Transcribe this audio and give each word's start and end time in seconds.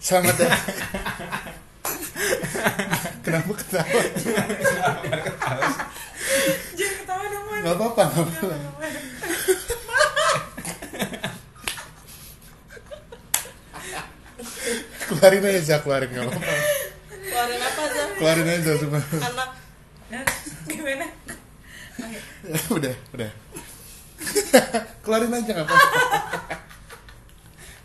Selamat 0.00 0.32
datang. 0.32 0.64
Kenapa 3.24 3.52
ketawa? 3.52 4.00
Jangan 6.72 6.96
ketawa 7.04 7.24
dong, 7.28 7.44
Man. 7.52 7.60
Gak 7.60 7.74
apa-apa, 7.76 8.02
gak 8.08 8.24
apa-apa. 8.24 8.56
Keluarin 15.04 15.44
aja, 15.44 15.76
keluarin 15.84 16.08
gak 16.16 16.24
apa-apa. 16.24 16.54
Keluarin 17.12 17.60
apa 17.60 17.80
aja? 17.84 18.02
Keluarin 18.16 18.48
aja 18.48 18.72
semua. 18.80 19.04
Anak. 19.04 19.48
Nah, 20.08 20.24
Gimana? 20.64 21.06
udah, 22.80 22.94
udah. 23.12 23.30
keluarin 25.04 25.36
aja 25.36 25.50
gak 25.60 25.66
apa-apa. 25.68 26.56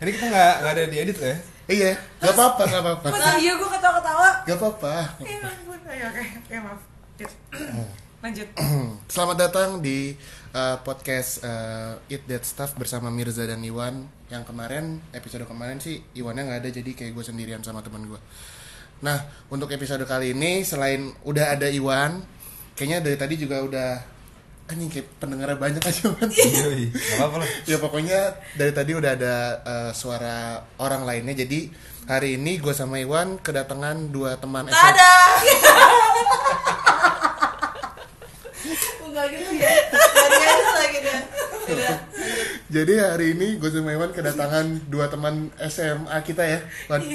Jadi 0.00 0.10
kita 0.16 0.32
nggak 0.32 0.54
nggak 0.64 0.72
ada 0.72 0.84
diedit 0.88 1.20
ya? 1.20 1.36
Iya, 1.66 1.98
gak 2.22 2.30
apa-apa, 2.30 2.62
gak 2.70 2.78
apa-apa. 2.78 3.06
Masa 3.10 3.42
iya 3.42 3.58
gue 3.58 3.66
ketawa-ketawa? 3.66 4.28
Gak 4.46 4.54
apa-apa. 4.62 4.94
Ya 5.18 5.38
ampun. 5.42 5.80
Ayo, 5.90 6.04
oke. 6.14 6.24
Oke, 6.46 6.54
maaf. 6.62 6.80
Lanjut. 8.22 8.48
Selamat 9.10 9.36
datang 9.50 9.82
di 9.82 10.14
uh, 10.54 10.78
podcast 10.86 11.42
uh, 11.42 11.98
Eat 12.06 12.22
That 12.30 12.46
Stuff 12.46 12.78
bersama 12.78 13.10
Mirza 13.10 13.42
dan 13.50 13.66
Iwan. 13.66 14.06
Yang 14.30 14.46
kemarin 14.46 15.02
episode 15.10 15.42
kemarin 15.50 15.82
sih 15.82 16.06
Iwannya 16.14 16.46
nggak 16.46 16.60
ada 16.62 16.70
jadi 16.70 16.90
kayak 16.94 17.18
gue 17.18 17.24
sendirian 17.26 17.66
sama 17.66 17.82
teman 17.82 18.06
gue. 18.06 18.20
Nah 19.02 19.26
untuk 19.50 19.66
episode 19.74 20.06
kali 20.06 20.38
ini 20.38 20.62
selain 20.62 21.18
udah 21.26 21.50
ada 21.50 21.66
Iwan, 21.66 22.22
kayaknya 22.78 23.02
dari 23.02 23.18
tadi 23.18 23.34
juga 23.42 23.66
udah 23.66 23.90
anjing 24.66 24.90
kayak 24.90 25.06
pendengarnya 25.22 25.58
banyak 25.58 25.78
aja 25.78 26.10
Wan. 26.10 26.26
Iya, 26.26 26.90
nggak 26.90 27.22
apa-apa 27.22 27.36
lah. 27.38 27.46
ya 27.70 27.78
pokoknya 27.78 28.34
dari 28.58 28.74
tadi 28.74 28.98
udah 28.98 29.14
ada 29.14 29.34
uh, 29.62 29.94
suara 29.94 30.66
orang 30.82 31.06
lainnya. 31.06 31.46
Jadi 31.46 31.70
hari 32.10 32.34
ini 32.34 32.58
gue 32.58 32.74
sama 32.74 32.98
Iwan 32.98 33.38
kedatangan 33.38 34.10
dua 34.10 34.42
teman 34.42 34.66
SMA. 34.66 34.90
Ada. 34.90 35.14
Enggak 39.06 39.26
gitu 39.30 39.54
ya. 39.54 39.70
Jadi 42.66 42.98
lagi 42.98 42.98
hari 42.98 43.38
ini 43.38 43.62
gue 43.62 43.70
sama 43.70 43.94
Iwan 43.94 44.10
kedatangan 44.10 44.90
dua 44.90 45.06
teman 45.06 45.54
SMA 45.70 46.18
kita 46.26 46.42
ya. 46.42 46.58
Wan. 46.90 47.06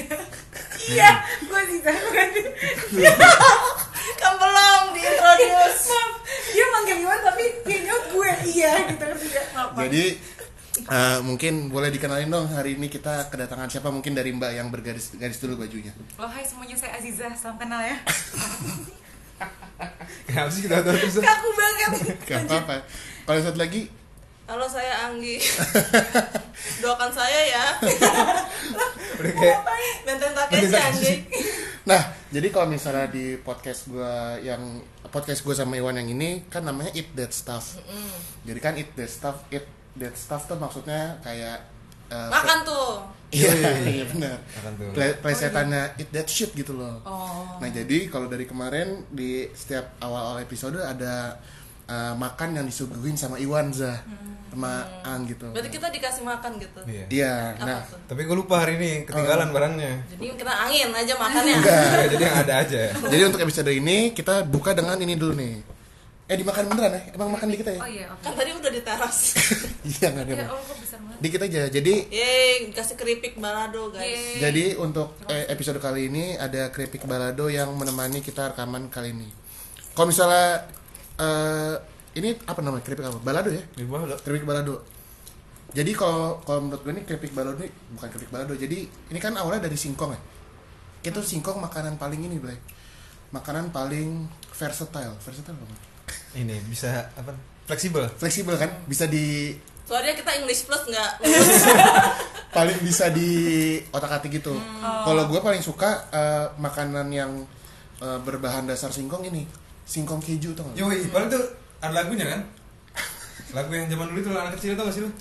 Iya, 0.88 1.20
gue 1.44 1.62
sih 1.68 1.84
Kan 4.19 4.33
belum 4.38 4.83
diintroduce. 4.95 5.85
Maaf, 5.89 6.13
dia 6.52 6.66
manggil 6.67 6.97
Iwan 7.03 7.19
tapi 7.23 7.44
dia 7.66 7.80
nyaut 7.85 8.05
gue 8.11 8.31
iya 8.52 8.73
gitu 8.89 9.05
tidak 9.30 9.45
apa. 9.55 9.80
Jadi 9.88 10.05
eh, 10.88 11.19
mungkin 11.23 11.53
boleh 11.69 11.89
dikenalin 11.94 12.29
dong 12.29 12.47
hari 12.49 12.75
ini 12.77 12.88
kita 12.89 13.29
kedatangan 13.29 13.69
siapa 13.69 13.89
mungkin 13.94 14.17
dari 14.17 14.33
Mbak 14.35 14.52
yang 14.55 14.67
bergaris 14.73 15.16
garis 15.16 15.39
dulu 15.39 15.63
bajunya. 15.63 15.94
Oh 16.17 16.27
hai 16.27 16.44
semuanya 16.44 16.75
saya 16.75 16.97
Aziza, 16.97 17.29
salam 17.38 17.57
kenal 17.61 17.81
ya. 17.81 17.97
Kenapa 20.29 20.49
sih 20.53 20.61
kita 20.69 20.85
terus? 20.85 21.17
Kaku 21.17 21.49
banget. 21.57 21.89
Gak 22.29 22.45
apa-apa. 22.45 22.85
Kalau 23.25 23.39
satu 23.41 23.57
lagi 23.57 23.89
Halo 24.45 24.66
saya 24.67 25.08
Anggi. 25.08 25.38
Doakan 26.84 27.11
saya 27.14 27.39
ya. 27.47 27.66
Udah 29.22 29.34
kayak 29.38 29.59
Benteng 30.03 30.34
Takeshi 30.34 30.78
Anggi. 30.78 31.16
Nah, 31.81 31.97
jadi 32.30 32.53
kalau 32.53 32.69
misalnya 32.69 33.09
di 33.09 33.42
podcast 33.42 33.89
gua 33.89 34.38
yang 34.38 34.86
podcast 35.09 35.42
gue 35.42 35.50
sama 35.50 35.73
Iwan 35.73 35.97
yang 35.97 36.14
ini 36.14 36.45
kan 36.45 36.62
namanya 36.62 36.94
Eat 36.94 37.17
That 37.17 37.34
Stuff. 37.34 37.81
Jadi 38.45 38.59
kan 38.62 38.78
Eat 38.78 38.94
That 38.94 39.09
Stuff, 39.09 39.50
Eat 39.50 39.66
That 39.97 40.14
Stuff 40.14 40.45
tuh 40.45 40.62
maksudnya 40.62 41.17
kayak 41.25 41.58
eh, 42.06 42.30
Makan 42.30 42.58
tuh. 42.62 43.02
Iya, 43.34 43.50
iya 43.81 44.06
benar. 44.14 44.38
Makan 44.62 44.73
tuh. 44.78 44.89
Ple- 44.94 45.17
Plesetannya 45.25 45.97
Eat 45.97 46.14
That 46.14 46.30
Shit 46.30 46.53
gitu 46.53 46.78
loh. 46.78 47.02
Oh. 47.02 47.58
Nah 47.58 47.69
jadi 47.73 48.14
kalau 48.14 48.30
dari 48.30 48.45
kemarin 48.45 49.02
di 49.09 49.50
setiap 49.58 49.97
awal-awal 50.06 50.38
episode 50.46 50.78
ada 50.78 51.41
uh, 51.91 52.13
makan 52.16 52.56
yang 52.56 52.66
disuguhin 52.66 53.19
sama 53.19 53.35
Iwan 53.35 53.75
Zah 53.75 54.00
sama 54.52 54.84
Ang 55.07 55.31
gitu. 55.31 55.47
Berarti 55.52 55.72
kita 55.72 55.88
dikasih 55.91 56.24
makan 56.28 56.59
gitu. 56.59 56.79
Iya. 56.84 57.06
Iya, 57.07 57.35
Apa 57.56 57.63
nah 57.68 57.79
tuh? 57.88 58.00
Tapi 58.12 58.22
gue 58.28 58.35
lupa 58.35 58.59
hari 58.63 58.75
ini 58.79 59.07
ketinggalan 59.07 59.47
barangnya. 59.52 59.94
Jadi 60.12 60.25
kita 60.35 60.53
angin 60.68 60.90
aja 60.91 61.13
makannya. 61.16 61.56
Ya, 61.63 62.03
jadi 62.12 62.24
yang 62.28 62.38
ada 62.44 62.53
aja. 62.59 62.81
jadi 63.16 63.24
untuk 63.31 63.40
episode 63.40 63.72
ini 63.72 64.12
kita 64.12 64.44
buka 64.44 64.75
dengan 64.75 65.00
ini 65.00 65.16
dulu 65.16 65.40
nih. 65.40 65.56
Eh 66.28 66.35
dimakan 66.35 66.68
beneran 66.68 66.96
ya? 66.96 67.02
Emang 67.16 67.31
makan 67.31 67.47
dikit 67.47 67.68
ya? 67.68 67.79
Oh 67.79 67.88
iya, 67.88 68.06
oke. 68.12 68.23
Kan 68.23 68.34
tadi 68.35 68.52
udah 68.56 68.72
di 68.72 68.81
teras. 68.84 69.18
Iya 69.81 70.13
nggak 70.13 70.25
ada. 70.29 70.34
Ya 70.35 70.47
banget. 71.12 71.18
Dikit 71.22 71.41
aja. 71.44 71.62
Jadi 71.68 71.94
Yeay, 72.08 72.53
dikasih 72.72 72.96
keripik 72.96 73.34
balado 73.38 73.91
guys. 73.91 74.06
Yeay. 74.06 74.40
jadi 74.40 74.66
untuk 74.79 75.18
eh, 75.28 75.50
episode 75.52 75.79
kali 75.81 76.08
ini 76.08 76.38
ada 76.38 76.69
keripik 76.72 77.03
balado 77.06 77.50
yang 77.52 77.73
menemani 77.75 78.23
kita 78.23 78.53
rekaman 78.56 78.88
kali 78.88 79.12
ini. 79.12 79.29
Kalau 79.91 80.08
misalnya 80.08 80.66
eh, 81.22 81.76
ini 82.18 82.30
apa 82.44 82.59
namanya? 82.59 82.84
Keripik 82.84 83.06
apa? 83.08 83.20
Balado 83.22 83.50
ya? 83.54 83.64
Keripik 84.26 84.44
balado. 84.44 84.84
Jadi 85.72 85.92
kalau 85.96 86.44
kalau 86.44 86.68
menurut 86.68 86.84
gue 86.84 86.92
ini 86.92 87.04
keripik 87.08 87.32
balado 87.32 87.56
ini 87.64 87.72
bukan 87.96 88.08
keripik 88.12 88.32
balado. 88.34 88.54
Jadi 88.58 88.84
ini 88.90 89.20
kan 89.22 89.38
awalnya 89.40 89.72
dari 89.72 89.80
singkong 89.80 90.12
ya? 90.12 90.20
Itu 91.08 91.24
singkong 91.24 91.64
makanan 91.64 91.96
paling 91.96 92.20
ini 92.20 92.36
Blay. 92.42 92.59
Makanan 93.32 93.72
paling 93.72 94.28
versatile. 94.52 95.16
Versatile 95.24 95.56
apa? 95.56 95.76
Ini 96.36 96.59
bisa 96.68 97.08
apa? 97.16 97.32
Fleksibel. 97.64 98.03
fleksibel 98.20 98.59
kan? 98.59 98.84
Bisa 98.84 99.08
di 99.08 99.56
Soalnya 99.88 100.16
kita 100.16 100.32
English 100.40 100.68
plus 100.68 100.84
nggak. 100.88 101.12
Paling 102.56 102.80
bisa 102.84 103.12
di 103.12 103.80
otak 103.92 104.20
atik 104.20 104.40
gitu. 104.40 104.56
Kalau 104.84 105.24
gue 105.28 105.40
paling 105.40 105.64
suka 105.64 106.08
eh, 106.12 106.48
makanan 106.59 107.08
yang 107.12 107.32
eh, 108.00 108.20
berbahan 108.24 108.68
dasar 108.68 108.92
singkong 108.92 109.28
ini 109.28 109.48
singkong 109.91 110.24
keju 110.24 110.56
tuh? 110.56 110.63
Yoi, 110.74 111.03
paling 111.06 111.28
tuh 111.28 111.44
ada 111.78 111.91
lagunya 111.94 112.24
kan? 112.25 112.41
Lagu 113.52 113.68
yang 113.69 113.84
zaman 113.85 114.07
dulu 114.07 114.19
tuh 114.22 114.31
anak 114.34 114.56
kecil 114.56 114.72
tau 114.74 114.88
gak 114.88 114.96
sih 114.96 115.03
lu? 115.03 115.12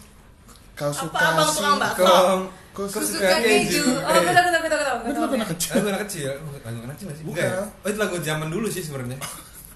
kau 0.72 0.88
suka 0.88 1.18
abang 1.20 1.50
tukang 1.50 1.76
bakso? 1.76 2.00
Kong, 2.00 2.40
Kau 2.72 2.86
suka 2.86 3.04
suka 3.20 3.36
keju. 3.36 3.82
keju. 3.82 3.84
Oh, 4.00 4.10
gue 4.14 4.32
tahu, 4.32 4.40
gue 4.40 4.52
tahu, 4.54 4.62
gue 4.62 4.70
tahu, 4.80 4.96
gue 4.96 5.10
Itu 5.10 5.20
anak 5.36 5.48
kecil 5.50 5.70
Lagu 5.74 5.88
anak 5.90 6.00
kecil, 6.00 6.30
lagu 6.56 6.78
anak 6.80 6.94
kecil 6.94 7.06
gak 7.06 7.16
sih? 7.18 7.24
Bukan. 7.26 7.48
Oh 7.76 7.88
itu 7.90 7.98
lagu 7.98 8.16
zaman 8.22 8.48
dulu 8.48 8.66
sih 8.66 8.80
sebenarnya. 8.80 9.18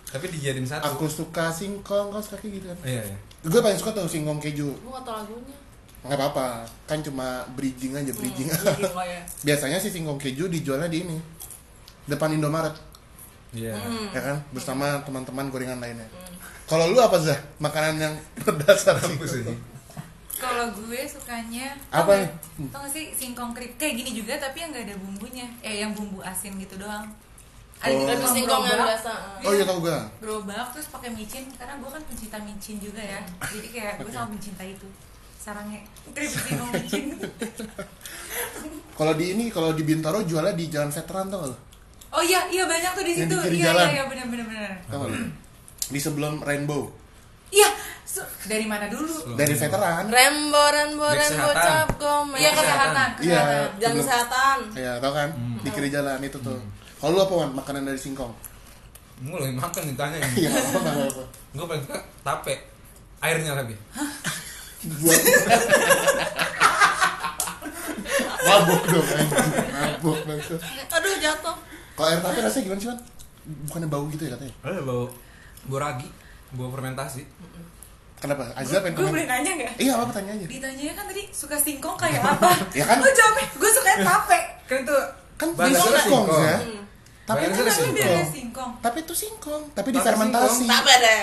Tapi 0.08 0.24
dijadiin 0.30 0.64
satu. 0.64 0.84
aku 0.88 1.04
suka 1.04 1.50
singkong 1.50 2.06
kau 2.08 2.22
suka 2.22 2.38
kayak 2.38 2.52
gitu 2.54 2.66
kan 2.70 2.78
Iya 2.86 3.02
iya. 3.04 3.16
gue 3.42 3.60
paling 3.60 3.74
suka 3.74 3.90
tuh 3.92 4.06
singkong 4.06 4.38
keju 4.38 4.70
Gue 4.70 4.88
nggak 4.88 5.02
tau 5.02 5.18
lagunya. 5.18 5.56
nggak 6.00 6.14
apa-apa 6.16 6.46
kan 6.84 6.98
cuma 7.00 7.26
bridging 7.50 7.92
aja 7.92 8.12
bridging 8.12 8.46
Iya, 8.46 8.88
oh 8.88 9.02
ya. 9.02 9.20
biasanya 9.50 9.76
sih 9.76 9.90
singkong 9.90 10.16
keju 10.16 10.46
dijualnya 10.46 10.86
di 10.86 11.02
ini 11.02 11.18
depan 12.06 12.30
Indomaret 12.30 12.78
Iya. 13.54 13.72
ya 14.10 14.20
kan 14.20 14.36
bersama 14.50 14.98
teman-teman 15.00 15.46
gorengan 15.46 15.78
lainnya 15.78 16.04
kalau 16.64 16.88
lu 16.88 16.98
apa 16.98 17.14
Zah 17.16 17.38
makanan 17.58 17.96
yang 17.96 18.14
berdasar 18.46 18.96
Kampus 18.96 19.30
singkong 19.30 19.52
ini. 19.52 19.72
Kalau 20.34 20.66
gue 20.74 21.00
sukanya 21.04 21.72
Apa 21.88 22.10
tau 22.10 22.24
nggak- 22.58 22.72
gak 22.74 22.90
sih 22.90 23.04
singkong 23.12 23.52
kerip 23.52 23.76
kayak 23.76 23.94
gini 23.96 24.10
juga 24.14 24.34
tapi 24.36 24.60
yang 24.60 24.72
gak 24.72 24.84
ada 24.84 24.96
bumbunya. 24.96 25.46
Eh 25.60 25.78
yang 25.78 25.92
bumbu 25.92 26.18
asin 26.20 26.56
gitu 26.56 26.74
doang. 26.74 27.06
Ada 27.78 27.92
Oh. 27.92 28.00
juga 28.02 28.26
singkong 28.26 28.64
yang 28.64 28.80
biasa. 28.82 29.12
oh 29.40 29.52
iya 29.52 29.64
tau 29.64 29.78
gue 29.78 29.98
Gerobak 30.18 30.72
terus 30.72 30.88
pakai 30.88 31.10
micin 31.10 31.44
karena 31.52 31.76
gue 31.76 31.86
kan 31.86 32.02
pencinta 32.02 32.36
micin 32.40 32.76
juga 32.78 33.00
ya. 33.00 33.20
Jadi 33.40 33.68
kayak 33.70 33.94
gue 33.98 34.04
Oke. 34.04 34.14
sangat 34.14 34.30
mencintai 34.32 34.70
itu. 34.72 34.88
Sarangnya 35.36 35.80
keripik 36.10 36.40
singkong 36.40 36.70
micin. 36.74 37.04
kalau 38.98 39.12
di 39.12 39.24
ini 39.30 39.44
kalau 39.48 39.70
di 39.70 39.82
Bintaro 39.82 40.22
jualnya 40.22 40.52
di 40.52 40.66
Jalan 40.66 40.88
Veteran 40.88 41.28
tau 41.28 41.38
gak 41.40 41.50
lu 41.50 41.56
Oh 42.14 42.22
iya 42.22 42.46
iya 42.48 42.62
banyak 42.64 42.90
tuh 42.90 43.02
di 43.02 43.12
Yang 43.12 43.20
situ. 43.20 43.34
di 43.34 43.44
kiri 43.44 43.56
Iya 43.56 43.66
jalan. 43.68 43.82
iya 43.82 43.92
iya 43.92 44.04
benar 44.06 44.26
benar 44.30 44.70
di 45.84 45.98
sebelum 45.98 46.40
Rainbow 46.40 46.88
Iya. 47.50 47.68
so- 48.04 48.24
dari 48.44 48.64
mana 48.64 48.86
dulu? 48.86 49.34
dari 49.34 49.52
Veteran 49.52 50.06
Rembo, 50.06 50.64
rembo, 50.68 51.06
Dek 51.08 51.18
rembo, 51.20 51.46
kesehatan. 51.46 51.70
cap 51.76 51.88
gomel. 51.96 52.36
Iya 52.36 52.50
kesehatan, 52.52 53.08
Iya. 53.20 53.40
Jam 53.76 53.92
kesehatan. 53.94 54.58
ya 54.74 54.92
tau 54.98 55.12
kan 55.12 55.28
di 55.60 55.68
kiri 55.68 55.88
jalan 55.88 56.18
itu 56.20 56.38
tuh 56.38 56.58
kalau 56.96 57.12
lu 57.12 57.20
apa 57.20 57.34
Wan 57.36 57.50
makanan 57.52 57.84
dari 57.84 57.96
singkong 57.96 58.32
Gue 59.16 59.38
lagi 59.38 59.54
makan 59.54 59.82
ditanya 59.88 60.18
iya 60.34 60.50
apa 60.50 60.78
apa 60.80 61.22
Gue 61.52 61.64
paling 61.64 61.82
suka 61.84 61.98
tape. 62.20 62.54
Airnya 63.20 63.54
lagi. 63.54 63.76
buat 64.84 65.16
mabuk 68.44 68.82
dong 68.86 69.08
mabuk 69.70 70.18
maksud 70.24 70.60
Aduh 70.90 71.14
jatuh. 71.18 71.56
Kalau 71.94 72.08
air 72.08 72.20
tape 72.20 72.38
rasanya 72.40 72.64
gimana 72.64 72.80
sih 72.80 72.88
Wan 72.88 72.98
bukannya 73.64 73.88
bau 73.88 74.04
gitu 74.08 74.22
ya 74.22 74.30
katanya 74.32 74.54
Ada 74.60 74.82
bau 74.82 75.04
bau 75.64 75.78
ragi, 75.78 76.08
bau 76.50 76.68
fermentasi. 76.68 77.22
kenapa 78.16 78.48
Azza 78.54 78.80
pengen 78.80 78.96
Gue 78.96 79.08
boleh 79.10 79.24
nanya 79.24 79.52
nggak? 79.54 79.72
iya 79.76 79.92
apa 79.94 80.10
tanya 80.10 80.32
aja 80.32 80.46
Ditanya 80.46 80.92
kan 80.92 81.04
tadi 81.06 81.22
suka 81.30 81.56
singkong 81.56 81.92
kayak 81.94 82.20
apa? 82.20 82.48
Ya 82.78 82.84
kan? 82.84 82.98
Lo 82.98 83.08
jawabnya 83.08 83.46
gue 83.50 83.70
suka 83.70 83.92
tape. 83.98 84.38
Kan 84.64 84.78
itu 84.80 84.96
kan 85.34 85.48
singkong 85.50 85.98
singkong. 85.98 86.40
ya 86.40 86.56
Hmm. 86.56 86.82
tapi 87.24 87.42
itu 87.42 87.56
singkong. 87.56 87.64
Tapi 87.64 87.80
singkong 87.96 88.30
singkong. 88.30 88.70
tapi 88.80 88.98
itu 89.00 89.14
singkong 89.14 89.62
tapi 89.66 89.76
Tapi 89.82 89.88
difermentasi 89.94 90.48
singkong. 90.54 90.70
Tak 90.70 90.82
beda. 90.84 91.16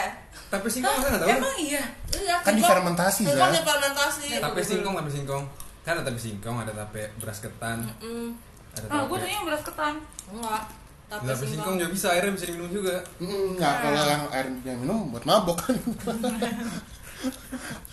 Tapi 0.52 0.68
singkong 0.68 0.96
masa 0.96 1.08
nggak 1.08 1.22
tahu? 1.22 1.30
Emang 1.32 1.56
iya. 1.58 1.84
Iya, 2.12 2.36
Kan 2.36 2.44
singkong. 2.44 2.58
difermentasi, 2.60 3.22
Singkong 3.24 3.38
Zah. 3.40 3.54
difermentasi. 3.56 4.26
Tape 4.36 4.62
singkong, 4.62 4.94
tape 4.96 5.12
singkong. 5.12 5.44
Kan 5.82 5.92
ada 5.96 6.04
tape 6.04 6.20
singkong, 6.20 6.56
ada 6.58 6.74
tape 6.76 7.04
beras 7.18 7.40
ketan. 7.40 7.78
Hmm. 7.98 8.30
Ada 8.74 8.86
Ah, 8.88 9.04
gue 9.04 9.14
tape. 9.14 9.26
tanya 9.26 9.42
beras 9.44 9.62
ketan. 9.62 9.96
Enggak. 10.28 10.64
Tapi 11.06 11.24
Tape 11.26 11.44
singkong 11.46 11.76
juga 11.76 11.90
bisa, 11.90 12.08
airnya 12.10 12.32
bisa 12.32 12.46
diminum 12.48 12.72
juga. 12.72 12.96
Mm, 13.18 13.56
Nggak, 13.56 13.74
kalau 13.78 14.02
yang 14.06 14.24
air 14.30 14.46
yang 14.64 14.78
minum 14.78 15.12
buat 15.12 15.24
mabok 15.24 15.58
kan. 15.60 15.76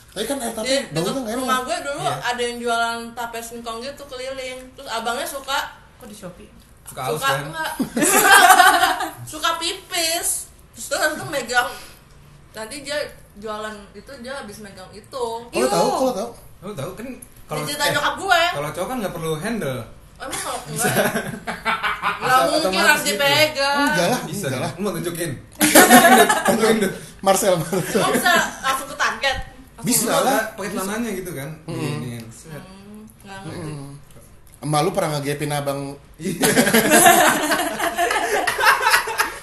Tapi 0.09 0.25
kan 0.25 0.37
air 0.39 0.51
Di 0.51 0.57
tapi 0.57 0.73
baunya 0.89 1.05
dekat 1.05 1.21
nggak 1.21 1.37
rumah 1.37 1.53
enak. 1.53 1.67
gue 1.67 1.79
dulu 1.85 2.01
Iya. 2.01 2.15
ada 2.25 2.43
yang 2.43 2.57
jualan 2.59 2.99
tape 3.13 3.39
singkong 3.41 3.79
gitu 3.81 4.03
keliling. 4.07 4.59
Terus 4.73 4.89
abangnya 4.89 5.27
suka 5.27 5.59
Kok 5.97 6.07
di 6.07 6.17
Shopee? 6.17 6.49
Suka 6.85 7.01
suka 7.11 7.27
kan? 7.29 7.43
enggak 7.45 7.71
suka 9.31 9.51
pipis. 9.59 10.29
Terus 10.73 10.87
dia 10.89 10.99
nanti 11.03 11.25
megang 11.29 11.71
nanti 12.51 12.77
dia 12.81 12.97
jualan 13.37 13.77
itu 13.93 14.11
dia 14.19 14.33
habis 14.33 14.59
megang 14.59 14.89
itu. 14.91 15.25
Kalau 15.45 15.69
tahu, 15.69 15.89
kalau 15.93 16.15
tahu. 16.15 16.31
Lo 16.61 16.73
tahu 16.73 16.91
kan 16.95 17.07
kalau 17.45 17.61
Kalau 17.61 17.63
cerita 17.67 17.85
eh, 17.85 17.93
nyokap 17.93 18.15
gue. 18.17 18.41
kalau 18.55 18.69
cowok 18.73 18.89
kan 18.89 18.97
nggak 18.99 19.15
perlu 19.15 19.33
handle. 19.37 19.81
Emang 20.19 20.35
kalau 20.37 20.59
enggak? 20.69 20.95
Enggak 22.19 22.41
mungkin 22.45 22.81
harus 22.81 23.03
gitu. 23.03 23.15
dipegang. 23.15 23.79
Enggak 23.89 24.07
lah, 24.09 24.21
Bisa 24.25 24.45
enggak 24.47 24.61
lah. 24.61 24.71
mau 24.77 24.91
tunjukin? 24.93 25.31
Tunjukin 26.45 26.77
deh. 26.81 26.91
Marcel, 27.19 27.55
Marcel. 27.57 28.01
Oh 28.01 28.11
bisa 28.11 28.33
langsung 28.61 28.87
ke 28.87 28.97
target. 28.97 29.37
Langsung 29.75 29.87
Bisa 29.87 30.15
lah. 30.19 30.41
Pakai 30.53 30.71
celananya 30.71 31.11
gitu 31.13 31.31
kan. 31.33 31.49
Set. 32.29 32.63
Hmm, 32.63 33.07
nggak 33.21 33.39
ngerti. 33.45 33.71
Emak 34.59 34.81
lu 34.83 34.91
pernah 34.91 35.09
ngegepin 35.15 35.53
abang 35.53 35.81
Iya. 36.19 36.35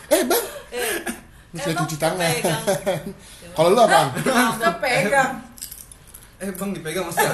Eh 0.07 0.22
bang 0.22 0.44
Eh, 0.69 1.00
Bisa 1.51 1.72
emang 1.72 1.80
cuci 1.81 1.95
tangan. 1.95 2.31
Kalau 3.50 3.69
lu 3.72 3.80
apaan? 3.80 4.07
Kita 4.13 4.72
pegang. 4.77 5.31
Eh 6.38 6.51
bang 6.51 6.69
dipegang 6.69 7.07
masih 7.07 7.24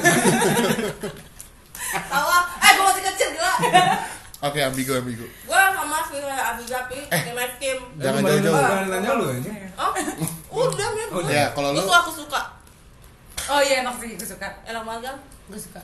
Tawa, 1.91 2.37
eh 2.57 2.71
gue 2.71 2.83
masih 2.85 3.03
kecil 3.09 3.29
gila. 3.35 3.53
Oke 4.41 4.57
ambigu 4.57 4.97
ambigu 4.97 5.21
Gue 5.45 5.61
sama 5.69 6.01
si 6.09 6.17
Abi 6.17 6.63
Zapi, 6.65 6.99
eh. 7.13 7.21
Mas 7.37 7.53
Kim. 7.61 7.77
Jangan 8.01 8.21
lu 8.25 8.29
jauh-jauh. 8.41 8.53
Bukan 8.57 8.85
nanya 8.89 9.11
lu 9.13 9.25
aja. 9.29 9.51
Oh, 9.77 10.65
udah 10.65 10.87
men. 10.97 11.09
Oh, 11.13 11.21
Ya 11.29 11.45
kalau 11.53 11.77
lu 11.77 11.81
Itu 11.81 11.93
aku 11.93 12.11
suka. 12.11 12.41
Oh 13.49 13.61
iya 13.61 13.85
enak 13.85 13.95
sih, 14.01 14.17
gue 14.17 14.25
suka. 14.25 14.49
Enak 14.65 14.81
banget 14.81 15.13
kan? 15.13 15.17
Gue 15.45 15.59
suka. 15.59 15.81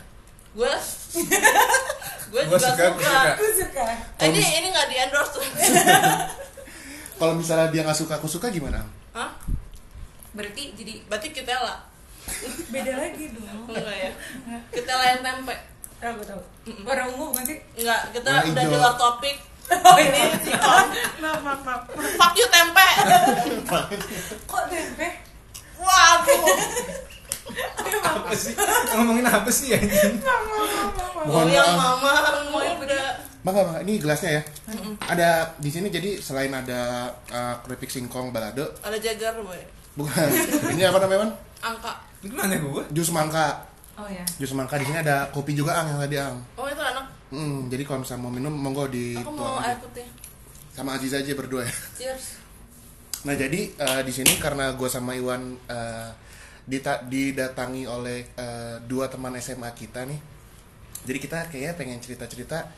Gue 0.58 0.66
gue 2.34 2.42
Gua 2.50 2.58
juga 2.58 2.68
suka, 2.74 2.86
gua. 2.98 3.22
Gue 3.38 3.52
suka. 3.54 3.84
Eh, 4.20 4.26
ini 4.28 4.42
ini 4.42 4.68
nggak 4.74 4.88
di 4.90 4.96
endorse 5.00 5.32
tuh. 5.38 5.44
kalau 7.22 7.34
misalnya 7.38 7.70
dia 7.70 7.86
nggak 7.86 7.98
suka 7.98 8.18
aku 8.18 8.26
suka 8.26 8.50
gimana? 8.50 8.82
Hah? 9.14 9.32
Berarti 10.34 10.74
jadi 10.74 11.02
Berarti 11.06 11.30
kita 11.30 11.54
lah. 11.54 11.78
beda 12.68 12.94
lagi 13.00 13.32
dong. 13.32 13.70
Enggak 13.70 13.96
ya? 13.96 14.12
Kita 14.74 14.92
layan 14.98 15.22
tempe. 15.22 15.56
Tahu 15.98 16.12
gue 16.14 16.26
tahu. 16.26 16.42
Warna 16.84 17.04
ungu 17.10 17.26
bukan 17.32 17.44
sih? 17.44 17.58
Enggak, 17.76 18.02
kita 18.12 18.30
Warna 18.30 18.48
udah 18.48 18.64
di 18.64 18.76
luar 18.76 18.96
topik. 18.96 19.38
Oh 19.68 20.00
Ini 20.00 20.08
ini. 20.16 20.48
sikon. 20.48 20.86
Maaf 21.20 21.44
maaf 21.44 21.60
maaf. 21.62 21.82
Fuck 21.92 22.34
you 22.36 22.48
tempe. 22.48 22.88
Kok 24.48 24.64
tempe? 24.72 25.08
Waduh. 25.76 26.40
Apa 28.00 28.32
sih? 28.32 28.56
Ngomongin 28.96 29.28
apa 29.28 29.50
sih 29.52 29.76
anjing? 29.76 30.24
Mohon 31.20 31.52
Goyang 31.52 31.76
maaf. 31.76 32.00
mama, 32.00 32.14
mau 32.48 32.64
udah. 32.64 33.20
Bangga 33.44 33.62
bangga 33.62 33.80
ini 33.84 34.00
gelasnya 34.00 34.40
ya. 34.40 34.42
Ada 35.04 35.30
di 35.60 35.68
sini 35.68 35.92
jadi 35.92 36.16
selain 36.16 36.56
ada 36.56 37.12
uh, 37.28 37.60
keripik 37.60 37.92
singkong 37.92 38.32
balado, 38.32 38.72
Ada 38.80 38.96
jagar 38.98 39.36
boy. 39.40 39.60
bukan. 40.00 40.28
ini 40.72 40.84
apa 40.84 41.04
namanya 41.04 41.28
man? 41.28 41.32
Angka. 41.60 41.92
Lu 42.24 42.40
nanya 42.40 42.56
gua? 42.64 42.88
Jus 42.88 43.12
mangga. 43.12 43.68
Oh 43.98 44.06
ya. 44.06 44.22
Jus 44.38 44.54
mangga 44.54 44.78
di 44.78 44.86
sini 44.86 45.02
ada 45.02 45.26
kopi 45.34 45.58
juga 45.58 45.82
ang 45.82 45.90
yang 45.90 46.00
tadi 46.00 46.18
ang. 46.18 46.38
Oh 46.54 46.70
itu 46.70 46.78
anak. 46.78 47.06
Hmm, 47.28 47.66
jadi 47.68 47.84
kalau 47.84 48.06
misalnya 48.06 48.24
mau 48.24 48.32
minum 48.32 48.54
monggo 48.54 48.86
di 48.88 49.18
Aku 49.18 49.34
mau 49.34 49.58
tuang 49.58 49.60
air 49.60 49.74
aja. 49.74 49.84
putih. 49.84 50.08
sama 50.72 50.94
Aziz 50.94 51.10
aja 51.12 51.34
berdua 51.34 51.66
ya. 51.66 51.74
Cheers. 52.00 52.26
Nah 53.26 53.34
jadi 53.34 53.74
eh, 53.74 54.02
di 54.06 54.14
sini 54.14 54.38
karena 54.38 54.70
gue 54.72 54.86
sama 54.86 55.18
Iwan 55.18 55.58
dita- 56.64 57.02
didatangi 57.02 57.90
oleh 57.90 58.30
eh, 58.30 58.76
dua 58.86 59.10
teman 59.10 59.34
SMA 59.40 59.74
kita 59.74 60.06
nih, 60.06 60.20
jadi 61.02 61.18
kita 61.18 61.38
kayaknya 61.50 61.74
pengen 61.74 61.98
cerita-cerita 61.98 62.70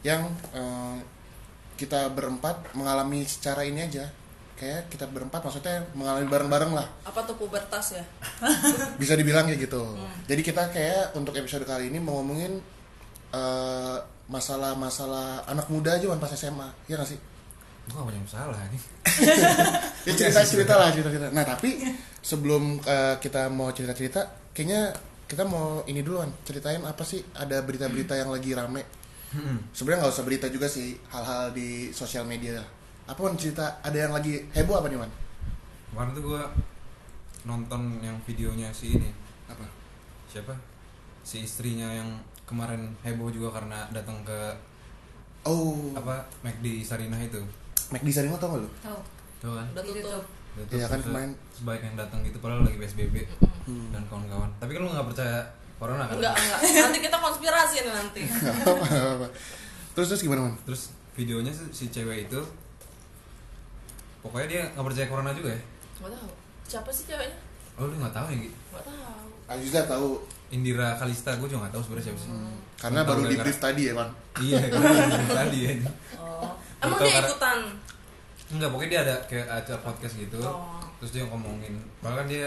yang 0.00 0.24
eh, 0.56 0.96
kita 1.76 2.08
berempat 2.08 2.72
mengalami 2.72 3.26
secara 3.26 3.68
ini 3.68 3.84
aja, 3.84 4.08
kayak 4.58 4.88
kita 4.92 5.10
berempat 5.10 5.42
maksudnya 5.42 5.82
mengalami 5.96 6.26
bareng-bareng 6.30 6.72
lah, 6.72 6.86
Apa 7.02 7.26
tuh 7.26 7.34
pubertas 7.34 7.98
ya? 7.98 8.04
bisa 9.02 9.18
dibilang 9.18 9.48
kayak 9.48 9.66
gitu. 9.66 9.82
Jadi 10.28 10.40
kita 10.44 10.70
kayak 10.70 11.16
untuk 11.18 11.34
episode 11.34 11.66
kali 11.66 11.90
ini 11.90 11.98
mau 11.98 12.22
ngomongin 12.22 12.62
eh, 13.34 13.96
masalah-masalah 14.30 15.44
anak 15.50 15.66
muda 15.68 15.98
aja 15.98 16.06
Wan, 16.06 16.22
pas 16.22 16.30
SMA, 16.32 16.68
ya 16.86 16.94
nggak 16.96 17.10
sih? 17.10 17.18
Gua 17.90 18.06
gak 18.06 18.14
punya 18.14 18.22
masalah 18.22 18.60
nih. 18.70 18.82
ya 20.06 20.12
cerita 20.14 20.40
cerita 20.46 20.74
lah 20.78 20.88
cerita 20.94 21.10
cerita. 21.10 21.28
Nah 21.34 21.44
tapi 21.44 21.82
sebelum 22.22 22.78
eh, 22.86 23.14
kita 23.18 23.50
mau 23.50 23.74
cerita 23.74 23.92
cerita 23.92 24.20
kayaknya 24.54 24.94
kita 25.26 25.48
mau 25.48 25.82
ini 25.88 26.04
duluan 26.04 26.30
ceritain 26.44 26.84
apa 26.84 27.02
sih 27.02 27.24
ada 27.34 27.58
berita-berita 27.64 28.14
yang 28.14 28.30
lagi 28.30 28.52
rame? 28.54 28.84
Sebenarnya 29.72 30.04
nggak 30.04 30.12
usah 30.12 30.26
berita 30.28 30.46
juga 30.52 30.68
sih 30.68 30.92
hal-hal 31.08 31.56
di 31.56 31.88
sosial 31.96 32.28
media 32.28 32.60
apa 33.12 33.20
wan 33.20 33.36
cerita 33.36 33.76
ada 33.84 33.94
yang 33.94 34.12
lagi 34.12 34.40
heboh 34.56 34.80
apa 34.80 34.88
nih 34.88 34.98
wan 34.98 35.12
Kemarin 35.92 36.10
tuh 36.16 36.24
gua 36.24 36.42
nonton 37.44 38.00
yang 38.00 38.16
videonya 38.24 38.72
si 38.72 38.96
ini 38.96 39.12
apa 39.44 39.68
siapa? 40.24 40.56
Si 41.20 41.44
istrinya 41.44 41.84
yang 41.92 42.08
kemarin 42.48 42.88
heboh 43.04 43.28
juga 43.28 43.60
karena 43.60 43.84
datang 43.92 44.24
ke 44.24 44.38
oh 45.44 45.92
apa 45.92 46.24
McD 46.40 46.80
Sarinah 46.80 47.20
itu. 47.20 47.36
McD 47.92 48.08
Sarino 48.08 48.40
tau 48.40 48.56
gak 48.56 48.64
lu 48.64 48.68
Tahu. 48.80 48.98
Tuh 49.44 49.52
kan. 49.60 49.66
Udah 49.76 49.84
tutup. 49.84 50.24
Itu 50.56 50.72
Iya 50.72 50.86
kan 50.88 50.96
terus 50.96 51.12
kemarin. 51.12 51.30
sebaik 51.52 51.82
yang 51.84 51.96
datang 52.00 52.20
gitu 52.24 52.38
padahal 52.40 52.64
lagi 52.64 52.80
PSBB 52.80 53.16
dan 53.92 54.02
kawan-kawan. 54.08 54.48
Tapi 54.56 54.70
kan 54.72 54.80
lu 54.80 54.88
nggak 54.88 55.06
percaya 55.12 55.38
corona 55.76 56.08
kan? 56.08 56.16
Enggak, 56.16 56.34
enggak. 56.40 56.58
Nanti 56.88 56.98
kita 57.04 57.16
konspirasi 57.20 57.76
nih 57.84 57.92
nanti. 57.92 58.22
Apa 58.64 58.84
apa 59.20 59.26
terus 59.92 60.08
terus 60.08 60.24
gimana 60.24 60.48
wan 60.48 60.56
Terus 60.64 60.88
videonya 61.12 61.52
si, 61.52 61.68
si 61.68 61.84
cewek 61.92 62.32
itu 62.32 62.40
pokoknya 64.22 64.46
dia 64.48 64.62
nggak 64.68 64.84
percaya 64.84 65.06
corona 65.06 65.30
juga 65.30 65.50
ya. 65.50 65.60
Enggak 65.98 66.12
tahu. 66.14 66.28
Siapa 66.64 66.88
sih 66.88 67.04
ceweknya? 67.04 67.36
Oh 67.74 67.84
lu 67.84 67.94
nggak 67.96 68.12
tahu 68.12 68.26
ya? 68.28 68.36
Gi? 68.38 68.50
Enggak 68.50 68.84
tahu. 68.84 69.26
Aziza 69.44 69.80
tahu 69.84 70.08
Indira 70.48 70.88
Kalista 70.94 71.30
gue 71.34 71.46
juga 71.46 71.60
nggak 71.62 71.74
tahu 71.74 71.82
sebenarnya 71.82 72.06
siapa 72.06 72.20
sih. 72.20 72.30
karena 72.76 73.00
Tahu 73.00 73.08
baru 73.08 73.22
di 73.24 73.36
brief 73.36 73.58
tadi 73.58 73.82
ya 73.84 73.92
wan 73.94 74.10
Iya, 74.34 74.58
karena 74.66 74.90
dari 75.08 75.28
tadi 75.30 75.58
ya. 75.60 75.72
Oh. 76.16 76.50
Emang 76.78 76.98
dia 76.98 77.10
karena- 77.12 77.28
ikutan? 77.28 77.58
Enggak, 78.52 78.68
pokoknya 78.68 78.90
dia 78.90 79.00
ada 79.02 79.16
kayak 79.24 79.46
acara 79.48 79.78
podcast 79.80 80.14
gitu. 80.14 80.38
Oh. 80.42 80.76
Terus 80.98 81.10
dia 81.10 81.24
ngomongin, 81.24 81.74
bahkan 81.98 82.22
kan 82.22 82.26
dia 82.28 82.46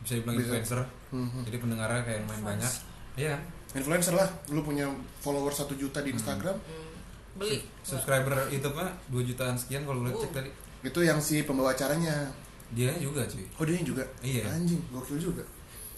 bisa 0.00 0.16
dibilang 0.16 0.36
Bisa. 0.36 0.46
influencer. 0.54 0.80
Mhm. 1.10 1.40
Jadi 1.44 1.56
pendengarnya 1.58 2.02
kayak 2.02 2.18
lumayan 2.22 2.42
banyak. 2.46 2.72
Iya 3.16 3.28
kan? 3.32 3.42
influencer 3.74 4.14
lah 4.14 4.24
lu 4.48 4.62
punya 4.62 4.88
follower 5.20 5.52
satu 5.52 5.74
juta 5.74 6.00
di 6.00 6.08
Instagram 6.10 6.56
Hmm. 6.56 6.96
Beli. 7.36 7.60
Subscriber 7.82 8.48
YouTube-nya 8.48 8.88
2 9.06 9.20
jutaan 9.22 9.52
sekian 9.52 9.84
kalau 9.84 10.00
gue 10.00 10.14
cek 10.14 10.30
Uh. 10.30 10.34
tadi. 10.34 10.50
Itu 10.86 11.00
yang 11.00 11.18
si 11.18 11.42
pembawa 11.42 11.70
acaranya 11.70 12.30
Dia 12.68 12.90
juga 12.96 13.22
cuy. 13.24 13.42
oh 13.52 13.64
dia 13.64 13.78
juga 13.80 14.02
Iya. 14.20 14.46
anjing 14.48 14.78
gokil 14.88 15.18
juga 15.18 15.42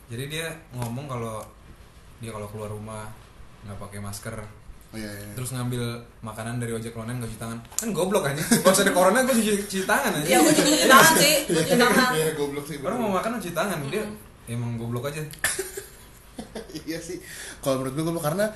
Jadi 0.08 0.24
dia 0.26 0.48
ngomong 0.72 1.04
kalau 1.06 1.44
dia 2.18 2.28
kalau 2.28 2.48
keluar 2.48 2.68
rumah 2.68 3.06
nggak 3.60 3.78
pakai 3.78 3.98
masker 3.98 4.32
oh 4.88 4.96
iya, 4.96 5.04
iya. 5.06 5.32
terus 5.32 5.52
ngambil 5.52 5.84
makanan 6.18 6.56
dari 6.56 6.72
ojek 6.72 6.92
online 6.92 7.20
nggak 7.20 7.28
cuci 7.28 7.38
tangan 7.38 7.58
kan 7.76 7.88
goblok 7.92 8.24
aja 8.24 8.40
kalau 8.40 8.72
ada 8.74 8.92
corona 8.92 9.18
gue 9.22 9.34
cuci, 9.34 9.52
cuci 9.62 9.84
tangan 9.84 10.12
aja 10.14 10.24
Iya, 10.24 10.38
gue 10.38 10.52
juga 10.52 10.64
cuci 10.66 10.86
tangan 10.88 11.12
sih. 11.14 11.34
Gue 11.44 11.60
cuci 11.60 11.76
tangan. 11.76 12.08
Iya, 12.10 12.26
goblok 12.34 12.64
sih. 12.64 12.76
orang 12.80 12.98
mau 12.98 13.10
makan 13.12 13.30
cuci 13.36 13.52
tangan 13.52 13.78
dia 13.86 14.04
emang 14.46 14.70
goblok 14.74 15.04
aja 15.06 15.20
iya 16.82 16.98
sih. 16.98 17.20
Kalau 17.60 17.82
menurut 17.82 17.94
gue 17.94 18.04
goblok 18.04 18.24
karena 18.24 18.46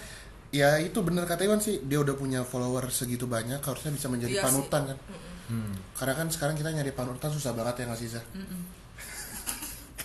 ya 0.48 0.76
itu 0.78 0.98
bener 1.00 1.24
kata 1.24 1.44
Iwan 1.44 1.60
sih 1.60 1.80
dia 1.82 1.96
udah 1.96 2.12
punya 2.12 2.40
follower 2.42 2.88
segitu 2.88 3.24
banyak 3.24 3.60
harusnya 3.60 3.88
bisa 3.90 4.06
menjadi 4.08 4.32
Iya 4.32 4.40
sih. 4.40 4.46
panutan 4.46 4.82
kan. 4.88 4.98
Hmm. 5.44 5.74
Karena 5.92 6.14
kan 6.14 6.26
sekarang 6.26 6.54
kita 6.54 6.70
nyari 6.70 6.90
panutan 6.90 7.28
susah 7.28 7.50
banget 7.52 7.74
ya 7.78 7.84
nggak 7.86 7.98
sih 7.98 8.08
Zah? 8.08 8.24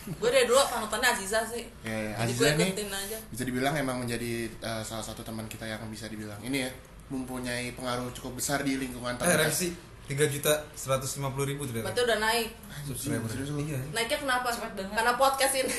Gue 0.09 0.29
dari 0.29 0.47
dulu 0.47 0.55
panutannya 0.63 1.11
Aziza 1.11 1.43
sih. 1.43 1.67
Ya, 1.83 1.91
ya. 1.91 2.11
Jadi 2.17 2.31
Aziza 2.31 2.45
ikutin 2.55 2.87
aja. 2.87 3.17
bisa 3.27 3.43
dibilang 3.43 3.75
emang 3.75 3.99
menjadi 3.99 4.31
uh, 4.61 4.79
salah 4.79 5.03
satu 5.03 5.19
teman 5.19 5.43
kita 5.45 5.63
yang 5.63 5.83
bisa 5.87 6.07
dibilang 6.07 6.39
ini 6.39 6.63
ya 6.63 6.71
mempunyai 7.07 7.71
pengaruh 7.71 8.07
cukup 8.11 8.35
besar 8.35 8.63
di 8.63 8.75
lingkungan 8.75 9.13
eh 9.13 9.19
terdekat. 9.19 9.47
revisi 9.47 9.69
3 10.07 10.15
juta 10.29 10.51
150 10.71 11.19
ribu 11.43 11.67
ternyata 11.67 11.91
Berarti 11.91 12.01
udah 12.01 12.19
naik. 12.21 12.49
subscriber 12.85 13.27
iya 13.59 13.79
Naiknya 13.91 14.17
kenapa? 14.17 14.47
Cepet 14.47 14.71
banget. 14.73 14.93
Karena 14.95 15.13
podcast 15.13 15.53
ini. 15.53 15.73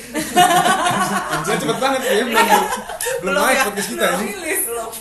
Anjir 1.33 1.57
cepet 1.65 1.77
banget 1.79 2.01
ya 2.03 2.11
belum 2.21 2.29
belum 2.29 2.63
Belum 3.25 3.33
naik 3.35 3.57
ya? 3.57 3.63
podcast 3.65 3.87
kita 3.89 4.05
ini 4.21 4.33
Belum. 4.61 4.91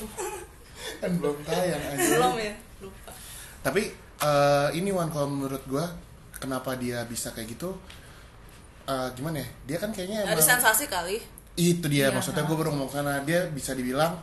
kan 0.99 1.11
belum 1.15 1.37
tayang 1.45 1.83
aja. 1.87 2.09
Belum 2.09 2.35
ya? 2.41 2.53
Lupa. 2.81 3.11
Tapi 3.61 3.83
eh, 4.21 4.69
ini 4.75 4.91
Wan 4.91 5.09
kalau 5.09 5.29
menurut 5.29 5.63
gua 5.65 5.87
kenapa 6.35 6.75
dia 6.75 7.03
bisa 7.05 7.31
kayak 7.31 7.49
gitu? 7.51 7.75
eh, 8.85 9.09
gimana 9.13 9.37
ya? 9.37 9.49
Dia 9.67 9.77
kan 9.79 9.91
kayaknya 9.91 10.25
emang- 10.25 10.41
sensasi 10.41 10.87
kali. 10.87 11.21
itu 11.55 11.85
dia 11.85 12.07
Iya, 12.07 12.15
maksudnya 12.15 12.41
gue 12.41 12.55
baru 12.55 12.71
ngomong 12.71 12.87
karena 12.89 13.19
dia 13.21 13.51
bisa 13.51 13.75
dibilang 13.75 14.15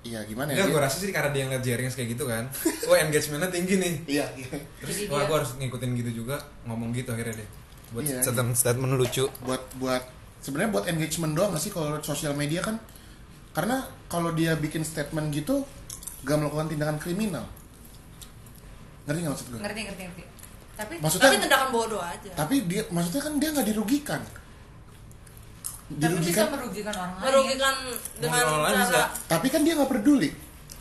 iya 0.00 0.22
gimana 0.22 0.54
Ya, 0.54 0.62
ya 0.62 0.70
gue 0.70 0.78
rasa 0.78 0.96
sih 0.96 1.10
karena 1.10 1.28
dia 1.28 1.42
ngeliat 1.42 1.60
Jerings 1.60 1.92
kayak 1.92 2.14
gitu 2.14 2.24
kan. 2.24 2.46
Wah 2.88 2.96
engagementnya 2.96 3.50
tinggi 3.50 3.74
nih. 3.76 3.94
Iya. 4.06 4.26
Iya 4.32 4.62
Terus 4.78 5.10
wah 5.10 5.26
gue 5.26 5.36
harus 5.36 5.50
ngikutin 5.56 5.90
gitu 5.98 6.22
juga 6.22 6.38
Ngomong 6.62 6.94
gitu 6.94 7.10
akhirnya 7.10 7.34
deh. 7.36 7.48
Buat 7.90 8.04
Iya. 8.06 8.22
statement, 8.22 8.54
statement 8.54 8.94
lucu. 8.94 9.26
Buat 9.42 9.62
buat 9.76 10.06
sebenarnya 10.38 10.70
buat 10.70 10.86
engagement 10.86 11.34
doang 11.34 11.50
gak 11.50 11.60
sih 11.60 11.74
kalau 11.74 11.98
sosial 12.00 12.32
media 12.32 12.62
kan? 12.62 12.78
Karena 13.50 13.82
kalau 14.06 14.30
dia 14.30 14.54
bikin 14.54 14.80
statement 14.80 15.34
gitu 15.34 15.66
gak 16.22 16.38
melakukan 16.38 16.70
tindakan 16.70 16.96
kriminal 16.96 17.42
ngerti 19.06 19.18
nggak 19.22 19.32
maksud 19.32 19.46
gue 19.48 19.60
ngerti 19.62 19.80
ngerti 19.86 20.02
ngerti. 20.04 20.22
Tapi 20.76 20.94
maksudnya 21.00 21.24
tapi 21.24 21.36
tindakan 21.40 21.68
bodoh 21.72 22.02
aja. 22.02 22.30
Tapi 22.34 22.54
dia 22.68 22.82
maksudnya 22.92 23.22
kan 23.22 23.32
dia 23.38 23.48
nggak 23.54 23.66
dirugikan. 23.66 24.20
Tapi 25.86 25.94
bisa 25.94 26.06
dirugikan 26.10 26.46
merugikan 26.50 26.94
orang 26.98 27.12
lain. 27.14 27.24
Merugikan 27.24 27.74
dengan 28.18 28.42
Orang 28.42 28.62
lain 28.66 28.76
bisa. 28.76 28.90
cara 28.90 29.06
tapi 29.30 29.46
kan 29.48 29.60
dia 29.62 29.72
nggak 29.78 29.90
peduli. 29.90 30.30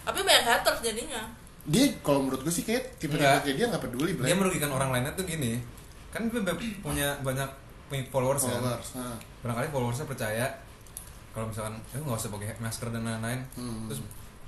Tapi 0.02 0.20
banyak 0.22 0.44
haters 0.44 0.80
jadinya. 0.82 1.22
Dia 1.66 1.86
kalau 2.02 2.20
menurut 2.26 2.42
gue 2.46 2.54
sih 2.54 2.62
kayak 2.62 2.98
tipe-tipe 2.98 3.22
Enggak. 3.22 3.42
kayak 3.42 3.58
dia 3.58 3.66
nggak 3.70 3.84
peduli 3.90 4.12
Dia 4.18 4.36
merugikan 4.38 4.70
orang 4.70 4.90
lainnya 4.94 5.14
tuh 5.14 5.26
gini. 5.26 5.62
Kan 6.10 6.30
dia 6.30 6.42
be- 6.42 6.78
punya 6.82 7.08
banyak 7.22 7.50
punya 7.86 8.04
followers, 8.10 8.44
kan. 8.46 8.58
Followers 8.58 8.90
nah. 8.98 9.18
Barangkali 9.46 9.68
followersnya 9.70 10.06
percaya. 10.06 10.46
Kalau 11.32 11.52
misalkan, 11.52 11.76
eh 11.92 12.00
nggak 12.00 12.16
usah 12.18 12.32
pakai 12.32 12.56
masker 12.58 12.88
dan 12.90 13.02
lain-lain. 13.04 13.40
Hmm. 13.60 13.86
Terus 13.90 14.00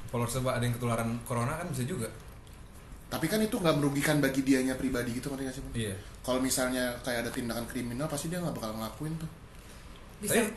followersnya 0.10 0.42
ada 0.46 0.64
yang 0.64 0.74
ketularan 0.74 1.10
corona 1.24 1.54
kan 1.58 1.68
bisa 1.70 1.84
juga 1.86 2.08
tapi 3.08 3.26
kan 3.26 3.40
itu 3.40 3.56
nggak 3.56 3.76
merugikan 3.80 4.20
bagi 4.20 4.44
dianya 4.44 4.76
pribadi 4.76 5.16
gitu 5.16 5.32
ngerti 5.32 5.44
nggak 5.48 5.56
sih 5.56 5.64
Bang? 5.64 5.74
Iya. 5.74 5.96
Kalau 6.20 6.40
misalnya 6.44 6.92
kayak 7.02 7.24
ada 7.24 7.32
tindakan 7.32 7.64
kriminal 7.64 8.06
pasti 8.06 8.28
dia 8.28 8.44
nggak 8.44 8.52
bakal 8.52 8.76
ngelakuin 8.76 9.16
tuh. 9.16 9.30
Bisa 10.20 10.44
Tapi- 10.44 10.56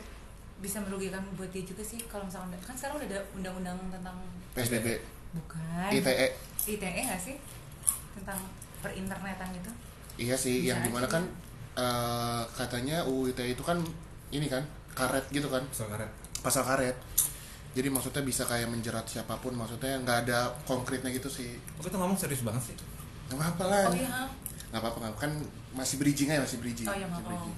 bisa 0.61 0.77
merugikan 0.83 1.23
buat 1.33 1.49
dia 1.49 1.63
juga 1.63 1.81
sih 1.81 1.97
kalau 2.05 2.27
misalkan 2.27 2.53
kan 2.61 2.75
sekarang 2.75 3.01
udah 3.01 3.07
ada 3.07 3.19
undang-undang 3.33 3.77
tentang 3.89 4.17
PSBB 4.53 4.99
bukan. 5.33 5.89
ITE 5.89 6.27
ITE 6.67 7.01
nggak 7.07 7.21
sih? 7.23 7.35
Tentang 8.13 8.39
perinternetan 8.83 9.49
itu 9.55 9.71
iya 10.19 10.35
sih 10.35 10.61
Bisa 10.61 10.75
yang 10.75 10.79
di 10.83 10.91
mana 10.91 11.07
kan 11.07 11.23
eh, 11.71 12.43
katanya 12.51 13.07
UU 13.07 13.31
ITE 13.31 13.55
itu 13.55 13.63
kan 13.63 13.79
ini 14.29 14.45
kan 14.45 14.61
karet 14.91 15.23
gitu 15.31 15.47
kan. 15.47 15.63
Soal 15.71 15.87
karet. 15.87 16.11
Pasal 16.43 16.67
karet 16.67 16.99
jadi 17.71 17.87
maksudnya 17.87 18.19
bisa 18.21 18.43
kayak 18.43 18.67
menjerat 18.67 19.05
siapa 19.05 19.37
pun 19.37 19.53
maksudnya 19.53 19.95
nggak 19.97 20.17
ada 20.25 20.39
konkretnya 20.63 21.07
gitu 21.09 21.27
sih. 21.27 21.55
Kok 21.75 21.87
kita 21.87 21.97
ngomong 21.97 22.15
serius 22.15 22.41
banget 22.41 22.71
sih? 22.71 22.75
nggak 23.27 23.39
apa-apa 23.39 23.63
lah. 23.65 23.83
Oh 23.87 23.95
iya 23.95 24.27
nggak 24.71 24.81
apa-apa 24.81 24.97
nggak 24.99 25.13
kan 25.17 25.31
masih 25.71 25.95
bridging 25.95 26.27
aja 26.27 26.43
masih 26.43 26.59
bridging. 26.59 26.87
Oh 26.87 26.91
iya, 26.91 27.07
masih 27.07 27.15
nggak 27.17 27.31
bridging. 27.31 27.55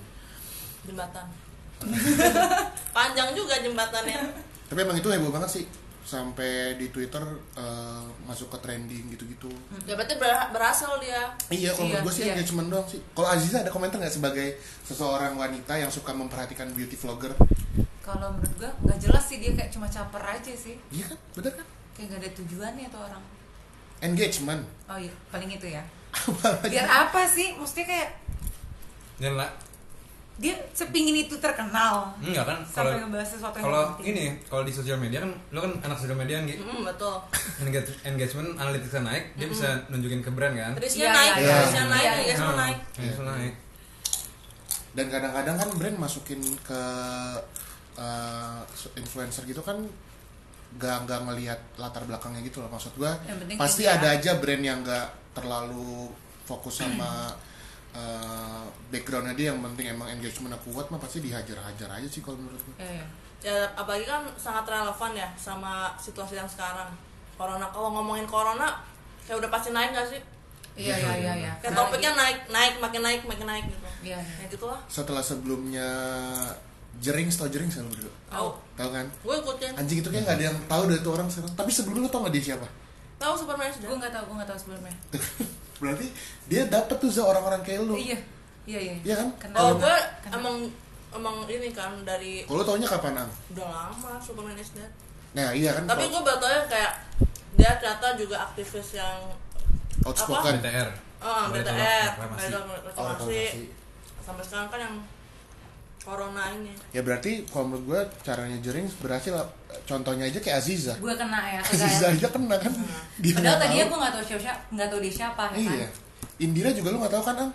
jembatan. 0.84 1.26
Panjang 2.96 3.30
juga 3.34 3.56
jembatannya. 3.58 4.20
Tapi 4.70 4.80
emang 4.80 4.98
itu 4.98 5.10
heboh 5.10 5.32
banget 5.32 5.50
sih. 5.52 5.66
Sampai 6.04 6.76
di 6.76 6.92
Twitter 6.92 7.24
eh, 7.56 8.04
masuk 8.28 8.52
ke 8.52 8.58
trending 8.60 9.08
gitu-gitu. 9.10 9.48
Ya 9.86 9.96
berarti 9.96 10.20
ber- 10.20 10.52
berhasil 10.52 10.92
dia. 11.00 11.32
Iya, 11.48 11.72
kalau 11.72 11.90
Iya, 11.90 12.00
gue 12.04 12.14
sih 12.14 12.24
iya. 12.28 12.34
engagement 12.36 12.68
doang 12.70 12.86
sih. 12.86 13.00
Kalau 13.16 13.28
Aziza 13.28 13.64
ada 13.64 13.72
komentar 13.72 13.98
nggak 13.98 14.14
sebagai 14.14 14.60
seseorang 14.84 15.34
wanita 15.34 15.74
yang 15.74 15.88
suka 15.88 16.12
memperhatikan 16.12 16.70
beauty 16.72 16.94
vlogger? 16.94 17.32
Kalau 18.04 18.28
menurut 18.30 18.54
gua 18.60 18.72
nggak 18.84 19.00
jelas 19.00 19.24
sih 19.24 19.40
dia 19.40 19.56
kayak 19.56 19.72
cuma 19.72 19.88
caper 19.88 20.20
aja 20.22 20.52
sih. 20.52 20.76
Iya 20.92 21.08
kan, 21.08 21.20
bener 21.34 21.54
kan? 21.56 21.68
kayak 21.94 22.08
gak 22.10 22.20
ada 22.20 22.30
tujuannya 22.36 22.88
tuh 22.90 23.00
orang. 23.00 23.24
Engagement. 24.02 24.62
oh 24.86 25.00
iya 25.00 25.14
paling 25.32 25.48
itu 25.48 25.68
ya. 25.70 25.84
Biar 26.66 26.84
apa 26.86 27.24
sih? 27.24 27.56
Maksudnya 27.56 27.86
kayak 27.88 28.10
lah, 29.32 29.48
dia 30.36 30.52
sepingin 30.74 31.16
itu 31.24 31.38
terkenal. 31.38 32.12
Enggak 32.20 32.44
kan? 32.44 32.60
Kalau 32.66 32.92
sampai 32.92 33.02
ngebahas 33.06 33.30
sesuatu 33.30 33.56
yang 33.56 33.64
kalau 33.64 33.84
ini 34.02 34.24
kalau 34.44 34.64
di 34.66 34.74
sosial 34.74 34.98
media 35.00 35.24
kan 35.24 35.32
lo 35.54 35.64
kan 35.64 35.72
anak 35.80 35.96
sosial 35.96 36.18
media 36.18 36.42
kan 36.42 36.50
hmm, 36.50 36.84
betul. 36.84 37.16
Engage- 37.64 38.00
engagement 38.04 38.50
analitiknya 38.60 39.02
naik 39.06 39.24
dia 39.40 39.48
bisa 39.48 39.68
nunjukin 39.88 40.20
ke 40.20 40.32
brand 40.34 40.52
kan? 40.54 40.74
Risknya 40.76 41.08
Iya, 41.08 41.14
naik 41.14 41.34
iya, 41.40 41.56
risknya 41.62 41.80
iya. 41.80 41.94
naik 41.94 42.04
Iya, 42.04 42.14
risknya 42.20 42.44
Nah, 42.44 42.58
naik. 42.60 42.78
Engagement 43.00 43.30
naik. 43.32 43.54
Dan 44.94 45.06
kadang-kadang 45.10 45.56
kan 45.56 45.70
brand 45.74 45.98
masukin 45.98 46.42
ke 46.62 46.82
eh, 47.98 48.62
influencer 48.98 49.44
gitu 49.46 49.62
kan 49.62 49.78
gak 50.74 51.06
nggak 51.06 51.20
ngelihat 51.30 51.60
latar 51.78 52.02
belakangnya 52.10 52.42
gitu 52.42 52.62
loh. 52.66 52.70
Maksud 52.70 52.98
penting 53.46 53.58
pasti 53.58 53.86
ya. 53.86 53.98
ada 53.98 54.18
aja 54.18 54.42
brand 54.42 54.64
yang 54.64 54.82
nggak 54.82 55.38
terlalu 55.38 56.10
fokus 56.46 56.82
sama 56.82 57.30
eh, 58.00 58.66
backgroundnya 58.90 59.38
dia. 59.38 59.54
Yang 59.54 59.62
penting 59.70 59.86
emang 59.94 60.10
engagementnya 60.10 60.60
kuat 60.66 60.90
mah 60.90 60.98
pasti 60.98 61.22
dihajar-hajar 61.22 61.90
aja 61.90 62.08
sih 62.10 62.26
kalau 62.26 62.42
menurut 62.42 62.62
gua. 62.66 62.76
Iya, 62.82 62.90
iya. 62.90 63.06
ya 63.44 63.56
apalagi 63.78 64.06
kan 64.10 64.24
sangat 64.40 64.66
relevan 64.66 65.12
ya 65.14 65.30
sama 65.38 65.94
situasi 66.02 66.38
yang 66.38 66.50
sekarang. 66.50 66.90
Corona 67.34 67.66
kalau 67.74 67.90
ngomongin 67.94 68.26
corona 68.30 68.82
kayak 69.26 69.42
udah 69.42 69.50
pasti 69.50 69.70
naik 69.74 69.94
gak 69.94 70.10
sih? 70.10 70.22
Iya 70.74 70.96
iya 70.98 71.14
iya 71.22 71.34
iya. 71.38 71.54
kayak 71.62 71.70
Karena 71.70 71.78
topiknya 71.86 72.12
naik 72.18 72.40
naik 72.50 72.74
makin 72.82 73.02
naik 73.06 73.22
makin 73.30 73.46
naik 73.46 73.66
gitu. 73.70 73.86
Iya 74.10 74.18
ya 74.18 74.46
gitulah. 74.50 74.80
Setelah 74.90 75.22
sebelumnya 75.22 75.90
jering 77.02 77.28
tau 77.32 77.50
jering 77.50 77.70
selalu 77.70 77.90
berdua? 77.98 78.14
Tahu 78.30 78.48
tahu 78.76 78.90
kan? 78.92 79.06
Gue 79.24 79.36
ikutin 79.40 79.72
anjing 79.74 80.00
itu 80.02 80.10
kayak 80.10 80.24
nggak 80.26 80.38
ada 80.38 80.46
yang 80.52 80.58
tahu 80.68 80.84
dari 80.90 81.00
itu 81.02 81.10
orang 81.10 81.28
sekarang. 81.30 81.54
Tapi 81.56 81.72
sebelumnya 81.74 82.06
lu 82.06 82.10
tau 82.10 82.20
nggak 82.26 82.34
dia 82.34 82.44
siapa? 82.54 82.68
Tahu 83.18 83.34
Superman 83.40 83.72
sudah 83.72 83.88
gue 83.88 83.98
nggak 84.04 84.14
tahu 84.14 84.24
gue 84.28 84.36
nggak 84.42 84.50
tahu 84.52 84.60
sebelumnya 84.60 84.96
berarti 85.82 86.08
dia 86.48 86.62
dapet 86.70 86.96
tuh 86.96 87.10
za 87.12 87.22
orang-orang 87.24 87.60
kayak 87.64 87.82
lu. 87.84 87.96
Iya 87.96 88.20
iya 88.64 88.80
iya. 88.80 88.96
Iya 89.04 89.16
kan? 89.20 89.28
Kenal. 89.42 89.60
oh 89.60 89.72
gue 89.76 89.96
emang 90.32 90.56
emang 91.14 91.36
ini 91.46 91.70
kan 91.72 91.92
dari 92.04 92.48
kalau 92.48 92.62
lu 92.62 92.66
taunya 92.66 92.88
kapan 92.88 93.14
ang? 93.20 93.32
Udah 93.52 93.68
lama 93.68 94.12
Superman 94.20 94.56
is 94.56 94.72
dead 94.72 94.92
nah 95.34 95.50
iya 95.50 95.74
kan? 95.74 95.84
Tapi 95.90 96.08
kalau 96.08 96.22
gue 96.22 96.22
baru 96.30 96.38
tau 96.40 96.52
ya 96.52 96.62
kayak 96.70 96.92
dia 97.54 97.72
ternyata 97.78 98.08
juga 98.16 98.36
aktivis 98.46 98.96
yang 98.96 99.20
outspoken. 100.06 100.62
BTR 100.62 100.90
oh, 101.22 101.44
Balai 101.50 101.64
BTR 101.64 101.74
Oh, 101.74 102.10
reklamasi. 102.12 102.48
reklamasi. 102.86 103.44
sampai 104.24 104.44
sekarang 104.46 104.68
kan 104.72 104.80
yang 104.80 104.96
corona 106.04 106.52
ini 106.52 106.76
ya 106.92 107.00
berarti 107.00 107.48
kalau 107.48 107.72
menurut 107.72 107.84
gue 107.88 108.02
caranya 108.28 108.60
jering 108.60 108.86
berhasil 109.00 109.34
contohnya 109.88 110.28
aja 110.28 110.40
kayak 110.44 110.60
Aziza. 110.60 110.94
Gue 111.00 111.16
kena 111.16 111.40
ya 111.40 111.60
Aziza 111.72 112.06
aja 112.12 112.28
kena 112.28 112.56
kan? 112.60 112.74
Dia 113.24 113.34
padahal 113.40 113.58
tahu. 113.64 113.72
gue 113.88 113.98
nggak 114.04 114.14
tahu 114.14 114.24
siapa 114.28 114.54
nggak 114.76 114.88
tahu 114.92 115.00
dia 115.00 115.14
siapa 115.16 115.44
ya 115.44 115.56
kan? 115.56 115.60
Iya 115.60 115.88
Indira 116.44 116.70
juga 116.76 116.88
lu 116.92 116.98
nggak 117.00 117.14
tahu 117.16 117.24
kan 117.24 117.36
ang 117.40 117.52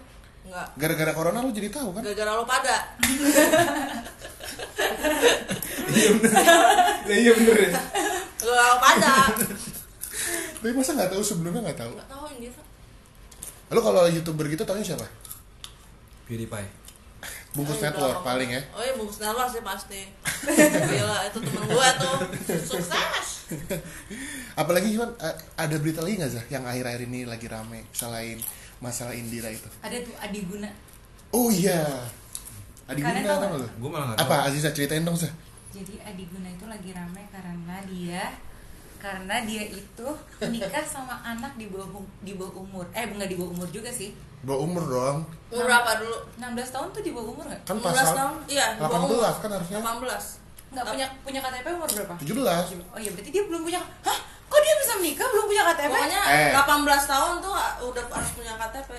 enggak 0.49 0.67
gara-gara 0.81 1.13
corona 1.13 1.39
lu 1.45 1.51
jadi 1.53 1.69
tahu 1.69 1.89
kan? 1.93 2.03
Gara-gara 2.03 2.33
lo 2.35 2.45
pada. 2.49 2.77
Iya 5.89 6.11
bener. 6.21 6.45
Iya 7.09 7.33
bener 7.33 7.59
ya. 7.65 7.71
Gara-gara 8.37 8.69
lo 8.69 8.79
pada. 8.79 9.13
Tapi 10.61 10.73
masa 10.77 10.93
nggak 10.93 11.11
tahu? 11.17 11.23
Sebelumnya 11.25 11.65
nggak 11.65 11.81
tahu. 11.81 11.93
Nggak 11.97 12.11
tahu 12.13 12.25
ini 12.37 12.49
lu 13.69 13.81
kalau 13.85 14.09
youtuber 14.09 14.49
gitu 14.49 14.65
taunya 14.65 14.81
siapa? 14.81 15.05
PewDiePie 16.25 16.69
bungkus 17.51 17.75
Oh, 17.75 17.81
iya, 17.81 17.87
network 17.89 18.13
udah. 18.15 18.27
paling 18.27 18.51
ya. 18.51 18.63
Oh 18.71 18.81
iya 18.81 18.93
bungkus 18.95 19.19
network 19.19 19.49
sih 19.49 19.63
pasti. 19.63 20.01
Gila 20.91 21.19
itu 21.27 21.39
temen 21.41 21.63
gue 21.67 21.89
tuh. 21.97 22.17
Sukses. 22.61 23.29
Apalagi 24.61 24.93
cuman 24.93 25.11
a- 25.19 25.39
ada 25.57 25.77
berita 25.77 26.01
lagi 26.01 26.17
nggak 26.17 26.31
Zah 26.31 26.45
yang 26.49 26.63
akhir-akhir 26.63 27.01
ini 27.03 27.25
lagi 27.25 27.47
rame 27.47 27.89
selain 27.91 28.37
masalah 28.79 29.13
Indira 29.13 29.49
itu? 29.49 29.67
Ada 29.81 29.97
tuh 30.01 30.15
Adi 30.19 30.41
Guna 30.45 30.69
oh 31.31 31.49
iya. 31.49 31.83
Adi 32.85 33.01
Kalian 33.01 33.21
Guna 33.21 33.31
tahu 33.31 33.41
tau 33.43 33.57
lu 33.57 33.69
gue 33.71 33.91
malah 33.91 34.07
nggak 34.11 34.21
apa 34.23 34.37
Aziza 34.47 34.71
ceritain 34.71 35.03
dong 35.03 35.15
Zah. 35.15 35.33
Jadi 35.69 35.97
Adi 36.01 36.25
Guna 36.25 36.49
itu 36.49 36.65
lagi 36.65 36.91
ramai 36.91 37.25
karena 37.29 37.77
dia 37.85 38.23
karena 38.99 39.47
dia 39.47 39.63
itu 39.65 40.09
nikah 40.43 40.83
sama 40.83 41.15
anak 41.23 41.55
di 41.55 41.71
bawah 41.71 41.87
di 42.21 42.35
bawah 42.35 42.59
umur. 42.59 42.85
Eh 42.91 43.07
nggak 43.07 43.31
di 43.31 43.37
bawah 43.39 43.51
umur 43.55 43.69
juga 43.71 43.89
sih. 43.89 44.11
Bawa 44.43 44.59
umur 44.63 44.85
dong. 44.85 45.17
Umur 45.51 45.65
berapa 45.67 45.91
dulu? 45.99 46.19
16 46.39 46.75
tahun 46.75 46.89
tuh 46.91 47.03
di 47.03 47.11
bawah 47.11 47.31
umur 47.31 47.45
nggak? 47.47 47.63
Kan 47.63 47.77
16 47.79 47.87
pasal 47.87 48.15
tahun? 48.15 48.35
Iya 48.47 48.67
di 48.75 48.81
bawah 48.83 49.01
18 49.03 49.09
umur. 49.09 49.35
kan 49.39 49.51
harusnya. 49.55 49.79
18 49.81 50.47
nggak 50.69 50.85
punya 50.85 51.07
punya 51.25 51.41
KTP 51.41 51.67
umur 51.73 51.89
berapa? 51.89 52.15
17 52.21 52.93
oh 52.93 52.99
iya 53.01 53.11
berarti 53.17 53.31
dia 53.33 53.43
belum 53.49 53.63
punya 53.65 53.81
hah? 54.05 54.19
Kok 54.53 54.61
dia 54.61 54.75
bisa 54.77 54.93
menikah? 55.01 55.27
Belum 55.33 55.47
punya 55.49 55.63
KTP 55.65 55.89
pokoknya 55.89 56.23
Eh. 56.29 56.51
18 56.53 57.09
tahun 57.09 57.33
tuh 57.41 57.55
udah 57.89 58.05
harus 58.13 58.31
punya 58.37 58.53
KTP 58.53 58.91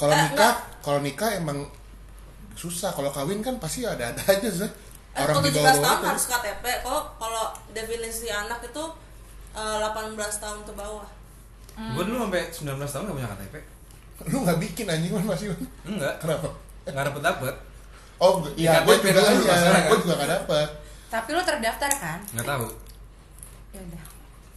kalau 0.00 0.12
Eh, 0.12 0.20
nikah 0.24 0.52
kalau 0.80 1.00
nikah 1.04 1.30
emang 1.36 1.58
susah. 2.56 2.88
Kalau 2.92 3.12
kawin 3.12 3.44
kan 3.44 3.60
pasti 3.60 3.84
ada-ada 3.84 4.16
aja 4.24 4.48
Zah 4.48 4.72
Eh, 5.12 5.20
orang 5.20 5.36
kalau 5.36 5.44
di 5.44 5.52
17 5.52 5.60
bawah 5.60 5.76
tahun 5.80 5.96
itu 6.00 6.08
harus 6.08 6.24
KTP 6.28 6.64
kok 6.80 7.02
kalau 7.16 7.44
definisi 7.72 8.26
anak 8.28 8.60
itu 8.64 8.84
eh, 9.56 9.76
18 9.80 10.42
tahun 10.44 10.60
ke 10.68 10.72
bawah. 10.76 11.08
Gue 11.76 12.02
dulu 12.08 12.16
sampai 12.28 12.42
19 12.48 12.76
tahun 12.84 13.04
gak 13.08 13.16
punya 13.16 13.30
KTP 13.32 13.56
lu 14.24 14.38
nggak 14.48 14.58
bikin 14.64 14.86
anjing 14.88 15.12
kan 15.12 15.24
masih? 15.28 15.46
Enggak. 15.84 16.14
Kenapa? 16.16 16.48
Nggak 16.88 17.04
dapet 17.12 17.22
dapet. 17.22 17.54
Oh 18.16 18.40
iya 18.56 18.80
gue 18.80 18.94
juga 18.96 19.20
dulu 19.20 19.44
iya 19.44 19.56
kan? 19.60 19.82
gue 19.92 19.98
juga 20.00 20.14
gak 20.16 20.30
dapet. 20.40 20.68
Tapi 21.12 21.28
lo 21.36 21.42
terdaftar 21.44 21.90
kan? 22.00 22.18
Nggak 22.32 22.46
tahu. 22.48 22.66
Ya 23.76 23.80
udah. 23.84 24.04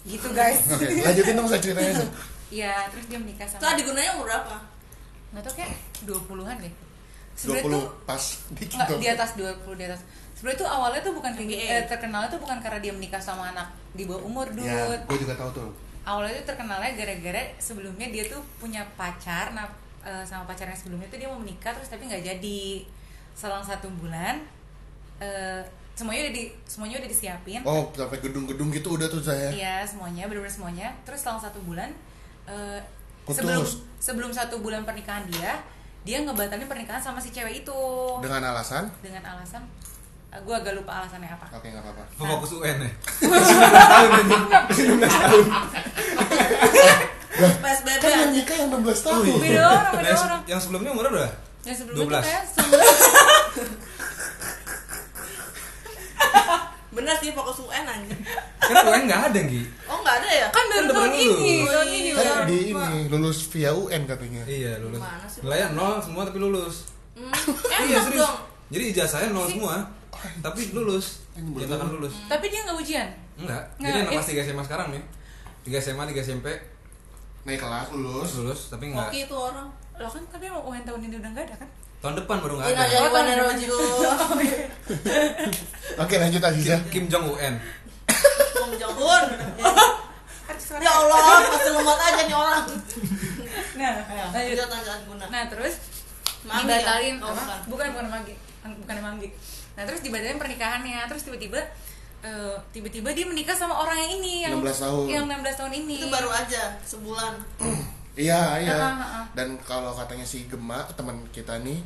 Gitu 0.08 0.28
guys. 0.32 0.60
Oke 0.72 0.86
lanjutin 1.04 1.36
dong 1.36 1.48
saya 1.52 1.60
ceritanya 1.60 1.92
Zah. 2.00 2.10
Iya, 2.50 2.74
terus 2.90 3.06
dia 3.14 3.20
menikah 3.22 3.46
sama 3.46 3.62
itu 3.62 3.66
Adi 3.68 3.82
Gunanya 3.86 4.12
umur 4.18 4.26
berapa? 4.32 4.56
nggak 5.30 5.44
tau 5.46 5.54
kayak 5.54 5.72
20-an 6.10 6.58
deh. 6.58 6.74
20 6.74 7.38
Sebenarnya 7.38 7.70
tuh 7.70 7.86
pas. 8.10 8.24
Dikit 8.58 8.80
di 8.98 9.08
atas 9.12 9.30
20 9.38 9.78
di 9.78 9.86
atas 9.86 10.02
sebenarnya 10.40 10.64
tuh 10.64 10.70
awalnya 10.72 11.02
tuh 11.04 11.14
bukan 11.20 11.36
kayak 11.36 11.52
eh, 11.52 11.84
terkenalnya 11.84 12.32
tuh 12.32 12.40
bukan 12.40 12.64
karena 12.64 12.80
dia 12.80 12.96
menikah 12.96 13.20
sama 13.20 13.52
anak 13.52 13.68
di 13.92 14.08
bawah 14.08 14.24
umur 14.24 14.48
dude. 14.56 14.64
ya 14.64 14.96
gue 15.04 15.20
juga 15.20 15.36
tahu 15.36 15.52
tuh. 15.52 15.70
Awalnya 16.08 16.40
tuh 16.40 16.56
terkenalnya 16.56 16.96
gara-gara 16.96 17.44
sebelumnya 17.60 18.08
dia 18.08 18.24
tuh 18.24 18.40
punya 18.56 18.88
pacar 18.96 19.52
nah 19.52 19.68
eh, 20.00 20.24
sama 20.24 20.48
pacarnya 20.48 20.80
sebelumnya 20.80 21.12
tuh 21.12 21.20
dia 21.20 21.28
mau 21.28 21.44
menikah 21.44 21.76
terus 21.76 21.92
tapi 21.92 22.08
nggak 22.08 22.24
jadi. 22.24 22.88
Selang 23.36 23.60
satu 23.60 23.92
bulan 24.00 24.40
eh, 25.20 25.60
semuanya 25.92 26.32
udah 26.32 26.34
di 26.40 26.44
semuanya 26.64 26.96
udah 27.04 27.10
disiapin. 27.12 27.60
Oh 27.68 27.92
sampai 27.92 28.24
gedung-gedung 28.24 28.72
gitu 28.72 28.96
udah 28.96 29.12
tuh 29.12 29.20
saya 29.20 29.52
iya 29.52 29.84
semuanya 29.84 30.32
benar-benar 30.32 30.56
semuanya. 30.56 30.88
Terus 31.04 31.20
selang 31.20 31.44
satu 31.44 31.60
bulan 31.68 31.92
eh, 32.48 32.80
Putus. 33.28 33.44
sebelum 33.44 33.64
sebelum 34.00 34.32
satu 34.32 34.64
bulan 34.64 34.88
pernikahan 34.88 35.28
dia 35.28 35.60
dia 36.08 36.24
ngebatalin 36.24 36.72
pernikahan 36.72 37.04
sama 37.04 37.20
si 37.20 37.28
cewek 37.36 37.68
itu. 37.68 37.80
Dengan 38.24 38.56
alasan? 38.56 38.88
Dengan 39.04 39.20
alasan 39.36 39.68
gue 40.32 40.56
agak 40.56 40.74
lupa 40.74 40.92
alasannya 40.96 41.26
apa 41.28 41.46
oke 41.52 41.66
nggak 41.66 41.82
apa-apa 41.82 42.04
Fokus 42.14 42.52
UN 42.54 42.78
ya. 42.80 42.92
PSBB 47.60 47.98
kan 47.98 48.12
yang 48.12 48.32
nikah 48.32 48.56
yang 48.58 48.70
16 48.70 49.00
tahun 49.00 49.24
beda 49.34 49.62
orang 49.64 49.80
Nah, 49.80 49.92
beda 49.96 50.06
yang, 50.06 50.22
orang 50.22 50.42
yang 50.46 50.60
sebelumnya 50.60 50.92
umur 50.92 51.06
berapa? 51.08 51.32
yang 51.62 51.76
sebelumnya 51.76 52.00
tuh 52.00 52.12
12. 52.14 52.26
kayak 52.26 52.44
sebelas 52.48 52.98
bener 56.90 57.16
sih 57.18 57.32
fokus 57.32 57.58
UN 57.62 57.86
aja 57.86 58.16
Kan 58.60 58.76
UN 58.84 59.04
nggak 59.06 59.22
ada 59.30 59.40
Gi. 59.42 59.62
oh 59.88 59.98
nggak 60.00 60.16
ada 60.16 60.30
ya 60.32 60.48
kan 60.50 60.64
baru 60.68 60.80
udah 60.80 60.96
tahun 60.96 61.12
ini 61.12 61.26
lulus. 61.26 61.70
tahun 61.70 61.90
ini 61.90 62.10
kan 62.12 62.26
di 62.46 62.58
ini 62.68 62.98
lulus 63.08 63.38
via 63.48 63.72
UN 63.72 64.02
katanya 64.06 64.42
Iya 64.44 64.72
lulus. 64.80 65.02
Nilainya 65.40 65.68
nol 65.72 65.94
semua 66.00 66.22
tapi 66.24 66.38
lulus. 66.38 66.76
hmm, 67.14 67.34
Iya 67.82 67.98
enak 67.98 68.04
serius. 68.06 68.22
dong 68.22 68.38
Jadi 68.70 68.84
ijazahnya 68.88 69.30
nol 69.32 69.48
semua, 69.48 69.76
tapi 70.40 70.62
lulus. 70.72 71.24
Baru 71.34 71.56
Dinyatakan 71.58 71.86
tahu. 71.86 71.96
lulus. 71.96 72.14
tapi 72.28 72.46
dia 72.48 72.60
nggak 72.64 72.78
ujian 72.78 73.08
Enggak. 73.36 73.64
Nggak, 73.76 73.88
Jadi 73.88 73.98
anak 73.98 74.06
eh. 74.06 74.14
kelas 74.14 74.28
3 74.28 74.48
SMA 74.48 74.64
sekarang 74.64 74.88
nih. 74.92 75.04
3 75.64 75.80
SMA, 75.80 76.04
3 76.06 76.20
SMP 76.20 76.48
naik 77.42 77.60
kelas 77.60 77.88
lulus 77.92 78.30
lulus 78.36 78.60
tapi 78.68 78.92
enggak. 78.92 79.08
Oke 79.08 79.20
itu 79.22 79.36
orang 79.36 79.68
lo 79.96 80.08
kan 80.08 80.24
tapi 80.28 80.46
mau 80.48 80.64
UN 80.66 80.84
tahun 80.84 81.00
ini 81.02 81.16
udah 81.18 81.30
nggak 81.30 81.46
ada 81.46 81.56
kan 81.56 81.70
Tahun 82.00 82.16
depan 82.16 82.36
baru 82.40 82.54
enggak 82.56 82.72
Ina 82.72 82.80
ada. 82.80 82.92
jadi 82.92 83.06
Oh, 83.70 84.16
tahun 84.16 84.38
oke 86.04 86.16
lanjut 86.16 86.42
Aziza 86.42 86.76
Kim 86.88 87.06
Jong 87.06 87.26
UN. 87.30 87.54
Kim 88.08 88.72
Jong 88.76 88.96
Un 88.96 89.24
ya 90.80 90.92
Allah 90.94 91.18
masih 91.50 91.72
lemot 91.74 92.00
aja 92.00 92.22
nih 92.24 92.36
orang 92.36 92.66
nah 93.76 93.94
ya 94.06 94.26
lanjut 94.30 94.68
nah 95.28 95.44
terus 95.50 95.76
Manggi 96.40 96.72
dibatalin 96.72 97.16
ya? 97.16 97.26
Oh, 97.26 97.32
bukan. 97.36 97.58
bukan 97.68 97.88
bukan 97.92 98.08
manggi 98.08 98.34
bukan 98.80 98.98
manggi 99.02 99.28
nah 99.80 99.88
terus 99.88 100.04
dibatalin 100.04 100.36
pernikahannya 100.36 101.08
terus 101.08 101.24
tiba-tiba 101.24 101.56
eh, 102.20 102.56
tiba-tiba 102.70 103.16
dia 103.16 103.24
menikah 103.24 103.56
sama 103.56 103.80
orang 103.80 103.96
yang 103.96 104.12
ini 104.20 104.34
yang 104.44 104.60
16 104.60 104.84
tahun. 104.84 105.04
yang 105.08 105.24
16 105.26 105.56
tahun 105.56 105.74
ini. 105.74 105.96
Itu 106.04 106.12
baru 106.12 106.30
aja 106.30 106.64
sebulan. 106.84 107.34
Iya 108.20 108.60
iya. 108.60 108.76
Ah, 108.76 108.92
ah, 108.92 109.08
ah. 109.24 109.26
dan 109.32 109.56
kalau 109.64 109.96
katanya 109.96 110.28
si 110.28 110.44
Gema 110.44 110.84
teman 110.92 111.16
kita 111.32 111.56
nih 111.64 111.80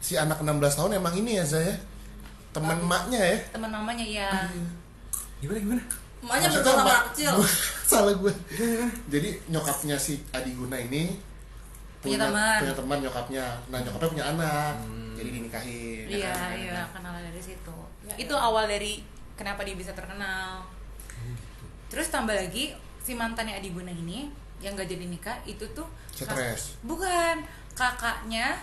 si 0.00 0.16
anak 0.16 0.40
16 0.40 0.56
tahun 0.72 0.96
emang 0.96 1.12
ini 1.12 1.36
ya 1.36 1.44
Zaya 1.44 1.76
teman 2.48 2.80
maknya 2.80 3.20
ya? 3.20 3.36
teman 3.52 3.68
mamanya 3.68 4.00
ya 4.00 4.32
Gimana 5.38 5.58
gimana? 5.60 5.82
emaknya 6.22 6.48
Maksudnya 6.48 6.50
betul 6.56 6.72
sama 6.72 6.88
anak 6.88 7.04
kecil. 7.12 7.30
Gua- 7.34 7.56
salah 7.92 8.14
gue. 8.14 8.32
Jadi 9.10 9.28
nyokapnya 9.52 9.96
si 10.00 10.16
Adi 10.32 10.52
Guna 10.54 10.80
ini 10.80 11.12
Punya 12.00 12.16
teman. 12.16 12.58
punya 12.64 12.74
teman 12.74 12.98
nyokapnya. 13.04 13.44
Nah 13.68 13.78
nyokapnya 13.78 14.08
punya 14.08 14.26
anak 14.32 14.74
jadi 15.22 15.30
dinikahin 15.32 16.04
ya 16.04 16.16
iya 16.18 16.32
kan? 16.32 16.50
iya 16.52 16.82
kenal 16.90 17.14
dari 17.14 17.38
situ. 17.40 17.76
Ya, 18.02 18.14
itu 18.18 18.34
awal 18.34 18.66
dari 18.66 19.00
kenapa 19.32 19.62
dia 19.62 19.72
bisa 19.72 19.90
terkenal. 19.90 20.66
Terus 21.86 22.08
tambah 22.08 22.32
lagi 22.32 22.72
si 22.98 23.12
mantannya 23.12 23.54
Adi 23.54 23.70
Guna 23.70 23.88
ini 23.88 24.26
yang 24.58 24.72
gak 24.72 24.86
jadi 24.86 25.04
nikah 25.04 25.38
itu 25.44 25.62
tuh 25.70 25.86
kak- 26.12 26.30
Stres. 26.30 26.78
bukan 26.80 27.42
kakaknya 27.72 28.58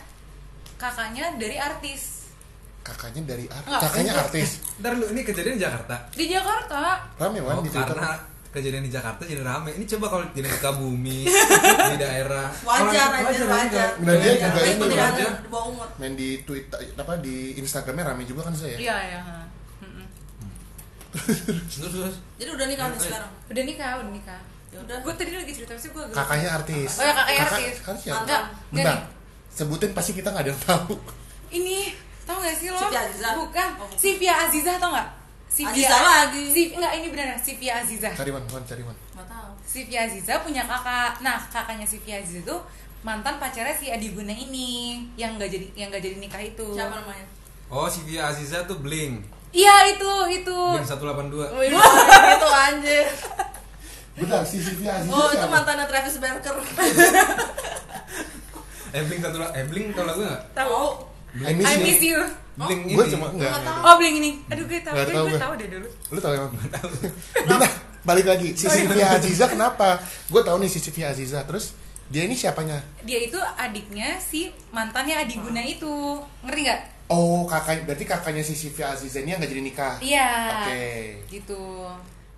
kakaknya 0.75 1.35
dari 1.35 1.55
artis. 1.55 2.31
Kakaknya 2.79 3.21
dari 3.27 3.45
artis 3.45 3.73
kakaknya 3.77 4.13
artis. 4.17 4.49
Ntar 4.77 4.95
lu 4.95 5.05
ini 5.09 5.21
kejadian 5.21 5.55
di 5.55 5.61
Jakarta. 5.61 5.95
di 6.09 6.25
Jakarta. 6.25 7.03
Rame 7.15 7.39
wan 7.39 7.55
Oh, 7.55 7.61
di 7.61 7.67
Twitter. 7.67 7.91
karena 7.91 8.15
kejadian 8.49 8.81
di 8.81 8.89
Jakarta 8.89 9.21
jadi 9.23 9.39
rame. 9.39 9.69
Ini 9.71 9.85
coba 9.87 10.05
kalau 10.07 10.25
jadi 10.31 10.47
di 10.47 10.69
bumi 10.73 11.19
di 11.91 11.97
daerah. 11.97 12.49
wajar 12.59 13.09
aja 13.21 13.45
wajar 13.45 13.89
Nah, 13.99 14.13
dia 14.15 14.33
juga 14.35 14.59
di 14.59 14.71
ini 14.71 14.85
wajar. 14.91 15.31
umur. 15.45 15.87
Main 15.95 16.13
di 16.13 16.29
Twitter 16.41 16.77
apa 16.95 17.13
di 17.17 17.53
Instagramnya 17.55 18.05
rame 18.07 18.23
juga 18.23 18.41
kan 18.43 18.53
saya 18.53 18.73
iya 18.75 18.95
iya 19.05 19.19
ha. 19.19 19.37
Mm-mm. 19.79 20.05
Terus 21.09 21.89
terus. 21.89 22.15
jadi 22.35 22.49
udah 22.51 22.65
nikah 22.65 22.85
nih 22.87 22.99
sekarang? 22.99 23.31
Udah 23.45 23.63
nikah 23.63 23.91
udah 23.99 24.11
nikah. 24.11 24.41
Ya 24.69 24.77
udah. 24.79 24.97
Gue 25.01 25.13
tadi 25.13 25.31
lagi 25.31 25.49
cerita 25.51 25.73
sih 25.75 25.89
gue 25.89 26.03
kakaknya 26.09 26.49
artis. 26.51 26.91
Oh 26.95 27.03
ya 27.03 27.13
kakaknya 27.15 27.39
Kakak- 27.39 27.57
artis. 27.59 27.75
kan 27.79 27.95
siapa? 27.95 28.19
enggak 28.23 28.41
enggak 28.71 28.97
sebutin 29.49 29.91
pasti 29.91 30.11
kita 30.13 30.29
nggak 30.29 30.43
ada 30.45 30.51
yang 30.51 30.63
tahu. 30.63 30.93
Ini 31.51 31.77
tau 32.23 32.37
gak 32.37 32.53
sih 32.53 32.69
lo? 32.69 32.77
Bukan. 32.77 33.69
Oh. 33.81 33.89
Sivia 33.93 34.45
Aziza 34.45 34.77
tau 34.77 34.93
gak 35.49 35.73
Aziza 35.73 35.97
lagi. 35.99 36.43
Si, 36.47 36.61
enggak 36.71 36.93
ini 36.93 37.07
beneran 37.09 37.37
Sivia 37.37 37.73
Aziza 37.77 38.09
cari 38.09 38.29
man 38.29 38.43
wan 38.45 38.63
cari 38.63 38.81
man 38.81 38.95
nggak 39.11 39.27
tahu 39.27 39.49
Sivia 39.61 39.99
Aziza 40.03 40.33
punya 40.39 40.63
kakak 40.63 41.19
nah 41.19 41.37
kakaknya 41.43 41.83
Sivia 41.83 42.15
Aziza 42.17 42.41
itu 42.41 42.57
mantan 42.99 43.35
pacarnya 43.35 43.71
si 43.71 43.87
Adi 43.87 44.11
Guna 44.11 44.29
ini 44.29 44.69
yang 45.15 45.35
nggak 45.35 45.47
jadi 45.47 45.67
yang 45.73 45.87
nggak 45.87 46.01
jadi 46.01 46.15
nikah 46.17 46.39
itu 46.39 46.67
siapa 46.69 46.95
namanya 46.95 47.25
Oh, 47.67 47.85
si 47.85 48.01
Via 48.01 48.25
Aziza 48.25 48.65
tuh 48.65 48.77
Bling. 48.77 49.21
iya 49.51 49.85
itu 49.87 50.09
itu 50.31 50.57
Bling 50.73 50.81
182. 50.83 51.37
Oh, 51.49 51.61
iya. 51.61 51.77
itu 52.33 52.47
anjir 52.49 53.05
bentar 54.15 54.41
si 54.41 54.57
Sylvia 54.57 54.91
Aziza 54.95 55.11
oh 55.11 55.27
itu 55.27 55.37
siapa? 55.37 55.53
mantannya 55.53 55.85
Travis 55.85 56.17
Barker 56.17 56.55
Eh 58.89 59.05
Bling 59.05 59.21
satu 59.21 59.37
eh 59.53 59.65
Bling 59.65 59.93
tau 59.93 60.01
lagu 60.03 60.19
enggak? 60.19 60.41
tahu 60.51 60.97
I 61.37 61.53
miss 61.53 61.65
I 61.67 61.73
you. 61.77 61.83
miss 61.85 62.01
you. 62.01 62.19
Bling 62.59 62.81
gue 62.91 63.03
ini. 63.07 63.13
cuma 63.15 63.27
enggak. 63.31 63.51
Nggak 63.55 63.63
tahu. 63.63 63.79
oh 63.87 63.95
bling 63.95 64.15
ini. 64.19 64.31
Aduh 64.51 64.65
gue 64.67 64.79
tahu. 64.83 64.95
Gue, 64.95 65.05
tahu 65.05 65.23
gue 65.23 65.31
gue. 65.31 65.39
tahu 65.39 65.53
deh 65.55 65.67
dulu. 65.71 65.87
Lu 66.11 66.19
tau 66.19 66.33
emang 66.35 66.51
Bentar, 67.47 67.71
balik 68.03 68.25
lagi. 68.27 68.49
Si 68.57 68.65
Sylvia 68.67 69.07
Aziza 69.15 69.45
kenapa? 69.47 70.01
Gue 70.27 70.41
tahu 70.43 70.57
nih 70.59 70.69
si 70.69 70.79
Sylvia 70.83 71.13
Aziza. 71.13 71.39
Terus 71.47 71.77
dia 72.09 72.25
ini 72.25 72.35
siapanya? 72.35 72.81
Dia 73.05 73.19
itu 73.21 73.37
adiknya 73.37 74.17
si 74.17 74.49
mantannya 74.73 75.15
Adi 75.23 75.39
Guna 75.39 75.61
itu. 75.63 76.19
Ngerti 76.43 76.61
nggak? 76.67 76.81
Oh 77.09 77.47
kakak 77.49 77.89
berarti 77.89 78.05
kakaknya 78.05 78.43
si 78.45 78.53
Sylvia 78.53 78.93
Aziza 78.93 79.23
ini 79.23 79.33
yang 79.33 79.39
nggak 79.39 79.51
jadi 79.53 79.63
nikah? 79.63 79.95
Iya. 80.03 80.29
Oke. 80.65 80.85
Gitu. 81.31 81.63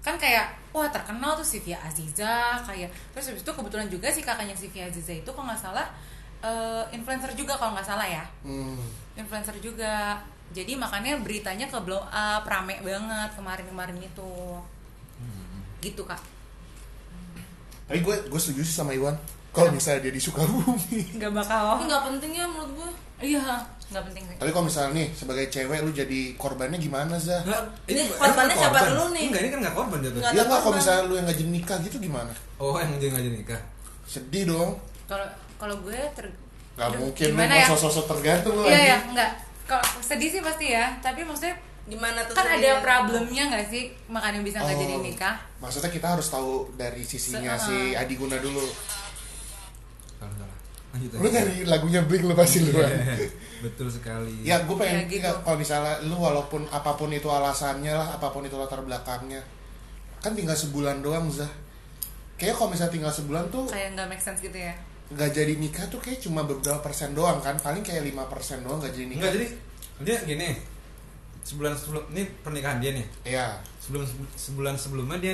Kan 0.01 0.17
kayak 0.17 0.61
wah 0.71 0.87
terkenal 0.87 1.35
tuh 1.35 1.45
Sivia 1.45 1.77
Aziza 1.83 2.57
kayak 2.63 2.89
terus 3.11 3.27
habis 3.27 3.43
itu 3.43 3.51
kebetulan 3.51 3.87
juga 3.91 4.07
si 4.07 4.23
kakaknya 4.23 4.55
Sivia 4.55 4.87
Aziza 4.87 5.13
itu 5.13 5.29
kalau 5.29 5.51
nggak 5.51 5.59
salah 5.59 5.87
eh, 6.41 6.83
influencer 6.93 7.31
juga 7.37 7.57
kalau 7.57 7.77
nggak 7.77 7.87
salah 7.87 8.07
ya 8.07 8.23
hmm. 8.45 8.77
influencer 9.17 9.55
juga 9.61 10.19
jadi 10.51 10.75
makanya 10.75 11.15
beritanya 11.23 11.71
ke 11.71 11.79
blow 11.79 12.03
up 12.03 12.43
rame 12.43 12.81
banget 12.83 13.29
kemarin-kemarin 13.39 13.97
itu 14.03 14.59
gitu 15.81 16.05
kak 16.05 16.21
tapi 17.89 17.99
gue 17.99 18.15
gue 18.29 18.39
setuju 18.39 18.61
sih 18.63 18.75
sama 18.77 18.95
Iwan 18.95 19.17
kalau 19.51 19.73
misalnya 19.73 20.07
dia 20.07 20.13
di 20.15 20.21
Sukabumi 20.21 21.17
nggak 21.19 21.31
bakal 21.33 21.81
ini 21.81 21.91
nggak 21.91 22.03
penting 22.07 22.31
ya 22.37 22.45
menurut 22.47 22.71
gue 22.77 22.89
iya 23.25 23.67
nggak 23.91 24.03
penting 24.07 24.23
sih 24.23 24.35
tapi 24.39 24.49
kalau 24.55 24.65
misalnya 24.71 24.91
nih 24.95 25.07
sebagai 25.11 25.45
cewek 25.51 25.79
lu 25.83 25.91
jadi 25.91 26.21
korbannya 26.39 26.79
gimana 26.79 27.19
Zah? 27.19 27.43
Enggak, 27.43 27.61
Ini 27.91 28.07
emang 28.07 28.17
korbannya 28.23 28.55
siapa 28.55 28.71
korban. 28.79 28.89
dulu 28.95 29.05
nih? 29.11 29.25
Enggak, 29.27 29.41
ini 29.43 29.49
kan 29.51 29.59
enggak 29.59 29.75
korban 29.75 29.97
jatuh. 29.99 30.17
Nggak. 30.17 30.31
Ya 30.31 30.41
nggak 30.41 30.47
kalau 30.47 30.63
korban. 30.63 30.79
misalnya 30.79 31.03
lu 31.03 31.13
yang 31.19 31.27
ngajin 31.27 31.49
nikah 31.51 31.77
gitu 31.83 31.97
gimana? 31.99 32.33
Oh, 32.57 32.73
yang 32.79 32.89
jadi 32.97 33.11
ngajin 33.13 33.33
nikah. 33.35 33.61
Sedih 34.07 34.43
dong. 34.49 34.71
kalau 35.11 35.27
kalau 35.61 35.77
gue 35.79 35.93
ter 36.11 36.25
Gak 36.71 36.87
Aduh, 36.87 36.99
mungkin 37.05 37.25
gimana 37.29 37.53
ya 37.53 37.67
sosok 37.67 38.09
tergantung 38.09 38.55
iya 38.63 38.79
ya 38.81 38.97
anjing. 38.97 39.13
nggak 39.13 39.31
kalau 39.63 39.83
sedih 40.01 40.29
sih 40.29 40.41
pasti 40.41 40.65
ya 40.69 40.89
tapi 40.97 41.21
maksudnya 41.21 41.53
gimana 41.83 42.23
tuh 42.23 42.33
kan 42.33 42.47
ada 42.47 42.57
sedihnya? 42.57 42.79
problemnya 42.79 43.43
nggak 43.47 43.65
sih 43.67 43.83
makanya 44.07 44.39
bisa 44.39 44.57
nggak 44.57 44.71
Oh, 44.71 44.81
jadi 44.81 44.95
nikah 44.99 45.35
Maksudnya 45.57 45.89
kita 45.89 46.07
harus 46.09 46.27
tahu 46.27 46.51
dari 46.73 47.03
sisinya 47.03 47.53
Se- 47.53 47.67
si 47.67 47.77
Adi 47.93 48.15
Guna 48.15 48.33
dulu. 48.35 48.65
Lu 51.13 51.27
nyari 51.29 51.63
lagunya 51.63 52.01
Blink 52.01 52.25
lu 52.25 52.33
pasti 52.33 52.59
lu. 52.61 52.75
Betul 53.61 53.87
sekali. 53.87 54.43
Ya 54.43 54.59
gue 54.59 54.75
pengen 54.75 55.05
Ya, 55.05 55.07
gitu. 55.07 55.21
ya, 55.21 55.31
kalau 55.39 55.55
misalnya 55.55 56.01
lu 56.01 56.15
walaupun 56.15 56.67
apa 56.67 56.91
pun 56.93 57.07
itu 57.09 57.27
alasannya 57.27 57.91
lah, 57.91 58.07
apa 58.11 58.27
pun 58.27 58.41
itu 58.41 58.53
latar 58.53 58.81
belakangnya, 58.81 59.39
kan 60.19 60.33
tinggal 60.33 60.51
sebulan 60.53 60.99
doang 60.99 61.29
Zah. 61.29 61.47
Kayaknya 62.35 62.55
kalau 62.55 62.69
misalnya 62.69 62.91
tinggal 62.91 63.13
sebulan 63.13 63.43
tuh 63.47 63.63
kayak 63.67 63.93
nggak 63.93 64.07
make 64.09 64.19
sense 64.19 64.41
gitu 64.41 64.57
ya 64.57 64.73
nggak 65.11 65.31
jadi 65.31 65.53
nikah 65.55 65.85
tuh 65.87 65.99
kayak 65.99 66.19
cuma 66.19 66.43
beberapa 66.43 66.79
persen 66.79 67.11
doang 67.11 67.37
kan, 67.37 67.55
paling 67.55 67.83
kayak 67.83 68.03
lima 68.03 68.23
persen 68.25 68.63
doang 68.63 68.79
nggak 68.79 68.91
jadi 68.91 69.05
nikah. 69.07 69.19
Enggak 69.19 69.33
jadi 69.35 69.47
dia 70.01 70.17
gini. 70.25 70.49
Sebulan 71.41 71.73
sebelum 71.73 72.03
ini 72.11 72.23
pernikahan 72.41 72.77
dia 72.77 72.91
nih. 72.93 73.05
Iya. 73.27 73.47
Sebelum 73.77 74.05
sebulan 74.33 74.75
sebelumnya 74.77 75.17
dia 75.17 75.33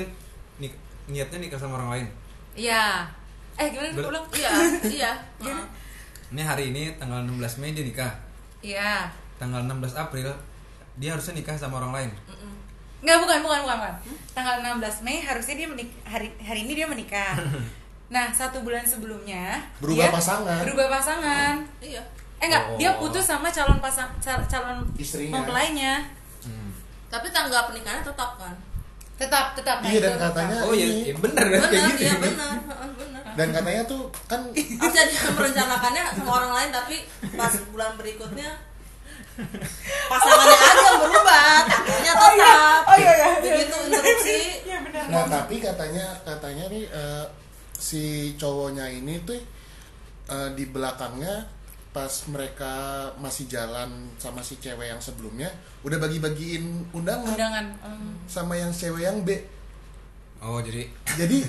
nik, 0.56 0.72
niatnya 1.06 1.38
nikah 1.38 1.56
sama 1.56 1.76
orang 1.76 1.90
lain. 1.94 2.06
iya 2.52 3.06
eh 3.54 3.70
gimana 3.70 3.90
Ber- 3.92 4.10
ulang 4.10 4.26
iya 4.34 4.50
iya 4.98 5.10
Gimana? 5.38 5.62
Ini 6.28 6.42
hari 6.42 6.64
ini 6.70 6.90
tanggal 6.98 7.22
16 7.22 7.58
Mei 7.58 7.70
dia 7.70 7.86
nikah. 7.86 8.10
iya 8.58 9.06
Tanggal 9.38 9.62
16 9.62 9.94
April 9.94 10.26
dia 10.96 11.14
harusnya 11.14 11.38
nikah 11.38 11.54
sama 11.54 11.78
orang 11.78 11.94
lain. 11.94 12.10
Nggak, 12.98 13.18
bukan, 13.22 13.38
bukan, 13.40 13.60
bukan, 13.62 13.76
bukan. 13.78 13.94
Tanggal 14.34 14.54
16 14.58 15.06
Mei 15.06 15.22
harusnya 15.22 15.54
dia 15.54 15.68
menik 15.70 15.86
hari 16.02 16.34
hari 16.42 16.66
ini 16.66 16.72
dia 16.74 16.86
menikah. 16.86 17.38
Nah, 18.08 18.26
satu 18.30 18.60
bulan 18.60 18.80
sebelumnya 18.82 19.60
Berubah 19.78 20.00
dia 20.02 20.14
pasangan. 20.14 20.60
Berubah 20.62 20.86
pasangan. 20.90 21.54
iya 21.78 22.00
Eh 22.36 22.46
enggak, 22.46 22.64
Oh. 22.64 22.76
dia 22.76 22.90
putus 22.94 23.20
sama 23.22 23.48
calon 23.48 23.76
pasang 23.78 24.08
cal- 24.18 24.46
calon 24.46 24.80
Istrinya. 24.94 25.34
mempelainya. 25.36 25.94
Hmm. 26.40 26.70
tapi 27.08 27.28
tanggal 27.28 27.66
pernikahannya 27.66 28.00
tetap 28.02 28.36
kan 28.36 28.54
Tetap, 29.16 29.50
tetap. 29.52 29.82
Iya, 29.82 29.98
dan 29.98 30.14
tetap. 30.14 30.30
katanya 30.30 30.56
Oh 30.62 30.70
iya, 30.70 30.86
iya 31.02 31.14
bener 31.14 31.44
kan 31.50 31.60
kayak 31.64 31.72
benar 31.74 31.90
gitu. 31.90 32.00
iya 32.00 32.14
benar 32.16 32.54
heeh, 32.62 32.88
benar 32.94 33.22
dan 33.34 33.48
katanya 33.50 33.82
tuh 33.84 34.02
kan 34.24 34.40
bisa 34.54 35.00
dia 35.04 35.22
merencanakannya 35.28 36.04
sama 36.12 36.30
orang 36.32 36.52
lain 36.54 36.70
tapi 36.70 36.96
pas 37.34 37.50
bulan 37.66 37.92
berikutnya 37.94 38.50
pasangannya 40.08 40.56
aja 40.56 40.82
yang 40.84 40.98
berubah 41.00 41.42
katanya 41.64 42.12
tetap 42.12 42.82
Oh 42.84 42.96
iya, 42.96 43.12
iya. 43.12 43.28
begitu 43.40 43.76
interupsi 43.84 44.38
Iya 44.64 44.78
benar. 44.80 45.04
nah 45.08 45.24
tapi 45.28 45.54
katanya 45.58 46.06
katanya 46.22 46.64
nih 46.68 46.84
eh, 46.88 47.24
si 47.78 48.34
cowoknya 48.34 48.90
ini 48.90 49.22
tuh 49.22 49.38
eh, 50.28 50.50
di 50.52 50.66
belakangnya 50.66 51.46
pas 51.88 52.10
mereka 52.28 52.72
masih 53.16 53.48
jalan 53.48 53.88
sama 54.20 54.44
si 54.44 54.60
cewek 54.60 54.92
yang 54.92 55.00
sebelumnya 55.00 55.48
udah 55.82 55.96
bagi-bagiin 55.96 56.92
undangan. 56.92 57.32
Undangan. 57.32 57.66
em, 57.80 58.12
sama 58.28 58.54
yang 58.54 58.70
cewek 58.70 59.08
yang 59.08 59.24
B. 59.24 59.34
Oh 60.38 60.60
jadi 60.60 60.86
jadi 61.16 61.42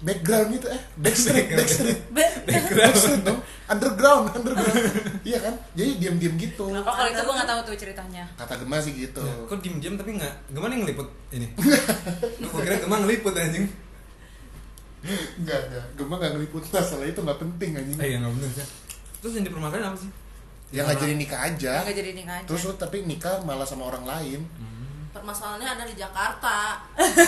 background 0.00 0.56
itu 0.56 0.66
eh 0.68 0.82
backstreet 1.04 1.48
backstreet. 1.54 1.98
Be- 2.16 2.34
backstreet 2.76 3.22
dong. 3.22 3.40
Underground 3.70 4.34
underground. 4.34 4.84
Iya 5.22 5.38
kan? 5.38 5.54
Jadi 5.78 5.90
diam-diam 6.02 6.34
gitu. 6.34 6.66
Oh 6.66 6.82
kalau 6.82 7.06
itu 7.06 7.20
gue 7.22 7.34
nggak 7.38 7.48
tahu 7.48 7.60
tuh 7.70 7.74
ceritanya. 7.78 8.24
kata 8.34 8.58
Gema 8.58 8.76
sih 8.82 8.92
gitu. 8.96 9.22
Ya, 9.22 9.34
kok 9.46 9.60
diem-diem 9.62 9.94
tapi 9.94 10.18
nggak? 10.18 10.34
Gimana 10.50 10.72
yang 10.74 10.82
ngeliput 10.84 11.08
ini? 11.30 11.46
Gue 12.50 12.60
kira 12.66 12.76
Gemang 12.82 13.06
ngeliput 13.06 13.32
anjing. 13.38 13.70
Enggak 15.02 15.60
enggak 15.66 15.84
Gema 15.94 16.14
nggak 16.14 16.30
ngeliput 16.34 16.62
masalah 16.68 17.04
itu 17.04 17.18
nggak 17.18 17.38
penting 17.38 17.70
anjing 17.74 17.96
Eh 17.96 18.08
ya 18.10 18.16
nggak 18.18 18.32
bener 18.34 18.50
sih. 18.52 18.66
Terus 19.18 19.32
yang 19.34 19.44
dipermasalahkan 19.44 19.88
apa 19.88 19.98
sih? 19.98 20.10
yang 20.70 20.84
nggak 20.86 21.00
jadi 21.00 21.14
nikah 21.14 21.40
aja 21.44 21.74
Nggak 21.82 21.96
jadi 21.96 22.10
nikah 22.14 22.34
aja. 22.36 22.46
terus 22.46 22.62
lu 22.62 22.72
tapi 22.74 22.96
nikah 23.02 23.34
malah 23.42 23.64
sama 23.64 23.84
orang 23.84 24.04
lain 24.04 24.40
permasalahannya 25.10 25.66
ada 25.66 25.82
di 25.82 25.94
Jakarta 25.94 26.78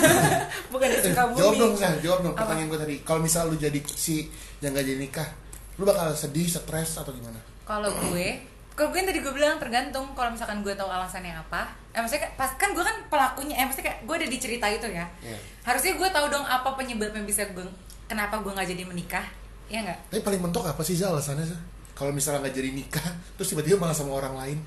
bukan 0.70 0.86
di 0.86 0.98
Sukabumi. 1.02 1.34
jawab 1.36 1.54
dong 1.56 1.74
Sah, 1.74 1.98
jawab 1.98 2.18
dong 2.22 2.30
Apa? 2.32 2.46
pertanyaan 2.46 2.68
gue 2.68 2.78
tadi 2.78 2.94
kalau 3.02 3.18
misal 3.18 3.50
lu 3.50 3.58
jadi 3.58 3.74
si 3.88 4.30
yang 4.58 4.70
nggak 4.70 4.86
jadi 4.86 4.98
nikah 5.00 5.28
lu 5.74 5.82
bakal 5.82 6.14
sedih 6.14 6.46
stres 6.46 6.94
atau 6.94 7.10
gimana 7.10 7.42
Kalau 7.64 7.90
gue, 8.06 8.28
kalau 8.72 8.88
gue 8.88 8.98
yang 8.98 9.08
tadi 9.08 9.20
gue 9.20 9.32
bilang 9.32 9.56
tergantung. 9.56 10.06
Kalau 10.12 10.30
misalkan 10.30 10.60
gue 10.60 10.72
tahu 10.72 10.86
alasannya 10.86 11.32
apa, 11.32 11.62
eh 11.90 12.00
maksudnya 12.00 12.28
pas 12.34 12.48
kan 12.54 12.70
gue 12.70 12.80
kan 12.80 12.96
pelakunya, 13.06 13.54
eh 13.54 13.64
maksudnya 13.64 13.86
kayak 13.88 14.00
gue 14.02 14.14
ada 14.16 14.28
di 14.28 14.38
cerita 14.38 14.66
itu 14.66 14.88
ya. 14.88 15.04
Iya. 15.18 15.36
Harusnya 15.62 15.92
gue 15.94 16.08
tahu 16.08 16.26
dong 16.28 16.42
apa 16.42 16.72
penyebabnya 16.72 17.20
bisa 17.22 17.44
gue, 17.48 17.64
kenapa 18.04 18.38
gue 18.38 18.48
nggak 18.48 18.68
jadi 18.68 18.84
menikah, 18.84 19.24
ya 19.66 19.80
nggak? 19.80 19.98
tapi 20.08 20.20
paling 20.20 20.40
mentok 20.40 20.64
apa 20.66 20.80
sih 20.80 20.92
Zal 20.92 21.12
alasannya 21.12 21.44
Zal? 21.44 21.60
kalau 21.92 22.10
misalnya 22.10 22.40
nggak 22.40 22.52
jadi 22.54 22.70
nikah 22.70 23.08
terus 23.36 23.48
tiba-tiba 23.48 23.76
malah 23.78 23.92
sama 23.92 24.12
orang 24.14 24.34
lain 24.34 24.58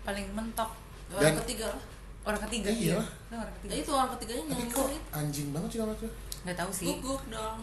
Paling 0.00 0.24
mentok 0.32 0.70
orang 1.10 1.32
Dan- 1.32 1.40
ketiga 1.44 1.66
lah 1.68 1.82
orang 2.24 2.40
ketiga. 2.48 2.68
Iya. 2.68 2.96
Orang 3.28 3.44
ya 3.44 3.52
ketiga. 3.58 3.72
itu 3.76 3.90
orang 3.92 4.10
ketiganya 4.16 4.42
tapi 4.42 4.52
yang 4.54 4.68
kok 4.68 4.76
ngomongin 4.78 5.02
anjing 5.12 5.48
banget 5.52 5.68
sih 5.68 5.78
kalau 5.80 5.94
tuh 5.96 6.10
Nggak 6.44 6.56
tahu 6.56 6.70
sih, 6.72 6.86
gugup 7.00 7.22
dong 7.28 7.60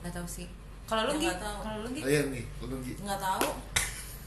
nggak 0.00 0.12
tahu 0.14 0.26
sih. 0.28 0.46
Kalau 0.88 1.02
lu 1.04 1.12
Ya, 1.12 1.20
nggak 1.28 1.40
tahu. 1.40 1.58
Kalau 1.60 1.78
lu 1.80 1.88
oh, 1.90 2.08
iya 2.08 2.22
nih 2.28 2.44
lu 2.62 2.76
nggak 2.80 3.20
tahu 3.20 3.48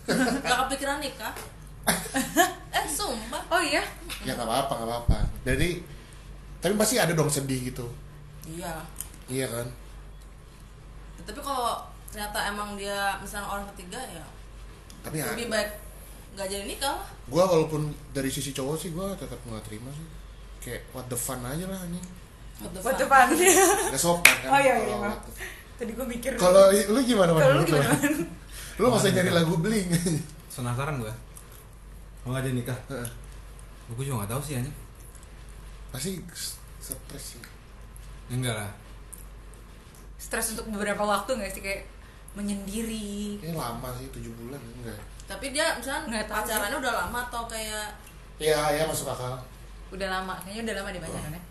nggak 0.43 0.57
kepikiran 0.65 0.97
nikah? 0.99 1.33
Eh 2.71 2.85
sumpah. 2.87 3.41
Oh 3.49 3.59
iya, 3.59 3.83
ya 4.21 4.31
nggak 4.31 4.43
apa-apa 4.43 4.73
nggak 4.73 4.89
apa-apa. 4.89 5.17
Jadi 5.43 5.69
tapi 6.57 6.73
pasti 6.75 6.95
ada 6.95 7.11
dong 7.11 7.27
sedih 7.27 7.67
gitu. 7.67 7.87
Iya. 8.47 8.79
Iya 9.27 9.47
kan? 9.47 9.67
Tapi 11.21 11.39
kalau 11.39 11.83
ternyata 12.07 12.39
emang 12.45 12.75
dia 12.75 13.15
misalnya 13.17 13.47
orang 13.47 13.63
ketiga 13.71 13.95
ya 14.03 14.25
tapi 14.99 15.17
ya 15.17 15.31
lebih 15.31 15.47
baik 15.47 15.69
nggak 16.31 16.47
jadi 16.47 16.63
nikah 16.65 16.93
lah. 16.93 17.07
Gue 17.25 17.41
walaupun 17.41 17.81
dari 18.11 18.27
sisi 18.27 18.51
cowok 18.51 18.75
sih 18.77 18.89
gue 18.89 19.07
tetap 19.15 19.39
nggak 19.41 19.63
terima 19.63 19.89
sih. 19.91 20.07
Kayak 20.59 20.81
what 20.91 21.05
the 21.07 21.17
fun 21.17 21.41
aja 21.41 21.65
lah 21.65 21.79
anjing. 21.79 22.05
What 22.59 22.71
the 22.71 22.79
buat 22.79 22.93
fuck? 22.93 23.01
depan. 23.01 23.25
Gak 23.89 23.97
sopan 23.97 24.35
kan 24.37 24.49
Oh 24.49 24.59
iya, 24.59 24.75
iya, 24.79 24.95
what 24.95 25.17
the- 25.25 25.33
tadi 25.75 25.91
gue 25.91 26.05
mikir. 26.05 26.31
kalau 26.37 26.69
lu 26.69 26.99
gimana 27.01 27.33
Kalau 27.33 27.57
lu 27.57 27.65
gimana? 27.65 27.89
Lu 28.81 28.89
masa 28.89 29.13
nyari 29.13 29.29
lagu 29.29 29.53
bling 29.61 29.87
Penasaran 30.57 30.97
gue. 30.97 31.13
Mau 32.25 32.33
nggak 32.33 32.49
jadi 32.49 32.55
nikah? 32.57 32.79
Heeh. 32.89 33.09
Gue 33.93 34.03
juga 34.09 34.25
nggak 34.25 34.31
tahu 34.33 34.41
sih 34.41 34.57
anjing. 34.57 34.77
pasti 35.91 36.17
stres 36.79 37.23
sih 37.35 37.41
Enggak 38.33 38.57
lah. 38.57 38.71
Stres 40.17 40.57
untuk 40.57 40.73
beberapa 40.73 41.03
waktu 41.05 41.29
nggak 41.37 41.51
sih 41.51 41.61
kayak 41.61 41.83
menyendiri. 42.33 43.37
Kayaknya 43.43 43.59
lama 43.59 43.87
sih 43.99 44.07
tujuh 44.09 44.33
bulan 44.39 44.61
enggak 44.81 44.99
tapi 45.31 45.55
dia 45.55 45.65
misalnya 45.79 46.01
Nggak 46.11 46.27
pacarannya 46.27 46.77
udah 46.83 46.93
lama 47.07 47.19
atau 47.31 47.47
kayak 47.47 47.87
ya 48.35 48.59
ya 48.75 48.83
masuk 48.83 49.07
akal 49.07 49.39
Udah 49.91 50.07
lama, 50.07 50.35
kayaknya 50.43 50.71
udah 50.71 50.75
lama 50.79 50.89
deh 50.95 51.03
pacarannya. 51.03 51.41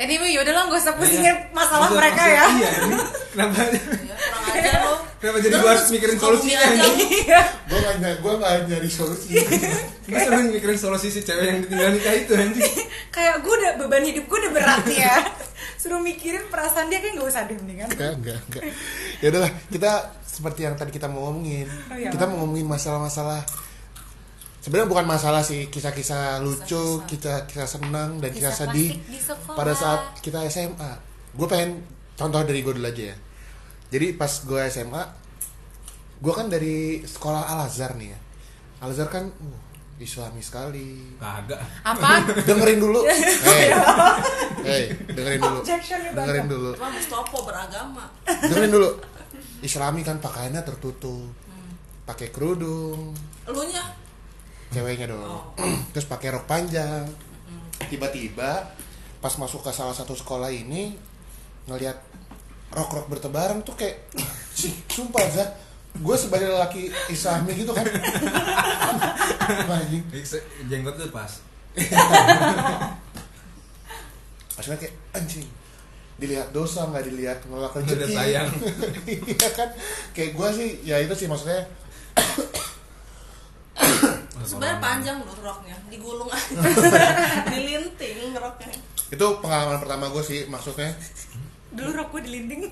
Anyway, 0.00 0.32
yaudah 0.32 0.50
lah 0.50 0.64
gak 0.66 0.80
usah 0.80 0.94
pusingin 0.94 1.28
Iya. 1.28 1.52
masalah 1.52 1.86
Maksud- 1.86 2.00
mereka 2.00 2.22
ya. 2.24 2.44
Iya, 2.48 2.70
ini 2.80 2.96
kenapa? 3.30 3.60
ya 3.60 3.80
kurang 4.16 4.44
ajar 4.50 4.74
lo 4.80 4.94
Kenapa 5.20 5.36
jadi 5.38 5.52
gua 5.54 5.70
harus 5.70 5.88
mikirin 5.90 6.16
solusinya? 6.16 6.60
Iya. 6.96 7.40
gue 7.62 7.78
nggak 7.78 7.96
nyari 7.98 8.16
gue 8.16 8.32
nggak 8.34 8.52
nyari 8.66 8.88
solusi 8.90 9.28
Gue 10.02 10.16
selalu 10.18 10.42
mikirin 10.50 10.78
solusi 10.78 11.06
si 11.06 11.20
cewek 11.20 11.44
yang 11.44 11.58
ditinggal 11.60 11.90
nikah 11.92 12.14
itu 12.16 12.32
anjing. 12.34 12.64
Kayak 13.14 13.34
gue 13.38 13.52
udah 13.54 13.72
beban 13.76 14.00
hidup 14.02 14.24
gue 14.24 14.38
udah 14.38 14.50
berat 14.50 14.80
nih 14.86 14.98
ya. 15.02 15.16
Suruh 15.76 16.00
mikirin 16.00 16.48
perasaan 16.48 16.88
dia 16.88 16.98
kan 16.98 17.12
gak 17.14 17.26
usah 17.26 17.44
deh 17.44 17.54
mendingan. 17.54 17.88
enggak 17.90 18.12
enggak 18.16 18.38
enggak 18.42 18.62
ya 19.18 19.26
udahlah 19.28 19.50
kita 19.68 19.90
seperti 20.22 20.60
yang 20.62 20.74
tadi 20.74 20.90
kita 20.90 21.06
mau 21.06 21.28
ngomongin 21.28 21.68
Oh, 21.86 21.94
iya. 21.94 22.08
kita 22.08 22.24
mau 22.24 22.40
ngomongin 22.40 22.64
masalah-masalah 22.66 23.44
sebenarnya 24.60 24.88
bukan 24.88 25.06
masalah 25.08 25.40
sih 25.40 25.72
kisah-kisah 25.72 26.44
lucu 26.44 27.00
kisah-kisah 27.08 27.68
senang 27.68 28.20
dan 28.20 28.30
kisah, 28.30 28.52
Kisah 28.52 28.68
sedih 28.68 28.90
pada 29.56 29.72
saat 29.72 30.20
kita 30.20 30.44
SMA 30.52 31.10
gue 31.34 31.46
pengen 31.48 31.80
contoh 32.18 32.42
dari 32.44 32.60
gue 32.60 32.74
dulu 32.74 32.84
aja 32.84 33.14
ya. 33.14 33.16
Jadi 33.90 34.14
pas 34.14 34.30
gue 34.30 34.60
SMA 34.70 35.02
gue 36.20 36.32
kan 36.36 36.46
dari 36.52 37.00
sekolah 37.00 37.48
Al 37.56 37.64
Azhar 37.64 37.96
nih 37.96 38.12
ya. 38.12 38.18
Al 38.84 38.92
Azhar 38.92 39.08
kan 39.08 39.24
uh, 39.24 39.58
islami 39.96 40.44
sekali. 40.44 41.16
Kagak. 41.16 41.60
Apa? 41.86 42.28
dengerin 42.48 42.78
dulu. 42.78 43.00
Hey, 43.40 43.72
hey. 44.66 44.84
Dengerin 45.08 45.40
dulu. 45.40 45.58
Dengerin 46.12 46.46
dulu. 46.46 46.70
Mustopo 46.76 47.48
beragama. 47.48 48.12
Dengerin 48.28 48.70
dulu. 48.70 48.90
Islami 49.64 50.04
kan 50.04 50.20
pakaiannya 50.20 50.60
tertutup. 50.60 51.32
Pakai 52.04 52.28
kerudung. 52.28 53.16
Elunya 53.48 53.80
ceweknya 54.70 55.10
dong. 55.10 55.54
Terus 55.92 56.06
pakai 56.06 56.34
rok 56.34 56.46
panjang. 56.46 57.06
Tiba-tiba 57.90 58.70
pas 59.20 59.34
masuk 59.36 59.60
ke 59.60 59.70
salah 59.74 59.92
satu 59.92 60.16
sekolah 60.16 60.48
ini 60.48 60.96
ngelihat 61.68 61.98
rok-rok 62.72 63.10
bertebaran 63.10 63.60
tuh 63.66 63.76
kayak 63.76 64.08
sih 64.54 64.72
sumpah 64.88 65.26
za 65.28 65.44
gue 65.90 66.16
sebagai 66.16 66.48
lelaki 66.54 66.86
islami 67.10 67.52
gitu 67.58 67.74
kan. 67.74 67.84
Anjing. 69.74 70.04
Jenggot 70.70 70.94
tuh 70.96 71.10
pas. 71.10 71.32
maksudnya 74.54 74.76
kayak 74.76 74.94
anjing 75.16 75.46
dilihat 76.20 76.52
dosa 76.52 76.84
nggak 76.84 77.08
dilihat 77.08 77.38
nolak 77.48 77.72
Udah 77.72 77.96
rezeki. 77.96 78.12
sayang. 78.12 78.48
iya 79.32 79.48
kan? 79.56 79.72
Kayak 80.12 80.36
gue 80.36 80.48
sih 80.52 80.70
ya 80.84 80.96
itu 81.00 81.14
sih 81.16 81.24
maksudnya 81.24 81.64
sebenarnya 84.50 84.78
panjang 84.78 85.16
loh 85.18 85.36
roknya 85.36 85.76
digulung 85.86 86.26
aja 86.26 86.58
dilinting 87.52 88.18
roknya 88.34 88.74
itu 89.08 89.26
pengalaman 89.38 89.78
pertama 89.78 90.04
gue 90.08 90.22
sih 90.22 90.40
maksudnya 90.44 90.90
Dulu 91.70 91.94
rok 91.94 92.10
gue 92.10 92.22
dilinding. 92.22 92.62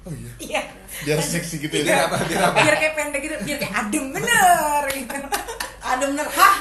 oh 0.00 0.10
iya 0.10 0.32
Iya. 0.36 0.62
biar 1.06 1.18
seksi 1.20 1.58
gitu 1.60 1.74
Biar 1.76 1.86
ya 1.86 1.98
apa? 2.04 2.16
Biar 2.24 2.42
apa? 2.44 2.58
Biar 2.60 2.74
kayak 2.76 2.94
pendek 2.96 3.20
gitu, 3.20 3.34
biar 3.40 3.56
kayak 3.56 3.74
adem 3.76 4.04
bener 4.10 4.82
gitu. 4.90 5.14
ada 5.78 6.04
bener 6.04 6.26
hah 6.28 6.56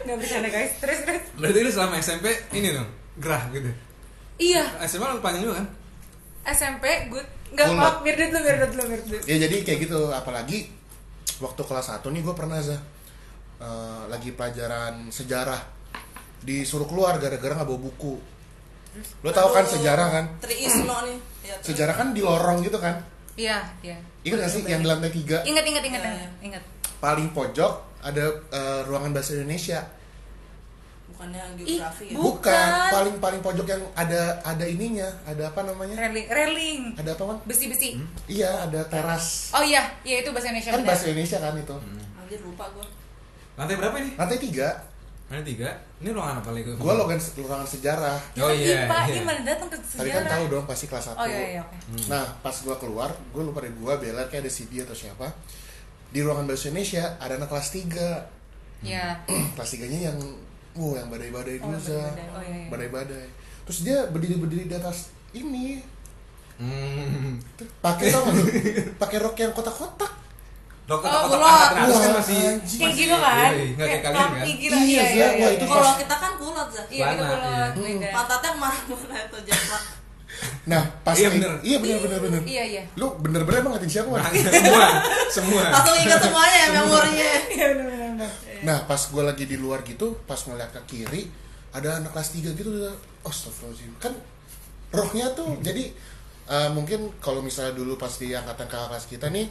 Gak 0.00 0.14
bercanda 0.14 0.48
guys, 0.48 0.72
terus 0.78 0.98
terus. 1.02 1.22
Berarti 1.34 1.58
lu 1.58 1.70
selama 1.70 1.94
SMP 1.98 2.26
ini 2.52 2.70
dong 2.70 2.86
gerah 3.16 3.42
gitu. 3.50 3.66
Iya, 4.38 4.62
SMA 4.84 5.10
lu 5.10 5.20
panjang 5.20 5.42
juga 5.42 5.58
kan? 5.58 5.66
SMP 6.46 6.84
gue 7.08 7.22
nggak 7.50 7.66
Gua 7.66 7.74
maaf 7.74 7.86
nggak- 7.90 8.02
biar 8.06 8.16
dulu 8.16 8.38
biar 8.40 8.56
dulu 8.64 8.82
biar 8.86 9.00
dulu. 9.02 9.18
ya 9.24 9.36
jadi 9.38 9.56
kayak 9.60 9.78
gitu 9.82 10.00
apalagi 10.08 10.58
waktu 11.36 11.60
kelas 11.60 11.86
1 11.92 12.06
nih 12.06 12.22
gue 12.22 12.32
pernah 12.32 12.56
za 12.58 12.78
eh, 13.60 14.02
lagi 14.06 14.32
pelajaran 14.32 15.08
sejarah 15.08 15.60
disuruh 16.40 16.84
keluar 16.84 17.16
gara-gara 17.16 17.52
nggak 17.54 17.68
bawa 17.68 17.80
buku 17.82 18.14
lo 19.20 19.30
tau 19.30 19.48
kan 19.50 19.62
sejarah 19.62 20.08
kan 20.10 20.24
Triisno 20.40 20.96
nih 21.04 21.18
ya, 21.42 21.54
Tri- 21.56 21.66
sejarah 21.70 21.94
kan 21.94 22.10
di 22.10 22.20
lorong 22.20 22.58
gitu 22.60 22.76
kan 22.76 22.96
Iya, 23.32 23.56
iya. 23.80 23.96
ingat 24.20 24.36
gak 24.38 24.50
sih 24.50 24.62
yang 24.64 24.80
di 24.80 24.88
lantai 24.88 25.08
tiga 25.08 25.40
Ingat 25.42 25.62
ingat 25.62 25.80
ingat 25.82 26.00
Iya, 26.02 26.10
ingat. 26.10 26.32
ingat. 26.42 26.62
paling 26.98 27.30
pojok 27.30 27.72
ada 28.00 28.24
eh, 28.50 28.80
ruangan 28.84 29.12
bahasa 29.12 29.32
Indonesia. 29.34 29.80
bukannya 31.06 31.42
Ih, 31.58 31.76
geografi 31.76 32.04
ya 32.06 32.12
Bu- 32.12 32.22
Bukan, 32.34 32.48
Bukan. 32.68 32.90
paling 32.90 33.16
paling 33.18 33.40
pojok 33.40 33.66
yang 33.66 33.82
ada 33.94 34.20
ada 34.42 34.64
ininya, 34.64 35.08
ada 35.22 35.42
apa 35.46 35.60
namanya? 35.62 35.96
Railing, 35.98 36.26
railing. 36.26 36.80
Ada 36.96 37.10
apa, 37.12 37.22
Man? 37.26 37.38
Besi-besi. 37.44 37.96
Iya, 38.26 38.64
ada 38.64 38.80
teras. 38.84 39.52
Oh 39.52 39.60
iya, 39.62 39.84
iya 40.00 40.20
itu 40.20 40.30
bahasa 40.30 40.48
Indonesia 40.48 40.70
Kan 40.70 40.80
benar. 40.80 40.88
bahasa 40.90 41.04
Indonesia 41.06 41.38
kan 41.38 41.54
itu. 41.54 41.76
anjir 42.16 42.40
lupa 42.40 42.64
gue 42.70 42.86
Lantai 43.60 43.76
berapa 43.76 43.96
ini? 44.00 44.10
Lantai 44.16 44.38
tiga, 44.40 44.68
Lantai 45.28 45.44
tiga. 45.46 45.68
Ini 46.00 46.10
ruangan 46.10 46.40
apa 46.40 46.50
lagi? 46.50 46.72
gua 46.74 46.96
logan 46.96 47.20
ruangan 47.20 47.68
sejarah. 47.68 48.16
Oh 48.40 48.48
iya. 48.48 48.88
Pak, 48.88 49.04
iya. 49.06 49.20
gimana 49.20 49.40
datang 49.44 49.68
ke 49.68 49.76
Tadi 49.76 50.08
kan 50.08 50.24
sejarah? 50.24 50.30
tahu 50.32 50.44
dong 50.48 50.64
pasti 50.64 50.84
kelas 50.88 51.06
1 51.12 51.14
Oh 51.14 51.26
iya 51.28 51.40
iya 51.46 51.60
oke. 51.60 51.76
Nah 52.08 52.24
pas 52.40 52.56
gua 52.56 52.76
keluar, 52.80 53.10
gua 53.30 53.42
lupa 53.44 53.60
deh 53.60 53.72
gua 53.76 53.94
bela 53.94 54.24
kayak 54.26 54.42
ada 54.42 54.50
CB 54.50 54.80
atau 54.82 54.96
siapa 54.96 55.28
Di 56.08 56.24
ruangan 56.24 56.42
bahasa 56.42 56.72
Indonesia 56.72 57.04
ada 57.16 57.36
anak 57.36 57.46
kelas 57.46 57.68
3 57.70 58.82
Iya. 58.82 59.04
Kelas 59.54 59.70
3 59.76 59.86
nya 59.86 60.00
yang, 60.08 60.18
wow 60.72 60.96
yang 60.96 61.06
badai-badai 61.06 61.60
Oh, 61.60 61.68
dulu 61.68 61.76
Za 61.78 62.00
badai-badai. 62.00 62.26
Oh, 62.32 62.42
iya, 62.42 62.56
iya. 62.56 62.68
Badai-badai 62.72 63.26
Terus 63.68 63.78
dia 63.84 63.98
berdiri-berdiri 64.08 64.64
di 64.66 64.74
atas 64.74 65.12
ini 65.30 65.84
Hmm. 66.60 67.40
pakai 67.80 68.12
tau 68.12 68.20
pakai 68.98 69.16
rok 69.16 69.32
yang 69.34 69.48
kotak-kotak 69.50 70.12
Dokter 70.90 71.06
Oh, 71.06 71.22
angkat 71.22 71.70
kan 71.70 72.12
masih. 72.18 72.38
Kayak 72.66 72.94
gitu 72.98 73.14
kan? 73.14 73.50
Nggak 73.78 73.86
kayak 73.86 74.02
kalian 74.02 74.26
kan? 74.26 74.42
gitu. 74.42 74.74
Iya, 74.74 74.82
Iya 74.82 75.04
iya 75.06 75.48
iya. 75.54 75.62
kalau 75.62 75.94
kita 75.94 76.16
kan 76.18 76.32
kulot 76.34 76.68
ya 76.74 76.82
Iya 76.90 77.06
iya. 77.14 78.10
pantatnya 78.10 78.50
itu 79.22 79.38
jeplak 79.46 79.84
Nah 80.66 80.82
pas 81.06 81.14
Iya, 81.14 81.28
bener. 81.30 81.52
Iya 81.62 81.76
bener 81.78 81.98
bener 82.02 82.18
bener 82.18 82.40
Iya 82.42 82.64
iya. 82.66 82.82
Lu 82.98 83.06
bener-bener 83.22 83.62
emang 83.62 83.78
ngatain 83.78 83.86
siapa 83.86 84.08
Wan? 84.10 84.22
semua, 84.26 84.86
semua. 85.30 85.62
langsung 85.70 85.96
ingat 86.00 86.20
semuanya 86.26 86.58
ya 86.58 86.68
memorinya 86.74 87.28
Iya 87.54 87.66
benar. 87.70 87.94
benar. 88.18 88.30
Nah 88.66 88.78
pas 88.84 89.00
gue 89.06 89.22
lagi 89.22 89.44
di 89.46 89.56
luar 89.56 89.86
gitu 89.86 90.18
Pas 90.26 90.40
ngeliat 90.42 90.74
ke 90.74 90.82
kiri 90.90 91.30
Ada 91.70 92.02
anak 92.02 92.10
kelas 92.10 92.28
3 92.34 92.50
gitu 92.50 92.70
Astagfirullahaladzim 93.22 93.94
Kan 94.02 94.12
rohnya 94.90 95.30
tuh 95.38 95.54
Jadi 95.62 95.94
eh, 96.50 96.68
mungkin 96.74 97.14
kalau 97.22 97.38
misalnya 97.40 97.78
dulu 97.78 97.94
pas 97.94 98.10
di 98.10 98.34
angkatan 98.34 98.66
kakak 98.66 98.90
kelas 98.90 99.06
kita 99.06 99.30
nih 99.30 99.46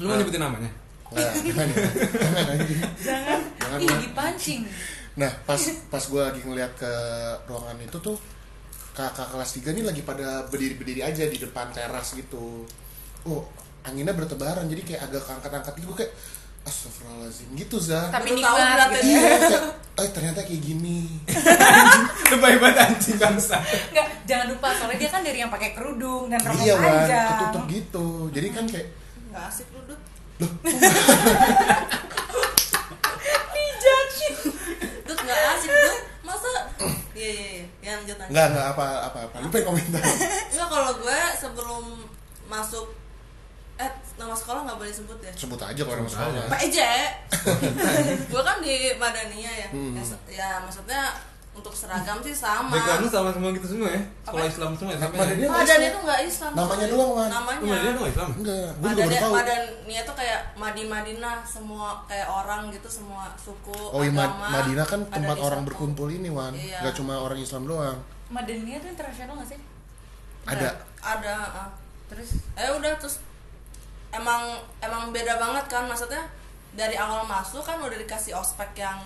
Lu 0.00 0.08
mau 0.08 0.16
nyebutin 0.16 0.40
namanya? 0.40 0.70
Nggak, 1.10 1.30
jangan 1.44 1.66
Jangan 1.76 2.44
anjing. 2.56 2.80
Jangan. 3.04 3.40
Jangan, 3.60 3.78
Ih 3.84 3.96
dipancing. 4.08 4.62
Nah 5.20 5.32
pas 5.44 5.60
pas 5.92 6.02
gue 6.02 6.22
lagi 6.22 6.40
ngeliat 6.40 6.72
ke 6.78 6.92
ruangan 7.44 7.76
itu 7.82 7.98
tuh 8.00 8.16
Kakak 8.90 9.30
kelas 9.30 9.50
3 9.60 9.76
nih 9.76 9.84
lagi 9.86 10.02
pada 10.02 10.46
berdiri-berdiri 10.50 11.02
aja 11.02 11.26
di 11.26 11.38
depan 11.38 11.70
teras 11.70 12.14
gitu 12.14 12.66
Oh 13.26 13.42
anginnya 13.86 14.14
bertebaran 14.14 14.66
Jadi 14.70 14.82
kayak 14.86 15.10
agak 15.10 15.26
angkat-angkat 15.30 15.74
gitu 15.82 15.94
kayak 15.94 16.12
Astagfirullahaladzim 16.62 17.48
gitu 17.58 17.76
Zah 17.82 18.12
Tapi 18.12 18.34
Baru 18.34 18.44
tahu 18.44 18.56
nikmat 18.60 18.70
berat 18.76 18.90
gitu. 18.92 19.06
Iya, 19.10 19.30
kayak, 19.40 19.62
eh 19.96 20.08
ternyata 20.12 20.40
kayak 20.44 20.60
gini. 20.60 20.98
Lebay 22.36 22.56
banget 22.60 22.76
anjing 22.84 23.16
bangsa. 23.16 23.56
Enggak, 23.64 24.08
jangan 24.28 24.46
lupa 24.52 24.68
soalnya 24.76 24.96
dia 25.00 25.08
kan 25.08 25.24
dari 25.24 25.38
yang 25.40 25.48
pakai 25.48 25.72
kerudung 25.72 26.28
dan 26.28 26.40
rokok 26.44 26.60
iya, 26.60 26.74
panjang. 26.76 27.28
ketutup 27.32 27.64
gitu. 27.64 28.08
Jadi 28.28 28.48
kan 28.52 28.64
kayak 28.68 28.88
nggak 29.30 29.44
asik 29.46 29.66
lu 29.70 29.80
Dut. 29.84 30.00
Dijudge. 33.50 34.26
terus 35.02 35.18
nggak 35.20 35.40
asik 35.52 35.70
tuh 35.70 35.96
masa 36.22 36.52
iya 37.12 37.28
iya 37.28 37.46
iya 37.50 37.64
yang 37.82 37.98
lanjut 38.00 38.16
lanjut 38.16 38.30
enggak 38.30 38.46
enggak 38.50 38.66
apa 38.68 38.84
apa 39.04 39.18
apa. 39.26 39.36
Lu 39.38 39.48
pengen 39.48 39.66
komentar. 39.68 40.02
Enggak 40.50 40.68
kalau 40.68 40.90
gue 40.96 41.18
sebelum 41.34 41.84
masuk 42.46 42.86
eh 43.76 43.88
nama 44.14 44.34
sekolah 44.34 44.60
nggak 44.62 44.76
boleh 44.76 44.92
sebut 44.92 45.16
ya 45.18 45.32
Sebut 45.32 45.56
aja 45.58 45.80
kalau 45.80 45.96
nama 45.98 46.10
sekolah. 46.10 46.32
aja. 46.36 46.42
Pak 46.48 46.60
Eje 46.62 46.90
gue 48.30 48.42
kan 48.42 48.56
di 48.60 48.74
Madania 48.94 49.52
ya 49.56 49.68
Hmm. 49.70 49.94
ya, 49.94 50.04
ya 50.28 50.48
maksudnya 50.60 51.00
untuk 51.60 51.76
seragam 51.76 52.18
sih 52.24 52.32
sama 52.32 52.72
Background 52.72 53.12
sama 53.12 53.30
semua 53.30 53.50
gitu 53.52 53.66
semua 53.68 53.88
ya? 53.92 54.00
Sekolah 54.24 54.46
Islam 54.48 54.70
semua 54.72 54.92
ya? 54.96 54.98
Sampai 55.04 55.16
nggak 55.20 55.28
Madania 55.44 55.60
Islam. 55.60 55.80
itu 55.84 55.98
nggak 56.00 56.20
Islam 56.24 56.50
Namanya 56.56 56.86
doang, 56.88 57.10
Wan. 57.12 57.28
namanya 57.28 57.58
Madania 57.60 57.90
tuh 57.92 58.00
nggak 58.00 58.12
Islam? 58.16 58.30
Enggak, 58.32 58.68
tahu. 59.20 59.32
Madania 59.36 60.00
tuh 60.02 60.14
kayak 60.16 60.40
Madi 60.56 60.82
Madinah 60.88 61.36
semua 61.44 61.86
kayak 62.08 62.28
orang 62.28 62.62
gitu 62.72 62.88
semua 62.88 63.22
suku 63.36 63.76
Oh 63.92 64.00
iya, 64.00 64.10
Mad- 64.10 64.36
Madinah 64.40 64.86
kan 64.88 65.00
ada 65.04 65.12
tempat 65.12 65.36
orang 65.38 65.62
berkumpul 65.62 66.08
ini, 66.08 66.32
Wan. 66.32 66.56
Iya. 66.56 66.80
Enggak 66.80 66.94
cuma 66.96 67.20
orang 67.20 67.38
Islam 67.38 67.68
doang. 67.68 67.98
Madania 68.32 68.80
tuh 68.80 68.90
internasional 68.90 69.34
gak 69.36 69.48
sih? 69.52 69.60
Ada. 70.48 70.70
ada 71.04 71.34
ah. 71.52 71.68
Terus 72.08 72.40
eh 72.56 72.70
udah 72.72 72.96
terus 72.96 73.20
emang 74.10 74.42
emang 74.80 75.14
beda 75.14 75.38
banget 75.38 75.64
kan 75.68 75.86
maksudnya 75.86 76.22
dari 76.74 76.94
awal 76.94 77.26
masuk 77.26 77.62
kan 77.62 77.78
udah 77.78 77.98
dikasih 77.98 78.34
ospek 78.34 78.78
yang 78.78 78.98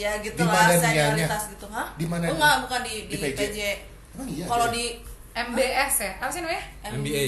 ya 0.00 0.10
mana 0.40 0.72
nianya? 0.72 0.80
senioritas 0.80 1.42
gitu 1.52 1.66
hah 1.68 1.86
Di 1.94 2.06
mana 2.06 2.24
oh, 2.26 2.34
enggak 2.34 2.54
bukan 2.64 2.80
di 2.82 2.94
di, 3.06 3.12
Di 3.12 3.16
PJ? 3.20 3.38
PJ, 3.38 3.58
Emang 4.16 4.28
iya. 4.28 4.44
kalau 4.48 4.66
di 4.68 4.84
MBS 5.30 5.94
ya? 6.00 6.12
Apa 6.18 6.30
sih 6.30 6.40
namanya? 6.40 6.64
MBA. 6.90 7.24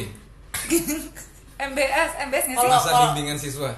MBS, 1.63 2.11
MBS 2.27 2.45
nggak 2.45 2.45
sih? 2.51 2.55
Kalau- 2.59 2.73
Masa 2.75 2.91
bimbingan 3.09 3.39
siswa. 3.39 3.71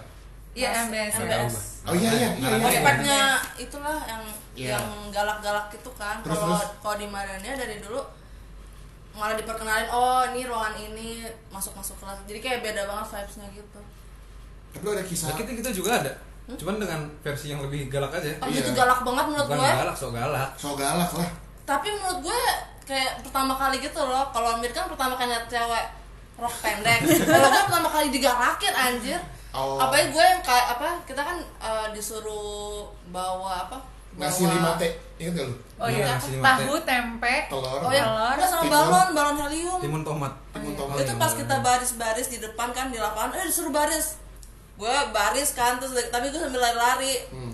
Iya 0.54 0.68
MBS. 0.86 1.12
MBS. 1.18 1.54
Oh 1.84 1.92
iya 1.92 2.10
iya 2.10 2.28
iya. 2.32 2.48
iya. 2.48 2.64
ospeknya 2.64 3.20
itulah 3.58 3.98
yang 4.06 4.22
Iya. 4.54 4.78
yang 4.78 4.86
galak-galak 5.10 5.66
gitu 5.68 5.90
kan 5.98 6.22
kalau 6.22 6.54
kalau 6.78 6.94
di 6.94 7.10
Madania 7.10 7.58
dari 7.58 7.82
dulu 7.82 7.98
malah 9.10 9.34
diperkenalin 9.34 9.90
oh 9.90 10.22
ini 10.30 10.46
ruangan 10.46 10.78
ini 10.78 11.26
masuk 11.50 11.74
masuk 11.74 11.98
kelas 11.98 12.22
jadi 12.22 12.38
kayak 12.38 12.60
beda 12.62 12.86
banget 12.86 13.06
vibesnya 13.10 13.46
gitu 13.50 13.80
Tapi 14.70 14.86
ada 14.90 15.02
kisah. 15.02 15.26
Nah, 15.30 15.36
kita 15.38 15.50
kita 15.54 15.70
juga 15.70 15.90
ada. 16.02 16.12
Cuman 16.46 16.76
dengan 16.76 17.00
versi 17.18 17.48
yang 17.48 17.60
lebih 17.60 17.88
galak 17.88 18.12
aja. 18.12 18.28
oh 18.36 18.46
Iya. 18.46 18.60
itu 18.60 18.70
galak 18.72 19.00
banget 19.00 19.24
menurut 19.26 19.46
Bukan 19.46 19.58
gue 19.58 19.72
galak, 19.74 19.96
so 19.96 20.06
galak. 20.10 20.50
So 20.54 20.68
galak 20.74 21.10
lah. 21.10 21.30
tapi 21.64 21.88
menurut 21.90 22.20
gue 22.22 22.40
kayak 22.84 23.16
pertama 23.20 23.52
kali 23.54 23.76
gitu 23.78 23.96
loh 23.98 24.28
kalau 24.28 24.52
Amir 24.52 24.68
kan 24.68 24.84
pertama 24.84 25.14
kali 25.14 25.30
liat 25.30 25.46
cewek 25.46 25.84
rok 26.36 26.52
pendek 26.60 27.00
kalau 27.24 27.48
gue 27.48 27.62
pertama 27.64 27.88
kali 27.88 28.06
digalakin 28.10 28.74
anjir 28.74 29.20
Oh. 29.50 29.78
apalagi 29.78 30.10
gue 30.10 30.18
yang 30.20 30.42
kayak 30.42 30.66
apa 30.68 30.98
kita 31.04 31.22
kan 31.22 31.38
eh, 31.38 31.86
disuruh 31.94 32.82
bawa 33.08 33.64
apa 33.64 33.78
Nasi 34.12 34.42
Bawa- 34.42 34.50
lima 34.52 34.70
teh, 34.76 34.90
ingat 35.16 35.32
gak 35.32 35.46
lu? 35.48 35.54
Oh 35.74 35.86
Iya, 35.86 35.96
iya, 35.96 36.06
nasi 36.08 36.28
lima 36.32 36.46
tahu, 36.54 36.74
tempe, 36.82 37.34
Telur. 37.46 37.80
oh 37.80 37.90
ya 37.90 38.02
Telur, 38.04 38.30
Enggak, 38.30 38.46
sama 38.48 38.62
timun. 38.62 38.74
balon 38.76 39.08
balon 39.10 39.36
helium 39.40 39.78
Timun 39.78 40.02
tomat. 40.02 40.32
Timun 40.50 40.68
iya. 40.68 40.76
tomat. 40.76 40.96
itu 41.00 41.12
pas 41.16 41.32
kita 41.32 41.54
baris-baris 41.60 42.28
di 42.28 42.38
depan 42.38 42.68
kan 42.70 42.86
di 42.88 42.98
lapangan 42.98 43.30
eh 43.32 43.44
disuruh 43.44 43.70
baris 43.70 44.18
gue 44.74 44.94
baris 45.10 45.50
kan 45.52 45.76
terus 45.76 45.92
tapi 46.08 46.28
gue 46.28 46.38
sambil 46.38 46.60
lari-lari 46.60 47.14
Hmm. 47.28 47.52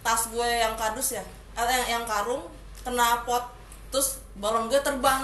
tas 0.00 0.26
gue 0.26 0.42
yang 0.44 0.74
kardus 0.74 1.14
ya 1.14 1.24
eh, 1.52 1.64
yang, 1.64 1.86
yang 1.92 2.04
karung 2.04 2.46
kena 2.80 3.22
pot 3.22 3.50
terus 3.88 4.08
balon 4.32 4.66
gue 4.66 4.78
terbang 4.78 5.20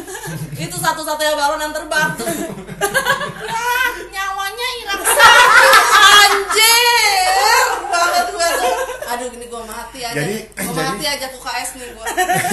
itu 0.60 0.76
satu-satunya 0.76 1.32
balon 1.32 1.60
yang 1.60 1.72
terbang 1.72 2.10
ya 2.12 3.66
nyawanya 4.12 4.66
hilang 4.76 5.02
satu 5.02 5.70
anjir 5.96 7.66
banget 7.84 8.26
gue 8.28 8.48
tuh 8.52 8.74
aduh 9.04 9.26
gini 9.28 9.46
gue 9.46 9.62
mati 9.62 9.98
aja 10.00 10.14
Jadi- 10.14 10.44
gue 10.46 10.66
jadi- 10.68 10.88
mati 10.90 11.06
aja 11.06 11.26
UKS 11.30 11.70
nih 11.74 11.88
gue 11.90 12.06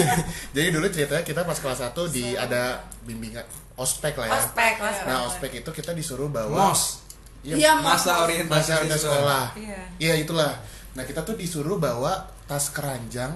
Jadi 0.56 0.68
dulu 0.70 0.86
ceritanya 0.88 1.24
kita 1.24 1.42
pas 1.44 1.56
kelas 1.56 1.80
1 1.84 1.94
di 2.10 2.34
ada 2.34 2.62
bimbingan 3.04 3.46
ospek 3.76 4.12
lah 4.14 4.28
ya. 4.28 4.34
ospek, 4.36 4.74
ospek. 4.78 5.06
Nah, 5.06 5.20
ospek 5.26 5.52
itu 5.56 5.70
kita 5.72 5.92
disuruh 5.94 6.28
bawa 6.28 6.74
Mos. 6.74 7.06
Iya, 7.40 7.56
Iya, 7.56 7.72
Masa 7.78 8.22
orientasi 8.22 8.70
masa 8.70 8.84
siswa. 8.84 8.98
sekolah. 9.00 9.46
Iya. 9.56 9.80
Iya, 9.98 10.14
itulah. 10.20 10.52
Nah, 10.92 11.04
kita 11.04 11.22
tuh 11.22 11.34
disuruh 11.34 11.78
bawa 11.78 12.20
tas 12.44 12.68
keranjang 12.70 13.32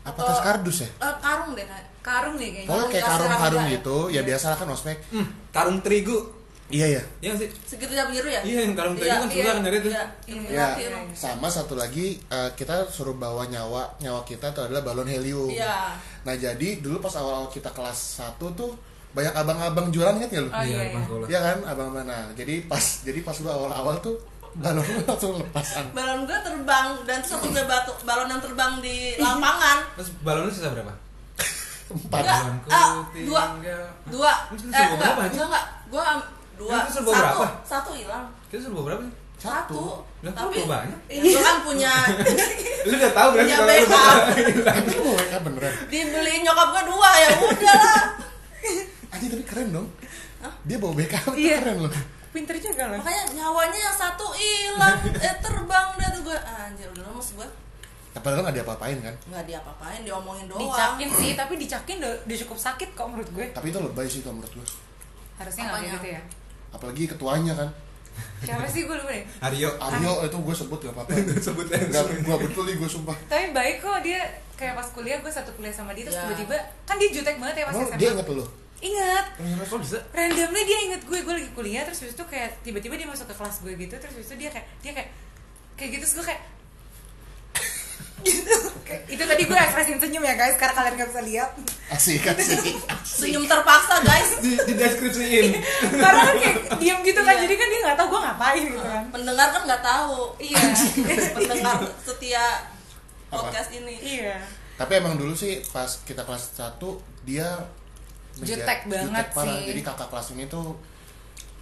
apa 0.00 0.16
tas 0.18 0.38
Oh. 0.38 0.44
kardus 0.44 0.78
ya? 0.80 0.88
Eh, 0.88 1.14
karung 1.18 1.52
deh 1.52 1.64
kayak 1.64 1.86
Karung 2.00 2.34
deh 2.34 2.48
kayaknya. 2.48 2.64
Pokoknya 2.66 2.88
kayak 2.88 3.02
tas 3.02 3.12
karung-karung 3.12 3.40
keranjang. 3.60 3.74
gitu. 3.76 3.96
Ya 4.08 4.20
biasa 4.22 4.46
kan 4.54 4.68
ospek. 4.68 4.96
Hmm, 5.10 5.26
karung 5.50 5.78
terigu. 5.80 6.18
Iya 6.70 6.86
ya. 6.88 7.02
Iya 7.20 7.28
nggak 7.34 7.42
sih? 7.42 7.50
segitiga 7.66 8.06
biru 8.06 8.24
ya 8.26 8.40
Iya, 8.40 8.58
yang 8.62 8.72
karung 8.72 8.94
terigu 8.94 9.10
kan 9.12 9.26
susah 9.28 9.42
kan 9.44 9.56
nyari 9.60 9.78
tuh. 9.80 9.90
iya, 9.90 10.04
Iya. 10.24 10.38
Ya, 10.48 10.66
iya. 10.78 10.98
sama 11.12 11.48
satu 11.50 11.74
lagi 11.74 12.06
eh, 12.24 12.50
kita 12.54 12.86
suruh 12.86 13.12
bawa 13.12 13.42
nyawa 13.44 13.90
nyawa 13.98 14.22
kita 14.22 14.48
itu 14.48 14.60
adalah 14.62 14.80
balon 14.80 15.04
helium. 15.04 15.50
Iya. 15.50 15.98
Nah 16.22 16.34
jadi 16.36 16.78
dulu 16.78 17.02
pas 17.02 17.10
awal 17.12 17.50
kita 17.50 17.68
kelas 17.68 18.22
1 18.22 18.54
tuh 18.54 18.70
banyak 19.10 19.34
abang-abang 19.34 19.86
jualan 19.90 20.14
inget 20.16 20.30
ya 20.30 20.40
lu? 20.40 20.50
Oh, 20.50 20.62
iya, 20.62 20.78
iya. 20.86 20.98
sekolah. 21.02 21.26
Iya 21.26 21.38
kan 21.42 21.58
abang 21.66 21.90
mana? 21.90 22.30
Jadi 22.32 22.54
pas 22.64 22.84
jadi 23.02 23.20
pas 23.20 23.36
lu 23.38 23.48
awal-awal 23.48 23.98
tuh 23.98 24.16
balon 24.50 24.82
lu 24.82 25.02
langsung 25.02 25.38
lepasan. 25.38 25.84
balon 25.94 26.26
gue 26.26 26.38
terbang 26.42 26.86
dan 27.06 27.20
satu 27.22 27.46
batu 27.50 27.92
balon 28.02 28.26
yang 28.26 28.42
terbang 28.42 28.72
di 28.78 29.14
lapangan 29.16 29.78
Terus 29.94 30.10
balonnya 30.22 30.50
sisa 30.50 30.70
berapa? 30.70 30.94
Empat. 31.90 32.22
Enggak. 32.22 32.38
Balonku 32.38 32.68
ah, 32.70 32.90
dua. 33.14 33.42
dua 34.06 34.32
Terus 34.54 34.62
eh 34.70 34.86
enggak 34.90 35.10
enggak 35.26 35.46
enggak 35.46 35.64
gue 35.90 36.02
dua 36.54 36.76
satu 36.86 37.10
berapa? 37.10 37.46
satu 37.62 37.90
hilang 37.94 38.26
Kita 38.46 38.70
bawa 38.70 38.84
berapa? 38.86 39.02
satu 39.40 40.04
Lah, 40.20 40.30
kok 40.36 40.52
tapi 40.52 40.68
banyak? 40.68 40.98
gue 41.08 41.40
kan 41.40 41.56
punya 41.64 41.92
Lu 42.86 42.94
udah 42.94 43.12
tahu 43.16 43.28
berarti 43.32 43.48
punya 43.48 43.56
kalau 43.56 43.66
lu 43.66 43.86
backup 43.88 44.18
Tapi 44.68 44.88
lu 44.92 45.00
mau 45.02 45.14
WK 45.16 45.34
beneran? 45.42 45.72
dibeliin 45.88 46.40
nyokap 46.44 46.68
gue 46.70 46.82
dua 46.92 47.10
ya 47.16 47.30
udah 47.40 47.74
lah 47.80 48.02
Aja 49.10 49.26
tapi 49.26 49.42
keren 49.42 49.68
dong. 49.70 49.88
Dia 50.64 50.76
bawa 50.76 50.92
BK 50.94 51.12
itu 51.12 51.30
Iya. 51.40 51.56
keren 51.60 51.78
loh. 51.80 51.92
pinter 52.30 52.54
juga 52.54 52.86
loh. 52.86 52.94
Makanya 52.96 53.22
nyawanya 53.34 53.78
yang 53.80 53.96
satu 53.96 54.22
hilang. 54.30 55.02
Eh 55.20 55.34
terbang 55.36 55.88
deh 55.92 56.08
tuh 56.12 56.22
gue 56.24 56.36
anjir 56.38 56.86
udah 56.88 57.04
lemes 57.04 57.30
gue 57.34 57.48
Ya, 58.10 58.18
padahal 58.18 58.42
nggak 58.42 58.56
diapa-apain 58.56 58.98
kan? 59.00 59.14
Nggak 59.24 59.44
diapa-apain 59.46 60.02
diomongin 60.02 60.46
doang. 60.46 60.62
Dicakin 60.64 61.10
sih 61.12 61.30
tapi 61.34 61.54
dicakin 61.54 61.98
udah, 61.98 62.10
udah 62.24 62.36
cukup 62.40 62.58
sakit 62.60 62.88
kok 62.92 63.06
menurut 63.06 63.30
gue. 63.30 63.46
Tapi 63.50 63.66
itu 63.68 63.78
lebay 63.78 64.06
sih 64.06 64.20
kalau 64.20 64.34
menurut 64.36 64.52
gue 64.52 64.66
harusnya 65.36 65.62
nggak 65.64 65.74
Apanya? 65.76 65.92
gitu 65.92 66.08
ya. 66.08 66.20
Apalagi 66.70 67.02
ketuanya 67.06 67.52
kan. 67.56 67.68
Siapa 68.40 68.66
sih 68.66 68.82
gue 68.84 68.94
lupa 68.94 69.10
deh. 69.10 69.24
Aryo. 69.40 69.70
Aryo 69.80 70.12
itu 70.22 70.36
gue 70.36 70.54
sebut 70.56 70.78
gak 70.80 70.92
apa-apa. 70.92 71.10
Sebut 71.40 71.66
Nggak, 71.66 72.02
gue 72.26 72.36
betul 72.40 72.62
nih 72.64 72.76
gue 72.76 72.88
sumpah. 72.88 73.16
Tapi 73.26 73.50
baik 73.50 73.78
kok 73.80 73.98
dia 74.00 74.20
kayak 74.54 74.74
pas 74.74 74.86
kuliah 74.86 75.18
gue 75.18 75.30
satu 75.30 75.50
kuliah 75.52 75.72
sama 75.72 75.90
dia 75.90 76.04
terus 76.04 76.14
Ya. 76.14 76.26
tiba-tiba 76.26 76.54
kan 76.84 76.94
dia 76.94 77.10
jutek 77.10 77.36
banget 77.38 77.56
ya 77.56 77.64
pas 77.64 77.74
SMA 77.74 77.96
dia 77.96 78.10
inget 78.12 78.28
lo 78.28 78.44
ingat. 78.80 79.24
Kok 79.62 79.78
bisa? 79.78 79.98
Randomly 80.10 80.62
dia 80.64 80.78
inget 80.86 81.02
gue 81.02 81.18
gue 81.18 81.34
lagi 81.36 81.50
kuliah 81.52 81.84
terus 81.84 82.00
habis 82.00 82.12
itu 82.12 82.24
kayak 82.24 82.60
tiba-tiba 82.60 82.94
dia 82.94 83.04
masuk 83.04 83.24
ke 83.24 83.34
kelas 83.34 83.56
gue 83.60 83.72
gitu 83.74 83.94
terus 83.94 84.12
habis 84.12 84.26
itu 84.26 84.36
dia 84.36 84.50
kayak 84.50 84.66
dia 84.80 84.92
kayak 84.92 85.08
kayak 85.74 85.90
gitu 85.94 86.02
terus 86.02 86.14
gue 86.16 86.26
kayak 86.26 86.42
gitu. 88.26 88.56
Kayak- 88.84 89.04
itu 89.08 89.22
tadi 89.22 89.42
gue 89.44 89.56
ekspresin 89.56 89.96
senyum 89.96 90.20
ya 90.20 90.34
guys 90.34 90.56
karena 90.56 90.74
kalian 90.74 90.94
gak 90.94 91.08
bisa 91.08 91.22
lihat. 91.24 91.50
Asik 91.88 92.20
asik. 92.22 92.76
Senyum 93.00 93.44
terpaksa 93.44 93.96
guys. 94.00 94.30
Di, 94.38 94.52
di 94.60 94.72
deskripsiin. 94.76 95.46
Karena 96.04 96.20
kan 96.22 96.36
kayak 96.36 96.56
diem 96.76 96.98
gitu 97.00 97.20
kan 97.20 97.34
Iya. 97.34 97.42
jadi 97.42 97.54
kan 97.56 97.66
dia 97.66 97.80
nggak 97.82 97.96
tahu 97.96 98.06
gue 98.08 98.20
ngapain 98.20 98.62
gitu 98.62 98.80
kan. 98.80 99.02
Pendengar 99.08 99.48
kan 99.50 99.62
nggak 99.64 99.82
tahu. 99.82 100.16
Iya. 100.36 100.60
Pendengar 101.36 101.76
setia 102.00 102.44
podcast 103.26 103.70
ini. 103.72 103.94
Iya. 104.20 104.36
Tapi 104.76 104.92
emang 104.96 105.16
dulu 105.16 105.32
sih 105.32 105.60
pas 105.68 105.88
kita 106.04 106.22
kelas 106.22 106.56
1 106.56 106.76
dia 107.24 107.48
Jutek 108.42 108.80
banget 108.86 109.26
parah. 109.30 109.46
sih. 109.46 109.62
jadi 109.68 109.80
kakak 109.82 110.08
kelas 110.08 110.28
ini 110.32 110.44
tuh 110.46 110.66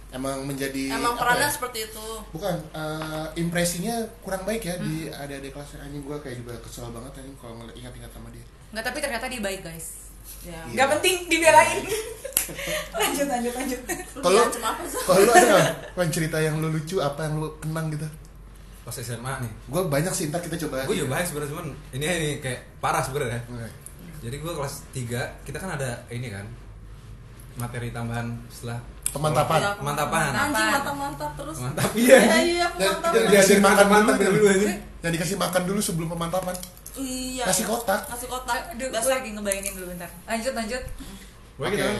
emang 0.09 0.41
menjadi 0.41 0.83
emang 0.91 1.13
perannya 1.13 1.45
ya? 1.45 1.51
seperti 1.51 1.79
itu 1.85 2.07
bukan 2.29 2.55
eh, 2.71 3.27
impresinya 3.35 3.93
kurang 4.19 4.41
baik 4.41 4.63
ya 4.63 4.75
di 4.77 5.05
Hmm. 5.05 5.21
adik-adik 5.21 5.51
kelasnya 5.51 5.79
anjing 5.81 6.01
gue 6.01 6.17
kayak 6.17 6.37
juga 6.37 6.53
kesel 6.59 6.89
banget 6.89 7.11
anjing 7.15 7.35
kalau 7.35 7.53
ngeliat 7.55 7.75
ingat-ingat 7.75 8.09
sama 8.09 8.27
dia 8.29 8.45
nggak 8.69 8.83
tapi 8.83 8.97
ternyata 8.99 9.25
dia 9.25 9.37
baik 9.39 9.61
guys 9.61 9.87
ya 10.41 10.49
Iya. 10.49 10.61
nggak 10.71 10.87
penting 10.93 11.15
dibelain 11.27 11.77
lanjut 12.99 13.27
lanjut 13.27 13.53
lanjut 13.53 13.79
Kalau- 14.15 14.33
diancam 14.41 14.63
apa 14.65 14.81
sih 14.83 14.99
kalau 14.99 15.19
lu 15.19 15.31
ada 15.31 15.57
Wan, 15.93 16.09
cerita 16.09 16.37
yang 16.37 16.55
lu 16.57 16.69
lucu 16.69 16.97
apa 16.99 17.21
yang 17.23 17.37
lu 17.37 17.49
kenang 17.59 17.87
gitu 17.89 18.07
pas 18.81 18.95
SMA 18.95 19.33
nih 19.39 19.51
gue 19.67 19.81
banyak 19.85 20.09
sih 20.09 20.25
ntar 20.27 20.41
kita 20.41 20.57
coba 20.59 20.81
gue 20.83 20.95
juga 20.95 21.09
banyak 21.11 21.27
sebenarnya 21.27 21.51
cuman 21.51 21.65
ini 21.93 22.05
ini 22.07 22.29
kayak 22.39 22.59
parah 22.79 22.97
sebenarnya 22.99 23.37
Oke. 23.45 23.69
jadi 24.19 24.35
gue 24.35 24.51
kelas 24.51 24.73
3 24.89 25.45
kita 25.45 25.57
kan 25.57 25.69
ada 25.71 26.01
ini 26.09 26.27
kan 26.27 26.45
materi 27.59 27.91
tambahan 27.91 28.27
setelah 28.47 28.79
Pemantapan. 29.09 29.57
Ya, 29.57 29.73
Pemantapan. 29.73 30.21
anjing 30.29 30.69
mantap 30.69 30.93
mantap 30.95 31.31
terus. 31.33 31.57
Mantap 31.59 31.89
iya. 31.97 32.17
Iya 32.21 32.37
iya 32.39 32.65
mantap. 32.69 33.09
dan- 33.09 33.25
dia 33.25 33.41
Dikasih 33.41 33.57
makan 33.57 33.87
makan 33.89 34.15
dulu, 34.21 34.45
aja 34.45 34.69
yang 35.01 35.11
dikasih 35.11 35.35
makan 35.35 35.61
dulu 35.65 35.79
sebelum 35.81 36.07
pemantapan. 36.07 36.53
Iya. 36.93 37.43
Nasi 37.49 37.65
kotak. 37.65 38.05
Nasi 38.05 38.29
kotak. 38.29 38.69
Aduh, 38.69 38.85
gue 38.85 38.93
Biasa. 38.93 39.09
lagi 39.11 39.29
ngebayangin 39.33 39.73
dulu 39.73 39.85
bentar. 39.89 40.09
Lanjut 40.23 40.53
lanjut. 40.53 40.83
Pokoknya 41.57 41.73
Oke. 41.73 41.81
kita 41.81 41.89
kan 41.89 41.97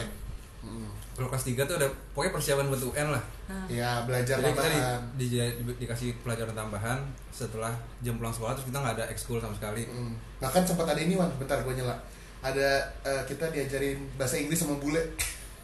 kalau 1.10 1.28
kelas 1.28 1.44
3 1.44 1.66
tuh 1.66 1.76
ada 1.76 1.88
pokoknya 2.14 2.32
persiapan 2.32 2.66
buat 2.70 2.82
UN 2.86 3.08
lah. 3.10 3.22
Ya 3.66 3.90
belajar 4.06 4.36
jadi 4.38 4.46
kita 4.46 4.62
di, 4.62 4.70
tambahan. 4.70 5.00
di- 5.18 5.30
di- 5.34 5.78
dikasih 5.78 6.08
pelajaran 6.22 6.54
tambahan 6.54 6.98
setelah 7.28 7.74
jam 8.00 8.16
pulang 8.16 8.30
sekolah 8.30 8.54
terus 8.54 8.70
kita 8.70 8.78
nggak 8.78 8.94
ada 8.96 9.04
ekskul 9.10 9.36
sama 9.36 9.52
sekali. 9.52 9.82
Hmm. 9.84 10.14
nah 10.38 10.46
kan 10.46 10.62
sempat 10.62 10.86
ada 10.86 10.96
ini 10.96 11.18
wan. 11.18 11.26
Bentar 11.36 11.58
gue 11.58 11.74
nyela. 11.74 11.98
Ada 12.38 12.68
eh, 13.02 13.22
kita 13.26 13.50
diajarin 13.50 13.98
bahasa 14.14 14.38
Inggris 14.38 14.56
sama 14.56 14.78
bule 14.78 15.02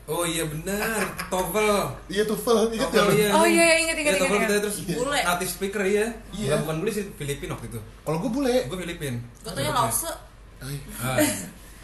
oh 0.07 0.23
iya 0.23 0.45
benar 0.45 1.03
TOEFL 1.27 1.77
iya 2.07 2.23
tuh 2.23 2.39
TOEFL 2.39 2.59
gak 2.71 3.05
lu? 3.05 3.11
iya. 3.13 3.29
Oh, 3.33 3.43
iya, 3.43 3.65
iya, 3.65 3.77
ingat, 3.81 3.97
ingat, 3.97 4.13
Iya, 4.13 4.21
TOEFL 4.21 4.31
ingat, 4.31 4.41
kita 4.41 4.53
ingat. 4.53 4.63
terus 4.63 4.77
Bule. 4.89 5.19
native 5.21 5.51
speaker 5.51 5.83
iya. 5.83 6.07
Iya. 6.31 6.51
Bukan- 6.53 6.61
bukan 6.63 6.77
bule 6.79 6.91
sih 6.93 7.05
Filipin 7.13 7.49
waktu 7.51 7.67
itu. 7.69 7.81
Kalau 8.01 8.19
gue 8.19 8.31
bule. 8.31 8.55
Gue 8.67 8.79
Filipin. 8.79 9.15
Gue 9.41 9.53
tanya 9.53 9.73
lause 9.75 10.07
ah, 10.07 11.19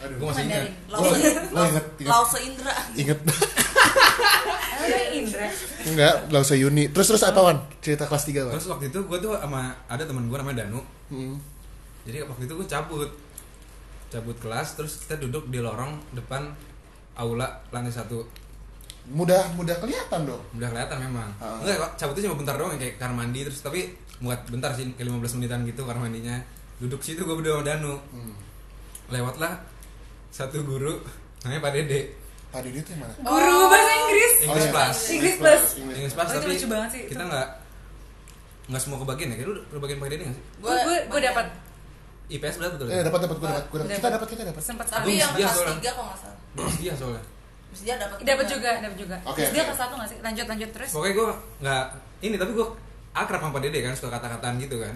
aduh. 0.00 0.16
Gue 0.16 0.26
masih 0.28 0.42
ingat. 0.44 0.62
lause 0.88 1.02
Lo 1.04 1.16
inget, 1.62 1.84
inget. 1.98 2.08
lause 2.08 2.38
Indra. 2.40 2.74
Inget 2.94 3.18
Indra. 5.12 5.46
Enggak 5.84 6.14
nggak 6.26 6.42
usah 6.42 6.56
Yuni. 6.56 6.84
Terus 6.88 7.06
terus 7.08 7.22
apa 7.22 7.40
wan? 7.40 7.58
Cerita 7.78 8.04
kelas 8.04 8.24
3 8.24 8.46
wan? 8.46 8.52
Terus 8.54 8.66
waktu 8.68 8.84
itu 8.88 8.98
gue 9.00 9.18
tuh 9.18 9.32
sama 9.34 9.60
ada 9.86 10.02
teman 10.02 10.26
gue 10.26 10.36
namanya 10.36 10.64
Danu. 10.64 10.80
Hmm. 11.08 11.36
jadi 12.02 12.24
waktu 12.24 12.46
itu 12.46 12.54
gue 12.54 12.66
cabut. 12.66 13.10
Cabut 14.08 14.36
kelas 14.36 14.74
terus 14.74 14.92
kita 15.00 15.16
duduk 15.18 15.48
di 15.48 15.58
lorong 15.58 15.96
depan 16.12 16.50
aula 17.16 17.48
lantai 17.74 17.92
satu. 17.92 18.24
Mudah 19.10 19.42
mudah 19.58 19.76
kelihatan 19.82 20.24
dong. 20.24 20.42
Udah 20.56 20.68
kelihatan 20.70 20.98
memang. 21.02 21.28
Ah. 21.42 21.58
enggak 21.60 21.98
cabutnya 21.98 22.30
cuma 22.30 22.36
bentar 22.38 22.54
doang 22.54 22.78
kayak 22.78 22.96
kamar 23.02 23.26
mandi 23.26 23.40
terus 23.42 23.60
tapi 23.60 23.90
buat 24.22 24.38
bentar 24.46 24.70
sih 24.78 24.86
kayak 24.94 25.10
15 25.10 25.36
menitan 25.42 25.60
gitu 25.66 25.82
kamar 25.82 26.06
mandinya. 26.08 26.38
Duduk 26.78 27.02
situ 27.02 27.22
gue 27.22 27.34
berdua 27.34 27.60
sama 27.60 27.64
Danu. 27.66 27.94
Hmm. 28.14 28.34
lewatlah 29.12 29.60
satu 30.32 30.64
guru 30.64 30.96
namanya 31.44 31.60
Pak 31.60 31.72
Dede. 31.76 32.00
Pak 32.48 32.60
Dede 32.64 32.80
tuh 32.80 32.96
yang 32.96 33.00
mana? 33.04 33.14
Guru 33.20 33.56
bahasa 33.68 33.92
Inggris. 33.92 34.32
English 34.46 34.64
iya. 34.64 34.72
plus 34.72 34.98
English 35.12 35.36
plus. 35.36 35.62
English 35.76 36.14
plus 36.16 36.28
Oh, 36.28 36.32
itu 36.32 36.40
tapi 36.40 36.48
lucu 36.56 36.66
banget 36.72 36.88
sih, 36.96 37.02
kita 37.12 37.22
itu. 37.24 37.28
nggak 37.28 37.48
nggak 38.72 38.80
semua 38.80 38.98
kebagian 39.04 39.28
ya. 39.28 39.36
Kayak 39.36 39.48
lu 39.52 39.54
lu 39.68 39.78
bagian 39.82 39.98
Pak 40.00 40.08
Dede 40.08 40.22
nggak 40.24 40.36
sih? 40.38 40.44
Gue 40.64 40.74
gue 40.80 40.98
gue 41.12 41.20
dapat 41.20 41.46
IPS 42.32 42.54
berapa 42.56 42.72
betul 42.72 42.86
Eh 42.88 43.02
dapat 43.02 43.20
dapat 43.22 43.36
gue 43.36 43.46
dapat 43.46 43.64
gue 43.64 43.78
dapat. 43.78 43.88
Kita 43.88 43.98
Dapat. 43.98 44.12
dapat 44.12 44.28
kita 44.28 44.42
dapat. 44.46 44.62
sempat 44.62 44.86
tapi 44.86 45.04
Gua 45.06 45.18
yang 45.18 45.30
dia 45.30 45.42
kelas 45.42 45.54
soalnya. 45.54 45.74
tiga 45.74 45.90
kok 45.90 46.04
nggak 46.04 46.18
salah. 46.18 46.36
Terus 46.52 46.74
dia 46.76 46.92
soalnya. 46.94 47.22
Terus 47.68 47.82
dia 47.82 47.94
dapat 47.96 48.16
dapat 48.22 48.46
juga 48.46 48.70
dapat 48.78 48.98
juga. 48.98 49.16
Oke, 49.22 49.38
terus 49.38 49.50
dia 49.50 49.62
kelas 49.62 49.78
satu 49.78 49.94
nggak 49.94 50.08
sih? 50.08 50.18
Lanjut 50.20 50.46
lanjut 50.46 50.70
terus. 50.70 50.90
Pokoknya 50.90 51.14
gue 51.14 51.28
nggak 51.60 51.84
ini 52.22 52.36
tapi 52.36 52.52
gue 52.52 52.66
akrab 53.12 53.40
sama 53.40 53.52
Pak 53.52 53.62
Dede 53.62 53.78
kan 53.80 53.92
suka 53.92 54.10
kata-kataan 54.10 54.54
gitu 54.58 54.76
kan. 54.78 54.94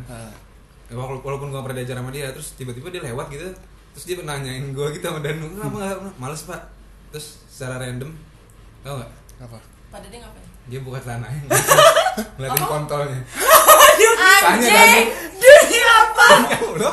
Wala- 0.88 1.18
walaupun 1.18 1.48
gue 1.48 1.60
pernah 1.60 1.76
diajar 1.76 1.96
sama 1.96 2.10
dia 2.10 2.30
terus 2.30 2.48
tiba-tiba 2.52 2.88
dia 2.88 3.02
lewat 3.02 3.26
gitu. 3.28 3.48
Terus 3.92 4.04
dia 4.04 4.16
nanyain 4.18 4.70
gue 4.70 4.86
gitu 4.90 5.04
sama 5.04 5.18
Danu 5.18 5.48
kenapa 5.50 5.76
nggak 5.76 5.98
males 6.16 6.42
pak. 6.42 6.60
Terus 7.08 7.26
secara 7.46 7.76
random 7.78 8.12
tau 8.80 8.96
nggak? 8.96 9.10
Apa? 9.42 9.58
Pak 9.88 9.98
Dede 10.02 10.16
ngapain? 10.18 10.44
Dia 10.66 10.80
buka 10.80 10.98
celananya 10.98 11.40
ngeliatin 12.36 12.64
kontolnya. 12.64 13.20
Anjing. 14.46 14.68
Danu. 14.68 15.00
demi 15.36 15.78
apa? 15.82 16.26
Ya 16.50 16.90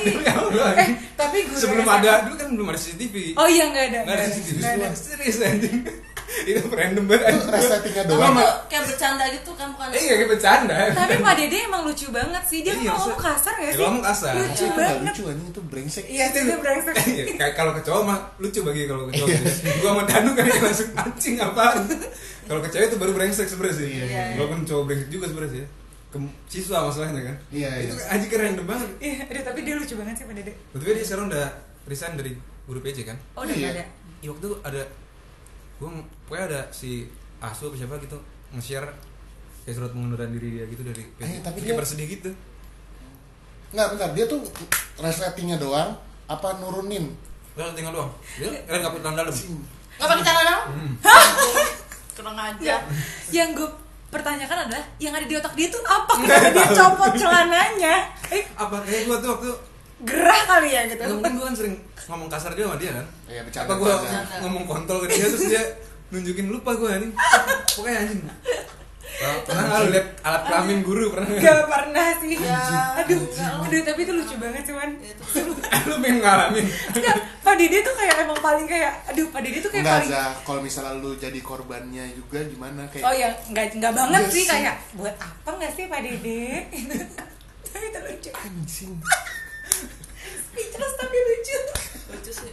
Ya 0.00 0.32
Allah 0.34 0.70
eh 0.76 0.88
tapi 1.12 1.36
gue 1.44 1.56
sebelum 1.56 1.84
ada 1.84 2.12
dulu 2.24 2.34
kan 2.34 2.48
belum 2.50 2.68
ada 2.68 2.78
CCTV 2.78 3.14
oh 3.34 3.46
iya 3.46 3.64
nggak 3.66 3.84
ada 3.86 3.98
nggak 4.02 4.16
ada 4.16 4.24
CCTV 4.28 4.58
nggak 4.58 4.74
ada. 4.80 4.88
serius 4.94 5.38
anjing 5.40 5.78
itu 6.44 6.60
random 6.62 7.04
banget 7.06 7.34
Itu 7.34 7.48
resletingnya 7.48 8.02
Gua 8.04 8.12
doang. 8.12 8.28
sama- 8.28 8.40
Itu 8.40 8.52
kayak 8.68 8.84
bercanda 8.86 9.24
gitu 9.30 9.50
kan 9.54 9.68
bukan 9.72 9.86
eh 9.90 10.02
kayak 10.06 10.28
bercanda 10.28 10.76
tapi 10.92 11.14
Pak 11.18 11.34
Dede 11.34 11.58
emang 11.62 11.82
lucu 11.82 12.06
banget 12.08 12.42
sih 12.44 12.58
dia 12.60 12.74
Iya, 12.74 12.92
ngomong 12.92 13.16
kasar 13.18 13.54
ya 13.56 13.70
sih 13.70 13.80
ngomong 13.80 14.02
kasar. 14.04 14.32
lucu 14.36 14.52
Itu 14.60 14.76
banget 14.76 15.00
lucu 15.02 15.22
anjing 15.26 15.48
itu 15.48 15.60
brengsek. 15.64 16.04
iya 16.06 16.24
sih 16.28 16.40
dia 16.42 16.58
brengsek 16.58 16.94
Iya, 17.10 17.24
kayak 17.34 17.54
kalau 17.54 17.72
ke 17.72 17.82
cowok 17.82 18.02
mah 18.04 18.18
lucu 18.36 18.60
bagi 18.60 18.84
kalau 18.84 19.04
ke 19.04 19.12
cowok. 19.14 19.28
gua 19.80 19.90
sama 19.90 20.02
Danu 20.04 20.30
kan 20.32 20.44
yang 20.44 20.62
langsung 20.62 20.88
anjing 20.94 21.34
apaan. 21.38 21.80
Kalau 22.44 22.60
ke 22.60 22.68
cewek 22.70 22.86
itu 22.86 22.96
baru 22.96 23.12
brengsek 23.12 23.46
sebenarnya 23.46 23.76
sih. 23.78 23.88
Iya, 23.90 24.04
iya. 24.06 24.22
Walaupun 24.36 24.60
cowok 24.62 24.84
brengsek 24.84 25.08
juga 25.08 25.24
sebenarnya 25.26 25.52
sih. 25.54 25.64
Ke 26.08 26.16
siswa 26.46 26.82
masalahnya 26.82 27.20
kan. 27.22 27.36
Iya, 27.50 27.68
iya. 27.78 27.86
Itu 27.86 28.00
anjing 28.02 28.30
keren 28.30 28.56
banget. 28.62 28.88
iya 28.98 29.22
aduh, 29.22 29.44
tapi 29.44 29.60
dia 29.60 29.74
lucu 29.74 29.94
banget 29.94 30.14
sih 30.14 30.24
Pak 30.24 30.34
Dede 30.34 30.52
Betul 30.72 30.86
dia 30.90 31.04
sekarang 31.04 31.26
udah 31.28 31.46
resign 31.84 32.16
dari 32.16 32.32
guru 32.64 32.80
PJ 32.80 32.98
kan. 33.04 33.16
oh 33.34 33.42
udah 33.42 33.52
Iya. 33.54 33.68
ada 33.70 33.84
Ya, 34.18 34.28
waktu 34.28 34.44
itu 34.44 34.56
ada 34.60 34.82
gua 35.76 35.88
pokoknya 36.24 36.44
ada 36.48 36.60
si 36.70 37.06
Asu 37.38 37.68
apa 37.68 37.76
siapa 37.76 37.94
gitu 37.98 38.18
nge-share 38.50 38.88
kayak 39.62 39.74
surat 39.74 39.90
pengunduran 39.90 40.32
diri 40.32 40.48
dia 40.54 40.64
gitu 40.66 40.82
dari 40.82 41.02
PJ. 41.12 41.22
Eh, 41.22 41.40
tapi 41.40 41.58
dia- 41.60 41.76
bersedih 41.76 42.08
gitu. 42.10 42.30
Nggak 43.68 43.86
bentar 43.92 44.10
dia 44.10 44.24
tuh 44.24 44.40
resletingnya 44.96 45.56
doang 45.56 45.92
apa 46.24 46.48
nurunin? 46.56 47.12
Udah 47.52 47.70
tinggal 47.72 47.92
doang. 47.92 48.10
Dia 48.34 48.48
keren 48.64 48.80
nggak 48.80 48.96
dalam 48.98 49.16
dalam. 49.18 49.34
nggak 49.94 50.08
pakai 50.14 50.44
dong 50.46 50.64
Hmm. 50.68 50.92
kurang 52.12 52.34
Ya, 52.34 52.46
aja 52.48 52.76
yang 53.30 53.50
gue 53.52 53.70
pertanyakan 54.08 54.58
adalah 54.64 54.84
yang 54.96 55.12
ada 55.12 55.26
di 55.26 55.34
otak 55.34 55.52
dia 55.52 55.68
tuh 55.68 55.82
apa? 55.82 56.12
Kenapa 56.16 56.48
dia 56.50 56.66
copot 56.72 57.12
celananya? 57.14 57.94
Eh 58.32 58.44
Apa 58.56 58.80
kayak 58.82 59.02
gua 59.04 59.16
tuh 59.20 59.30
waktu 59.36 59.50
gerah 59.98 60.42
kali 60.46 60.70
ya 60.70 60.82
gitu. 60.86 61.02
Mungkin 61.10 61.32
gue 61.34 61.46
kan 61.46 61.56
sering 61.56 61.74
ngomong 62.08 62.28
kasar 62.28 62.56
dia 62.56 62.64
sama 62.64 62.76
dia 62.78 62.90
kan? 62.94 63.06
Iya, 63.26 63.40
bercanda, 63.44 63.66
Apa 63.66 63.74
gue 63.76 63.92
bercanda. 63.92 64.34
ngomong 64.40 64.64
kontol 64.64 64.96
ke 65.04 65.06
dia 65.10 65.26
terus 65.26 65.44
dia 65.46 65.62
nunjukin 66.08 66.46
lupa 66.48 66.72
gue 66.72 66.88
anjing. 66.88 67.12
Pokoknya 67.68 67.98
anjing 68.02 68.20
Pernah 69.18 69.62
nggak 69.66 69.80
lu 69.82 69.88
liat 69.90 70.06
alat 70.22 70.42
kelamin 70.46 70.78
guru 70.86 71.04
pernah? 71.10 71.26
Nggak? 71.26 71.42
Gak 71.42 71.62
pernah 71.66 72.08
sih. 72.22 72.34
Ya, 72.38 72.62
aduh 73.02 73.18
enggak 73.18 73.50
aduh 73.66 73.80
tapi 73.82 74.00
itu 74.06 74.12
lucu 74.14 74.34
banget 74.38 74.62
cuman 74.68 74.88
Lu 75.88 75.94
pengen 75.98 76.18
ngalamin. 76.22 76.64
Enggak, 76.94 77.16
Pak 77.42 77.54
Dede 77.58 77.78
tuh 77.82 77.94
kayak 77.96 78.14
emang 78.22 78.38
paling 78.38 78.66
kayak 78.68 78.92
aduh 79.10 79.26
Pak 79.32 79.40
Dede 79.42 79.58
tuh 79.58 79.70
kayak 79.74 79.82
Enggak 79.82 79.98
paling 79.98 80.12
aja 80.12 80.22
kalau 80.46 80.60
misalnya 80.62 80.92
lu 81.00 81.10
jadi 81.16 81.40
korbannya 81.42 82.04
juga 82.14 82.38
gimana? 82.46 82.86
Kayak 82.92 83.04
oh 83.08 83.14
ya 83.16 83.28
nggak 83.50 83.64
nggak 83.80 83.92
banget 83.96 84.22
Iya 84.22 84.30
sih 84.30 84.44
sih. 84.44 84.50
kayak 84.52 84.74
buat 84.94 85.14
apa 85.18 85.50
nggak 85.50 85.72
sih 85.74 85.84
Pak 85.88 86.00
Dede? 86.04 86.46
Tapi 87.72 87.84
itu 87.84 88.00
lucu. 88.00 88.30
Anjing. 88.32 88.92
speechless 90.48 90.94
tapi 90.96 91.16
lucu. 91.16 91.58
Lucu 92.10 92.32
sih. 92.32 92.52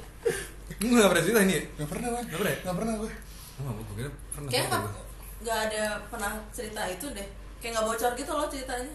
Lu 0.83 0.99
gak 0.99 1.07
pernah 1.07 1.23
cerita 1.23 1.41
ini 1.41 1.53
ya? 1.55 1.63
Gak 1.81 1.89
pernah 1.89 2.07
wan. 2.11 2.23
Nggak 2.27 2.39
pernah 2.39 2.51
ya? 2.51 2.59
Gak 2.61 2.75
pernah 2.75 2.93
gue. 2.99 3.11
Gue 3.55 3.95
kira 3.95 4.09
pernah 4.35 4.49
kayaknya 4.51 4.67
cerita 4.67 5.04
nggak 5.37 5.59
ada 5.65 5.83
pernah 6.05 6.31
cerita 6.49 6.81
itu 6.85 7.05
deh 7.09 7.27
kayak 7.57 7.71
nggak 7.73 7.85
bocor 7.85 8.11
gitu 8.13 8.31
loh 8.31 8.47
ceritanya 8.47 8.93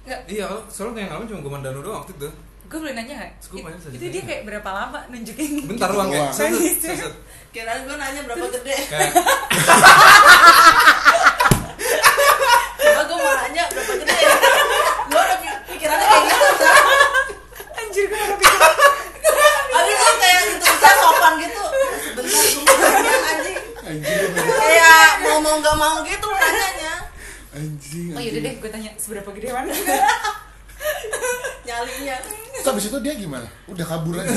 Nggak, 0.00 0.20
Iya, 0.26 0.48
soalnya 0.66 1.04
yang 1.04 1.10
ngalamin 1.12 1.28
cuma 1.28 1.40
gue 1.42 1.60
Danu 1.62 1.80
doang 1.80 2.00
waktu 2.00 2.12
itu. 2.14 2.28
gue 2.64 2.78
boleh 2.78 2.94
nanya 2.94 3.16
saja. 3.78 3.92
Itu 3.92 4.06
dia 4.08 4.22
kayak 4.22 4.42
berapa 4.44 4.70
lama 4.70 5.00
nunjukin? 5.06 5.66
Bentar 5.66 5.90
kayak. 5.92 6.30
Set, 6.30 6.48
set, 6.50 6.76
set, 6.78 6.96
set. 7.02 7.14
kira 7.50 7.74
gue 7.80 7.92
nanya 7.92 8.22
berapa 8.24 8.46
gede 8.48 8.76
Kayak 8.86 9.10
coba 12.80 13.02
gue 13.02 13.16
mau 13.18 13.34
nanya 13.36 13.62
berapa 13.68 13.92
gede 13.94 14.14
gue 15.04 15.20
udah 15.20 15.36
pi- 15.36 15.60
pikirannya 15.68 16.06
kayak 16.06 16.24
gitu 16.24 16.46
kan 16.56 16.76
Anjir 17.76 18.04
gue 18.06 18.18
gak 18.18 18.36
pikir. 18.36 18.60
Habis 19.70 19.96
itu 19.96 20.12
kayak 20.16 20.40
gitu 20.48 20.66
bisa 20.70 20.90
sopan 20.96 21.32
gitu 21.38 21.62
sebentar 22.00 22.24
gue 22.24 22.62
mau 22.64 22.88
nanya 22.88 23.12
anjing 23.28 23.56
Anjing. 23.82 24.30
kayak 24.48 25.08
mau 25.20 25.38
mau 25.38 25.54
nggak 25.58 25.76
mau 25.76 25.96
gitu 26.02 26.26
nanyanya 26.30 26.92
Anjing. 27.50 28.14
Oh 28.14 28.20
yaudah 28.22 28.42
deh, 28.42 28.49
gue 28.60 28.70
tanya 28.70 28.90
seberapa 28.96 29.28
gede 29.32 29.48
mana? 29.50 29.72
nyalinya 31.66 32.16
Terus 32.20 32.66
habis 32.66 32.84
itu 32.88 32.98
dia 33.00 33.14
gimana? 33.16 33.46
Udah 33.68 33.86
kabur 33.86 34.16
aja. 34.16 34.32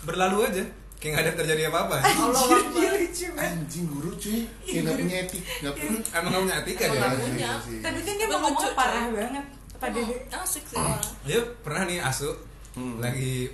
berlalu 0.00 0.48
aja. 0.48 0.64
Kayak 1.00 1.12
nggak 1.12 1.24
ada 1.24 1.32
terjadi 1.36 1.62
apa-apa. 1.72 1.96
Allah 2.00 2.44
Dia 2.76 2.90
lucu. 2.92 3.28
Anjing 3.36 3.84
guru 3.88 4.10
cuy. 4.16 4.44
Kayak 4.64 4.82
gak 4.84 4.96
punya 5.00 5.16
etik, 5.24 5.42
gak 5.64 5.72
punya. 5.76 5.98
Emang 6.12 6.28
nggak 6.28 6.42
punya 6.44 6.56
etika 6.60 6.84
dia. 6.88 7.08
punya. 7.08 7.50
sih. 7.64 7.78
Tapi 7.80 7.98
kan 8.04 8.14
dia 8.16 8.26
mau 8.26 8.32
ngomong 8.36 8.52
lucu, 8.52 8.68
parah 8.76 9.04
banget. 9.08 9.46
Pak 9.80 9.88
Dede. 9.96 10.16
asik 10.28 10.64
sih 10.68 10.76
malah 10.76 11.00
Dia 11.24 11.40
pernah 11.64 11.82
nih 11.88 11.98
asu 12.04 12.28
Hmm. 12.70 13.02
lagi 13.02 13.50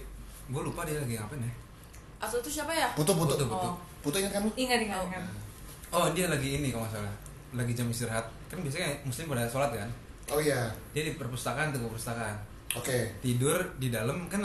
gue 0.47 0.61
lupa 0.61 0.85
dia 0.85 1.01
lagi 1.01 1.17
ngapain 1.17 1.41
ya. 1.41 1.53
Asu 2.21 2.37
itu 2.45 2.61
siapa 2.61 2.69
ya 2.69 2.93
Putu 2.93 3.17
putu. 3.17 3.33
Putu, 3.33 3.47
putu. 3.49 3.69
Oh. 3.73 3.75
Putu 4.05 4.17
ingat 4.21 4.33
kan 4.35 4.41
lu? 4.45 4.51
Ingat 4.59 4.79
ingat 4.83 5.01
ingat. 5.09 5.23
Oh 5.89 6.05
dia 6.13 6.29
lagi 6.29 6.61
ini 6.61 6.69
kalau 6.69 6.85
nggak 6.85 7.01
salah 7.01 7.15
lagi 7.57 7.73
jam 7.73 7.89
istirahat 7.89 8.27
kan 8.47 8.59
biasanya 8.59 8.89
muslim 9.03 9.27
pada 9.27 9.45
sholat 9.45 9.71
kan 9.73 9.91
Oh 10.27 10.39
iya. 10.39 10.67
dia 10.91 11.03
di 11.03 11.15
perpustakaan 11.15 11.71
tuh 11.71 11.83
perpustakaan 11.83 12.35
Oke. 12.73 13.15
tidur 13.19 13.55
di 13.77 13.89
dalam 13.89 14.27
kan 14.27 14.43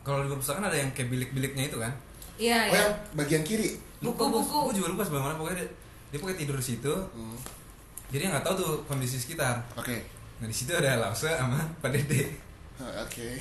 kalau 0.00 0.20
di 0.20 0.28
perpustakaan 0.28 0.64
ada 0.64 0.76
yang 0.76 0.92
kayak 0.92 1.08
bilik-biliknya 1.08 1.66
itu 1.66 1.76
kan 1.76 1.92
Iya 2.36 2.58
Oh 2.62 2.70
iya. 2.70 2.80
yang 2.82 2.92
bagian 3.14 3.42
kiri. 3.42 3.80
Buku-buku. 3.96 4.68
gue 4.68 4.76
juga 4.76 4.88
lupa 4.90 5.02
sebelah 5.02 5.24
mana 5.24 5.34
pokoknya 5.34 5.56
dia, 5.58 5.68
dia 6.06 6.18
pokoknya 6.18 6.38
tidur 6.38 6.56
di 6.56 6.66
situ 6.66 6.92
Hmm. 7.10 7.36
jadi 8.06 8.28
nggak 8.28 8.44
tahu 8.44 8.54
tuh 8.54 8.72
kondisi 8.84 9.16
sekitar 9.16 9.56
Oke. 9.74 10.04
nah 10.36 10.44
di 10.44 10.52
situ 10.52 10.70
ada 10.70 11.00
Lause 11.00 11.26
sama 11.30 11.56
Pak 11.80 11.90
Dede 11.90 12.28
Oke. 13.02 13.40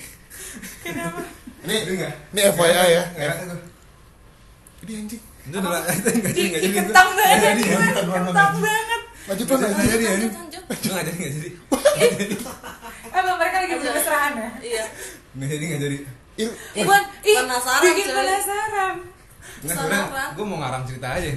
Kenapa? 0.82 1.20
Ini 1.62 1.76
enggak 1.90 2.14
ini 2.32 2.42
FYI 2.50 2.88
ya. 2.90 3.04
nggak 3.10 3.28
ada 3.30 3.44
tuh 3.46 3.62
Ini 4.82 4.92
anjing. 4.98 5.22
itu 5.44 5.56
udah 5.56 5.84
itu 5.92 6.10
nggak 6.14 6.32
jadi 6.32 6.48
nggak 6.48 6.62
Ih, 6.62 6.64
jadi 6.64 6.78
kentang 6.82 7.10
banget. 7.12 7.56
Kentang 8.08 8.54
banget. 8.58 9.02
Lanjut 9.26 9.46
tuh. 9.46 9.56
Nggak 9.56 9.88
jadi 9.88 10.04
ya 10.04 10.14
ini 10.14 10.28
lanjut 10.28 10.34
lanjut 10.36 10.64
Itu 10.72 10.88
nggak 10.88 11.04
jadi 11.04 11.18
nggak 11.18 11.34
jadi 11.34 11.50
Emang 13.12 13.36
mereka 13.38 13.58
lagi 13.58 13.74
bermesraan 13.76 14.32
ya? 14.36 14.50
iya 14.62 14.84
nggak 15.32 15.50
jadi 15.50 15.64
nggak 15.66 15.82
jadi 15.82 15.98
Ih, 16.36 16.52
Iwan, 16.76 17.04
Penasaran, 17.24 17.80
bikin 17.82 18.12
penasaran. 18.12 18.96
nggak 19.56 19.72
Penasaran. 19.72 19.88
sebenarnya 19.88 20.26
gue 20.32 20.46
mau 20.46 20.58
ngarang 20.60 20.84
cerita 20.84 21.08
aja 21.10 21.28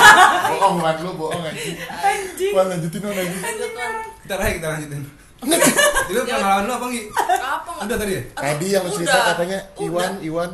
bohong 0.50 0.76
Wan 0.78 0.96
lu 0.98 1.10
bohong 1.14 1.42
anjing. 1.44 1.76
Anjing. 1.78 2.52
Wan 2.52 2.66
lanjutin 2.66 3.00
lanjut 3.04 3.70
Wan. 3.70 3.96
kita 4.18 4.34
aja 4.34 4.52
kita 4.54 4.68
lanjutin 4.70 5.02
jadi 6.08 6.18
pengalaman 6.24 6.64
lu 6.64 6.72
apa 6.72 6.86
Gi? 6.88 7.02
apa 7.36 7.70
udah 7.84 7.96
tadi 7.96 8.12
ya 8.12 8.22
Tadi 8.32 8.66
yang 8.66 8.82
lu 8.82 8.90
cerita 8.90 9.18
katanya 9.30 9.58
Iwan. 9.76 10.12
Iwan. 10.20 10.50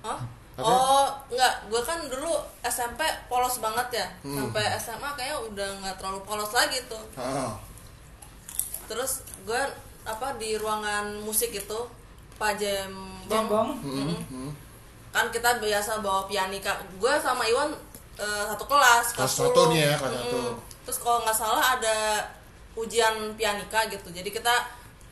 Hah? 0.00 0.18
Apa? 0.60 0.68
Oh, 0.68 1.06
enggak, 1.32 1.54
gue 1.72 1.82
kan 1.82 1.98
dulu 2.06 2.32
SMP 2.60 3.00
polos 3.26 3.56
banget 3.64 4.04
ya. 4.04 4.06
Hmm. 4.22 4.36
Sampai 4.46 4.64
SMA 4.76 5.08
kayaknya 5.16 5.38
udah 5.40 5.68
nggak 5.80 5.96
terlalu 5.96 6.20
polos 6.28 6.52
lagi 6.52 6.78
tuh. 6.86 7.00
Ah. 7.16 7.56
Terus 8.84 9.24
gue 9.48 9.62
apa 10.04 10.36
di 10.36 10.56
ruangan 10.60 11.20
musik 11.24 11.52
itu 11.56 11.80
pajem 12.40 12.92
Jambong. 13.28 13.78
Hmm, 13.78 14.16
hmm. 14.16 14.50
Kan 15.14 15.28
kita 15.30 15.60
biasa 15.62 16.02
bawa 16.02 16.26
pianika. 16.26 16.74
Gue 16.98 17.12
sama 17.20 17.46
Iwan 17.46 17.70
eh, 18.18 18.44
satu 18.50 18.64
kelas, 18.66 19.14
Kelas 19.14 19.32
10. 19.38 19.48
satu 19.48 19.60
nih 19.70 19.80
ya, 19.86 19.94
kelas. 19.96 20.12
Terus 20.84 20.98
kalau 20.98 21.22
nggak 21.22 21.36
salah 21.36 21.78
ada 21.78 22.26
ujian 22.74 23.36
pianika 23.38 23.86
gitu. 23.86 24.10
Jadi 24.10 24.30
kita 24.32 24.66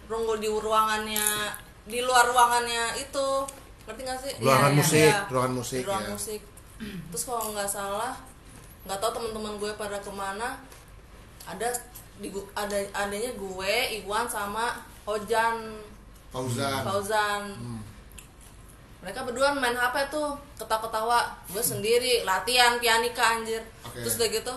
nunggu 0.09 0.41
di 0.41 0.49
ruangannya 0.49 1.53
di 1.87 2.03
luar 2.03 2.27
ruangannya 2.27 2.99
itu. 2.99 3.29
Ngerti 3.89 4.01
nggak 4.05 4.21
sih? 4.21 4.33
Ruangan 4.39 4.69
iya. 4.69 4.77
musik, 4.77 5.09
Iya. 5.09 5.19
ruangan 5.27 5.55
musik 5.55 5.81
Di 5.81 5.87
ruang 5.87 6.05
ya. 6.05 6.11
musik 6.13 6.41
terus 7.11 7.25
kalau 7.25 7.51
nggak 7.51 7.67
salah 7.67 8.15
nggak 8.85 8.99
tahu 8.99 9.11
teman-teman 9.11 9.59
gue 9.59 9.73
pada 9.75 9.99
ke 9.99 10.09
mana 10.09 10.55
ada 11.43 11.67
di 12.17 12.29
ada 12.55 12.79
adanya 12.95 13.35
gue 13.35 13.75
Iwan 13.99 14.25
sama 14.25 14.79
Ojan 15.03 15.75
Fauzan. 16.29 16.85
Fauzan 16.85 17.43
Hmm. 17.51 17.83
mereka 19.01 19.23
berdua 19.23 19.51
main 19.53 19.73
HP 19.73 20.07
tuh 20.09 20.31
ketawa-ketawa 20.55 21.19
gue 21.49 21.59
sendiri 21.61 22.23
latihan 22.23 22.77
pianika 22.77 23.35
anjir 23.35 23.65
Oke. 23.83 23.99
terus 23.99 24.15
udah 24.15 24.29
gitu 24.29 24.55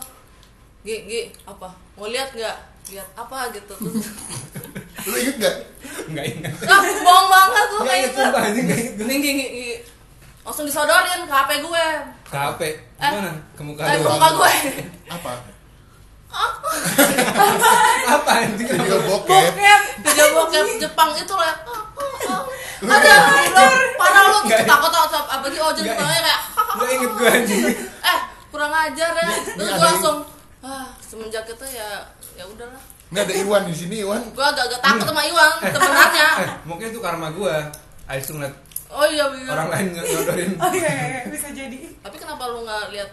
Gi, 0.81 0.97
Gi, 1.05 1.21
apa 1.43 1.69
mau 1.95 2.05
lihat 2.05 2.29
nggak 2.31 2.57
lihat 2.87 3.09
apa 3.15 3.49
gitu 3.51 3.73
terus 3.73 4.05
Lu 5.07 5.15
inget 5.17 5.35
gak? 5.39 5.55
nggak 6.11 6.25
ingat. 6.27 6.53
Ah 6.67 6.79
bohong 6.83 7.27
banget 7.31 7.65
tuh 7.65 7.79
nggak 7.81 7.89
kayak 7.89 8.03
ingat. 8.05 8.15
sumpah 8.15 8.41
anjing 8.45 8.65
nggak 8.67 8.79
ingat. 8.79 8.95
Gi, 9.01 9.17
Gi, 9.17 9.31
Gi, 9.33 9.47
Gi. 9.49 9.75
langsung 10.41 10.65
disodorin 10.65 11.21
ke 11.25 11.33
HP 11.33 11.49
gue. 11.61 11.85
Ke 12.27 12.37
HP 12.37 12.61
gimana? 12.97 13.31
Ke 13.55 13.61
muka 13.61 13.81
eh, 13.85 13.97
ke 13.97 14.03
lu 14.03 14.09
muka 14.09 14.29
gue. 14.35 14.51
Apa? 15.09 15.31
apa? 18.07 18.31
Anjing? 18.31 18.67
Video 18.71 18.97
bokep. 19.03 19.29
Bokep. 19.29 19.81
video 20.05 20.25
bokep 20.37 20.65
Jepang 20.79 21.11
itu 21.15 21.35
lah. 21.35 21.53
Ada 22.81 23.13
lu 23.53 23.65
parah 23.99 24.23
lu 24.25 24.37
takut 24.49 24.89
takut 24.89 25.21
apa 25.21 25.45
sih 25.45 25.59
Ojan 25.61 25.83
Nggak. 25.85 25.97
kurangnya 25.97 26.21
kayak 26.25 26.39
inget 26.89 27.11
gue 27.13 27.29
anjing. 27.29 27.61
Eh 28.01 28.19
kurang 28.49 28.73
ajar 28.73 29.11
ya. 29.13 29.29
Terus 29.55 29.69
gue 29.69 29.85
langsung 29.85 30.17
ah 30.61 30.85
semenjak 31.01 31.45
itu 31.49 31.65
ya 31.73 32.05
ya 32.37 32.45
udahlah 32.45 32.81
Nggak 33.11 33.23
ada 33.27 33.35
Iwan 33.37 33.61
di 33.67 33.75
sini 33.75 33.95
Iwan. 33.99 34.21
gue 34.23 34.39
agak-agak 34.41 34.79
takut 34.79 35.05
sama 35.05 35.21
Iwan 35.21 35.51
sebenarnya. 35.59 36.27
Eh 36.41 36.49
mungkin 36.63 36.85
itu 36.89 36.99
karma 36.99 37.27
gue 37.29 37.55
Ais 38.07 38.23
tuh 38.23 38.35
ngeliat 38.35 38.55
oh 38.87 39.07
iya 39.07 39.23
iya 39.23 39.51
orang 39.51 39.67
lain 39.69 39.87
nyodorin. 39.93 40.51
Oh 40.57 40.67
iya, 40.69 40.89
iya, 40.89 41.05
iya, 41.07 41.21
bisa 41.27 41.47
jadi. 41.51 41.79
tapi 42.03 42.15
kenapa 42.15 42.43
lu 42.47 42.63
nggak 42.63 42.91
lihat 42.91 43.09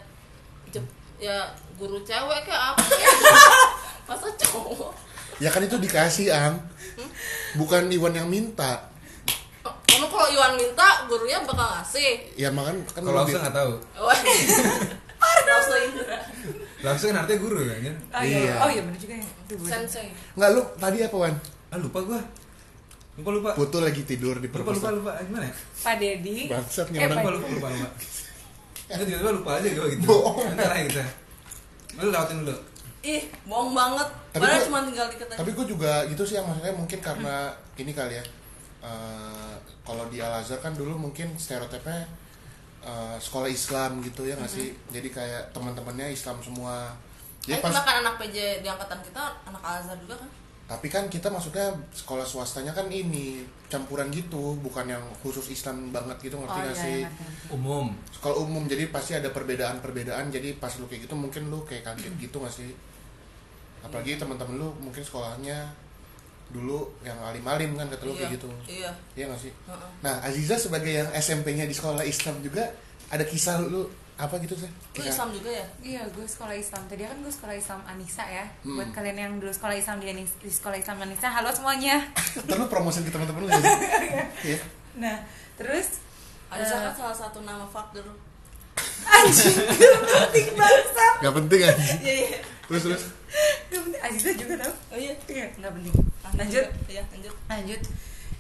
ya 1.19 1.39
guru 1.75 1.99
cewek 2.03 2.47
kayak 2.47 2.75
apa? 2.75 2.83
Masa 4.09 4.27
cowok? 4.39 4.95
Ya 5.39 5.51
kan 5.51 5.63
itu 5.63 5.75
dikasih 5.77 6.31
Ang. 6.31 6.59
Bukan 7.55 7.91
Iwan 7.91 8.15
yang 8.15 8.31
minta. 8.31 8.87
kamu 9.67 10.07
kalau 10.07 10.31
Iwan 10.31 10.55
minta 10.55 11.07
gurunya 11.07 11.43
bakal 11.43 11.67
ngasih? 11.75 12.23
Ya 12.35 12.51
makan 12.51 12.83
kan 12.87 13.03
kalau 13.03 13.23
lebih- 13.23 13.35
langsung 13.35 13.43
nggak 13.43 13.57
tahu 13.57 13.73
Wah. 15.19 16.23
Langsung 16.81 17.11
kan 17.11 17.21
artinya 17.21 17.39
guru 17.41 17.59
kan 17.59 17.97
Oh 18.13 18.23
iya, 18.23 18.39
Iya. 18.41 18.55
oh 18.57 18.69
iya 18.69 18.83
bener 18.83 18.99
juga 18.99 19.15
ya. 19.15 19.27
Sensei. 19.61 20.09
Nggak 20.33 20.51
lu 20.53 20.63
tadi 20.77 20.99
apa 21.01 21.17
Wan? 21.19 21.35
ah 21.69 21.77
lupa 21.77 22.01
gue 22.01 22.21
lupa 23.19 23.31
lupa 23.31 23.51
Putu 23.53 23.79
lagi 23.79 24.03
tidur 24.03 24.37
di 24.37 24.47
lupa 24.47 24.63
lupa 24.65 24.73
perpustakaan. 24.73 24.95
lupa 24.97 25.11
gimana 25.21 25.45
ya 25.45 25.55
Pak 25.77 25.95
Dedi. 25.97 26.37
Bangsat 26.47 26.87
nih 26.89 26.99
Eh, 26.99 27.09
lupa 27.09 27.29
lupa 27.29 27.47
lupa 27.47 27.69
lupa 27.69 27.89
Nggak, 28.89 29.05
tiba-tiba 29.05 29.31
lupa 29.35 29.51
aja 29.55 29.69
gue 29.69 29.87
gitu 29.91 30.07
Bohong. 30.07 30.39
Ntar 30.51 30.67
lah 30.67 30.79
kita 30.83 31.05
lu 31.99 32.09
lewatin 32.09 32.37
dulu 32.41 32.57
Ih, 33.01 33.23
bohong 33.45 33.73
banget. 33.73 34.09
Tapi 34.29 34.39
Padahal 34.39 34.57
gua- 34.57 34.67
cuma 34.67 34.79
tinggal 34.85 35.07
dikit 35.09 35.29
aja. 35.29 35.39
Tapi 35.39 35.51
gue 35.53 35.67
juga 35.69 35.93
gitu 36.05 36.23
sih 36.25 36.35
yang 36.35 36.47
maksudnya 36.47 36.75
mungkin 36.75 36.99
karena 36.99 37.35
ini 37.75 37.93
kali 37.93 38.15
ya. 38.15 38.25
eh, 38.81 39.55
kalau 39.83 40.05
di 40.07 40.19
Al 40.19 40.35
Azhar 40.37 40.59
kan 40.59 40.71
dulu 40.73 40.95
mungkin 40.97 41.35
stereotipnya 41.35 42.07
eh, 42.81 43.17
sekolah 43.19 43.49
Islam 43.49 43.99
gitu 44.01 44.23
ya 44.23 44.35
nggak 44.35 44.51
sih. 44.51 44.71
Jadi 44.89 45.09
kayak 45.09 45.51
teman-temannya 45.51 46.11
Islam 46.11 46.39
semua. 46.39 46.91
eh, 47.45 47.57
Ya 47.57 47.59
pas, 47.59 47.73
kan 47.73 47.97
anak 47.99 48.15
PJ 48.19 48.61
di 48.61 48.69
angkatan 48.69 49.01
kita 49.01 49.23
anak 49.43 49.63
Al 49.63 49.81
Azhar 49.81 49.99
juga 49.99 50.17
kan? 50.17 50.31
tapi 50.69 50.93
kan 50.93 51.09
kita 51.09 51.33
masuknya 51.33 51.65
sekolah 51.97 52.29
swastanya 52.29 52.77
kan 52.77 52.93
ini 52.93 53.41
campuran 53.73 54.13
gitu, 54.13 54.53
bukan 54.61 54.85
yang 54.85 55.01
khusus 55.25 55.49
Islam 55.49 55.89
banget 55.89 56.21
gitu 56.21 56.37
ngerti 56.37 56.53
Oh 56.53 56.61
nggak 56.61 56.77
iya, 56.77 56.85
sih? 56.85 56.99
iya, 57.01 57.09
ngerti. 57.09 57.57
umum 57.57 57.87
Sekolah 58.13 58.37
umum 58.37 58.69
jadi 58.69 58.93
pasti 58.93 59.17
ada 59.17 59.33
perbedaan-perbedaan. 59.33 60.29
Jadi 60.29 60.61
pas 60.61 60.69
lu 60.77 60.85
kayak 60.85 61.09
gitu 61.09 61.17
mungkin 61.17 61.49
lu 61.49 61.65
kayak 61.65 61.89
kaget 61.89 62.13
gitu 62.21 62.37
nggak 62.37 62.53
sih? 62.53 62.77
Apalagi 63.81 64.21
teman-teman 64.21 64.61
lu 64.61 64.69
mungkin 64.77 65.01
sekolahnya 65.01 65.73
dulu 66.49 66.89
yang 67.05 67.17
alim-alim 67.21 67.77
kan 67.77 67.87
kata 67.87 68.03
lu 68.03 68.13
iya. 68.13 68.19
kayak 68.19 68.33
gitu. 68.37 68.49
Iya. 68.65 68.91
Iya 69.15 69.25
gak 69.29 69.41
sih? 69.41 69.53
Heeh. 69.53 69.89
Nah, 70.01 70.15
Aziza 70.25 70.57
sebagai 70.57 70.89
yang 70.91 71.09
SMP-nya 71.13 71.65
di 71.65 71.77
sekolah 71.77 72.01
Islam 72.03 72.41
juga 72.41 72.65
ada 73.09 73.25
kisah 73.25 73.61
lu 73.61 73.85
apa 74.17 74.35
gitu 74.43 74.57
sih? 74.57 74.67
Lu 74.67 75.05
Islam 75.05 75.31
juga 75.31 75.51
ya? 75.53 75.67
Iya, 75.79 76.03
gue 76.11 76.27
sekolah 76.27 76.51
Islam. 76.53 76.83
Tadi 76.89 77.05
kan 77.05 77.19
gue 77.21 77.31
sekolah 77.31 77.55
Islam 77.55 77.81
Anissa 77.87 78.25
ya. 78.25 78.49
Hmm. 78.65 78.75
Buat 78.75 78.91
kalian 78.91 79.17
yang 79.17 79.33
dulu 79.37 79.53
sekolah 79.53 79.77
Islam 79.77 80.01
di, 80.01 80.09
Anis- 80.11 80.41
di 80.41 80.51
sekolah 80.51 80.75
Islam 80.75 80.99
Anissa, 81.05 81.29
halo 81.31 81.53
semuanya. 81.53 82.03
Ntar 82.49 82.57
lu 82.57 82.67
promosin 82.67 83.05
ke 83.05 83.13
teman-teman 83.13 83.45
lu 83.45 83.49
ya? 83.49 83.61
Iya. 84.49 84.59
Nah, 84.99 85.17
terus 85.55 86.01
Anissa 86.49 86.75
Eh. 86.75 86.83
kan 86.89 86.95
salah 86.97 87.17
satu 87.17 87.45
nama 87.45 87.69
fuck 87.69 87.93
dulu. 87.93 88.11
anjing 89.05 89.59
gak 89.59 90.31
penting 90.31 90.55
bangsa 90.55 91.07
Gak 91.19 91.35
penting 91.35 91.61
kan? 91.61 91.77
Iya 91.99 92.15
iya. 92.31 92.39
Terus 92.69 92.83
terus. 92.85 93.03
gak 93.67 93.81
penting 93.83 94.03
Aziza 94.03 94.31
juga 94.35 94.55
tau 94.59 94.75
Oh 94.89 94.99
iya. 94.99 95.13
iya 95.27 95.47
gak 95.55 95.73
penting 95.73 95.95
lanjut 96.31 96.67
Iya, 96.87 97.03
lanjut. 97.07 97.35
lanjut 97.47 97.81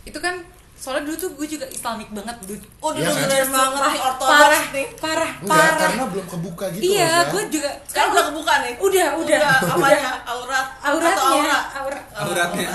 itu 0.05 0.18
kan 0.18 0.35
soalnya 0.74 1.03
dulu 1.05 1.16
tuh 1.18 1.31
gue 1.35 1.47
juga 1.51 1.66
islamik 1.66 2.07
banget 2.09 2.37
dulu 2.41 2.61
Oh, 2.79 2.91
dulu 2.93 3.03
Iya 3.03 3.26
kan? 3.26 3.49
banget 3.51 3.83
nih 3.89 4.01
ortodoks 4.01 4.31
parah 4.31 4.64
nih. 4.70 4.87
parah 4.95 5.31
Enggak, 5.35 5.51
parah 5.51 5.74
karena 5.83 6.05
belum 6.07 6.26
kebuka 6.29 6.64
gitu 6.70 6.83
iya 6.87 7.11
gue 7.26 7.43
juga 7.51 7.70
Sekarang 7.85 8.11
udah 8.11 8.24
kebuka 8.26 8.53
nih. 8.61 8.74
udah 8.79 9.07
udah 9.16 9.39
apanya? 9.66 10.11
Aurat. 10.24 10.66
auratnya 10.79 11.11
Atau 11.11 11.26
aura? 11.35 11.59
aurat 11.74 12.05
Auratnya. 12.14 12.68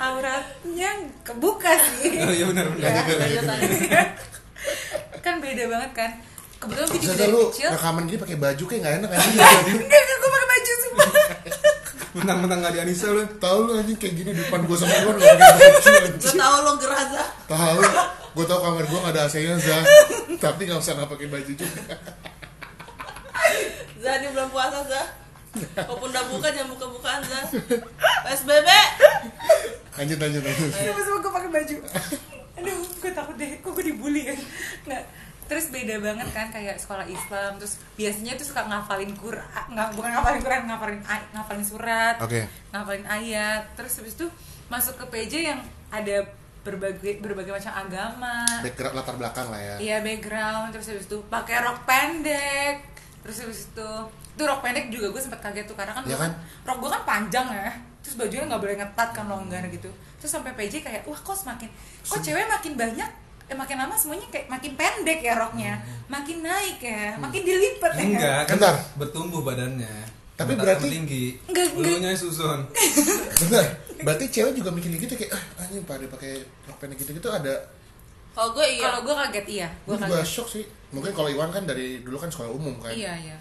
auratnya 0.00 0.90
kebuka 1.22 1.70
sih 1.76 2.10
Oh 2.18 2.32
iya 2.32 2.44
benar 2.46 2.66
benar. 2.68 2.90
Lanjut. 3.42 4.08
kan 5.20 5.34
beda 5.38 5.64
banget 5.66 5.90
kan 5.94 6.10
kebetulan 6.64 6.88
gue 6.88 7.00
juga 7.00 7.14
dari 7.14 7.30
lu 7.30 7.42
kecil 7.48 7.68
rekaman 7.70 8.02
gini 8.04 8.18
pakai 8.18 8.36
baju 8.36 8.64
kayak 8.64 8.80
gak 8.80 8.94
enak 8.98 9.08
kan? 9.08 9.20
enggak 9.24 10.00
enggak 10.00 10.18
gue 10.18 10.30
pakai 10.30 10.48
baju 10.48 10.72
sumpah 10.80 11.08
Mentang-mentang 12.14 12.62
gak 12.62 12.72
di 12.72 12.80
Anissa 12.80 13.10
lu. 13.10 13.26
Tahu 13.42 13.58
lu 13.66 13.72
anjing 13.74 13.98
kayak 13.98 14.14
gini 14.14 14.30
di 14.30 14.38
depan 14.38 14.62
gue 14.62 14.76
sama 14.78 14.94
Iwan 15.02 15.14
gak 15.18 15.34
pakai 15.34 15.50
baju 15.50 15.90
Gue 16.14 16.32
tahu 16.38 16.56
lo 16.62 16.72
geraza. 16.78 17.24
Tahu, 17.50 17.78
gue 18.38 18.44
tahu 18.46 18.60
kamar 18.62 18.84
gue 18.86 18.98
gak 19.02 19.12
ada 19.18 19.20
AC-nya 19.26 19.58
Za. 19.58 19.78
Tapi 20.38 20.60
gak 20.64 20.78
usah 20.78 20.94
gak 20.94 21.10
pakai 21.10 21.26
baju 21.26 21.52
juga. 21.52 21.94
Zah 23.98 24.14
ini 24.20 24.26
belum 24.30 24.48
puasa 24.48 24.80
Zah. 24.86 25.06
Walaupun 25.74 26.08
udah 26.10 26.24
buka 26.30 26.48
jangan 26.54 26.70
buka-bukaan 26.70 27.20
Zah. 27.26 27.44
PSBB. 28.22 28.68
Lanjut 29.98 30.18
lanjut 30.22 30.42
lanjut. 30.46 30.70
Sama-sama 30.70 31.18
gue 31.18 31.32
pakai 31.34 31.50
baju 31.50 31.76
Aduh, 32.54 32.78
gue 32.86 33.10
takut 33.10 33.34
deh, 33.34 33.50
kok 33.58 33.70
gue 33.74 33.84
dibully 33.90 34.30
ya 34.30 34.34
Nggak, 34.86 35.02
terus 35.54 35.70
beda 35.70 36.02
banget 36.02 36.26
kan 36.34 36.50
kayak 36.50 36.82
sekolah 36.82 37.06
Islam 37.06 37.62
terus 37.62 37.78
biasanya 37.94 38.34
tuh 38.34 38.42
suka 38.50 38.66
ngafalin 38.66 39.14
Quran 39.14 39.66
nggak 39.70 39.94
bukan 39.94 40.10
ngafalin 40.10 40.40
Quran 40.42 40.62
ngafalin 40.66 41.00
ngafalin 41.30 41.62
surat 41.62 42.18
Oke. 42.18 42.42
ngafalin 42.74 43.06
ayat 43.06 43.62
terus 43.78 44.02
habis 44.02 44.18
itu 44.18 44.26
masuk 44.66 44.98
ke 44.98 45.04
PJ 45.14 45.54
yang 45.54 45.62
ada 45.94 46.26
berbagai 46.66 47.22
berbagai 47.22 47.54
macam 47.54 47.70
agama 47.70 48.42
Background 48.66 48.98
latar 48.98 49.14
belakang 49.14 49.46
lah 49.46 49.60
ya. 49.62 49.76
iya 49.78 49.96
background 50.02 50.74
terus 50.74 50.90
habis 50.90 51.06
itu 51.06 51.22
pakai 51.30 51.62
rok 51.62 51.86
pendek 51.86 52.82
terus 53.22 53.46
habis 53.46 53.70
itu 53.70 53.90
itu 54.34 54.42
rok 54.42 54.58
pendek 54.58 54.90
juga 54.90 55.14
gue 55.14 55.22
sempat 55.22 55.38
kaget 55.38 55.70
tuh 55.70 55.78
karena 55.78 55.94
kan, 55.94 56.02
gua 56.02 56.18
kan? 56.18 56.32
rok 56.66 56.78
gue 56.82 56.90
kan 56.90 57.02
panjang 57.06 57.46
ya 57.46 57.70
terus 58.02 58.18
bajunya 58.18 58.50
nggak 58.50 58.58
boleh 58.58 58.74
ngetat 58.74 59.08
kan 59.14 59.30
longgar 59.30 59.62
gitu 59.70 59.86
terus 60.18 60.34
sampai 60.34 60.50
PJ 60.58 60.82
kayak 60.82 61.06
wah 61.06 61.14
kok 61.14 61.38
semakin 61.38 61.70
kok 62.02 62.18
cewek 62.18 62.42
makin 62.50 62.74
banyak 62.74 63.10
eh 63.44 63.52
makin 63.52 63.76
lama 63.76 63.92
semuanya 63.92 64.24
kayak 64.28 64.48
makin 64.48 64.72
pendek 64.72 65.20
ya 65.20 65.34
roknya 65.34 65.76
makin 66.06 66.40
naik 66.40 66.80
ya 66.80 67.12
makin 67.14 67.42
dilipat 67.42 67.92
ya 67.92 68.02
Enggak, 68.02 68.40
kan 68.44 68.56
Bentar. 68.56 68.74
bertumbuh 68.96 69.40
badannya. 69.40 69.94
Tapi 70.34 70.50
Bentar, 70.50 70.74
berarti- 70.74 70.90
tinggi. 70.90 71.24
Enggak. 71.46 71.68
Bulunya 71.72 72.10
susun. 72.14 72.64
Bener. 73.44 73.64
Berarti 74.00 74.24
cewek 74.28 74.52
juga 74.52 74.68
mikir 74.68 74.90
gitu 74.96 75.14
kayak 75.14 75.30
ah 75.30 75.42
anjing 75.60 75.84
pada 75.84 76.02
pakai 76.06 76.40
rok 76.64 76.76
pendek 76.76 76.98
gitu-gitu 76.98 77.28
ada 77.28 77.54
Kalau 78.32 78.50
gue 78.50 78.66
iya. 78.66 78.90
kalau 78.90 79.00
gue 79.02 79.14
kaget 79.14 79.46
iya 79.48 79.68
gue 79.84 79.92
gue 79.92 80.00
juga 80.00 80.18
kaget 80.18 80.26
shock 80.26 80.48
sih. 80.50 80.64
Mungkin 80.90 81.12
kalau 81.12 81.28
Iwan 81.28 81.48
kan 81.48 81.62
dari 81.62 82.00
dulu 82.00 82.16
kan 82.16 82.28
sekolah 82.28 82.50
umum 82.50 82.74
kan. 82.78 82.90
iya 82.90 83.14
iya 83.14 83.36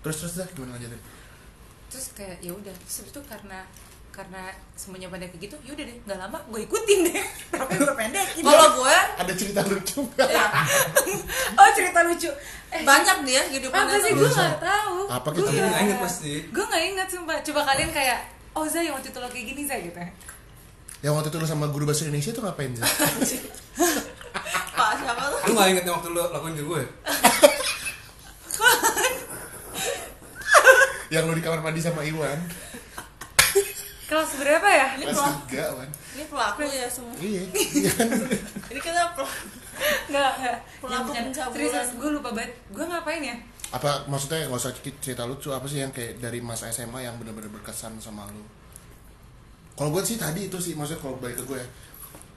Terus 0.00 0.16
terus 0.18 0.34
dah 0.36 0.48
gimana 0.48 0.74
lanjutin? 0.74 0.98
terus 1.86 2.08
kayak 2.16 2.40
ya 2.40 2.48
udah 2.50 2.72
itu 2.80 3.20
karena 3.22 3.68
karena 4.12 4.44
semuanya 4.72 5.08
pada 5.08 5.24
kayak 5.24 5.40
gitu 5.42 5.56
yaudah 5.64 5.82
deh 5.82 5.96
nggak 6.04 6.18
lama 6.18 6.36
gue 6.46 6.60
ikutin 6.62 6.98
deh 7.02 7.24
roknya 7.50 7.78
gue 7.80 7.94
pendekin 7.96 8.42
Kalau 8.44 8.68
gue 8.76 8.96
Ada 9.16 9.32
cerita 9.32 9.60
lucu 9.64 9.98
nggak? 10.06 10.28
ya, 10.28 10.46
oh 11.58 11.68
cerita 11.72 12.00
lucu 12.02 12.28
eh 12.68 12.82
banyak 12.82 13.16
dia 13.24 13.40
kehidupannya. 13.46 13.88
apa 13.88 13.96
sih 13.98 14.12
gue 14.12 14.28
nggak 14.28 14.60
tahu 14.60 14.96
Apa 15.08 15.28
gitu? 15.32 15.42
Tapi 15.42 15.58
nggak- 15.58 15.82
inget 15.82 15.98
pasti. 15.98 16.32
gue 16.44 16.60
nggak 16.62 16.82
inget 16.86 17.08
sumpah 17.08 17.36
coba 17.42 17.60
kalian 17.66 17.88
kayak 17.90 18.18
oh 18.52 18.64
Zai 18.64 18.84
yang 18.84 18.94
waktu 18.94 19.08
itu 19.08 19.16
lo 19.16 19.26
kayak 19.26 19.46
gini 19.48 19.62
Zai 19.64 19.80
gitu 19.82 19.96
Yang 21.00 21.12
waktu 21.14 21.28
itu 21.28 21.38
lu 21.38 21.46
sama 21.48 21.66
guru 21.66 21.82
bahasa 21.82 22.04
Indonesia 22.04 22.30
tuh 22.30 22.42
ngapain 22.42 22.70
sih? 22.70 22.84
Pak 24.72 24.90
siapa 24.94 25.22
tuh? 25.26 25.40
Lu 25.46 25.52
gak 25.52 25.68
inget 25.68 25.82
yang 25.82 25.96
waktu 25.96 26.08
lu 26.08 26.22
lakuin 26.22 26.52
ke 26.52 26.62
gue? 26.62 26.82
yang 31.10 31.24
lu 31.24 31.34
di 31.34 31.42
kamar 31.42 31.60
mandi 31.60 31.78
sama 31.78 32.00
Iwan. 32.02 32.38
Kelas 34.12 34.30
berapa 34.36 34.68
ya 34.68 34.86
Ini 34.92 35.04
Kelas 35.06 35.16
pelaku, 35.16 35.40
tiga, 35.46 35.64
Wan. 35.72 35.88
ini 36.12 36.24
pelaku 36.26 36.60
ya 36.64 36.86
semua. 36.86 37.14
Iya, 37.16 37.42
iya 37.78 37.90
kan? 37.90 38.08
Ini 38.68 38.78
kita 38.78 39.02
pelaku. 39.10 39.34
nggak 40.04 40.30
nggak 40.36 40.56
Pelaku 40.78 41.10
pencabulan. 41.10 41.52
serius 41.64 41.90
gue 41.94 42.10
lupa 42.12 42.30
banget 42.30 42.52
gue 42.68 42.84
ngapain 42.84 43.22
ya 43.24 43.36
Apa 43.70 44.04
maksudnya 44.04 44.44
nggak 44.44 44.60
usah 44.60 44.70
cerita 45.00 45.24
lucu 45.24 45.48
apa 45.48 45.64
sih 45.64 45.80
yang 45.80 45.88
kayak 45.90 46.20
dari 46.20 46.38
masa 46.38 46.68
SMA 46.68 47.00
yang 47.00 47.16
benar-benar 47.16 47.48
berkesan 47.50 47.96
sama 47.96 48.28
lu? 48.28 48.44
Kalau 49.72 49.88
gue 49.90 50.02
sih 50.02 50.16
tadi 50.16 50.46
itu 50.46 50.58
sih 50.58 50.76
maksudnya 50.76 51.00
kalau 51.00 51.16
balik 51.16 51.34
ke 51.34 51.44
gue 51.46 51.56
ya, 51.56 51.68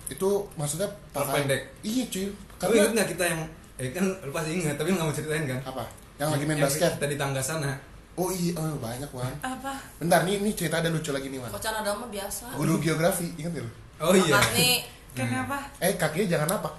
itu 0.10 0.30
maksudnya 0.56 0.88
pakai- 1.12 1.44
pendek. 1.44 1.62
Iya 1.82 2.04
cuy. 2.08 2.26
Karena 2.56 2.74
inget 2.80 2.92
gak 2.96 3.10
kita 3.12 3.26
yang 3.28 3.42
Eh 3.76 3.92
kan 3.92 4.08
lu 4.08 4.32
pasti 4.32 4.56
inget, 4.56 4.72
tapi 4.74 4.88
lu 4.88 4.96
gak 4.96 5.04
mau 5.04 5.12
ceritain 5.14 5.44
kan? 5.46 5.60
apa? 5.66 5.84
Yang 6.16 6.30
lagi 6.32 6.44
main 6.46 6.60
basket. 6.62 6.92
Tadi 6.96 7.16
tangga 7.16 7.44
sana 7.44 7.76
Oh 8.16 8.32
iya, 8.32 8.56
oh 8.56 8.80
banyak 8.80 9.12
Wan. 9.12 9.28
apa 9.44 9.76
Bentar 10.00 10.24
nih, 10.24 10.40
ini 10.40 10.56
cerita 10.56 10.80
ada 10.80 10.88
lucu 10.88 11.12
lagi 11.12 11.28
nih 11.28 11.36
Wan. 11.36 11.52
Kocan 11.52 11.76
ada 11.76 11.92
mah 11.92 12.08
biasa. 12.08 12.56
Guru 12.56 12.80
geografi, 12.80 13.28
ingat 13.36 13.52
gak 13.52 13.64
lu? 13.64 13.72
Oh 14.00 14.16
iya 14.16 14.40
Nih, 14.52 14.84
kenapa 15.12 15.68
Eh 15.80 15.96
kakinya 15.96 16.28
jangan 16.40 16.50
apa? 16.56 16.70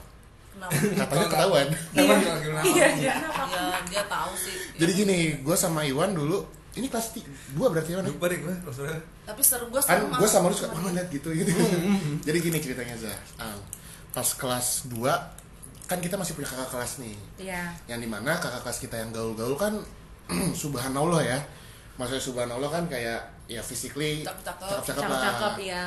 kenapa? 0.56 0.72
Katanya 1.04 1.26
ketahuan. 1.28 1.66
Kenapa 1.92 2.14
dia 2.16 2.30
lagi 2.32 2.46
kenapa? 2.48 2.64
iya 2.66 2.86
iya 2.96 3.12
kenapa 3.20 3.44
Ya 3.52 3.78
dia 3.84 4.02
tahu 4.08 4.32
sih. 4.32 4.56
Jadi 4.80 4.90
gini, 4.96 5.18
gue 5.44 5.56
sama 5.56 5.84
Iwan 5.84 6.16
dulu, 6.16 6.40
ini 6.72 6.88
kelas 6.88 7.12
2 7.12 7.56
berarti 7.56 7.92
Iwan 7.92 8.04
ya? 8.04 8.12
Lupa 8.12 8.26
deh 8.28 8.38
gue? 8.40 8.54
Tapi 9.26 9.42
seru 9.44 9.68
gue 9.68 9.80
kan 9.80 10.00
sama. 10.00 10.16
gue 10.16 10.28
sama 10.28 10.46
lu 10.48 10.54
suka 10.54 10.70
mama 10.72 10.88
lihat 10.94 11.08
gitu 11.10 11.34
gitu 11.34 11.50
jadi 12.26 12.38
gini 12.38 12.62
ceritanya 12.62 12.94
Zah 12.94 13.18
Ah, 13.36 13.58
pas 14.14 14.28
kelas 14.30 14.86
2 14.86 15.02
kan 15.84 15.98
kita 15.98 16.14
masih 16.14 16.38
punya 16.38 16.46
kakak 16.46 16.70
kelas 16.70 16.92
nih 16.98 17.14
iya 17.38 17.74
yang 17.86 17.98
di 17.98 18.06
mana 18.06 18.38
kakak 18.38 18.62
kelas 18.62 18.78
kita 18.78 19.02
yang 19.02 19.10
gaul-gaul 19.10 19.58
kan 19.58 19.82
subhanallah 20.62 21.22
ya. 21.22 21.38
Maksudnya 21.96 22.22
subhanallah 22.22 22.68
kan 22.68 22.84
kayak 22.86 23.20
ya 23.46 23.62
physically 23.62 24.26
Cakep-cakep. 24.26 25.06
lah. 25.06 25.54
ya 25.58 25.84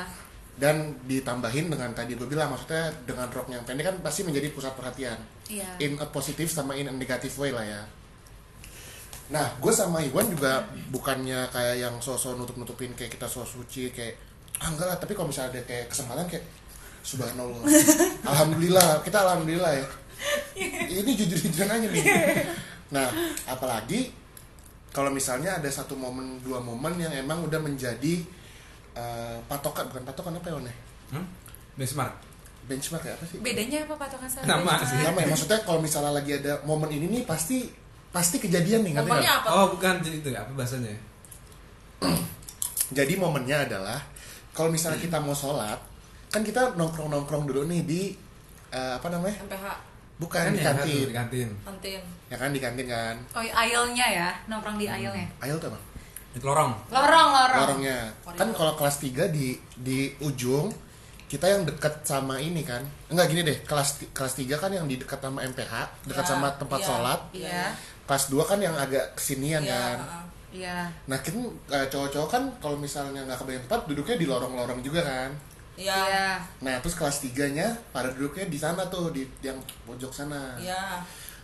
dan 0.60 0.92
ditambahin 1.08 1.72
dengan 1.72 1.96
tadi 1.96 2.20
gue 2.20 2.28
bilang 2.28 2.52
maksudnya 2.52 2.92
dengan 3.08 3.32
rok 3.32 3.48
yang 3.48 3.64
pendek 3.64 3.88
kan 3.88 3.96
pasti 4.04 4.28
menjadi 4.28 4.52
pusat 4.52 4.76
perhatian. 4.76 5.16
Iya. 5.48 5.80
In 5.80 5.96
a 6.04 6.06
positive 6.12 6.52
sama 6.52 6.76
in 6.76 6.92
a 6.92 6.94
negative 6.94 7.32
way 7.40 7.56
lah 7.56 7.64
ya. 7.64 7.82
Nah 9.32 9.48
gue 9.56 9.72
sama 9.72 10.04
Iwan 10.04 10.28
juga 10.28 10.68
bukannya 10.92 11.48
kayak 11.56 11.76
yang 11.80 11.96
sosok 12.04 12.36
nutup-nutupin 12.36 12.92
kayak 12.92 13.16
kita 13.16 13.24
so 13.24 13.48
suci 13.48 13.96
kayak 13.96 14.20
ah 14.60 14.68
enggak 14.68 14.92
lah. 14.92 14.98
Tapi 15.00 15.16
kalau 15.16 15.32
misalnya 15.32 15.56
ada 15.56 15.62
kayak 15.64 15.88
kesempatan 15.88 16.28
kayak 16.28 16.44
subhanallah. 17.08 17.64
Alhamdulillah 18.36 19.00
kita 19.08 19.18
alhamdulillah 19.24 19.72
ya. 19.80 19.86
Ini 21.00 21.12
jujur-jujuran 21.16 21.72
aja 21.72 21.88
nih. 21.88 22.04
Nah 22.90 23.06
apalagi 23.46 24.10
kalau 24.90 25.14
misalnya 25.14 25.58
ada 25.58 25.70
satu 25.70 25.94
momen 25.94 26.42
dua 26.42 26.58
momen 26.60 26.98
yang 26.98 27.14
emang 27.14 27.46
udah 27.46 27.62
menjadi 27.62 28.26
eh, 28.94 29.38
patokan 29.46 29.86
bukan 29.90 30.04
patokan 30.04 30.34
apa 30.38 30.48
ya 30.50 30.58
ya? 30.66 30.76
Hmm? 31.18 31.26
Benchmark 31.78 32.14
benchmark 32.70 33.02
ya 33.02 33.14
apa 33.18 33.26
sih 33.26 33.42
bedanya 33.42 33.82
apa 33.90 33.98
patokan 33.98 34.30
sama 34.30 34.46
Nama 34.46 34.62
benchmark? 34.62 34.90
sih. 34.90 34.98
Sama 35.02 35.20
ya, 35.22 35.28
maksudnya 35.34 35.60
kalau 35.66 35.80
misalnya 35.82 36.12
lagi 36.14 36.32
ada 36.38 36.54
momen 36.66 36.90
ini 36.94 37.06
nih 37.10 37.24
pasti 37.26 37.66
pasti 38.10 38.38
kejadian 38.38 38.82
nih 38.86 38.94
ngerti 38.98 39.26
apa? 39.26 39.48
Oh 39.54 39.66
bukan, 39.74 40.02
jadi 40.02 40.18
itu 40.18 40.30
apa 40.34 40.50
bahasanya? 40.54 40.94
Jadi 42.98 43.14
momennya 43.22 43.70
adalah 43.70 44.02
kalau 44.50 44.74
misalnya 44.74 44.98
kita 44.98 45.22
mau 45.22 45.38
sholat, 45.38 45.78
kan 46.34 46.42
kita 46.42 46.74
nongkrong 46.74 47.06
nongkrong 47.14 47.46
dulu 47.46 47.70
nih 47.70 47.82
di 47.86 48.02
eh, 48.70 48.94
apa 48.98 49.14
namanya? 49.14 49.46
MPH 49.46 49.66
Bukan 50.20 50.52
di 50.52 50.60
ya, 50.60 50.76
kantin, 50.76 51.08
di 51.08 51.16
kantin 51.16 51.50
kantin. 51.64 52.02
ya 52.28 52.36
kan 52.36 52.52
di 52.52 52.60
kantin 52.60 52.86
kan? 52.86 53.16
oh 53.32 53.40
aisle-nya 53.40 54.08
ya 54.10 54.30
nongkrong 54.46 54.76
di 54.76 54.86
aisle-nya 54.86 55.28
Ayo 55.40 55.56
tuh 55.56 55.72
bang, 55.72 55.84
Itu 56.30 56.44
lorong 56.44 56.76
lorong 56.92 57.30
lorong 57.32 57.58
lorongnya. 57.58 58.00
Kan 58.36 58.52
kalau 58.52 58.76
kelas 58.76 59.00
3 59.00 59.32
di 59.32 59.56
di 59.74 60.12
ujung 60.20 60.70
kita 61.26 61.46
yang 61.46 61.64
deket 61.64 62.04
sama 62.04 62.36
ini 62.38 62.62
kan? 62.62 62.82
Enggak 63.08 63.30
gini 63.30 63.42
deh, 63.42 63.58
kelas 63.64 64.12
kelas 64.12 64.34
3 64.36 64.58
kan 64.58 64.70
yang 64.70 64.86
di 64.86 64.98
dekat 64.98 65.18
sama 65.20 65.40
MPH, 65.42 65.74
dekat 66.04 66.26
Ya, 66.26 66.30
sama 66.30 66.48
tempat 66.54 66.80
iya. 66.80 66.86
sholat. 66.86 67.20
iya 67.32 67.64
Kelas 68.04 68.24
2 68.28 68.42
kan 68.44 68.60
yang 68.60 68.74
agak 68.76 69.14
kesinian 69.16 69.62
Iya, 69.62 69.72
kan? 69.72 69.98
heeh. 70.02 70.24
iya 70.52 70.78
Nah, 71.06 71.18
kan 71.18 71.38
cowok-cowok 71.86 72.28
kan 72.28 72.44
kalau 72.58 72.76
misalnya 72.76 73.22
nggak 73.24 73.40
kebayang 73.40 73.64
tempat 73.64 73.82
duduknya 73.86 74.16
di 74.18 74.26
lorong-lorong 74.26 74.82
juga 74.82 75.02
kan? 75.02 75.30
Iya. 75.80 75.96
iya 76.04 76.28
Nah, 76.60 76.76
terus 76.78 76.94
kelas 76.94 77.24
3-nya 77.24 77.72
pada 77.90 78.12
duduknya 78.12 78.46
di 78.46 78.60
sana 78.60 78.84
tuh 78.86 79.10
di 79.10 79.24
yang 79.40 79.56
pojok 79.84 80.12
sana. 80.12 80.60
Iya. 80.60 81.00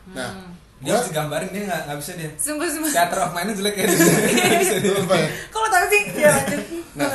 Nah, 0.05 0.29
dia 0.77 0.91
gua 0.91 0.99
harus 0.99 1.09
digambarin 1.09 1.49
dia 1.49 1.63
nggak 1.65 1.81
nggak 1.87 1.97
bisa 1.97 2.11
dia 2.13 2.29
Sumpah 2.35 2.67
sumpah. 2.67 2.91
theater 2.91 3.17
of 3.17 3.31
mind 3.31 3.55
jelek 3.55 3.73
ya 3.73 3.85
Nggak 3.89 4.59
bisa 4.59 4.75
dia. 4.77 4.91
lupa 4.93 5.15
ya. 5.15 5.29
Kalau 5.49 5.67
tahu 5.67 5.85
sih 5.87 6.01
ya 6.13 6.29
lanjut. 6.29 6.61
Nah, 6.95 7.09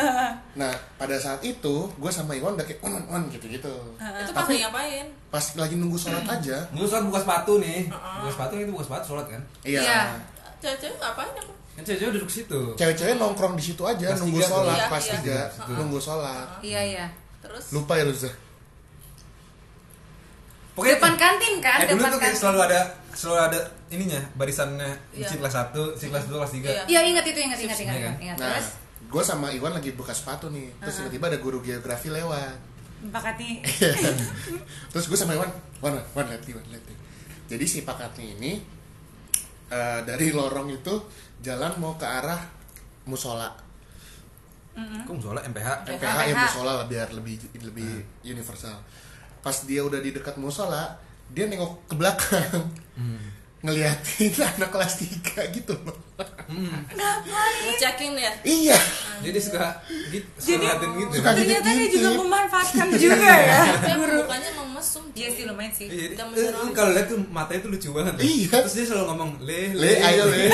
nah 0.58 0.72
pada 0.96 1.16
saat 1.16 1.38
itu 1.40 1.74
gue 1.86 2.10
sama 2.10 2.32
Iwan 2.34 2.52
udah 2.52 2.64
kayak 2.64 2.80
on 2.80 2.98
on 3.06 3.22
gitu 3.28 3.46
gitu. 3.46 3.74
Itu 3.94 4.32
pas 4.32 4.42
lagi 4.42 4.60
ngapain? 4.60 5.06
Pas 5.28 5.44
lagi 5.54 5.74
nunggu 5.76 5.94
sholat 5.94 6.24
aja, 6.26 6.56
Nggak 6.72 6.88
sholat 6.88 7.04
buka 7.06 7.20
sepatu 7.20 7.52
nih 7.58 7.86
buka 7.92 8.30
sepatu 8.32 8.52
itu 8.56 8.72
buka 8.72 8.84
sepatu 8.86 9.04
sholat 9.06 9.26
kan 9.28 9.42
iya. 9.62 9.80
Iya. 9.80 10.00
Cewek-cewek 10.58 10.96
ngapain 10.98 11.32
aku? 11.36 11.52
Kan 11.80 11.82
cewek-cewek 11.82 12.12
duduk 12.14 12.30
situ 12.30 12.60
Cewek-cewek 12.74 13.14
nongkrong 13.16 13.54
di 13.54 13.64
situ 13.64 13.82
aja 13.82 14.12
nunggu 14.14 14.36
tiga 14.36 14.44
tuh. 14.44 14.52
sholat 14.52 14.76
Iya, 14.76 14.86
pas 14.86 15.00
iya. 15.00 15.12
tiga 15.14 15.38
Situ. 15.48 15.70
nunggu 15.72 15.98
sholat. 15.98 16.48
Iya 16.60 16.80
iya. 16.86 17.06
Terus 17.40 17.64
Lupa 17.70 17.92
ya 17.94 18.04
Luza. 18.04 18.30
pokoknya 20.72 20.96
Depan 20.96 21.14
kantin 21.14 21.54
kan? 21.58 21.78
eh, 21.78 21.86
dulu 21.86 21.98
Depan 21.98 22.08
tuh 22.08 22.18
kayak 22.18 22.30
kantin. 22.30 22.40
selalu 22.40 22.60
ada 22.62 22.80
selalu 23.12 23.38
ada 23.42 23.58
ininya 23.90 24.20
barisannya 24.34 24.90
Iya. 25.12 25.26
si 25.26 25.34
kelas 25.36 25.54
1, 25.66 25.74
si 25.94 26.04
kelas 26.06 26.24
2, 26.24 26.36
kelas 26.36 26.52
3 26.52 26.62
Iya. 26.62 26.82
Iya 26.86 27.00
ingat 27.06 27.24
itu 27.26 27.38
ingat 27.38 27.58
ingat 27.58 27.78
ingat 27.78 27.94
Iya 27.94 28.06
kan? 28.06 28.14
ingat. 28.18 28.36
Nah, 28.36 28.48
Terus 28.50 28.68
gue 29.02 29.22
sama 29.24 29.46
Iwan 29.50 29.72
lagi 29.72 29.90
buka 29.92 30.12
sepatu 30.12 30.46
nih. 30.48 30.70
Terus 30.78 30.94
tiba-tiba 31.00 31.26
ada 31.26 31.38
guru 31.38 31.58
geografi 31.60 32.08
lewat. 32.08 32.54
Pak 33.02 33.22
Kati. 33.24 33.48
Terus 34.86 35.04
gue 35.06 35.18
sama 35.18 35.32
Iwan, 35.32 35.50
Wan, 35.80 35.96
Wan, 36.12 36.26
lihat 36.26 36.44
nih, 36.44 36.52
Wan, 36.52 36.64
lihat. 36.68 36.84
Jadi 37.48 37.64
si 37.64 37.78
Pak 37.80 37.96
Katni 37.96 38.36
ini 38.36 38.52
eh, 39.68 40.00
dari 40.00 40.30
lorong 40.30 40.70
itu 40.70 40.94
jalan 41.40 41.72
mau 41.80 41.96
ke 41.96 42.06
arah 42.06 42.40
musola. 43.08 43.52
kok 45.04 45.12
sholat 45.20 45.44
MPH 45.50 45.68
MPH 45.98 46.16
ya 46.30 46.34
musola 46.38 46.72
lah 46.80 46.86
biar 46.86 47.08
lebih 47.12 47.36
lebih 47.60 48.04
universal. 48.24 48.76
Pas 49.40 49.56
dia 49.64 49.80
udah 49.84 50.00
di 50.00 50.12
dekat 50.12 50.36
musola, 50.36 50.96
dia 51.32 51.48
nengok 51.48 51.88
ke 51.90 51.94
belakang. 51.96 52.64
Ngeliatin 53.60 54.32
anak 54.56 54.72
kelas 54.72 55.04
3 55.04 55.52
gitu 55.52 55.76
loh. 55.84 55.96
ngecekin 57.60 58.12
ya? 58.12 58.32
iya. 58.44 58.76
jadi 59.24 59.38
suka 59.40 59.80
gitu 60.12 60.28
suka 60.36 60.56
ngeliatin 60.58 60.90
gitu 60.96 61.12
Suka 61.16 61.30
Ternyata 61.32 61.68
dia 61.72 61.88
juga 61.92 62.10
memanfaatkan 62.20 62.88
juga 63.04 63.32
ya. 63.36 63.60
Tapi 63.78 63.92
mukanya 64.00 64.48
emang 64.52 64.68
mesum. 64.74 65.04
Iya 65.12 65.28
sih 65.30 65.44
lumayan 65.44 65.72
sih. 65.72 65.86
Iya, 65.86 66.16
jadi, 66.16 66.16
Kita 66.16 66.24
eh, 66.40 66.72
kalau 66.72 66.90
lihat 66.96 67.06
tuh 67.08 67.18
matanya 67.28 67.60
tuh 67.64 67.70
lucu 67.76 67.88
banget 67.92 68.12
tuh. 68.16 68.24
Iya. 68.24 68.56
Terus 68.64 68.74
dia 68.74 68.86
selalu 68.88 69.04
ngomong 69.12 69.30
le 69.44 69.60
Le, 69.76 69.92
ayo 70.00 70.22
le. 70.28 70.44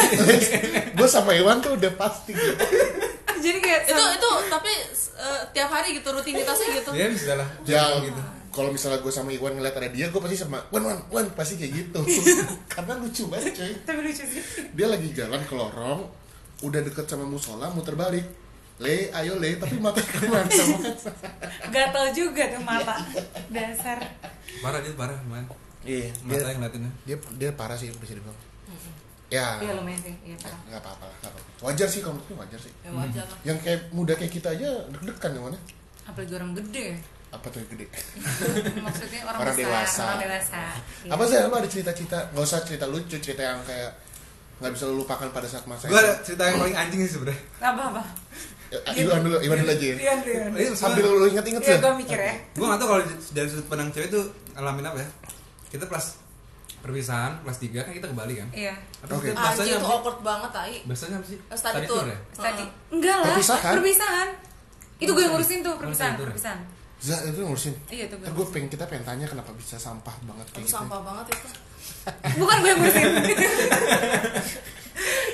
gue 0.98 1.08
sama 1.08 1.30
Iwan 1.34 1.62
tuh 1.62 1.78
udah 1.78 1.92
pasti 1.94 2.34
gitu. 2.34 2.54
Jadi 3.36 3.58
kayak 3.62 3.80
Itu 3.86 4.02
itu 4.18 4.30
tapi 4.50 4.72
eh, 5.16 5.40
tiap 5.54 5.70
hari 5.70 5.88
gitu 5.94 6.08
rutinitasnya 6.10 6.68
gitu. 6.82 6.90
Dia 6.90 7.06
bisa 7.10 7.32
lah. 7.38 7.48
Ya, 7.64 7.82
gitu. 8.02 8.20
Kalau 8.56 8.72
misalnya 8.72 8.98
gue 8.98 9.12
sama 9.12 9.28
Iwan 9.28 9.52
ngeliat 9.52 9.76
ada 9.76 9.92
dia, 9.92 10.08
gue 10.08 10.16
pasti 10.16 10.34
sama 10.34 10.56
Wan, 10.72 10.80
Wan, 10.82 10.98
Wan, 11.12 11.26
pasti 11.30 11.54
kayak 11.54 11.72
gitu. 11.76 12.00
Karena 12.72 12.96
lucu 12.96 13.28
banget 13.28 13.52
coy. 13.52 13.72
tapi 13.84 14.00
lucu 14.00 14.24
sih. 14.24 14.40
Dia 14.72 14.88
lagi 14.88 15.12
jalan 15.12 15.44
ke 15.44 15.52
lorong, 15.52 16.08
udah 16.62 16.80
deket 16.80 17.04
sama 17.04 17.28
musola, 17.28 17.68
muter 17.68 17.92
balik. 17.92 18.24
Le, 18.76 19.08
ayo 19.10 19.36
le, 19.36 19.56
tapi 19.56 19.76
mata 19.76 20.00
ke 20.00 20.24
mana 20.24 20.44
sama 20.48 20.76
Gatel 21.72 22.06
juga 22.12 22.44
tuh 22.48 22.60
mata. 22.60 22.96
Dasar. 23.48 24.00
Parah 24.60 24.80
dia 24.80 24.92
parah 24.92 25.16
man. 25.24 25.44
Iya, 25.80 26.12
Mata 26.20 26.34
dia, 26.34 26.50
yang 26.50 26.58
ngeliatinnya. 26.58 26.92
dia, 27.04 27.16
dia 27.36 27.50
parah 27.52 27.76
sih 27.76 27.88
bisa 27.92 28.12
dibilang. 28.12 28.36
Ya, 29.26 29.58
Iya 29.58 29.72
lumayan 29.74 29.98
sih. 29.98 30.14
Iya 30.22 30.36
parah. 30.38 30.60
nggak 30.66 30.80
apa-apa 30.82 31.04
lah. 31.08 31.42
Wajar 31.62 31.88
sih 31.88 31.98
kalau 31.98 32.14
menurut 32.14 32.28
gue 32.28 32.36
wajar 32.36 32.60
sih. 32.60 32.72
Ya 32.84 32.90
wajar 32.92 33.24
lah. 33.24 33.38
Yang 33.42 33.58
kayak 33.64 33.80
muda 33.90 34.12
kayak 34.12 34.32
kita 34.32 34.48
aja 34.52 34.68
deg-degan 34.92 35.30
yang 35.32 35.44
mana? 35.48 35.58
Apalagi 36.04 36.32
orang 36.36 36.52
gede. 36.54 36.86
Apa 37.36 37.46
tuh 37.46 37.58
yang 37.60 37.70
gede? 37.70 37.86
Maksudnya 38.86 39.20
orang, 39.22 39.40
Orang 39.42 39.54
besar, 39.54 39.68
dewasa. 39.68 40.02
orang 40.02 40.20
dewasa. 40.22 40.60
Iya. 41.04 41.10
Apa 41.12 41.22
sih 41.22 41.36
lu 41.38 41.54
ada 41.54 41.68
cerita-cerita? 41.68 42.18
Nggak 42.32 42.44
usah 42.44 42.60
cerita 42.64 42.86
lucu, 42.86 43.16
cerita 43.18 43.42
yang 43.44 43.60
kayak 43.62 43.90
nggak 44.56 44.72
bisa 44.72 44.84
lu 44.86 44.94
lupakan 44.98 45.28
pada 45.30 45.44
saat 45.44 45.68
masa 45.68 45.84
Gue 45.84 46.00
ada 46.00 46.16
cerita 46.20 46.48
yang 46.48 46.56
paling 46.56 46.72
anjing 46.74 47.00
sih 47.02 47.12
sebenernya. 47.12 47.40
Apa 47.60 47.82
apa? 47.90 48.02
Ya, 48.66 48.78
Iwan 48.98 49.20
dulu, 49.22 49.36
Iwan 49.38 49.56
dulu 49.60 49.70
aja 49.70 49.86
ya. 49.86 49.96
Iya 49.96 50.14
iya. 50.24 50.44
Ini 50.50 50.74
Sambil 50.74 51.04
lu 51.04 51.26
inget-inget 51.28 51.60
Iya 51.60 51.70
sih. 51.70 51.78
gue 51.78 51.92
mikir 51.94 52.18
ya. 52.18 52.34
Gue 52.52 52.66
gak 52.66 52.78
tau 52.80 52.86
kalau 52.88 53.02
dari 53.30 53.46
sudut 53.46 53.66
pandang 53.68 53.88
cewek 53.92 54.08
tuh 54.08 54.24
ngalamin 54.52 54.86
apa 54.86 54.98
ya. 54.98 55.08
Kita 55.68 55.84
kelas 55.84 56.06
perpisahan, 56.76 57.42
kelas 57.42 57.58
3 57.58 57.82
kan 57.82 57.92
kita 57.92 58.06
ke 58.06 58.14
Bali 58.14 58.34
kan. 58.36 58.48
Iya. 58.50 58.74
Oke. 59.04 59.28
Anjing 59.28 59.36
bahasanya 59.36 59.74
itu 59.76 59.86
awkward 59.86 60.18
banget 60.20 60.50
tai. 60.50 60.76
Bahasanya 60.82 61.16
apa 61.18 61.26
sih? 61.26 61.38
Eh, 61.38 61.54
study 61.54 61.74
Study 61.74 61.86
tour. 61.86 62.04
ya? 62.06 62.18
Tadi 62.32 62.64
enggak 62.90 63.16
lah. 63.16 63.26
Perpisahan? 63.28 63.72
Perpisahan. 63.76 64.28
Itu 64.96 65.10
gue 65.12 65.22
yang 65.22 65.32
ngurusin 65.36 65.58
tuh 65.60 65.74
perpisahan, 65.76 66.12
Betul, 66.16 66.24
betul. 66.24 66.28
perpisahan. 66.32 66.58
Zah, 66.96 67.20
itu 67.22 67.38
ngurusin. 67.38 67.74
Iya 67.86 68.08
tuh 68.08 68.16
gue. 68.18 68.46
Pengen 68.48 68.68
kita 68.68 68.84
pengen 68.84 69.04
tanya 69.04 69.26
kenapa 69.26 69.52
bisa 69.52 69.76
sampah 69.76 70.16
banget 70.24 70.46
kayak 70.50 70.64
gitu. 70.64 70.74
sampah 70.74 71.00
banget 71.04 71.26
itu. 71.30 71.48
Bukan 72.40 72.56
gue 72.56 72.68
yang 72.68 72.78
ngurusin. 72.80 73.06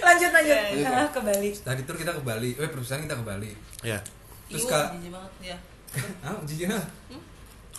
lanjut 0.02 0.30
lanjut. 0.32 0.56
Iya, 0.58 0.62
iya. 0.74 0.88
Ah, 0.90 1.08
ke 1.08 1.20
Bali. 1.22 1.50
Study 1.54 1.82
tour 1.82 1.96
kita 1.96 2.12
ke 2.12 2.22
Bali. 2.22 2.50
Eh 2.52 2.66
perpisahan 2.66 3.06
kita 3.06 3.14
ke 3.14 3.24
Bali. 3.24 3.50
Ya. 3.80 3.98
Terus 4.50 4.66
Kak- 4.66 4.90
jijik 4.92 5.10
banget 5.10 5.32
ya. 5.54 5.56
Ah, 6.20 6.36
jijik 6.42 6.68
ah. 6.68 6.84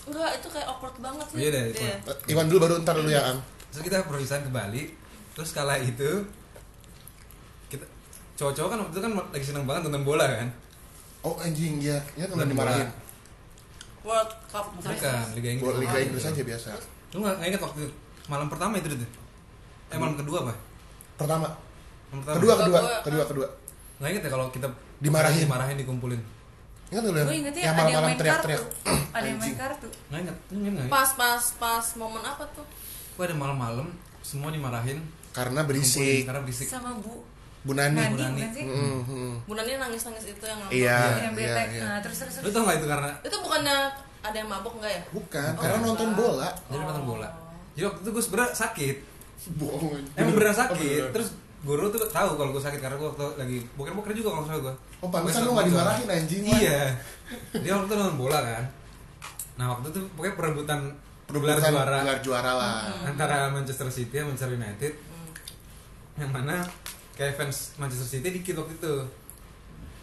Enggak, 0.04 0.32
itu 0.36 0.48
kayak 0.48 0.68
awkward 0.68 0.96
banget 1.00 1.26
sih. 1.28 1.38
Iya 1.40 1.50
deh, 1.50 1.64
itu. 1.70 1.84
Iya. 1.84 1.96
Eh, 2.02 2.32
Iwan 2.32 2.46
dulu 2.48 2.60
baru 2.62 2.74
ntar 2.82 2.96
dulu 2.96 3.08
ya 3.08 3.24
Ang. 3.24 3.40
Terus 3.72 3.84
kita 3.84 4.04
perpisahan 4.04 4.44
ke 4.44 4.52
Bali. 4.52 4.84
Terus 5.34 5.50
kala 5.52 5.76
itu 5.76 6.10
kita 7.68 7.84
cowok-cowok 8.36 8.70
kan 8.70 8.78
waktu 8.80 8.94
itu 8.94 9.02
kan 9.02 9.12
lagi 9.32 9.46
seneng 9.46 9.66
banget 9.66 9.82
nonton 9.88 10.04
bola 10.04 10.24
kan. 10.24 10.48
Oh 11.24 11.36
anjing 11.40 11.80
ya, 11.80 11.96
ya 12.16 12.28
teman 12.28 12.48
dimarahin. 12.48 12.88
World 14.04 14.32
Cup 14.46 14.66
bukan. 14.74 14.90
Bukan, 14.90 15.26
Liga 15.34 15.50
Inggris. 15.50 15.76
Liga 15.80 15.98
Inggris 15.98 16.24
aja 16.26 16.44
biasa. 16.44 16.70
Lu 17.12 17.18
gak, 17.22 17.36
gak 17.40 17.48
inget 17.48 17.62
waktu 17.62 17.82
malam 18.26 18.48
pertama 18.48 18.74
itu 18.76 18.88
tuh? 18.90 19.10
Eh 19.88 19.98
malam 19.98 20.16
kedua 20.16 20.38
apa? 20.44 20.54
Pertama, 21.14 21.48
kedua, 22.12 22.54
kedua, 22.58 22.80
Kedua. 22.80 23.02
kedua, 23.02 23.24
kedua. 23.26 23.48
Gak 23.98 24.10
inget 24.10 24.24
ya 24.24 24.32
kalau 24.32 24.48
kita 24.50 24.68
Dimarahin. 25.00 25.44
dimarahin 25.44 25.78
dikumpulin. 25.78 26.22
Ingat 26.90 27.04
dulu 27.04 27.18
ya? 27.18 27.26
Gue 27.26 27.38
ingetnya 27.40 27.62
yang 27.62 27.66
ada 27.66 27.66
yang 27.66 27.76
malam-malam 27.80 28.06
main 28.06 28.20
teriak-teriak. 28.20 28.62
kartu. 28.62 29.14
Ada 29.14 29.26
yang 29.26 29.40
main 29.40 29.56
kartu. 29.56 29.88
Gak 30.10 30.20
inget, 30.20 30.38
lu 30.46 30.58
inget 30.60 30.74
gak? 30.76 30.88
Pas 30.90 31.10
pas 31.14 31.44
pas 31.58 31.86
momen 31.96 32.24
apa 32.24 32.44
tuh? 32.54 32.66
Gue 33.14 33.24
ada 33.24 33.36
malam-malam 33.36 33.88
semua 34.22 34.50
dimarahin 34.50 35.00
Karena 35.32 35.62
berisik. 35.64 36.26
karena 36.26 36.42
berisik. 36.42 36.68
Sama 36.68 36.94
Bu 36.98 37.22
Bu 37.64 37.72
Nani. 37.74 37.96
Nani, 37.96 38.12
Bu 38.12 38.18
Nani. 38.20 38.42
bukan? 38.44 38.64
Mm, 38.68 39.00
mm. 39.04 39.34
Bu 39.48 39.54
Nani 39.56 39.72
nangis-nangis 39.78 40.26
itu 40.30 40.44
yang 40.44 40.60
ngambek. 40.60 40.76
Iya, 40.76 41.00
yang 41.22 41.34
iya, 41.34 41.54
bete. 41.56 41.64
iya. 41.70 41.82
Nah, 41.82 41.98
terus 42.00 42.18
terus 42.20 42.34
Lu 42.40 42.50
tau 42.50 42.62
gak 42.64 42.76
itu 42.78 42.88
karena 42.88 43.10
Itu 43.22 43.36
bukannya 43.40 43.78
ada 44.22 44.36
yang 44.36 44.48
mabok 44.48 44.74
enggak 44.78 44.92
ya? 44.94 45.02
Bukan, 45.10 45.50
karena 45.54 45.78
nonton 45.80 46.10
bola. 46.14 46.50
jadi 46.68 46.80
nonton 46.82 47.06
bola. 47.06 47.30
Jadi 47.74 47.84
waktu 47.86 48.00
itu 48.00 48.10
gue 48.12 48.24
sebenernya 48.24 48.52
sakit. 48.54 48.96
Bohong. 49.56 49.96
Emang 50.14 50.34
beneran 50.34 50.52
Oh, 50.52 50.60
sakit. 50.62 51.02
Terus 51.12 51.30
guru 51.60 51.88
tuh 51.88 52.04
tahu 52.06 52.30
kalau 52.36 52.52
gue 52.52 52.60
sakit 52.60 52.80
karena 52.80 52.96
gue 52.96 53.08
waktu 53.10 53.26
lagi 53.36 53.58
boker-boker 53.74 54.12
juga 54.14 54.30
kalau 54.32 54.46
salah 54.46 54.62
gue. 54.62 54.74
Oh, 55.00 55.08
pantesan 55.08 55.44
lu 55.44 55.52
gak 55.52 55.68
dimarahin 55.68 56.08
anjing. 56.10 56.44
Iya. 56.46 56.82
Dia 57.56 57.72
waktu 57.74 57.88
itu 57.88 57.96
nonton 57.98 58.18
bola 58.18 58.40
kan. 58.40 58.64
Nah 59.54 59.66
waktu 59.70 59.88
itu 59.90 60.00
pokoknya 60.14 60.36
perebutan 60.36 60.80
gelar 61.26 61.58
juara 61.58 61.98
Gelar 62.04 62.20
juara 62.20 62.52
lah. 62.54 62.74
antara 63.04 63.48
Manchester 63.50 63.88
City 63.88 64.12
dan 64.14 64.28
Manchester 64.28 64.54
United. 64.54 64.94
Yang 66.14 66.32
mana 66.32 66.56
kayak 67.14 67.34
fans 67.34 67.76
Manchester 67.76 68.08
City 68.10 68.30
dikit 68.34 68.58
waktu 68.58 68.74
itu. 68.74 68.94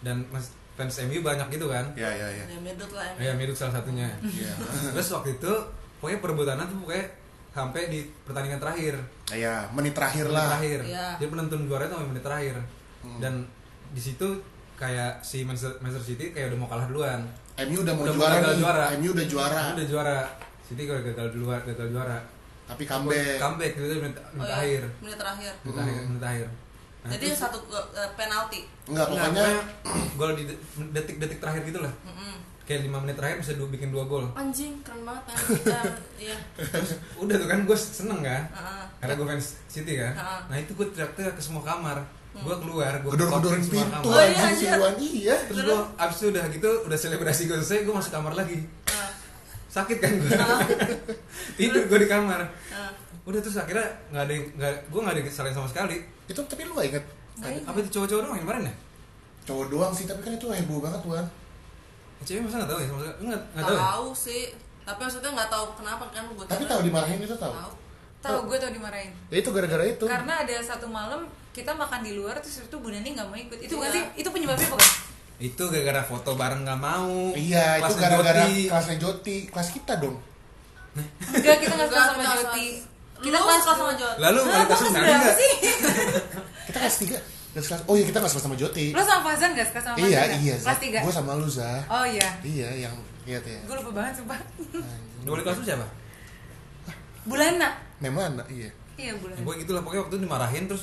Dan 0.01 0.25
mas- 0.29 0.51
fans 0.73 0.97
MU 1.03 1.21
banyak 1.21 1.49
gitu 1.51 1.67
kan. 1.67 1.85
Iya, 1.93 2.09
iya, 2.11 2.29
iya. 2.33 2.45
Ada 2.45 2.55
yang 2.55 2.65
medut 2.65 2.91
lah 2.91 3.05
Ya. 3.15 3.33
Mirut 3.35 3.53
salah 3.53 3.75
satunya. 3.77 4.09
Iya. 4.21 4.53
Terus 4.91 5.09
waktu 5.11 5.37
itu 5.37 5.53
pokoknya 5.99 6.19
perebutannya 6.19 6.65
tuh 6.65 6.79
pokoknya 6.81 7.05
sampai 7.51 7.83
di 7.87 8.01
pertandingan 8.25 8.57
terakhir. 8.59 8.95
Iya, 9.29 9.69
menit 9.71 9.93
terakhir 9.93 10.25
Menit 10.25 10.37
lah. 10.39 10.47
terakhir. 10.49 10.81
Iya. 10.87 11.07
Jadi 11.19 11.29
penentuan 11.29 11.63
juara 11.67 11.85
itu 11.85 11.97
menit 12.01 12.23
terakhir. 12.23 12.57
Hmm. 13.01 13.19
Dan 13.19 13.33
di 13.91 14.01
situ 14.01 14.29
kayak 14.75 15.21
si 15.21 15.45
Manchester, 15.45 15.77
Manchester 15.79 16.07
City 16.09 16.33
kayak 16.33 16.49
udah 16.49 16.59
mau 16.59 16.69
kalah 16.69 16.87
duluan. 16.87 17.21
MU 17.61 17.85
udah 17.85 17.93
mau 17.93 18.05
Udah 18.07 18.15
juara 18.17 18.35
gagal 18.39 18.49
nih. 18.49 18.61
juara. 18.63 18.85
MU 18.97 19.09
udah 19.13 19.27
juara. 19.29 19.63
Udah 19.77 19.87
juara. 19.87 20.19
City 20.65 20.83
kalau 20.87 21.03
gagal 21.03 21.27
duluan, 21.31 21.61
gagal 21.61 21.89
juara. 21.91 22.17
Tapi 22.65 22.83
comeback. 22.87 23.37
Comeback 23.37 23.73
itu 23.75 23.85
menit, 23.99 24.17
Oh, 24.17 24.25
menit 24.33 24.47
iya. 24.47 24.57
akhir. 24.57 24.83
Menit 25.03 25.19
terakhir. 25.19 25.53
Menit 25.61 25.77
akhir, 25.77 26.01
menit 26.09 26.25
akhir. 26.25 26.49
Nah, 27.01 27.11
Jadi 27.11 27.27
terus- 27.27 27.41
satu 27.41 27.59
eh, 27.71 28.11
penalti. 28.13 28.61
Enggak, 28.85 29.07
pokoknya 29.07 29.45
gol 30.19 30.33
di 30.35 30.45
de- 30.45 30.61
detik-detik 30.93 31.39
terakhir 31.39 31.63
gitu 31.65 31.81
lah. 31.81 31.93
Mm-mm. 32.05 32.35
Kayak 32.63 32.87
5 32.87 33.03
menit 33.03 33.17
terakhir 33.17 33.37
bisa 33.41 33.53
du- 33.55 33.67
bikin 33.67 33.89
dua 33.89 34.05
gol. 34.05 34.29
Anjing, 34.33 34.79
keren 34.81 35.03
banget. 35.03 35.25
Eh, 35.27 35.37
Iya. 36.25 36.37
Udah 37.17 37.35
tuh 37.35 37.47
kan 37.47 37.59
gue 37.63 37.75
seneng 37.75 38.21
kan. 38.21 38.43
Heeh. 38.47 38.83
Karena 38.99 39.15
gue 39.15 39.27
fans 39.27 39.47
City 39.67 39.97
kan. 39.97 40.13
Ha-ha. 40.13 40.39
Nah 40.47 40.57
itu 40.57 40.71
gue 40.73 40.87
teriak-teriak 40.89 41.35
ke 41.35 41.43
semua 41.43 41.61
kamar. 41.61 41.99
Gue 42.31 42.55
keluar, 42.55 42.95
gue 42.97 43.11
gedor-gedorin 43.11 43.59
pintu 43.61 44.07
Oh, 44.07 44.15
iya, 44.15 44.39
anjing 44.39 44.55
si 44.55 44.65
anjir. 44.65 44.79
Iwan. 44.79 44.95
Iya. 44.97 45.37
Terus 45.47 45.61
gue 45.67 45.79
abis 45.99 46.17
itu 46.17 46.27
udah 46.31 46.45
gitu, 46.47 46.71
udah 46.87 46.95
selebrasi 46.97 47.43
gue 47.45 47.57
selesai, 47.59 47.83
gue 47.83 47.91
masuk 47.93 48.13
kamar 48.13 48.33
lagi. 48.35 48.55
Heeh. 48.87 49.11
Sakit 49.67 49.99
kan 49.99 50.13
gue. 50.15 50.31
Tidur 51.59 51.83
gue 51.87 51.99
di 51.99 52.09
kamar. 52.09 52.41
Heeh. 52.45 52.93
Udah 53.25 53.41
terus 53.41 53.57
akhirnya 53.57 53.83
nggak 54.09 54.23
ada, 54.23 54.33
nggak, 54.55 54.73
gue 54.87 55.01
nggak 55.01 55.15
ada 55.17 55.23
kesalahan 55.25 55.55
sama 55.55 55.67
sekali. 55.67 55.99
Itu 56.31 56.41
tapi 56.41 56.63
lu 56.63 56.73
gak 56.73 56.87
inget 56.89 57.05
Apa 57.41 57.77
itu 57.77 57.89
cowok-cowok 57.91 58.23
doang 58.23 58.35
yang 58.35 58.45
kemarin 58.45 58.65
ya? 58.65 58.75
cowok 59.41 59.67
doang 59.67 59.91
sih, 59.91 60.05
tapi 60.05 60.21
kan 60.21 60.33
itu 60.33 60.47
heboh 60.47 60.79
banget 60.79 61.01
Wan. 61.03 61.27
Cewek 62.23 62.45
masa 62.45 62.61
nggak 62.61 62.71
tahu 62.71 62.79
ya? 62.79 62.89
Masa 62.89 63.11
nggak 63.19 63.41
nggak 63.51 63.65
tahu 63.65 63.75
ya? 63.75 63.83
Tahu 63.83 64.07
sih. 64.15 64.43
Tapi 64.81 64.99
maksudnya 65.01 65.31
nggak 65.33 65.51
tahu 65.51 65.65
kenapa 65.75 66.05
kan 66.09 66.23
gue 66.29 66.45
Tapi 66.45 66.65
tahu 66.65 66.81
dimarahin 66.83 67.19
itu 67.19 67.35
tahu. 67.35 67.53
Tahu. 67.53 67.73
tahu 68.21 68.39
gue 68.47 68.57
tau 68.59 68.69
dimarahin 68.69 69.11
Ya 69.27 69.37
itu 69.39 69.49
gara-gara 69.49 69.81
itu. 69.83 70.05
karena 70.05 70.33
ada 70.39 70.55
satu 70.61 70.85
malam 70.87 71.25
kita 71.51 71.73
makan 71.73 72.05
di 72.05 72.13
luar 72.13 72.37
terus 72.37 72.61
itu 72.61 72.77
Bu 72.77 72.93
Nani 72.93 73.11
nggak 73.11 73.25
mau 73.25 73.35
ikut 73.35 73.59
itu 73.59 73.73
bukan 73.73 73.89
Iya. 73.89 73.97
sih 73.97 74.05
itu 74.21 74.29
penyebabnya 74.29 74.69
bukan 74.69 74.91
Itu 75.41 75.63
gara-gara 75.67 76.03
foto 76.05 76.31
bareng 76.37 76.63
nggak 76.63 76.79
mau. 76.79 77.33
Iya, 77.33 77.81
itu 77.81 77.95
gara-gara 77.97 78.45
kelasnya 78.45 78.97
Joti, 78.99 79.49
kelas 79.49 79.69
kita 79.73 79.97
dong. 79.97 80.21
enggak 81.33 81.57
kita 81.59 81.73
nggak 81.73 81.89
sama 81.89 82.23
Joti 82.37 82.69
Kita 83.25 83.37
kelas 83.37 83.63
kelas 83.63 83.77
sama 83.77 83.93
Jot. 83.95 84.17
Lalu 84.17 84.39
kualitasnya 84.43 84.69
kelas 84.81 84.93
nggak 84.93 85.05
enggak? 85.13 85.37
sih 85.37 85.53
Kita 86.67 86.79
kelas 86.79 86.97
3. 86.99 87.19
Kelas 87.51 87.67
kelas. 87.67 87.81
Oh 87.85 87.95
iya, 87.95 88.05
kita 88.05 88.19
kelas 88.19 88.33
sama 88.33 88.55
Joti. 88.55 88.87
lo 88.91 89.03
sama 89.03 89.23
Fazan 89.27 89.51
gak 89.53 89.67
suka 89.67 89.81
sama 89.81 89.95
Fazan 89.95 90.07
Iya, 90.07 90.21
nggak? 90.23 90.39
iya. 90.41 90.55
kelas 90.57 90.79
tiga 90.79 90.99
Gue 91.01 91.13
sama 91.13 91.31
lu, 91.35 91.47
Zah. 91.47 91.83
oh 91.85 92.05
iya 92.05 92.29
Iya, 92.41 92.69
yang 92.81 92.95
iya 93.25 93.37
tuh 93.39 93.51
ya. 93.51 93.61
gue 93.61 93.77
lupa 93.77 93.91
banget 93.93 94.13
sumpah 94.17 94.39
Dua 95.21 95.35
kelas 95.39 95.57
lu 95.57 95.65
siapa? 95.65 95.87
Bulana 97.23 97.69
Memang 97.99 98.33
iya. 98.47 98.71
iya 98.97 99.11
Ya, 99.11 99.13
Bulana 99.15 99.41
pokoknya 99.41 99.59
gitu 99.59 99.73
lah, 99.73 99.81
pokoknya 99.81 100.01
waktu 100.03 100.13
itu 100.13 100.23
dimarahin 100.23 100.65
terus 100.67 100.83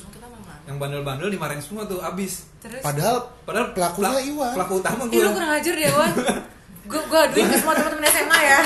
yang 0.64 0.76
bandel-bandel 0.76 1.28
dimarahin 1.28 1.62
semua 1.62 1.82
tuh 1.82 1.98
abis. 1.98 2.44
terus 2.58 2.82
Padahal 2.82 3.24
Padahal 3.42 3.72
Pelakunya 3.72 4.04
pelak- 4.12 4.28
Iwan. 4.28 4.52
Pelaku 4.52 4.74
utama 4.76 5.02
Ih, 5.02 5.08
gue. 5.08 5.22
lu 5.22 5.30
kurang 5.32 5.52
ajar 5.54 5.72
deh 5.72 5.88
Wan 5.90 6.12
gue 6.88 7.00
gue 7.02 7.20
aduin 7.20 7.46
ke 7.46 7.56
semua 7.56 7.74
teman-teman 7.74 8.08
SMA 8.08 8.38
ya 8.42 8.60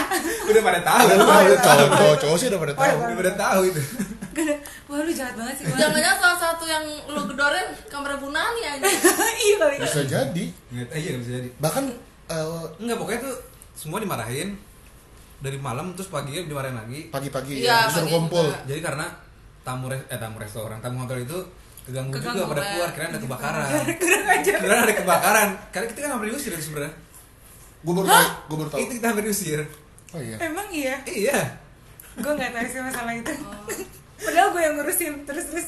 Udah 0.45 0.63
pada 0.63 0.81
tahu. 0.81 1.05
Udah 1.09 1.43
iya. 1.43 1.59
tahu, 1.59 1.83
cowok 1.91 2.17
cowok 2.19 2.37
sih 2.37 2.47
udah 2.47 2.61
pada 2.61 2.75
tahu. 2.75 2.97
Udah 3.01 3.17
pada 3.19 3.33
tahu 3.37 3.61
itu. 3.67 3.81
Wah 4.89 4.99
lu 4.99 5.11
jahat 5.11 5.35
banget 5.35 5.55
sih 5.59 5.65
Jangan-jangan 5.69 6.19
salah 6.19 6.39
satu 6.41 6.65
yang 6.65 6.81
lu 7.05 7.21
gedorin 7.27 7.69
kamar 7.87 8.15
Bu 8.17 8.29
Nani 8.29 8.63
aja. 8.65 8.85
iya 9.45 9.55
kali 9.57 9.77
Bisa 9.77 10.03
jadi. 10.05 10.45
Nggak 10.71 10.87
tahu, 10.87 10.97
iya 10.97 11.09
nggak 11.11 11.23
bisa 11.23 11.33
jadi. 11.37 11.49
Bahkan 11.59 11.85
eh, 12.29 12.47
Enggak, 12.79 12.97
pokoknya 12.97 13.21
tuh 13.23 13.35
semua 13.73 13.99
dimarahin 13.99 14.49
dari 15.39 15.59
malam 15.59 15.91
terus 15.93 16.07
paginya 16.07 16.41
dimarahin 16.41 16.77
lagi. 16.77 17.01
pagi-pagi 17.09 17.53
Iya, 17.59 17.67
ya, 17.67 17.79
disuruh 17.87 18.03
pagi 18.03 18.15
kumpul. 18.15 18.47
juga. 18.47 18.59
Jadi 18.65 18.81
karena 18.81 19.07
tamu 19.61 19.85
res- 19.89 20.07
eh 20.07 20.19
tamu 20.19 20.37
restoran, 20.39 20.79
tamu 20.79 21.03
hotel 21.03 21.19
itu 21.21 21.39
keganggu, 21.83 22.15
Keganggu, 22.15 22.39
juga 22.39 22.47
pada 22.49 22.63
ya. 22.63 22.69
keluar 22.71 22.91
kira 22.93 23.05
ada 23.09 23.19
kebakaran. 23.19 23.67
Kira 24.63 24.77
ada 24.81 24.95
kebakaran. 24.95 25.49
Karena 25.71 25.87
kita 25.89 25.99
kan 26.01 26.11
hampir 26.13 26.27
diusir 26.31 26.53
itu 26.53 26.65
sebenarnya. 26.65 26.95
Gue 27.83 27.93
baru 27.93 28.07
tahu, 28.07 28.27
gue 28.45 28.57
baru 28.57 28.71
tahu. 28.71 28.79
Itu 28.81 28.93
kita 28.95 29.07
hampir 29.09 29.25
diusir. 29.25 29.61
Oh 30.09 30.19
iya. 30.19 30.37
emang 30.39 30.69
iya 30.69 30.95
Iya. 31.03 31.41
gue 32.15 32.29
nggak 32.31 32.51
tahu 32.51 32.67
sih 32.67 32.81
masalah 32.81 33.13
itu 33.13 33.33
padahal 34.19 34.49
gue 34.51 34.61
yang 34.61 34.75
ngurusin 34.77 35.15
terus 35.25 35.49
terus 35.49 35.67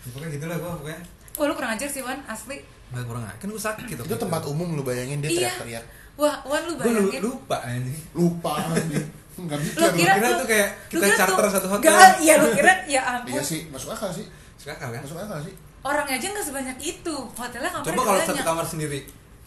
Ya, 0.00 0.08
pokoknya 0.10 0.30
gitulah 0.32 0.56
gua 0.56 0.70
pokoknya. 0.76 1.00
wah 1.34 1.44
lu 1.46 1.54
kurang 1.54 1.72
ajar 1.74 1.84
sih 1.86 2.00
Wan 2.00 2.20
asli 2.24 2.60
Nggak 2.90 3.04
kurang 3.04 3.22
aja. 3.22 3.36
Kan 3.36 3.48
gua 3.48 3.62
sakit 3.62 3.84
Itu 3.88 4.16
tempat 4.16 4.42
umum 4.44 4.68
lu 4.70 4.82
bayangin 4.82 5.18
dia 5.18 5.28
iya 5.28 5.36
teriak-teriak. 5.50 5.84
wah 6.14 6.36
Wan 6.42 6.62
lu 6.62 6.72
Gue 6.74 6.84
bayangin 6.86 7.20
lupa 7.22 7.56
anjing. 7.58 8.00
Lupa 8.12 8.50
anjing. 8.66 9.06
Enggak 9.38 9.58
mikir. 9.58 9.72
lu 9.74 9.80
lu. 9.82 9.96
kira, 9.96 10.12
kira 10.14 10.26
lu- 10.26 10.36
tuh 10.36 10.48
kayak 10.50 10.68
lu 10.68 10.92
kita 10.92 11.06
kira 11.06 11.16
charter 11.16 11.40
tuh- 11.40 11.52
satu 11.54 11.66
hotel. 11.70 11.88
Nggak, 11.90 12.12
iya 12.18 12.34
lu 12.36 12.46
kira 12.52 12.72
ya 12.84 13.00
ampun 13.02 13.30
Iya 13.30 13.42
sih, 13.42 13.60
masuk 13.68 13.88
akal 13.90 14.10
sih. 14.10 14.26
Suka 14.54 14.72
akal 14.74 14.88
kan? 14.90 15.00
Masuk 15.00 15.16
akal 15.18 15.40
sih. 15.42 15.54
orangnya 15.80 16.14
aja 16.14 16.26
nggak 16.28 16.44
sebanyak 16.44 16.76
itu 16.78 17.14
hotelnya 17.32 17.70
kamarnya 17.70 17.88
Coba 17.88 18.00
kalau 18.04 18.20
satu 18.22 18.42
kamar 18.44 18.66
sendiri. 18.66 19.00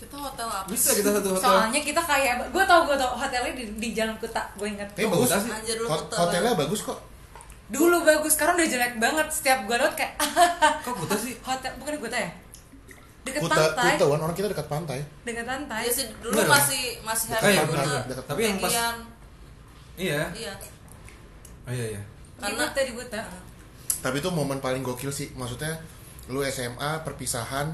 Kita 0.04 0.18
hotel 0.18 0.46
apa? 0.46 0.68
Bisa 0.68 0.90
kita 0.92 1.10
satu 1.12 1.30
hotel. 1.32 1.44
soalnya 1.44 1.80
kita 1.80 2.02
kayak 2.02 2.34
gue 2.46 2.64
tau 2.64 2.82
gue 2.84 2.96
tau 2.96 3.12
hotelnya 3.14 3.52
di, 3.52 3.66
di 3.74 3.90
Jalan 3.92 4.16
Kuta 4.16 4.44
gue 4.54 4.68
ingat 4.70 4.88
Tapi 4.90 5.06
Oh, 5.06 5.12
bagus 5.14 5.30
sih. 5.34 5.50
Anjir 5.50 5.78
lu 5.78 5.88
Hot- 5.88 6.06
hotel. 6.06 6.18
hotelnya 6.20 6.54
bagus 6.56 6.82
kok. 6.82 7.00
dulu 7.66 7.98
bagus 8.02 8.32
sekarang 8.32 8.54
udah 8.54 8.68
jelek 8.68 8.94
banget 8.98 9.28
setiap 9.30 9.64
gue 9.64 9.74
lewat 9.74 9.96
kayak 9.96 10.14
Kok 10.86 10.94
buta 10.96 11.16
sih? 11.16 11.34
hotel 11.40 11.72
bukan 11.76 11.96
Kuta 11.98 12.18
ya 12.18 12.30
dekat 13.24 13.40
Kuta, 13.40 13.56
pantai 13.72 13.96
Kuta, 13.96 14.06
orang 14.12 14.36
kita 14.36 14.48
dekat 14.48 14.68
pantai. 14.68 15.00
dekat 15.24 15.46
pantai 15.48 15.80
Iya 15.82 15.92
sih 15.94 16.06
dulu 16.20 16.36
Bener. 16.36 16.52
masih 16.52 16.84
masih 17.02 17.28
bener. 17.32 17.66
bener, 17.66 18.04
dekat. 18.06 18.24
Tapi 18.28 18.40
yang 18.42 18.58
pas 18.60 18.74
iya. 19.96 20.22
iya. 20.34 20.54
Oh 21.64 21.72
iya 21.72 21.86
iya. 21.90 22.02
karena 22.36 22.60
Karena- 22.60 22.76
tadi 22.76 22.92
Kuta 22.92 23.22
Tapi 24.04 24.16
itu 24.20 24.28
momen 24.28 24.60
paling 24.60 24.84
gokil 24.84 25.08
sih. 25.10 25.32
Maksudnya 25.32 25.80
lu 26.26 26.44
SMA 26.44 27.00
perpisahan 27.02 27.72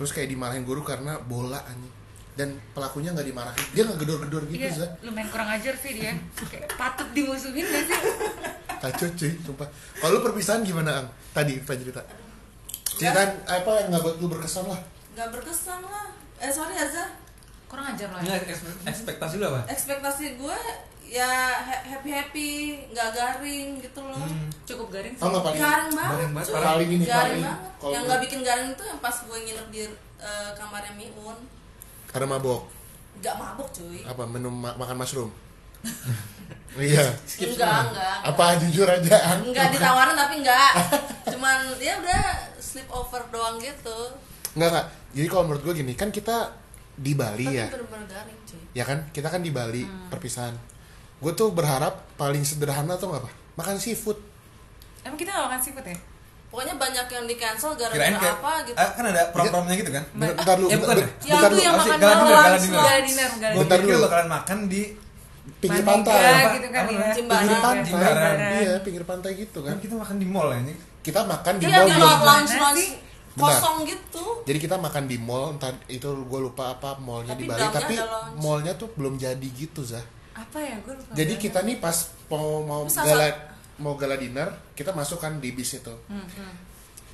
terus 0.00 0.10
kayak 0.10 0.28
dimarahin 0.28 0.64
guru 0.64 0.80
karena 0.80 1.20
bola 1.20 1.60
anjing. 1.62 1.92
Dan 2.30 2.56
pelakunya 2.72 3.12
nggak 3.12 3.26
dimarahin. 3.26 3.64
Dia 3.70 3.82
nggak 3.84 4.00
gedor-gedor 4.00 4.42
gitu, 4.48 4.64
Iya, 4.64 4.72
Zah. 4.72 4.90
lumayan 5.02 5.28
kurang 5.28 5.50
ajar 5.50 5.76
sih 5.76 5.92
dia. 5.92 6.16
Kayak 6.40 6.72
patut 6.72 7.04
dimusuhin 7.12 7.60
gak 7.60 7.84
sih? 7.84 8.00
Kacau 8.80 9.08
cuy, 9.12 9.32
sumpah. 9.38 9.68
Kalau 9.94 10.12
lu 10.14 10.20
perpisahan 10.24 10.64
gimana, 10.64 11.04
Ang? 11.04 11.08
Tadi 11.30 11.60
apa 11.60 11.72
cerita? 11.74 12.00
Ceritain 12.90 13.32
apa 13.44 13.70
yang 13.76 13.88
nggak 13.88 14.02
buat 14.02 14.16
lu 14.16 14.26
berkesan 14.28 14.64
lah. 14.64 14.80
nggak 15.10 15.28
berkesan 15.30 15.80
lah. 15.82 16.08
Eh 16.38 16.48
sorry 16.48 16.72
Azza. 16.74 17.04
Kurang 17.66 17.86
ajar 17.86 18.08
lah. 18.08 18.18
Enggak 18.18 18.48
eks- 18.48 18.82
ekspektasi 18.82 19.36
lu 19.36 19.44
apa? 19.46 19.68
Ekspektasi 19.68 20.24
gue 20.34 20.56
ya 21.10 21.58
happy 21.82 22.06
happy, 22.08 22.50
nggak 22.88 23.08
garing 23.10 23.68
gitu 23.76 23.98
loh. 24.00 24.22
Hmm. 24.22 24.46
Cukup 24.62 24.88
garing 24.88 25.10
sih. 25.10 25.26
Oh 25.26 25.42
paling 25.42 25.58
Garing 25.58 25.90
banget, 25.90 26.10
Garing 26.14 26.30
banget, 26.30 26.46
cuy. 26.46 26.54
parah. 26.54 26.66
Paling 26.70 26.88
ini, 26.88 27.04
garing 27.04 27.18
paling. 27.18 27.42
banget. 27.42 27.90
Yang 27.90 28.02
nggak 28.06 28.20
bikin 28.22 28.40
garing 28.40 28.68
itu 28.70 28.84
yang 28.84 28.98
pas 28.98 29.16
gue 29.20 29.38
nginep 29.40 29.66
di 29.68 29.82
eh, 30.16 30.50
kamarnya 30.54 30.92
Miun. 30.94 31.38
karena 32.06 32.26
mabok. 32.28 32.62
Nggak 33.18 33.34
mabuk 33.36 33.68
cuy. 33.70 34.00
Apa 34.02 34.22
menu 34.24 34.48
ma- 34.48 34.76
makan 34.76 34.96
mushroom? 34.96 35.30
iya. 36.76 37.02
Enggak, 37.40 37.78
enggak. 37.88 38.16
Apa 38.24 38.44
jujur 38.58 38.86
aja? 38.86 39.16
Enggak 39.36 39.66
ditawarin 39.70 40.14
tapi 40.14 40.34
enggak. 40.38 40.70
Cuman 41.32 41.58
ya 41.76 41.98
udah 41.98 42.22
sleep 42.56 42.86
over 42.88 43.22
doang 43.28 43.58
gitu. 43.58 44.14
Enggak, 44.54 44.68
enggak. 44.70 44.86
Jadi 45.10 45.26
kalau 45.26 45.42
menurut 45.44 45.62
gue 45.64 45.74
gini, 45.76 45.92
kan 45.94 46.08
kita 46.08 46.54
di 46.94 47.14
Bali 47.14 47.46
Tapi 47.48 47.56
ya. 47.56 47.66
bener-bener 47.66 48.06
garing 48.06 48.38
cuy. 48.44 48.62
Ya 48.72 48.84
kan? 48.84 48.98
Kita 49.08 49.26
kan 49.26 49.40
di 49.40 49.50
Bali, 49.50 49.82
Hmm. 49.82 50.06
perpisahan. 50.06 50.54
Gue 51.20 51.32
tuh 51.32 51.48
berharap 51.50 51.94
paling 52.16 52.42
sederhana 52.42 52.96
tuh 52.96 53.12
apa? 53.12 53.28
Makan 53.54 53.76
seafood. 53.76 54.16
Emang 55.00 55.16
kita 55.16 55.30
gak 55.30 55.44
makan 55.46 55.60
seafood 55.60 55.86
ya? 55.86 55.98
Pokoknya 56.50 56.74
banyak 56.74 57.06
yang 57.06 57.24
di 57.24 57.36
cancel 57.36 57.78
gara-gara 57.78 58.10
apa 58.10 58.52
gitu. 58.66 58.74
ah, 58.74 58.90
kan 58.90 59.04
ada 59.06 59.22
prom-promnya 59.30 59.74
gitu 59.76 59.90
kan? 59.92 60.02
Bentar, 60.10 60.34
bentar 60.34 60.56
lu, 60.58 60.66
Eh, 60.66 60.74
bentar, 60.74 60.82
bukan 60.82 60.96
bentar, 60.98 61.22
Ya 61.22 61.32
bentar 61.32 61.46
itu 61.46 61.54
lu. 61.54 61.62
yang 61.62 61.76
makan 61.78 61.86
Gala 61.92 62.10
dinner, 62.10 62.18
malam, 62.18 62.34
gala 62.34 62.58
dinner. 62.58 62.80
gala 62.80 63.00
dinner, 63.00 63.30
gala 63.30 63.52
Gua 63.52 63.60
Bentar 63.60 63.70
dinner. 63.70 63.78
pikir 63.80 63.94
dulu. 63.94 64.04
bakalan 64.04 64.28
makan 64.28 64.58
di 64.66 64.82
Pinggir 65.60 65.82
Manega 65.82 65.90
pantai. 66.10 66.20
gitu 66.50 66.68
kan 66.70 66.82
Apa 66.82 66.92
ya. 66.92 67.12
Pinggir 67.12 67.58
pantai. 67.60 68.38
Iya, 68.56 68.74
pinggir 68.80 69.04
pantai 69.04 69.30
gitu 69.36 69.58
kan. 69.60 69.70
kan 69.70 69.78
kita 69.78 69.94
makan 69.94 70.16
di 70.16 70.26
mall 70.26 70.48
ini. 70.54 70.74
Kita 71.00 71.20
makan 71.22 71.54
di 71.54 71.64
Iya 71.64 71.76
mall 71.76 71.86
di 71.86 71.96
lounge 72.00 72.54
lounge 72.56 72.84
kosong 73.32 73.76
gitu. 73.84 74.24
Jadi 74.42 74.58
kita 74.58 74.76
makan 74.76 75.04
di 75.06 75.16
mall, 75.16 75.54
entar 75.54 75.72
itu 75.86 76.08
gue 76.10 76.40
lupa 76.42 76.74
apa 76.74 76.98
mallnya 76.98 77.32
di 77.32 77.46
Bali, 77.46 77.62
tapi 77.68 77.94
mallnya 78.36 78.74
tuh 78.74 78.90
belum 78.90 79.14
jadi 79.16 79.48
gitu, 79.54 79.80
Zah. 79.80 80.02
Apa 80.40 80.58
ya? 80.58 80.76
Gue 80.80 80.94
lupa. 80.96 81.12
Jadi 81.12 81.34
kita 81.36 81.60
nih 81.60 81.76
pas 81.76 81.96
mau 82.32 82.64
mau 82.64 82.82
Bisa, 82.88 83.04
gala 83.04 83.28
mau 83.80 83.94
gala 83.96 84.16
dinner, 84.16 84.48
kita 84.72 84.92
masuk 84.96 85.20
kan 85.20 85.36
di 85.40 85.52
bis 85.52 85.76
itu. 85.76 85.94
Hmm, 86.08 86.24
hmm. 86.24 86.52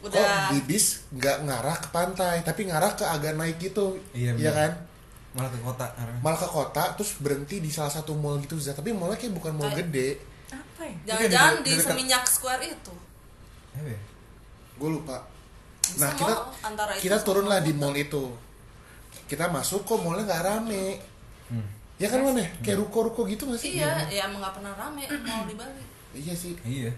Kok 0.06 0.12
Udah 0.12 0.54
di 0.54 0.60
bis 0.62 1.02
nggak 1.10 1.36
ngarah 1.46 1.76
ke 1.82 1.88
pantai, 1.90 2.36
tapi 2.46 2.70
ngarah 2.70 2.94
ke 2.94 3.02
agak 3.02 3.34
naik 3.34 3.58
gitu, 3.58 3.98
Iya, 4.14 4.38
Iya 4.38 4.52
kan? 4.54 4.72
Malah 5.34 5.50
ke 5.50 5.58
kota. 5.60 5.86
Malah 6.22 6.38
ke 6.38 6.48
kota, 6.48 6.84
terus 6.94 7.18
berhenti 7.18 7.58
di 7.58 7.68
salah 7.68 7.90
satu 7.90 8.14
mall 8.14 8.38
gitu, 8.40 8.56
Zah. 8.56 8.76
Tapi 8.76 8.94
mallnya 8.94 9.18
kayak 9.18 9.34
bukan 9.34 9.52
mall 9.56 9.72
gede. 9.74 10.20
Apa 10.52 10.82
ya? 10.86 10.94
jangan-jangan 11.10 11.54
Di- 11.64 11.74
di, 11.74 11.82
Seminyak 11.82 12.24
Square 12.28 12.62
itu. 12.62 12.94
Ya? 13.74 13.98
Gue 14.76 14.90
lupa. 14.92 15.26
Bisa 15.86 16.02
Nah 16.02 16.10
kita 16.18 16.34
kita 16.98 17.16
sama 17.20 17.26
turun 17.26 17.46
lah 17.46 17.60
di 17.62 17.72
mall 17.72 17.94
itu. 17.96 18.32
Kita 19.26 19.50
masuk 19.50 19.82
kok 19.82 20.00
mallnya 20.04 20.24
nggak 20.28 20.44
rame. 20.44 20.84
Hmm. 21.96 22.02
Ya 22.04 22.08
kan 22.08 22.20
mana? 22.20 22.44
Kayak 22.60 22.78
ruko-ruko 22.78 23.24
gitu 23.24 23.48
nggak 23.48 23.56
sih? 23.56 23.80
Iya, 23.80 23.88
ya 24.06 24.28
emang 24.28 24.44
nggak 24.44 24.54
pernah 24.54 24.72
rame 24.76 25.08
mau 25.24 25.48
di 25.48 25.56
Bali. 25.56 25.80
Iya 26.12 26.34
sih. 26.36 26.52
Iya. 26.60 26.92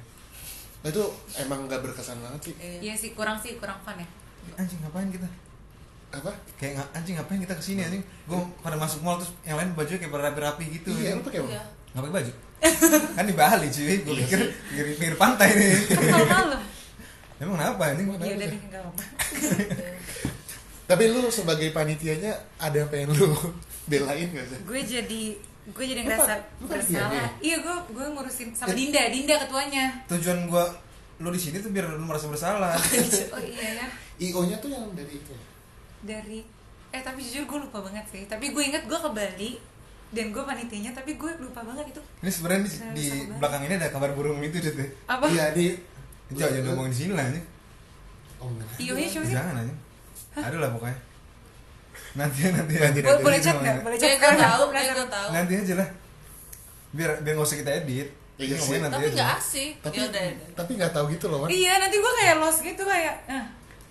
Nah, 0.78 0.90
itu 0.90 1.02
emang 1.38 1.66
nggak 1.66 1.80
berkesan 1.80 2.18
banget 2.18 2.40
sih. 2.44 2.54
Iya. 2.58 2.78
Iya 2.82 2.94
sih, 2.96 3.10
kurang 3.14 3.38
sih, 3.38 3.54
kurang 3.56 3.78
fun 3.80 3.94
ya. 3.94 4.06
Anjing 4.54 4.78
ngapain 4.82 5.06
kita? 5.08 5.28
Apa? 6.08 6.34
Kayak 6.56 6.82
nga- 6.82 6.90
anjing 6.94 7.14
ngapain 7.14 7.38
kita 7.38 7.54
ke 7.54 7.62
sini 7.62 7.80
anjing? 7.80 8.02
Gue 8.24 8.42
pada 8.58 8.74
masuk 8.74 8.98
mall 9.00 9.18
terus 9.18 9.30
yang 9.42 9.54
lain 9.54 9.70
bajunya 9.72 10.00
kayak 10.00 10.10
pada 10.10 10.24
rapi-rapi 10.30 10.64
gitu. 10.72 10.90
Iya, 10.90 11.14
lu 11.14 11.22
pakai 11.22 11.40
apa? 11.40 11.50
Iya. 11.50 11.62
Nggak 11.94 12.02
pakai 12.02 12.14
baju. 12.18 12.32
kan 13.14 13.22
di 13.22 13.34
Bali 13.34 13.66
cuy, 13.70 13.96
gue 14.02 14.14
pikir 14.18 14.40
pinggir, 14.66 14.86
pinggir 14.98 15.14
pantai 15.14 15.48
nih. 15.54 15.70
Malam. 16.26 16.60
Emang 17.38 17.54
kenapa 17.54 17.82
anjing? 17.86 18.06
Ya 18.10 18.34
udah 18.34 18.48
enggak 18.50 18.80
apa-apa. 18.82 19.02
Tapi 20.88 21.04
lu 21.06 21.28
sebagai 21.28 21.68
panitianya 21.70 22.32
ada 22.56 22.76
yang 22.76 22.88
pengen 22.88 23.12
lu 23.12 23.30
belain 23.88 24.28
gak 24.30 24.46
sih? 24.46 24.58
Gue 24.62 24.80
jadi 24.84 25.22
gue 25.68 25.84
jadi 25.84 26.00
ngerasa 26.00 26.32
bersalah. 26.64 27.12
dia? 27.12 27.26
Iya, 27.40 27.56
gue 27.60 27.76
gue 27.92 28.06
ngurusin 28.08 28.48
sama. 28.56 28.72
Dinda, 28.72 29.02
Dinda 29.12 29.34
ketuanya. 29.36 29.84
Tujuan 30.08 30.48
gue 30.48 30.64
lu 31.18 31.28
di 31.34 31.40
sini 31.40 31.58
tuh 31.58 31.74
biar 31.74 31.90
lu 31.92 32.04
merasa 32.04 32.30
bersalah. 32.30 32.72
Oh 33.34 33.40
iya 33.42 33.82
ya. 33.82 33.86
IO-nya 34.18 34.56
tuh 34.62 34.70
yang 34.70 34.86
dari 34.94 35.18
itu. 35.18 35.34
Dari 36.04 36.40
eh 36.88 37.02
tapi 37.04 37.20
jujur 37.20 37.44
gue 37.44 37.58
lupa 37.68 37.84
banget 37.84 38.04
sih. 38.08 38.22
Tapi 38.24 38.54
gue 38.54 38.62
inget 38.64 38.84
gue 38.86 38.98
ke 38.98 39.10
Bali 39.12 39.50
dan 40.08 40.32
gue 40.32 40.40
panitianya 40.40 40.96
tapi 40.96 41.20
gue 41.20 41.30
lupa 41.36 41.60
banget 41.60 41.92
itu 41.92 42.00
Ini 42.24 42.30
sebenarnya 42.32 42.64
di, 42.64 42.72
di 42.96 43.06
belakang 43.36 43.60
ini 43.68 43.76
ada 43.76 43.92
kabar 43.92 44.16
burung 44.16 44.40
itu 44.40 44.56
deh. 44.56 44.72
tuh. 44.72 44.88
apa 45.04 45.28
Iya, 45.28 45.52
di 45.52 45.76
Jangan 46.32 46.60
ngomongin 46.64 46.92
di 46.92 46.98
sini 47.00 47.12
lah 47.16 47.24
anjing. 47.24 47.46
Oh, 48.38 48.48
enggak. 48.52 48.68
Ionya 48.76 49.08
siapa 49.08 49.24
sih 49.24 49.34
Jangan 49.36 49.54
anjing. 49.64 49.78
Ada 50.36 50.56
lah 50.60 50.70
pokoknya. 50.76 50.98
Nanti 52.14 52.40
nanti 52.48 52.74
Nanti, 52.74 52.98
Bo- 52.98 53.08
nanti. 53.10 53.22
boleh 53.22 53.38
chat 53.38 53.52
ngomongin. 53.52 53.70
nggak 53.70 53.84
boleh 53.84 53.96
chat 53.96 54.08
Kayak 54.08 54.18
gue 54.18 54.32
tahu, 54.40 54.62
gue 54.68 55.08
tahu. 55.08 55.28
Nanti 55.30 55.52
aja 55.54 55.74
lah. 55.76 55.88
Biar 56.88 57.10
biar 57.20 57.32
nggak 57.34 57.46
usah 57.46 57.58
kita 57.58 57.70
edit. 57.76 58.08
Iya 58.36 58.44
sih. 58.48 58.56
Ngomongin 58.56 58.80
nanti 58.84 58.94
tapi 58.96 59.08
nggak 59.12 59.30
asik 59.34 59.72
Tapi 59.80 59.94
ya 59.94 60.04
udah 60.06 60.22
ya 60.22 60.30
udah. 60.30 60.48
tapi 60.54 60.70
nggak 60.74 60.92
tahu 60.92 61.04
gitu 61.10 61.26
loh, 61.26 61.38
Wan. 61.42 61.48
iya 61.50 61.72
nanti 61.76 61.96
gue 61.96 62.12
kayak 62.14 62.34
lost 62.38 62.60
gitu 62.62 62.82
kayak 62.82 63.14
eh, 63.26 63.44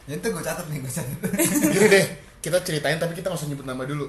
Ya 0.07 0.13
itu 0.15 0.23
gue 0.25 0.39
catat 0.39 0.65
nih, 0.65 0.77
gue 0.79 0.87
catat. 0.89 1.17
Gini 1.75 1.87
deh, 1.89 2.05
kita 2.39 2.57
ceritain 2.61 2.95
tapi 2.95 3.11
kita 3.11 3.27
nggak 3.27 3.37
usah 3.37 3.49
nyebut 3.49 3.65
nama 3.65 3.83
dulu. 3.83 4.07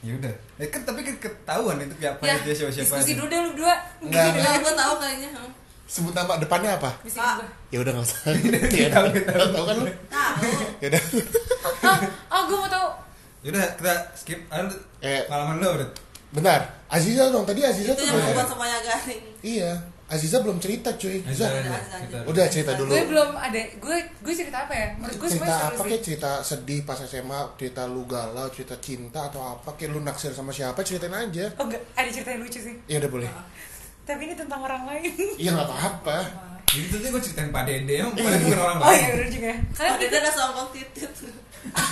ya 0.00 0.14
udah. 0.14 0.30
Eh, 0.56 0.68
kan 0.68 0.80
tapi 0.80 1.02
kan 1.02 1.12
ketahuan 1.18 1.76
itu 1.76 1.94
kayak 1.96 2.16
apa 2.16 2.22
ya 2.24 2.38
dia 2.40 2.54
siapa 2.54 2.70
siapa. 2.70 2.86
diskusi 2.96 3.12
dulu 3.12 3.26
deh 3.26 3.38
lu 3.38 3.50
berdua 3.52 3.74
Enggak, 3.98 4.24
deh. 4.32 4.58
gue 4.58 4.74
tahu 4.74 4.94
kayaknya. 4.96 5.28
Sebut 5.84 6.14
nama 6.14 6.32
depannya 6.38 6.70
apa? 6.72 6.90
Ah. 7.18 7.42
Ya 7.68 7.78
udah 7.82 7.92
nggak 7.92 8.06
usah. 8.06 8.18
Ya 8.72 8.88
tahu 8.88 9.06
kan 9.60 9.74
lu? 9.76 9.90
tahu 10.06 10.46
Ya 10.78 10.86
udah. 10.88 11.02
oh 11.82 11.98
oh 12.30 12.40
gue 12.46 12.56
mau 12.56 12.70
tahu 12.70 12.86
Ya 13.40 13.48
udah 13.50 13.66
kita 13.74 13.94
skip. 14.14 14.40
Ada 14.46 14.68
Eh. 15.00 15.24
pengalaman 15.24 15.56
lu, 15.58 15.68
Bro. 15.74 15.86
Bentar, 16.30 16.60
Aziza 16.86 17.26
dong. 17.28 17.42
Tadi 17.42 17.60
Aziza 17.60 17.90
itu 17.90 17.96
tuh 17.96 18.06
yang 18.06 18.20
membuat 18.22 18.46
semuanya 18.46 18.78
garing 18.80 19.22
Iya, 19.40 19.72
Aziza 20.06 20.38
belum 20.38 20.58
cerita 20.58 20.92
cuy. 20.92 21.18
Udah, 21.18 21.26
Aziza, 21.26 21.46
kita- 21.50 21.80
Aziza. 21.96 22.18
udah 22.22 22.44
cerita 22.46 22.72
dulu. 22.74 22.90
gue 22.90 23.02
belum 23.04 23.30
ada 23.32 23.60
gue 23.74 23.96
gue 24.20 24.34
cerita 24.36 24.58
apa 24.60 24.72
ya 24.72 24.86
menurut 24.94 25.16
gue 25.16 25.28
cerita 25.28 25.46
semuanya 25.48 25.66
apa 25.70 25.82
kayak 25.84 26.02
cerita 26.04 26.30
sedih 26.40 26.80
pas 26.84 26.98
SMA, 27.00 27.40
cerita 27.56 27.82
lu 27.84 28.02
galau, 28.04 28.46
cerita 28.48 28.76
cinta 28.78 29.26
atau 29.26 29.40
apa 29.42 29.70
kayak 29.72 29.90
lu 29.90 30.00
naksir 30.00 30.30
sama 30.30 30.50
siapa 30.50 30.78
ceritain 30.80 31.10
aja. 31.10 31.50
oh 31.56 31.64
enggak 31.64 31.82
ada 31.94 32.08
cerita 32.08 32.30
yang 32.30 32.42
lucu 32.42 32.60
sih 32.60 32.74
Ya 32.86 32.96
udah 32.98 33.10
boleh. 33.10 33.30
tapi 34.02 34.20
ini 34.22 34.34
tentang 34.34 34.60
orang 34.60 34.82
lain 34.84 35.10
Iya 35.36 35.50
nggak 35.52 35.66
apa-apa. 35.66 36.18
Jadi 36.68 36.86
tadi 36.88 37.06
gue 37.08 37.22
ceritain 37.24 37.50
Pak 37.50 37.62
Dede, 37.64 37.94
Pak 37.98 38.14
Dede 38.14 38.38
bukan 38.44 38.60
orang 38.60 38.76
oh 38.76 38.86
lain. 38.86 38.94
iya 38.96 39.08
bener 39.12 39.28
juga 39.28 39.50
kalian 39.72 39.92
Padahal 39.96 40.14
ada 40.16 40.30
songkok 40.30 40.66
titit 40.70 41.10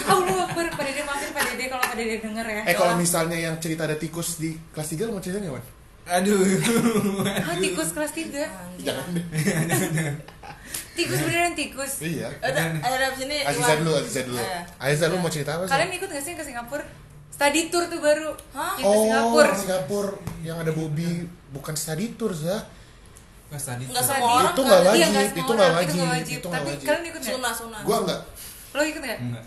oh 0.05 0.19
lu 0.21 0.35
akbar 0.39 0.65
Pak 0.71 0.83
Dede 0.83 1.03
maafin 1.03 1.31
Pak 1.31 1.43
Dede 1.47 1.65
kalau 1.67 1.83
Pak 1.83 1.95
Dede 1.95 2.17
denger 2.19 2.47
ya 2.47 2.63
Eh 2.65 2.75
kalau 2.75 2.95
misalnya 2.95 3.37
yang 3.39 3.57
cerita 3.57 3.85
ada 3.85 3.95
tikus 3.95 4.37
di 4.37 4.57
kelas 4.69 4.89
3 4.89 5.03
lu 5.03 5.13
mau 5.13 5.21
cerita 5.21 5.39
nggak, 5.39 5.53
Wan? 5.53 5.65
Aduh. 6.09 6.41
ah 7.39 7.57
tikus 7.59 7.93
kelas 7.93 8.13
3 8.13 8.33
Jangan 8.87 9.07
deh. 9.11 9.25
tikus 10.97 11.21
beneran 11.21 11.53
tikus 11.53 11.93
Iya. 12.01 12.29
ada 12.41 12.61
ada 12.77 13.07
di 13.09 13.19
sini 13.19 13.37
Aziza 13.41 13.75
dulu, 13.77 13.93
Aziza 13.95 14.21
dulu. 14.25 14.37
Iya. 14.37 14.61
Aziza 14.79 15.05
lu 15.07 15.17
mau 15.19 15.29
cerita 15.29 15.55
apa 15.55 15.65
sih? 15.65 15.71
kalian 15.71 15.91
ikut 15.95 16.09
gak 16.09 16.23
sih 16.23 16.33
ke 16.33 16.43
Singapura 16.43 16.85
study 17.31 17.61
tour 17.69 17.85
tuh 17.87 18.01
baru 18.01 18.35
Hah? 18.51 18.75
Ke 18.75 18.83
Oh, 18.83 19.05
Singapura 19.05 19.53
Singapura 19.55 20.11
yang 20.41 20.57
ada 20.57 20.73
Bobby 20.73 21.23
bukan 21.51 21.75
study 21.75 22.15
tour, 22.15 22.33
Zah. 22.33 22.65
Pas 23.47 23.63
tadi. 23.63 23.85
Nggak 23.85 23.97
tuh. 23.99 24.11
semua 24.11 24.29
orang 24.35 24.51
Itu 24.51 24.61
kan. 24.61 24.69
nggak 24.69 24.81
Iya, 24.81 24.89
wajib, 24.91 25.09
nggak 25.09 25.25
semua 25.25 25.39
itu 25.39 25.53
orang, 25.55 25.69
nggak 25.69 25.79
itu 25.79 25.89
wajib, 25.89 25.99
nggak 25.99 26.11
wajib. 26.11 26.35
itu 26.35 26.41
nggak 26.43 26.59
tapi 26.59 26.69
wajib. 26.69 26.87
kalian 26.89 27.05
ikut 27.05 27.21
nggak 27.21 27.31
sunah 27.31 27.53
sunah 27.55 27.81
Gua 27.83 27.97
enggak. 28.03 28.21
lo 28.69 28.83
ikut 28.83 29.03
nggak 29.03 29.19
Enggak. 29.19 29.29
Enggak. 29.39 29.45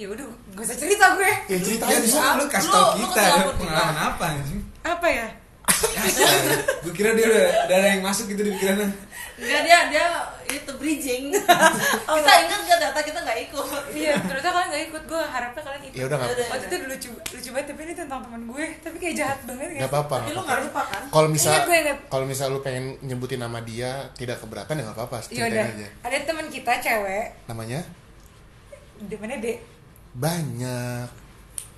Ya 0.00 0.08
udah 0.08 0.24
gak 0.50 0.64
usah 0.64 0.76
cerita 0.76 1.06
gue 1.12 1.32
Ya 1.46 1.58
cerita 1.60 1.84
Ya, 1.84 1.98
aja. 1.98 2.32
lu 2.34 2.44
kasih 2.46 2.70
tau 2.70 2.96
kita 2.96 3.22
pengalaman 3.54 3.96
apa 4.00 4.24
anjing? 4.32 4.60
apa 4.80 5.08
ya 5.10 5.28
gue 6.82 6.92
kira 6.92 7.12
dia 7.12 7.26
udah, 7.26 7.44
udah 7.64 7.76
ada 7.76 7.88
yang 7.90 8.02
masuk 8.02 8.26
gitu 8.26 8.42
di 8.42 8.52
pikirannya. 8.52 8.90
Enggak 9.38 9.60
dia 9.62 9.78
dia 9.86 10.04
itu 10.50 10.72
bridging. 10.74 11.30
kita 12.10 12.32
ingat 12.42 12.60
gak 12.60 12.78
data 12.80 13.00
kita 13.00 13.18
nggak 13.20 13.38
ikut. 13.46 13.66
iya 13.92 14.18
ternyata 14.18 14.50
kalian 14.50 14.68
nggak 14.68 14.84
ikut 14.88 15.02
gue 15.06 15.22
harapnya 15.22 15.62
kalian 15.62 15.82
ikut 15.84 15.94
Ya 15.94 16.04
udah 16.04 16.16
nggak 16.16 16.26
Udah. 16.26 16.42
apa-apa. 16.42 16.54
waktu 16.58 16.66
itu 16.66 16.86
lucu 16.88 17.10
lucu 17.30 17.48
banget 17.50 17.66
tapi 17.70 17.80
ini 17.82 17.94
tentang 17.94 18.20
teman 18.20 18.42
gue 18.44 18.64
tapi 18.82 18.96
kayak 18.98 19.14
jahat 19.14 19.38
banget 19.44 19.66
Nggak 19.78 19.90
apa-apa. 19.90 20.14
Tapi 20.18 20.30
lu 20.32 20.42
nggak 20.42 20.60
lupa 20.60 20.82
kan? 20.82 21.02
Kalau 21.06 21.28
misal 21.30 21.52
Iya, 21.62 21.94
kalau 22.04 22.24
misal 22.26 22.46
lu 22.48 22.60
pengen 22.60 22.84
nyebutin 23.00 23.38
nama 23.38 23.58
dia 23.62 23.90
tidak 24.12 24.36
keberatan 24.38 24.74
ya 24.74 24.82
nggak 24.82 24.96
apa-apa, 24.96 25.16
ya 25.22 25.46
ceritain 25.46 25.70
aja. 25.70 25.88
ada 26.02 26.16
teman 26.20 26.46
kita 26.48 26.72
cewek 26.78 27.26
Namanya 27.46 27.80
di 28.98 29.16
mana 29.16 29.34
dek 29.38 29.58
banyak. 30.12 31.06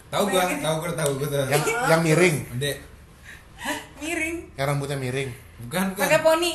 Tahu 0.09 0.25
gua, 0.27 0.43
tahu 0.45 0.77
gua 0.79 0.93
tahu 0.93 1.11
gua 1.17 1.29
tahu. 1.31 1.45
Yang 1.49 1.63
yang 1.89 2.01
miring, 2.03 2.37
Dek, 2.57 2.77
miring 3.99 4.37
yang 4.53 4.67
rambutnya 4.69 4.97
miring. 4.97 5.31
bukan 5.63 5.85
bukan. 5.91 6.01
pakai 6.01 6.21
poni 6.21 6.53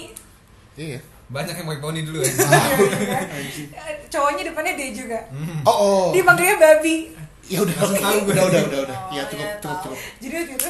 Iya. 0.75 0.99
Banyak 1.27 1.55
yang 1.55 1.67
pakai 1.67 1.81
poni 1.81 1.99
dulu 2.01 2.19
ya. 2.19 2.29
Cowoknya 4.13 4.43
depannya 4.45 4.73
D 4.73 4.93
juga 4.93 5.19
Oh, 5.63 5.73
oh. 5.73 6.05
dipanggilnya 6.11 6.55
babi 6.55 7.11
Ya 7.43 7.63
udah, 7.63 7.73
tahu 7.73 7.95
gue. 8.21 8.29
udah, 8.29 8.45
udah, 8.45 8.61
udah, 8.61 8.79
udah. 8.83 8.97
Oh, 9.01 9.11
Ya 9.11 9.23
cukup, 9.25 9.39
iya, 9.41 9.55
cukup, 9.57 9.77
cukup. 9.81 9.97
jadi 10.19 10.33
waktu 10.37 10.53
itu 10.53 10.69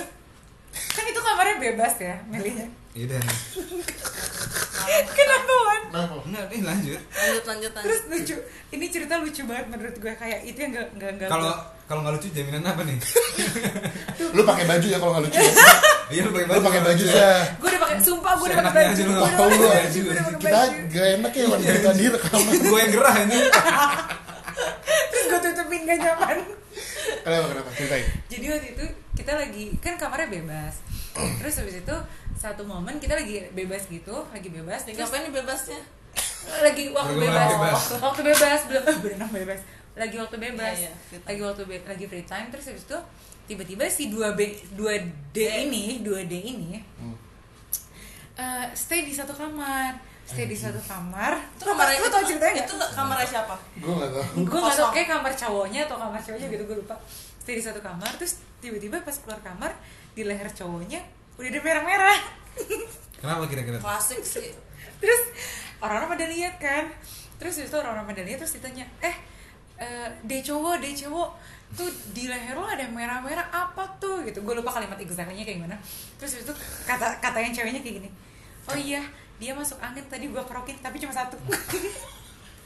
kan 0.87 1.03
itu 1.03 1.19
kamarnya 1.19 1.55
bebas 1.59 1.93
ya 1.97 2.15
milihnya 2.23 2.67
Iya 2.97 3.05
udah. 3.07 3.21
kenapa 5.13 5.53
Wan? 5.53 5.81
Enggak, 6.25 6.45
nih 6.49 6.61
lanjut. 6.63 7.01
Lanjut 7.07 7.43
lanjut 7.45 7.71
lanjut. 7.71 7.85
terus 7.85 8.01
lucu 8.07 8.35
ini 8.69 8.85
cerita 8.89 9.13
lucu 9.17 9.41
banget 9.45 9.65
menurut 9.69 9.95
gue 9.95 10.13
kayak 10.13 10.39
itu 10.43 10.57
yang 10.57 10.71
gak 10.73 10.87
gak 10.97 11.11
gak 11.15 11.29
Kalau 11.29 11.53
kalau 11.85 11.99
nggak 12.01 12.17
lucu 12.17 12.27
jaminan 12.33 12.65
apa 12.65 12.81
nih? 12.83 12.97
Lu 14.33 14.41
pakai 14.43 14.65
baju 14.65 14.87
ya 14.87 14.97
kalau 14.97 15.11
nggak 15.13 15.23
lucu. 15.23 15.37
ya? 15.37 15.51
Iya 16.07 16.21
lu 16.23 16.31
pakai 16.33 16.47
Lu 16.49 16.61
pakai 16.63 16.81
baju 16.81 17.03
ya. 17.05 17.31
gue 17.53 17.69
udah 17.69 17.81
pakai 17.83 17.97
sumpah 18.01 18.33
gue 18.33 18.47
udah 18.47 18.57
pakai 18.57 18.73
baju 18.73 18.89
gue 18.97 19.05
nggak 19.05 19.21
udah 19.21 19.31
tahu 19.31 19.45
pakai 19.45 19.59
lu. 19.59 19.67
baju 19.69 19.99
Kita 20.33 20.49
baju 20.49 20.79
gak 20.89 21.07
enak 21.13 21.31
ya 21.31 21.45
Wan 21.45 21.59
dari 21.61 21.79
tadi 21.79 22.03
rekaman. 22.09 22.51
Gue 22.65 22.79
yang 22.79 22.91
gerah 22.91 23.15
ini. 23.19 23.39
terus 25.07 25.25
gue 25.27 25.39
tutupin 25.43 25.81
gak 25.83 25.99
nyaman 25.99 26.37
Kenapa, 27.17 27.45
kenapa? 27.49 27.69
Ceritain. 27.73 28.05
jadi 28.27 28.45
waktu 28.49 28.67
itu 28.73 28.85
kita 29.13 29.31
lagi 29.33 29.65
kan 29.79 29.93
kamarnya 29.95 30.27
bebas 30.29 30.73
terus 31.37 31.55
habis 31.57 31.75
itu 31.77 31.95
satu 32.33 32.61
momen 32.63 32.95
kita 32.95 33.13
lagi 33.13 33.49
bebas 33.51 33.85
gitu 33.85 34.13
lagi 34.27 34.47
bebas 34.47 34.83
Lagi 34.83 34.93
terus 34.93 35.07
ngapain 35.07 35.23
nih 35.23 35.33
bebasnya? 35.35 35.81
lagi 36.59 36.83
waktu 36.89 37.13
bebas. 37.17 37.49
bebas. 37.51 37.81
waktu 37.99 38.21
bebas 38.23 38.59
belum 38.63 38.83
berenang 39.03 39.31
bebas 39.31 39.59
lagi 39.93 40.15
waktu 40.15 40.35
bebas 40.37 40.75
Iya, 40.77 40.87
iya, 40.87 40.91
time. 41.11 41.25
lagi 41.25 41.41
waktu 41.43 41.61
be- 41.63 41.85
lagi 41.85 42.05
free 42.05 42.23
time 42.23 42.47
terus 42.47 42.65
habis 42.67 42.83
itu 42.83 42.97
tiba-tiba 43.45 43.83
si 43.87 44.07
2 44.07 44.31
B 44.31 44.41
2 44.73 44.87
D 45.31 45.37
ini 45.65 45.99
2 45.99 46.23
D 46.23 46.33
ini 46.37 46.77
eh, 48.35 48.65
stay 48.73 49.01
di 49.01 49.11
satu 49.11 49.33
kamar 49.33 49.97
stay 50.23 50.45
di 50.45 50.53
satu 50.53 50.77
kamar 50.81 51.39
Itu 51.55 51.63
kamarnya 51.65 51.97
lu 51.97 52.09
tau 52.09 52.21
ceritanya 52.21 52.61
Itu 52.61 52.75
nggak? 52.75 52.91
kamarnya 52.93 53.25
siapa? 53.25 53.55
Gue 53.77 53.93
gak 53.95 54.11
tau. 54.11 54.23
gue 54.37 54.59
nggak 54.59 54.77
tau 54.77 54.89
kayak 54.91 55.07
kamar 55.09 55.31
cowoknya 55.33 55.81
atau 55.87 55.97
kamar 55.97 56.19
cowoknya 56.19 56.47
gitu 56.47 56.63
gue 56.65 56.77
lupa 56.77 56.95
stay 57.39 57.55
di 57.55 57.63
satu 57.63 57.79
kamar 57.79 58.11
terus 58.13 58.33
tiba-tiba 58.57 58.99
pas 58.99 59.15
keluar 59.15 59.39
kamar 59.39 59.71
di 60.17 60.25
leher 60.25 60.49
cowoknya 60.49 60.97
udah 61.37 61.45
ada 61.47 61.59
merah-merah 61.61 62.19
Kenapa 63.17 63.45
kira-kira? 63.45 63.77
Klasik 63.77 64.21
sih. 64.21 64.49
terus 64.97 65.21
orang-orang 65.77 66.17
pada 66.17 66.25
lihat 66.25 66.57
kan 66.57 66.89
terus 67.37 67.61
itu 67.61 67.69
orang-orang 67.71 68.09
pada 68.09 68.21
lihat 68.25 68.41
terus 68.41 68.57
ditanya 68.57 68.81
eh 68.97 69.13
eh 69.77 70.09
deh 70.25 70.41
cowok 70.41 70.81
deh 70.81 70.89
cowok 70.91 71.29
tuh 71.69 71.85
di 72.11 72.25
leher 72.25 72.57
lo 72.57 72.65
ada 72.65 72.81
yang 72.81 72.97
merah-merah 72.97 73.45
apa 73.47 73.85
tuh 73.97 74.25
gitu 74.25 74.41
gue 74.41 74.53
lupa 74.53 74.73
kalimat 74.73 74.97
exactly-nya 74.97 75.45
kayak 75.45 75.61
gimana 75.61 75.77
terus 76.17 76.41
itu 76.41 76.49
kata 76.83 77.21
kata 77.21 77.37
yang 77.37 77.53
ceweknya 77.53 77.81
kayak 77.81 78.01
gini 78.01 78.09
oh 78.65 78.73
iya 78.73 79.05
dia 79.37 79.53
masuk 79.53 79.77
angin 79.77 80.01
tadi 80.07 80.25
gue 80.25 80.41
kerokin 80.41 80.73
tapi 80.79 80.97
cuma 80.97 81.13
satu 81.13 81.37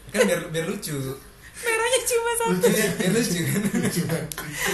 Kan 0.07 0.23
biar 0.23 0.43
biar 0.47 0.67
lucu. 0.67 0.95
merahnya 1.53 1.99
cuma 2.01 2.31
satu 2.33 2.63
Iya, 2.65 2.87
biar 2.95 3.11
lucu 3.11 3.39
kan. 3.41 3.59
Lucu 3.75 4.01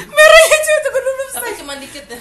merahnya 0.07 0.57
cuma 0.59 0.77
tuh 0.77 0.89
gue 0.89 1.01
belum 1.03 1.17
Tapi 1.17 1.29
selesai 1.31 1.57
cuma 1.57 1.73
dikit 1.77 2.05
ya. 2.07 2.19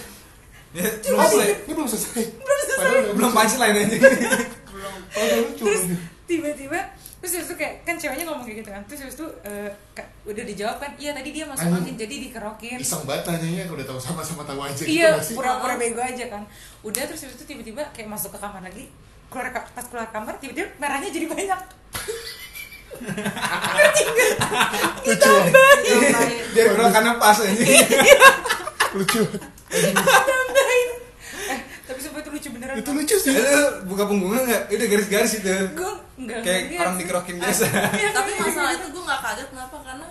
Ya, 0.77 0.93
belum 1.01 1.24
selesai. 1.24 1.64
ini 1.64 1.72
belum 1.72 1.89
selesai. 1.89 2.22
belum 2.37 2.59
selesai 2.61 3.16
Belum 3.16 3.31
punchline 3.33 3.77
aja. 3.81 3.97
Belum. 4.68 4.95
Oh, 5.16 5.24
lucu. 5.41 5.64
terus 5.64 5.83
tiba-tiba 6.29 6.81
terus 7.16 7.33
itu 7.49 7.55
kayak 7.57 7.81
kan 7.89 7.97
ceweknya 7.97 8.29
ngomong 8.29 8.45
kayak 8.45 8.61
gitu 8.61 8.70
kan 8.70 8.83
terus 8.85 9.01
habis 9.09 9.16
itu 9.16 9.27
eh, 9.49 9.72
udah 10.29 10.45
dijawab 10.45 10.77
kan 10.77 10.93
iya 11.01 11.11
tadi 11.16 11.33
dia 11.33 11.49
masuk 11.49 11.64
angin 11.72 11.97
jadi 11.97 12.14
dikerokin 12.29 12.77
Iseng 12.79 13.09
banget 13.09 13.24
nanyanya, 13.35 13.64
udah 13.72 13.83
tahu 13.89 13.99
sama-sama 13.99 14.45
tahu 14.45 14.61
aja 14.61 14.85
gitu 14.85 15.01
iya 15.01 15.16
pura-pura 15.33 15.81
bego 15.81 16.05
aja 16.05 16.29
kan 16.29 16.45
udah 16.85 17.03
terus 17.09 17.24
habis 17.24 17.41
itu 17.41 17.45
tiba-tiba 17.49 17.83
kayak 17.97 18.12
masuk 18.12 18.37
ke 18.37 18.39
kamar 18.39 18.61
lagi 18.62 18.93
keluar 19.33 19.49
pas 19.51 19.87
keluar 19.89 20.07
kamar 20.12 20.37
tiba-tiba 20.39 20.68
merahnya 20.77 21.09
jadi 21.09 21.27
banyak 21.27 21.61
Lucu. 25.07 25.35
Ditambahin. 25.37 26.45
Biar 26.57 26.66
gerakannya 26.72 27.12
pas 27.20 27.37
aja. 27.45 27.53
Lucu. 28.97 29.20
tambahin 29.68 30.89
eh 31.47 31.61
tapi 31.87 31.99
sumpah 32.03 32.20
itu 32.22 32.31
lucu 32.33 32.49
beneran 32.55 32.74
Itu 33.27 33.33
lucu 33.33 33.43
sih. 33.43 33.45
Itu 33.45 33.61
buka 33.85 34.03
punggungnya 34.05 34.41
enggak? 34.43 34.62
Itu 34.68 34.83
garis-garis 34.87 35.33
itu. 35.37 35.55
gue 35.72 35.93
enggak 36.16 36.39
Kayak 36.41 36.61
ngeliat 36.62 36.81
orang 36.81 36.97
dikerokin 36.97 37.37
biasa. 37.43 37.64
Iya, 37.93 38.09
Tapi 38.11 38.31
masalah 38.37 38.70
gitu. 38.70 38.79
itu 38.79 38.89
gue 38.89 39.03
nggak 39.05 39.20
kaget 39.20 39.49
kenapa 39.51 39.77
karena 39.83 40.07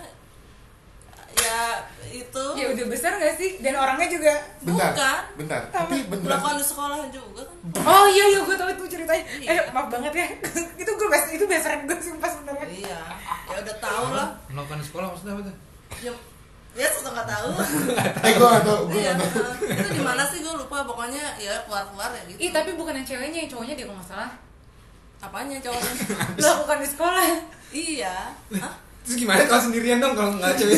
ya 1.36 1.60
itu 2.08 2.44
ya 2.56 2.66
udah 2.70 2.86
besar 2.88 3.12
gak 3.14 3.36
sih 3.36 3.60
dan 3.60 3.76
orangnya 3.76 4.08
juga 4.08 4.32
Bentar, 4.58 4.88
Bukan. 4.90 5.20
bentar. 5.36 5.60
Tapi 5.68 5.96
beneran. 6.08 6.32
melakukan 6.32 6.64
sekolah 6.64 6.96
juga 7.06 7.44
kan. 7.44 7.84
oh 7.84 8.06
iya 8.08 8.24
iya 8.26 8.40
gue 8.40 8.56
tau 8.56 8.66
itu 8.66 8.84
ceritanya 8.88 9.20
eh 9.36 9.52
Iya. 9.52 9.62
maaf 9.68 9.86
banget 9.86 10.12
ya 10.14 10.26
itu 10.80 10.90
gue 10.90 11.08
best 11.08 11.28
itu 11.30 11.44
best 11.44 11.62
friend 11.62 11.84
gue 11.84 11.96
sumpah 11.98 12.30
sebenarnya 12.30 12.66
Iya. 12.66 12.98
Ya 13.46 13.56
udah 13.60 13.76
tahu 13.78 14.06
lah. 14.12 14.28
Melakukan 14.48 14.80
sekolah 14.82 15.06
maksudnya 15.08 15.32
apa 15.34 15.42
tuh? 15.44 15.56
Ya, 15.98 16.12
ya 16.76 16.88
susah 16.92 17.10
nggak 17.16 17.28
tahu. 17.28 17.50
Eh, 18.26 18.32
gue 18.36 18.48
gak 18.48 18.64
tau, 18.68 18.78
gue 18.86 19.00
gak 19.00 19.16
tau. 19.16 19.50
Itu 19.64 19.90
di 19.96 20.02
mana 20.04 20.22
sih 20.28 20.38
gue 20.44 20.54
lupa 20.54 20.84
pokoknya 20.84 21.24
ya 21.40 21.64
keluar-keluar 21.64 22.12
ya 22.12 22.22
gitu. 22.28 22.38
Ih 22.38 22.50
tapi 22.52 22.76
bukan 22.76 22.94
yang 23.00 23.06
ceweknya, 23.08 23.38
yang 23.44 23.50
cowoknya 23.50 23.74
dia 23.74 23.86
kalau 23.88 23.98
nggak 23.98 24.10
salah 24.12 24.30
Apanya 25.16 25.56
cowoknya? 25.64 25.92
Melakukan 26.38 26.78
di 26.84 26.88
sekolah 26.92 27.24
iya. 27.72 28.16
Hah? 28.60 28.74
Terus 29.06 29.16
gimana 29.22 29.42
kalau 29.48 29.62
sendirian 29.64 29.98
dong 30.02 30.14
kalau 30.18 30.36
nggak 30.36 30.52
cewek? 30.60 30.76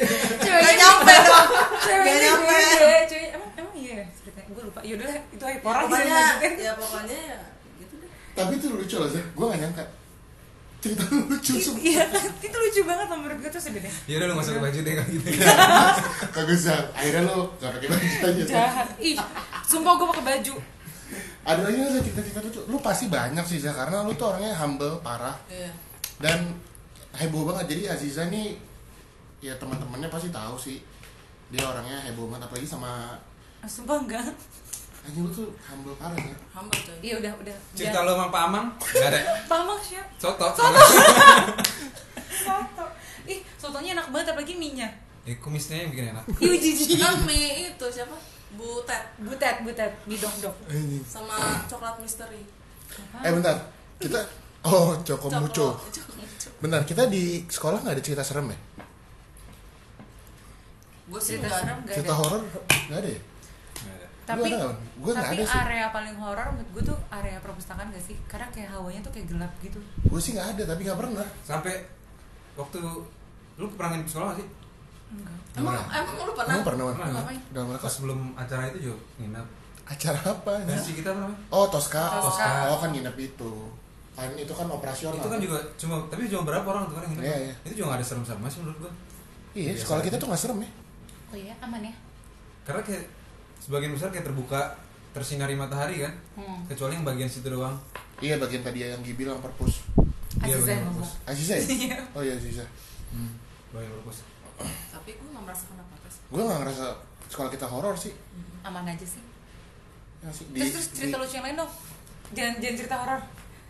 Ceweknya 0.44 0.70
Gak 0.70 0.76
nyampe 0.78 1.14
dong. 1.26 1.46
Ceweknya 1.82 2.12
Gak 2.14 2.20
nyampe. 2.22 2.54
beda 2.54 2.86
Ceweknya, 3.10 3.28
emang, 3.34 3.50
emang 3.58 3.74
iya 3.74 3.92
ya 3.98 4.06
ceritanya 4.14 4.50
Gue 4.54 4.62
lupa, 4.68 4.80
yaudah 4.84 5.08
itu 5.32 5.44
aja 5.44 5.58
orang 5.64 5.84
Pokoknya 5.88 6.20
ya 6.60 6.72
pokoknya 6.78 7.18
ya 7.18 7.40
tapi 8.30 8.56
itu 8.56 8.66
lucu 8.72 8.96
loh 8.96 9.10
sih 9.10 9.20
gue 9.20 9.44
gak 9.44 9.60
nyangka 9.60 9.84
cerita 10.80 11.04
lu 11.12 11.28
lucu 11.28 11.52
sumpah. 11.56 11.80
iya 11.80 12.04
itu 12.48 12.56
lucu 12.56 12.80
banget 12.82 13.06
loh 13.06 13.18
menurut 13.20 13.38
gue 13.38 13.50
tuh 13.50 13.60
sebenarnya. 13.60 13.92
Ya 14.08 14.14
udah 14.16 14.26
lu 14.26 14.34
masuk 14.34 14.52
ke 14.56 14.60
baju 14.60 14.78
deh 14.80 14.92
kalau 14.96 15.10
gitu. 15.12 15.28
Kagak 16.34 16.56
usah 16.56 16.78
akhirnya 16.92 17.22
lu 17.28 17.38
gak 17.56 17.70
pakai 17.76 17.88
baju 17.88 18.06
aja 18.26 18.42
jahat. 18.44 18.88
Ih 18.96 19.16
sumpah 19.62 19.92
gue 19.94 20.06
pakai 20.16 20.24
baju. 20.26 20.54
Ada 21.40 21.60
lagi 21.64 21.76
nggak 21.76 22.04
cerita-cerita 22.04 22.40
lucu? 22.42 22.60
Lu 22.68 22.76
pasti 22.78 23.04
banyak 23.06 23.44
sih 23.44 23.58
Zah 23.58 23.72
karena 23.72 24.04
lu 24.04 24.12
tuh 24.14 24.30
orangnya 24.30 24.52
humble 24.56 25.00
parah. 25.00 25.36
Iya. 25.46 25.70
dan 26.20 26.52
heboh 27.16 27.48
banget. 27.48 27.76
Jadi 27.76 27.82
Aziza 27.88 28.28
nih 28.28 28.56
ya 29.40 29.56
teman-temannya 29.56 30.08
pasti 30.08 30.28
tahu 30.28 30.56
sih. 30.56 30.78
Dia 31.50 31.64
orangnya 31.64 31.98
heboh 32.06 32.28
banget 32.28 32.46
apalagi 32.46 32.68
sama 32.68 33.16
Ah, 33.60 33.68
sumpah 33.68 34.00
enggak 34.00 34.24
anjing 35.00 35.24
lu 35.24 35.30
tuh 35.30 35.48
humble 35.62 35.96
parah 35.96 36.14
ya 36.14 36.36
Hamba 36.52 36.76
tuh. 36.76 36.92
iya 37.00 37.14
udah 37.16 37.32
udah. 37.36 37.56
Cerita 37.72 38.04
lu 38.04 38.12
sama 38.12 38.28
Pak 38.28 38.42
Amang? 38.46 38.66
Nggak 38.76 39.08
ada. 39.08 39.20
Pamak 39.50 39.80
siap? 39.80 40.06
Soto. 40.16 40.46
Soto. 42.44 42.84
Ih 43.24 43.40
sotonya 43.56 43.90
enak 43.94 44.06
banget 44.10 44.26
apalagi 44.30 44.54
minyak 44.54 44.92
eh 45.22 45.36
kumisnya 45.36 45.76
yang 45.78 45.90
bikin 45.90 46.06
enak. 46.10 46.24
Ih 46.40 46.56
jijik. 46.56 46.96
Kan 46.96 47.24
mie 47.24 47.68
itu 47.68 47.86
siapa? 47.88 48.16
Butet. 48.52 49.02
Butet 49.18 49.56
butet. 49.62 49.92
Mie 50.04 50.16
dong 50.16 50.32
dong. 50.38 50.56
Anjing. 50.66 51.04
sama 51.04 51.36
coklat 51.64 51.96
misteri. 51.98 52.40
eh 53.20 53.30
bentar. 53.30 53.56
Kita 53.96 54.20
oh 54.64 54.96
Joko 55.00 55.28
Muco. 55.30 55.76
Bentar 56.58 56.84
kita 56.84 57.04
di 57.06 57.44
sekolah 57.46 57.80
nggak 57.80 57.94
ada 57.96 58.02
cerita 58.02 58.20
serem 58.20 58.48
ya? 58.48 58.58
Gue 61.06 61.18
cerita 61.18 61.46
enggak 61.46 61.58
serem 61.58 61.78
gak 61.82 61.94
cerita 61.96 62.12
ada. 62.12 62.20
horor 62.20 62.42
nggak 62.88 62.98
ada 62.98 63.10
ya. 63.10 63.20
Tapi 64.22 64.48
ada 64.52 64.68
nggak 65.00 65.14
tapi 65.16 65.34
ada 65.36 65.44
sih. 65.44 65.58
area 65.60 65.84
paling 65.90 66.16
horor 66.16 66.46
menurut 66.50 66.70
gue 66.72 66.82
tuh 66.86 66.98
area 67.10 67.36
perpustakaan 67.38 67.88
gak 67.88 68.00
sih 68.00 68.16
karena 68.24 68.46
kayak 68.48 68.70
hawanya 68.70 69.00
tuh 69.00 69.12
kayak 69.12 69.26
gelap 69.28 69.52
gitu 69.58 69.80
gue 69.82 70.20
sih 70.20 70.32
nggak 70.34 70.48
ada 70.54 70.62
tapi 70.68 70.80
nggak 70.84 70.98
pernah 70.98 71.26
sampai 71.42 71.74
waktu 72.54 72.78
lu 73.56 73.66
pernah 73.74 73.90
nginep 73.94 74.08
sekolah 74.08 74.26
gak 74.32 74.38
sih 74.40 74.46
enggak 75.10 75.38
Emang 75.50 75.74
Pernah. 75.74 75.98
emang 75.98 76.14
lu 76.22 76.32
pernah? 76.32 76.54
Emang 76.54 76.62
pernah? 76.62 76.84
Pernah. 76.94 77.08
Ngapain? 77.10 77.40
udah 77.50 77.62
mana 77.66 77.78
pas 77.78 77.90
sebelum 77.90 78.18
acara 78.38 78.62
itu 78.70 78.78
juga 78.86 78.96
nginep 79.18 79.46
acara 79.90 80.20
apa 80.22 80.52
ya? 80.54 80.64
versi 80.70 80.92
kita 80.94 81.08
apa 81.10 81.18
namanya 81.20 81.38
oh 81.50 81.66
Tosca 81.66 82.02
Tosca. 82.22 82.46
oh 82.70 82.78
kan 82.78 82.90
nginep 82.94 83.16
itu 83.18 83.52
kan 84.14 84.30
itu 84.38 84.52
kan 84.52 84.66
operasional 84.70 85.18
itu 85.18 85.26
kan 85.26 85.40
juga 85.42 85.58
cuma 85.74 85.94
tapi 86.06 86.30
cuma 86.30 86.42
berapa 86.46 86.62
orang 86.62 86.86
tuh 86.86 86.94
kan 86.94 87.02
yang 87.02 87.12
nginep 87.16 87.24
Iya, 87.26 87.36
iya. 87.42 87.54
itu 87.66 87.74
juga 87.74 87.86
gak 87.90 87.98
ada 87.98 88.06
serem-serem 88.06 88.42
sih 88.46 88.60
menurut 88.62 88.78
gua 88.78 88.92
iya 89.50 89.70
sekolah 89.74 89.98
kita 90.00 90.14
tuh 90.14 90.26
nggak 90.30 90.38
serem 90.40 90.58
ya 90.62 90.70
oh 91.26 91.36
iya 91.36 91.54
aman 91.58 91.82
ya 91.82 91.94
karena 92.62 92.82
kayak 92.86 93.04
sebagian 93.70 93.94
besar 93.94 94.10
kayak 94.10 94.26
terbuka 94.26 94.74
tersinari 95.14 95.54
matahari 95.54 96.02
kan? 96.02 96.10
Hmm. 96.34 96.66
kecuali 96.66 96.98
yang 96.98 97.06
bagian 97.06 97.30
situ 97.30 97.46
doang. 97.46 97.78
Iya 98.18 98.42
bagian 98.42 98.66
tadi 98.66 98.82
yang 98.82 98.98
Gibi 99.06 99.22
bilang 99.22 99.38
perpus. 99.38 99.86
Iya, 100.42 100.58
Aziza 100.58 100.58
bagian 100.58 100.74
yang 100.74 100.86
ngomong. 100.90 101.06
perpus. 101.06 101.30
Aziza 101.30 101.54
ya? 101.54 101.62
Iya. 101.70 101.98
oh 102.10 102.22
iya 102.26 102.34
Aziza. 102.34 102.66
Hmm. 103.14 103.30
bagian 103.70 103.94
perpus. 103.94 104.26
Tapi 104.90 105.10
gue 105.14 105.28
nggak 105.30 105.44
merasakan 105.46 105.76
apa-apa 105.78 106.08
sih. 106.10 106.20
gue 106.26 106.42
nggak 106.42 106.58
ngerasa 106.66 106.84
sekolah 107.30 107.50
kita 107.54 107.66
horor 107.70 107.94
sih. 107.94 108.12
Aman 108.66 108.82
aja 108.90 109.06
sih. 109.06 109.22
Ya 110.20 110.30
sih 110.34 110.44
di, 110.50 110.58
terus 110.58 110.74
terus 110.74 110.86
cerita 110.90 111.14
di- 111.14 111.22
lucu 111.22 111.34
yang 111.38 111.46
lain 111.46 111.56
dong. 111.62 111.72
Jangan 112.34 112.54
jangan 112.58 112.74
cerita 112.74 112.96
horor. 112.98 113.20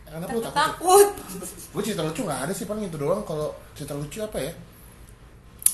Kenapa 0.09 0.33
lu 0.33 0.41
takut. 0.41 0.57
takut. 0.57 1.09
Takut. 1.13 1.49
Gue 1.77 1.83
cerita 1.85 2.03
lucu 2.03 2.21
nggak 2.25 2.41
ada 2.49 2.53
sih 2.57 2.65
paling 2.65 2.89
itu 2.89 2.97
doang. 2.97 3.21
Kalau 3.23 3.53
cerita 3.77 3.93
lucu 3.93 4.19
apa 4.19 4.41
ya? 4.41 4.53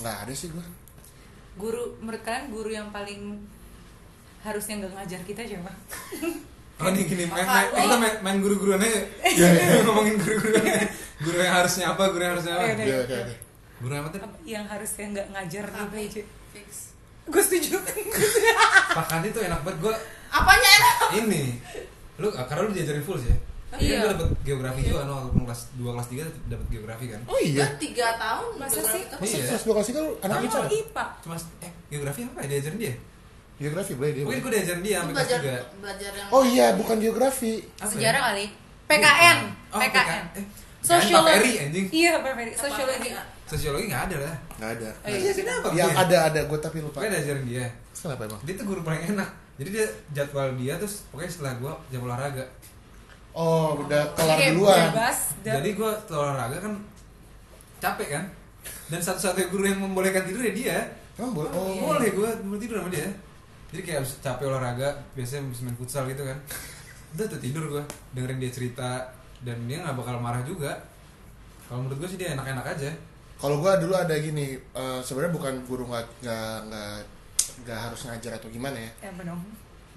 Nggak 0.03 0.17
ada 0.27 0.35
sih 0.35 0.51
gue 0.51 0.67
guru 1.57 1.97
menurut 2.05 2.21
kalian 2.21 2.53
guru 2.53 2.69
yang 2.69 2.93
paling 2.93 3.41
harusnya 4.47 4.75
nggak 4.79 4.93
ngajar 4.95 5.21
kita 5.23 5.43
siapa 5.45 5.71
oh 6.79 6.89
ini 6.89 7.03
gini 7.05 7.25
main, 7.25 7.43
main, 7.43 7.67
kita 7.73 7.97
main, 7.97 8.15
main 8.21 8.39
guru-guruan 8.39 8.79
aja 8.79 9.01
Iya, 9.27 9.49
iya. 9.49 9.81
ngomongin 9.83 10.17
guru-guruan 10.17 10.61
aja. 10.63 10.87
guru 11.19 11.37
yang 11.39 11.55
harusnya 11.57 11.85
apa 11.89 12.03
guru 12.07 12.23
yang 12.23 12.33
harusnya 12.35 12.53
apa 12.55 12.63
Iya, 12.63 12.73
iya. 12.73 12.85
Iya, 12.85 12.97
oke, 13.01 13.15
oke. 13.19 13.35
guru 13.77 13.93
yang 13.93 14.03
apa 14.03 14.11
tuh 14.11 14.21
Apa- 14.23 14.41
yang 14.45 14.65
harusnya 14.67 15.05
nggak 15.11 15.27
ngajar 15.31 15.65
Tapi 15.67 15.97
PJ 15.99 16.15
fix. 16.53 16.69
gue 17.27 17.43
setuju 17.43 17.77
Pak 18.97 19.07
Kandi 19.07 19.29
tuh 19.31 19.43
enak 19.43 19.61
banget 19.61 19.79
gua 19.81 19.95
Apanya 20.29 20.71
enak? 20.71 20.97
ini 21.19 21.43
lu 22.17 22.29
karena 22.31 22.61
lu 22.63 22.73
diajarin 22.73 23.03
full 23.03 23.19
sih 23.19 23.29
ya 23.29 23.39
Iya. 23.77 23.83
Iya. 23.83 23.99
Gue 23.99 24.11
dapet 24.15 24.29
geografi 24.43 24.81
juga 24.81 25.03
kan 25.03 25.09
waktu 25.11 25.43
kelas 25.43 25.61
2 25.75 25.91
kelas 25.91 26.09
3 26.09 26.49
dapet 26.49 26.67
geografi 26.71 27.05
kan. 27.09 27.21
oh 27.25 27.37
iya 27.37 27.61
Gue 27.63 27.77
tiga 27.83 28.09
tahun 28.17 28.51
Masa 28.57 28.81
sih? 28.81 29.03
kan. 29.05 29.19
Masa 29.19 29.35
Iya. 29.35 29.45
kelas 29.49 29.63
dua 29.65 29.75
kelas 29.75 29.87
tiga 29.87 30.01
lu 30.01 30.13
anak 30.17 30.23
Tapi 30.31 30.45
bicara 30.45 30.61
Kalau 30.63 30.79
IPA 30.79 31.05
Cuma 31.19 31.35
eh 31.59 31.73
geografi 31.89 32.21
apa 32.23 32.39
ya 32.39 32.49
diajarin 32.49 32.79
dia? 32.79 32.95
Geografi 33.57 33.93
boleh 33.95 34.13
dia 34.13 34.23
Mungkin 34.23 34.41
gue 34.41 34.53
diajarin 34.53 34.83
dia 34.83 34.97
sampai 34.99 35.15
belajar 35.15 35.39
3. 35.41 35.81
belajar 35.81 36.11
yang 36.13 36.29
oh 36.29 36.43
iya 36.45 36.67
bukan 36.75 36.97
geografi 36.99 37.53
Apa 37.75 37.89
sejarah 37.89 38.21
ya? 38.21 38.27
kali 38.27 38.47
PKN 38.87 39.39
Oh, 39.67 39.79
PKN 39.79 40.25
Eh, 40.35 40.45
sosiologi 40.81 41.53
anjing. 41.59 41.87
iya 41.91 42.13
Pak 42.17 42.33
sosiologi 42.55 43.11
Sosiologi 43.47 43.87
enggak 43.87 44.05
ada 44.07 44.17
lah. 44.23 44.35
nggak 44.57 44.71
ada 44.77 44.91
Oh, 45.01 45.09
iya. 45.09 45.31
Kenapa? 45.33 45.67
yang 45.73 45.91
ada 45.91 46.17
ada 46.27 46.41
gue 46.43 46.59
tapi 46.59 46.79
lupa 46.79 46.99
Pokoknya 46.99 47.17
diajarin 47.17 47.45
dia. 47.45 47.67
kenapa 47.93 48.23
emang 48.25 48.41
Dia 48.43 48.55
tuh 48.55 48.67
guru 48.67 48.81
paling 48.83 49.03
enak. 49.09 49.31
Jadi 49.57 49.69
dia 49.73 49.87
jadwal 50.13 50.53
dia 50.55 50.77
terus 50.77 51.09
pokoknya 51.09 51.31
setelah 51.31 51.53
gua 51.57 51.73
jam 51.89 52.01
olahraga. 52.03 52.45
oh 53.33 53.81
udah 53.81 54.03
kelar 54.13 54.37
duluan 54.47 54.93
Jadi 55.41 55.69
gua 55.73 55.97
setelah 55.97 56.21
olahraga 56.29 56.57
kan 56.61 56.73
capek 57.79 58.09
kan. 58.11 58.25
Dan 58.87 59.01
satu-satunya 59.01 59.49
guru 59.49 59.65
yang 59.65 59.81
membolehkan 59.81 60.23
tidur 60.23 60.43
ya 60.43 60.53
dia. 60.53 60.79
emang 61.17 61.33
boleh 61.33 61.51
oh 61.51 61.73
boleh 61.89 62.09
gue 62.13 62.29
tidur 62.59 62.77
sama 62.77 62.91
dia 62.91 63.09
jadi 63.77 63.83
kayak 63.85 63.99
habis 64.01 64.13
capek 64.25 64.49
olahraga 64.49 64.89
biasanya 65.13 65.45
habis 65.45 65.61
main 65.61 65.77
futsal 65.77 66.09
gitu 66.09 66.25
kan 66.25 66.39
udah 67.13 67.29
tuh 67.29 67.37
tidur 67.37 67.69
gue 67.69 67.85
dengerin 68.17 68.41
dia 68.41 68.49
cerita 68.49 69.05
dan 69.45 69.61
dia 69.69 69.85
nggak 69.85 70.01
bakal 70.01 70.17
marah 70.17 70.41
juga 70.49 70.73
kalau 71.69 71.85
menurut 71.85 72.01
gue 72.01 72.09
sih 72.09 72.17
dia 72.17 72.33
enak-enak 72.33 72.65
aja 72.65 72.89
kalau 73.37 73.61
gue 73.61 73.73
dulu 73.85 73.93
ada 73.93 74.17
gini 74.17 74.57
eh, 74.57 75.01
sebenarnya 75.05 75.37
bukan 75.37 75.55
guru 75.69 75.93
nggak 75.93 76.25
nggak 76.25 76.97
nggak 77.69 77.79
harus 77.85 78.01
ngajar 78.09 78.41
atau 78.41 78.49
gimana 78.49 78.81
ya 78.81 78.91
ya 79.05 79.13
benar 79.13 79.37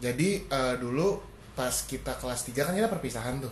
jadi 0.04 0.30
eh, 0.44 0.76
dulu 0.76 1.24
pas 1.56 1.72
kita 1.72 2.20
kelas 2.20 2.52
3 2.52 2.68
kan 2.68 2.76
kita 2.76 2.92
perpisahan 2.92 3.40
tuh 3.40 3.52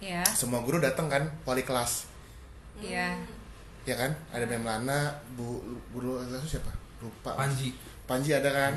ya 0.00 0.24
semua 0.32 0.64
guru 0.64 0.80
datang 0.80 1.12
kan 1.12 1.28
wali 1.44 1.60
kelas 1.68 2.08
ya 2.80 3.12
ya 3.84 3.94
kan 3.96 4.12
ada 4.32 4.44
Memlana 4.48 5.12
bu 5.36 5.60
guru 5.92 6.24
itu 6.24 6.56
siapa 6.56 6.85
lupa. 7.02 7.36
Panji. 7.36 7.74
Panji 8.06 8.30
ada 8.32 8.50
kan? 8.52 8.74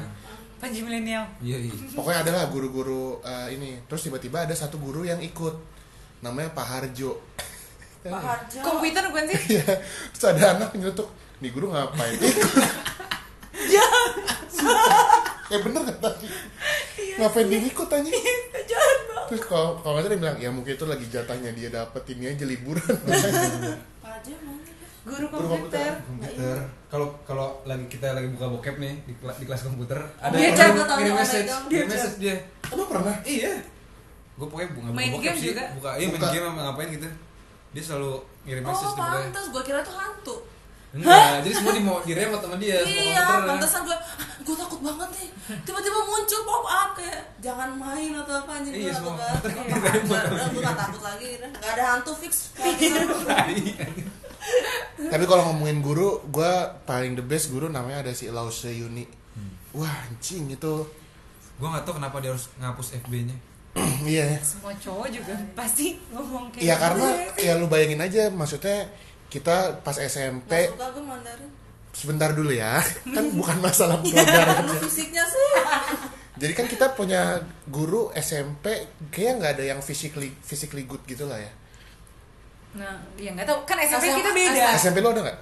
Panji 0.59 0.83
milenial. 0.83 1.23
Iya 1.39 1.57
iya. 1.69 1.73
Pokoknya 1.95 2.19
ada 2.27 2.31
lah 2.35 2.45
guru-guru 2.51 3.23
eh, 3.23 3.55
ini. 3.55 3.79
Terus 3.87 4.11
tiba-tiba 4.11 4.43
ada 4.43 4.55
satu 4.55 4.75
guru 4.81 5.07
yang 5.07 5.19
ikut. 5.23 5.55
Namanya 6.19 6.51
Pak 6.51 6.67
Harjo. 6.67 7.15
Pak 8.03 8.21
Harjo. 8.23 8.59
komputer 8.67 9.03
bukan 9.07 9.23
sih? 9.31 9.59
Iya, 9.59 9.67
terus 10.11 10.25
ada 10.35 10.59
anak 10.59 10.75
nyeletuk 10.75 11.07
nih 11.39 11.51
guru 11.55 11.71
ngapain? 11.71 12.19
Ikut 12.19 12.87
ya 15.49 15.57
bener 15.65 15.81
kan 15.81 15.97
tadi 15.97 16.29
ngapain 17.17 17.47
dia 17.49 17.59
ikut 17.59 17.87
jahat 17.89 18.99
banget. 19.09 19.27
Terus 19.33 19.43
kalau 19.49 19.81
kalau 19.81 19.97
nggak 19.97 20.13
dia 20.13 20.19
bilang 20.21 20.37
ya 20.37 20.49
mungkin 20.53 20.73
itu 20.77 20.85
lagi 20.85 21.05
jatahnya 21.09 21.51
dia 21.51 21.69
dapat 21.73 22.03
ini 22.13 22.31
aja 22.31 22.45
liburan. 22.45 22.85
Pak 24.03 24.07
Harjo 24.07 24.33
mana? 24.45 24.58
Guru 25.01 25.25
komputer. 25.27 25.55
komputer 25.55 25.91
komputer. 26.03 26.57
Kalau 26.87 27.07
kalau 27.21 27.47
lagi 27.63 27.85
kita 27.87 28.11
lagi 28.11 28.27
buka 28.29 28.45
bokep 28.49 28.75
nih 28.77 28.93
di, 29.03 29.13
kela- 29.15 29.33
di 29.33 29.45
kelas 29.45 29.61
komputer 29.63 29.99
ada 30.17 30.33
Dia 30.33 30.49
ngirim 30.49 30.75
yang 30.99 31.15
message 31.15 31.47
Dia 31.65 31.81
message 31.85 32.17
dia 32.17 32.35
emang 32.67 32.87
pernah? 32.87 33.15
Iya. 33.21 33.53
Gue 34.35 34.47
pokoknya 34.47 34.69
bukan 34.71 34.89
Main 34.91 35.09
buka 35.09 35.15
bokep 35.15 35.25
game 35.25 35.37
sih. 35.37 35.49
juga? 35.49 35.63
buka 35.73 35.89
iya 35.93 36.05
main 36.05 36.15
Buka. 36.15 36.27
game 36.29 36.45
sama 36.45 36.61
ngapain 36.65 36.89
gitu. 36.91 37.09
Dia 37.69 37.83
selalu 37.83 38.11
ngirim 38.43 38.61
Oh 38.61 38.67
message 38.67 38.87
tuh 38.87 38.95
pokoknya. 38.97 39.21
pantas, 39.23 39.45
gue 39.47 39.61
kira 39.63 39.79
tuh 39.81 39.95
hantu. 39.95 40.35
Enggak 40.89 41.45
jadi 41.45 41.53
semua 41.53 41.71
di 41.71 41.83
mau 41.85 41.97
diremot 42.01 42.41
sama 42.41 42.57
dia 42.57 42.81
Iya, 42.81 43.21
komputer 43.21 43.45
pantesan 43.45 43.81
gue, 43.85 43.97
gue 44.41 44.55
takut 44.57 44.79
banget 44.81 45.09
nih. 45.13 45.27
Tiba-tiba 45.61 45.99
muncul 46.01 46.41
pop 46.43 46.65
up 46.65 46.89
kayak 46.93 47.21
Jangan 47.39 47.69
main 47.71 48.11
atau 48.15 48.35
apa 48.35 48.51
anjing 48.55 48.73
Iya, 48.73 48.91
gue 48.91 49.13
takut 49.13 49.13
banget. 49.13 49.41
Udah, 50.33 50.49
gue 50.49 50.61
gak 50.61 50.77
takut 50.79 51.01
lagi 51.03 51.29
Gak 51.39 51.71
ada 51.71 51.83
hantu 51.93 52.11
fix 52.15 52.33
tapi 54.99 55.23
kalau 55.23 55.51
ngomongin 55.51 55.79
guru 55.79 56.19
gue 56.27 56.51
paling 56.83 57.15
the 57.15 57.23
best 57.23 57.49
guru 57.49 57.67
namanya 57.67 58.03
ada 58.03 58.11
si 58.11 58.27
Lause 58.27 58.69
Yuni. 58.69 59.07
Wah 59.71 59.89
anjing 60.05 60.49
itu. 60.49 60.75
Gue 61.55 61.67
nggak 61.67 61.83
tahu 61.83 61.99
kenapa 61.99 62.19
dia 62.19 62.31
harus 62.31 62.47
ngapus 62.55 62.95
FB-nya 63.03 63.35
iya. 64.07 64.39
Ya 64.39 64.41
semua 64.41 64.73
cowok 64.73 65.07
juga 65.11 65.35
pasti 65.53 65.99
ngomong 66.09 66.49
kayak 66.55 66.63
Iya 66.63 66.75
gitu. 66.75 66.83
karena 66.87 67.07
ya 67.37 67.51
lu 67.59 67.67
bayangin 67.67 68.01
aja 68.01 68.23
maksudnya 68.31 68.87
kita 69.29 69.83
pas 69.85 69.93
SMP 69.99 70.49
Gak 70.49 70.73
suka 70.73 70.87
gue 70.95 71.03
Mandarin? 71.05 71.49
Sebentar 71.93 72.31
dulu 72.33 72.49
ya. 72.55 72.79
Kan 73.15 73.25
bukan 73.35 73.59
masalah 73.59 73.99
pelajaran 73.99 74.65
Sama 74.65 74.75
fisiknya 74.87 75.23
sih. 75.27 75.49
Jadi 76.39 76.53
kan 76.55 76.71
kita 76.71 76.95
punya 76.95 77.43
guru 77.67 78.07
SMP 78.15 78.87
kayaknya 79.11 79.33
nggak 79.43 79.51
ada 79.59 79.63
yang 79.75 79.79
physically 79.83 80.31
physically 80.39 80.87
good 80.87 81.03
gitu 81.03 81.27
lah 81.27 81.35
ya 81.35 81.51
nah 82.71 82.93
ya 83.15 83.31
nggak 83.31 83.45
tahu. 83.45 83.59
Kan 83.63 83.77
SMP 83.79 84.05
SMA 84.05 84.17
kita 84.17 84.31
beda. 84.31 84.63
SMP 84.75 84.97
lo 84.99 85.09
ada 85.09 85.21
nggak? 85.23 85.37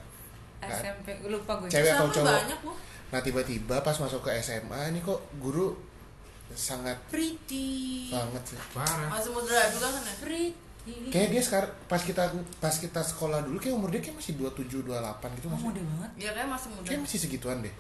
SMP 0.60 1.08
lupa 1.26 1.54
gue 1.58 1.68
Cewek 1.68 1.92
atau 1.92 2.08
cowok? 2.10 2.28
banyak 2.34 2.60
bu. 2.62 2.72
Nah 3.08 3.20
tiba-tiba 3.20 3.76
pas 3.80 3.96
masuk 3.96 4.20
ke 4.22 4.32
SMA 4.38 4.80
ini 4.90 5.00
kok 5.00 5.20
guru 5.38 5.76
sangat 6.50 6.96
Pretty. 7.08 8.10
banget 8.10 8.44
sih. 8.46 8.60
Parah. 8.72 9.08
Masih 9.10 9.32
muda 9.32 9.60
juga 9.70 9.88
kan 9.90 10.02
ya? 10.02 10.16
Pretty. 10.20 10.66
kayak 10.88 11.30
dia 11.30 11.44
sekarang 11.44 11.68
pas 11.84 12.00
kita 12.00 12.24
pas 12.64 12.72
kita 12.72 13.04
sekolah 13.04 13.44
dulu 13.44 13.60
kayak 13.60 13.76
umur 13.76 13.92
dia 13.92 14.00
kayak 14.00 14.16
masih 14.16 14.40
27 14.40 14.88
28 14.88 15.36
gitu 15.36 15.46
Oh, 15.46 15.52
masih. 15.52 15.66
Muda 15.68 15.82
banget. 15.84 16.12
ya 16.16 16.30
kayak 16.32 16.48
masih 16.48 16.70
muda. 16.72 16.88
Kayak 16.88 17.02
masih 17.04 17.18
segituan 17.20 17.58
deh. 17.60 17.76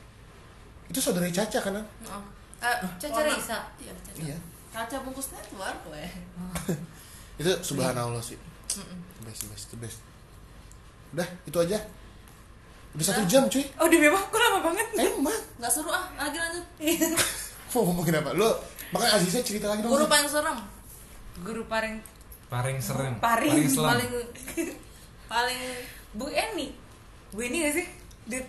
Itu 0.88 1.00
saudara 1.00 1.24
Caca 1.28 1.60
kan? 1.62 1.74
An? 1.74 1.86
Heeh. 2.04 2.24
eh, 2.60 2.78
Caca 3.00 3.20
Raisa. 3.22 3.58
iya 3.80 3.94
Caca. 3.98 4.20
Iya. 4.22 4.38
Kaca 4.68 4.96
bungkus 5.02 5.32
network 5.32 5.80
weh 5.88 6.12
itu 7.40 7.52
subhanallah 7.64 8.20
sih 8.20 8.36
best 9.28 9.44
best 9.46 9.70
best 9.76 10.00
udah 11.12 11.28
itu 11.44 11.58
aja 11.60 11.78
udah 12.96 13.06
satu 13.06 13.22
Udah. 13.22 13.30
jam 13.30 13.44
cuy 13.46 13.64
Oh, 13.78 13.86
di 13.86 13.98
memang 13.98 14.24
kok 14.26 14.40
lama 14.40 14.60
banget. 14.64 14.88
emang 14.98 15.36
nggak 15.60 15.70
seru 15.70 15.92
ah 15.92 16.08
lagi 16.16 16.40
lanjut 16.40 16.66
mau 17.72 17.84
ngomongin 17.84 18.16
apa 18.18 18.32
lo 18.34 18.50
makanya 18.90 19.20
Aziza 19.20 19.44
cerita 19.44 19.68
lagi 19.68 19.84
dong 19.84 19.92
guru 19.92 20.08
paling 20.08 20.26
serem 20.26 20.58
Guru 21.38 21.64
paling 21.68 21.96
paling 22.48 22.78
serem 22.80 23.14
Paring. 23.20 23.68
selam 23.68 23.92
paling 23.92 24.10
paling 25.32 25.60
Bu 26.16 26.26
Eni. 26.28 26.72
Bu 27.30 27.44
Eni 27.44 27.58
gak 27.62 27.74
sih? 27.76 27.88
Dit. 28.26 28.48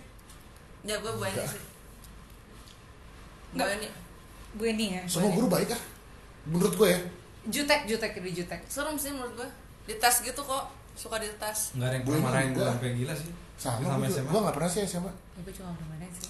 ya 0.81 0.95
gue 0.97 1.11
bu 1.11 1.21
Eni 1.21 1.43
sih 1.45 1.61
bu. 3.53 3.61
Eni 3.61 3.87
Bu 4.55 4.63
Eni 4.65 4.85
ya. 4.97 5.01
Semua 5.05 5.29
guru 5.29 5.45
baik 5.45 5.69
ah 5.69 5.81
menurut 6.47 6.73
gue 6.73 6.89
ya 6.89 6.99
Jutek, 7.45 7.85
jutek 7.85 8.11
di 8.17 8.31
jutek. 8.33 8.61
serem 8.65 8.95
sih 8.95 9.11
menurut 9.11 9.35
gue 9.35 9.49
di 9.89 9.95
tes 9.95 10.15
gitu 10.21 10.37
kok 10.39 10.63
suka 10.93 11.17
di 11.17 11.29
tes 11.35 11.73
nggak 11.73 11.83
ada 11.83 11.95
yang 11.95 12.03
Gue 12.03 12.13
pernah 12.13 12.29
marahin 12.29 12.51
gue 12.51 12.61
sampai 12.63 12.89
gila 12.93 13.13
sih 13.13 13.29
sama 13.55 13.81
Sama 13.81 13.97
gue. 13.99 14.13
SMA. 14.13 14.29
gue 14.29 14.39
gak 14.41 14.55
pernah 14.55 14.69
sih 14.69 14.81
SMA 14.85 15.09
Ya, 15.09 15.41
gue 15.41 15.53
cuma 15.53 15.69
gimana 15.73 16.05
sih. 16.11 16.29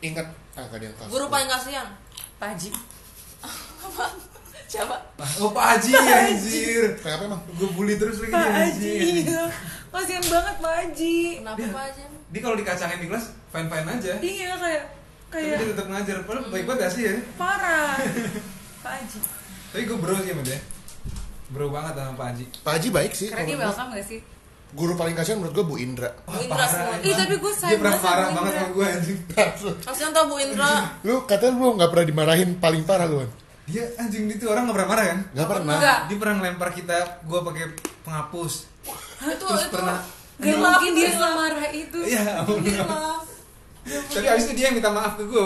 ingat 0.00 0.26
ah 0.52 0.64
gak 0.64 0.76
ada 0.76 0.84
yang 0.84 0.94
kelas 0.94 1.08
guru 1.08 1.24
paling 1.26 1.48
kasihan 1.48 1.88
Pak 2.36 2.48
Haji. 2.48 2.70
siapa 4.64 4.96
oh 5.38 5.50
Pak 5.50 5.64
Haji 5.70 5.90
anjir 5.92 6.84
kayak 6.96 7.14
apa 7.14 7.24
emang 7.26 7.42
gue 7.50 7.68
bully 7.70 7.94
terus 7.94 8.16
lagi 8.18 8.30
Pak 8.30 8.46
Haji. 8.46 8.92
anjir. 8.96 9.48
Kasian 9.92 10.24
banget 10.24 10.56
Pak 10.58 10.72
Haji. 10.74 11.16
kenapa 11.38 11.66
pak 11.68 11.84
aja 11.86 12.04
dia 12.32 12.40
kalau 12.40 12.56
dikacangin 12.56 12.98
di 12.98 13.06
kelas 13.06 13.24
fine 13.46 13.68
fine 13.68 13.88
aja 13.90 14.12
Iya 14.16 14.52
kayak 14.56 14.84
tapi 15.28 15.36
kayak 15.38 15.56
dia 15.58 15.68
tetap 15.68 15.86
ngajar 15.86 16.16
padahal 16.22 16.48
baik 16.48 16.64
banget 16.64 16.80
gak 16.80 16.92
sih 16.92 17.02
ya 17.04 17.14
parah. 17.36 17.92
Pak 18.82 18.92
Haji. 18.94 19.18
tapi 19.68 19.82
gue 19.84 19.96
bro 19.96 20.16
sih 20.18 20.30
sama 20.30 20.42
dia 20.42 20.58
bro 21.52 21.68
banget 21.68 21.92
sama 22.00 22.12
Pak 22.16 22.26
Haji. 22.32 22.44
Pak 22.64 22.72
Haji 22.80 22.88
baik 22.88 23.12
sih. 23.12 23.28
Karena 23.28 23.44
dia 23.44 23.58
welcome 23.60 23.92
gak 23.94 24.06
sih? 24.08 24.20
guru 24.72 24.96
paling 24.96 25.12
kasihan 25.12 25.36
menurut 25.36 25.52
gue 25.52 25.64
Bu 25.68 25.76
Indra. 25.76 26.08
Bu 26.24 26.40
Indra 26.40 26.64
semua. 26.64 26.96
Ih, 27.04 27.12
tapi 27.12 27.36
gue 27.36 27.52
dia 27.52 27.60
sayang 27.60 27.76
pernah 27.76 27.92
banget 27.92 28.00
sama 28.00 28.08
parah 28.08 28.28
banget 28.32 28.52
sama 28.56 28.68
gue 28.72 28.86
anjing. 28.88 29.18
Kasihan 29.84 30.10
tau 30.16 30.24
bu 30.32 30.36
Indra. 30.40 30.72
Lu 31.06 31.14
katanya 31.28 31.52
lu 31.60 31.68
gak 31.76 31.90
pernah 31.92 32.06
dimarahin 32.08 32.50
paling 32.56 32.82
parah 32.88 33.04
lu 33.04 33.20
kan 33.20 33.30
dia 33.62 33.86
anjing 33.94 34.26
itu 34.26 34.50
orang 34.50 34.66
gak 34.66 34.74
pernah 34.74 34.90
marah 34.90 35.04
kan? 35.06 35.18
Gak 35.38 35.48
pernah. 35.48 35.76
Enggak. 35.78 35.98
dia 36.10 36.16
pernah 36.18 36.34
ngelempar 36.42 36.68
kita 36.74 36.96
gue 37.22 37.40
pakai 37.46 37.64
penghapus. 38.02 38.52
Itu 39.22 39.44
terus 39.46 39.62
itu 39.64 39.70
pernah 39.70 39.98
Gak 40.42 40.56
mungkin 40.58 40.90
dia 40.98 41.10
semarah 41.14 41.68
itu. 41.70 41.98
iya 42.02 42.42
tapi 43.82 44.26
abis 44.30 44.44
itu 44.46 44.54
dia 44.54 44.70
yang 44.70 44.78
minta 44.78 44.94
maaf 44.94 45.18
ke 45.18 45.26
gue 45.26 45.42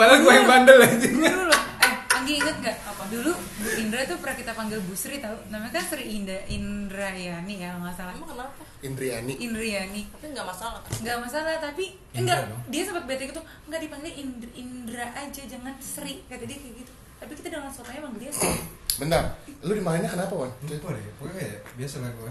padahal 0.00 0.18
gue 0.24 0.32
yang 0.32 0.48
bandel 0.48 0.80
anjing. 0.80 1.16
Eh, 1.20 1.94
Anggi 2.16 2.32
inget 2.40 2.56
gak? 2.64 2.76
Dulu 3.08 3.32
Bu 3.32 3.68
Indra 3.80 4.04
tuh 4.04 4.20
pernah 4.20 4.36
kita 4.36 4.52
panggil 4.52 4.78
Bu 4.84 4.92
Sri 4.92 5.16
tau? 5.16 5.32
Namanya 5.48 5.80
kan 5.80 5.84
Sri 5.88 6.04
Inda, 6.12 6.36
Indrayani 6.44 7.56
ya 7.56 7.72
nggak 7.80 7.96
salah. 7.96 8.12
Emang 8.12 8.36
kenapa? 8.36 8.62
Indriani. 8.84 9.32
Indriani. 9.40 10.02
Tapi 10.12 10.36
nggak 10.36 10.44
masalah. 10.44 10.80
Kan 10.84 10.92
nggak 11.00 11.18
masalah 11.24 11.56
tapi 11.56 11.96
Indra 12.12 12.20
enggak 12.20 12.40
dong. 12.52 12.62
dia 12.68 12.82
sempat 12.84 13.04
bete 13.08 13.24
gitu 13.32 13.40
nggak 13.40 13.80
dipanggil 13.80 14.12
Indra, 14.12 14.50
Indra 14.52 15.06
aja 15.16 15.42
jangan 15.48 15.74
Sri 15.80 16.20
kata 16.28 16.44
dia 16.44 16.58
kayak 16.60 16.74
gitu. 16.84 16.92
Tapi 17.18 17.32
kita 17.32 17.48
dengan 17.48 17.72
suaranya 17.72 18.00
manggil 18.04 18.28
dia 18.28 18.32
Sri. 18.36 18.52
Bentar 19.00 19.22
lu 19.64 19.72
dimarahinnya 19.72 20.10
kenapa 20.12 20.34
Wan? 20.36 20.50
lupa 20.68 20.88
deh 20.92 21.04
pokoknya 21.16 21.42
ya 21.48 21.58
biasa 21.80 21.96
lah 22.04 22.10
gue 22.12 22.30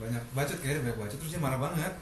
banyak 0.00 0.22
bacot 0.32 0.58
kayaknya 0.62 0.80
banyak 0.86 0.98
bacot 1.02 1.18
terus 1.18 1.32
dia 1.34 1.42
marah 1.42 1.58
banget. 1.58 1.92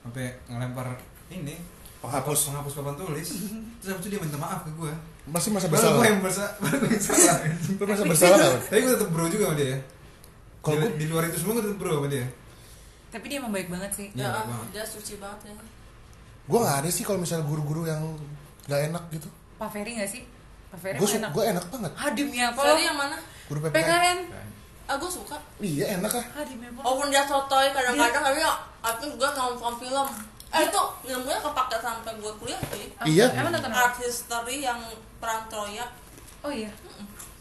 Sampai 0.00 0.40
ngelempar 0.48 0.96
ini 1.28 1.60
penghapus. 2.00 2.48
penghapus 2.48 2.72
papan 2.80 2.96
tulis. 2.96 3.28
Terus 3.84 3.90
habis 3.92 4.00
itu 4.00 4.08
dia 4.16 4.20
minta 4.24 4.40
maaf 4.40 4.64
ke 4.64 4.72
gue 4.72 5.17
masih 5.28 5.50
masa 5.50 5.66
Baru 5.66 5.74
bersalah? 5.74 5.96
gue 5.96 6.06
yang 6.06 6.20
bersalah 6.20 6.52
baru 6.62 6.76
gue 6.78 6.90
yang 6.90 7.04
salah. 7.04 7.36
Lu 7.70 7.82
merasa 7.82 8.04
bersalah 8.04 8.36
gak 8.36 8.52
tapi 8.64 8.80
gue 8.80 8.92
tetep 8.92 9.08
bro 9.08 9.24
juga 9.26 9.44
sama 9.44 9.56
dia. 9.56 9.76
Kalau 10.58 10.74
di, 10.74 10.82
gue- 10.82 10.96
di 10.96 11.06
luar 11.06 11.22
itu 11.24 11.36
semua 11.36 11.52
gue 11.54 11.64
tetep 11.64 11.78
bro 11.78 11.92
sama 11.94 12.08
dia. 12.08 12.26
Tapi 13.08 13.24
dia 13.24 13.36
emang 13.38 13.52
baik 13.52 13.68
banget 13.68 13.90
sih. 13.90 14.06
Iya, 14.12 14.24
ya, 14.24 14.30
banget. 14.38 14.66
dia 14.70 14.84
suci 14.84 15.12
banget 15.16 15.40
ya. 15.44 15.54
Gue 16.44 16.58
gak 16.58 16.76
ada 16.78 16.88
sih 16.88 17.02
kalau 17.02 17.18
misalnya 17.18 17.44
guru-guru 17.44 17.82
yang 17.84 18.02
gak 18.64 18.80
enak 18.86 19.04
gitu. 19.10 19.28
Pak 19.56 19.68
Ferry 19.68 19.96
nggak 19.96 20.06
sih? 20.06 20.22
Pak 20.68 20.78
Ferry 20.78 20.96
gue 20.96 21.08
enak. 21.14 21.30
gue 21.32 21.44
enak 21.46 21.64
banget. 21.68 21.92
Ah 21.94 22.10
demi 22.10 22.38
apa 22.38 22.60
Ferry 22.60 22.82
yang 22.84 22.94
mana? 22.94 23.16
Guru 23.46 23.58
PPKN 23.60 23.78
PKN 23.78 24.18
ah 24.84 24.96
gue 24.96 25.10
suka. 25.10 25.36
Iya 25.58 25.84
enak 25.94 26.08
ah 26.10 26.24
ah 26.32 26.44
demi 26.44 26.64
apa 26.64 26.80
walaupun 26.80 27.08
dia 27.08 27.20
sotoy 27.22 27.68
kadang-kadang 27.70 28.22
tapi 28.22 28.38
ya 28.38 28.52
aku 28.80 29.04
juga 29.06 29.28
nonton 29.32 29.74
film 29.78 30.08
eh 30.48 30.62
itu 30.64 30.80
ilmunya 31.06 31.38
kepake 31.38 31.76
sampai 31.78 32.12
gue 32.14 32.32
kuliah 32.36 32.60
sih. 32.68 32.88
Apa? 32.94 33.04
Iya. 33.04 33.26
emang 33.34 33.52
nonton 33.52 33.68
apa? 33.68 33.80
art 33.82 33.96
history 33.98 34.56
yang 34.60 34.80
perang 35.16 35.44
Troya. 35.46 35.84
Oh 36.40 36.48
iya. 36.48 36.70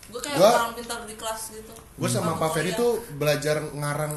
Gue 0.07 0.19
kayak 0.19 0.35
Gua- 0.35 0.55
orang 0.57 0.71
pintar 0.73 0.99
di 1.03 1.15
kelas 1.15 1.41
gitu. 1.51 1.73
Gue 1.73 2.09
sama 2.09 2.35
Pak 2.35 2.49
Ferry 2.51 2.71
tuh 2.73 2.99
belajar 3.13 3.59
ngarang 3.71 4.13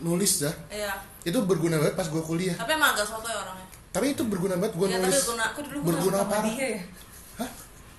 nulis 0.00 0.40
dah. 0.40 0.54
Iya. 0.68 0.92
Itu 1.22 1.42
berguna 1.42 1.76
banget 1.76 1.94
pas 1.94 2.06
gue 2.06 2.20
kuliah. 2.20 2.54
Tapi 2.54 2.70
emang 2.72 2.94
agak 2.94 3.06
sotoy 3.06 3.30
orangnya. 3.30 3.66
Tapi 3.90 4.14
itu 4.14 4.22
berguna 4.22 4.54
banget 4.56 4.74
gue 4.74 4.86
Iya, 4.86 4.96
tapi 4.96 5.06
nulis. 5.08 5.24
guna- 5.26 5.48
aku 5.48 5.60
dulu 5.62 5.78
berguna 5.84 6.18
parah. 6.24 6.44
dia 6.46 6.66
ya? 6.68 6.82
Hah? 7.36 7.50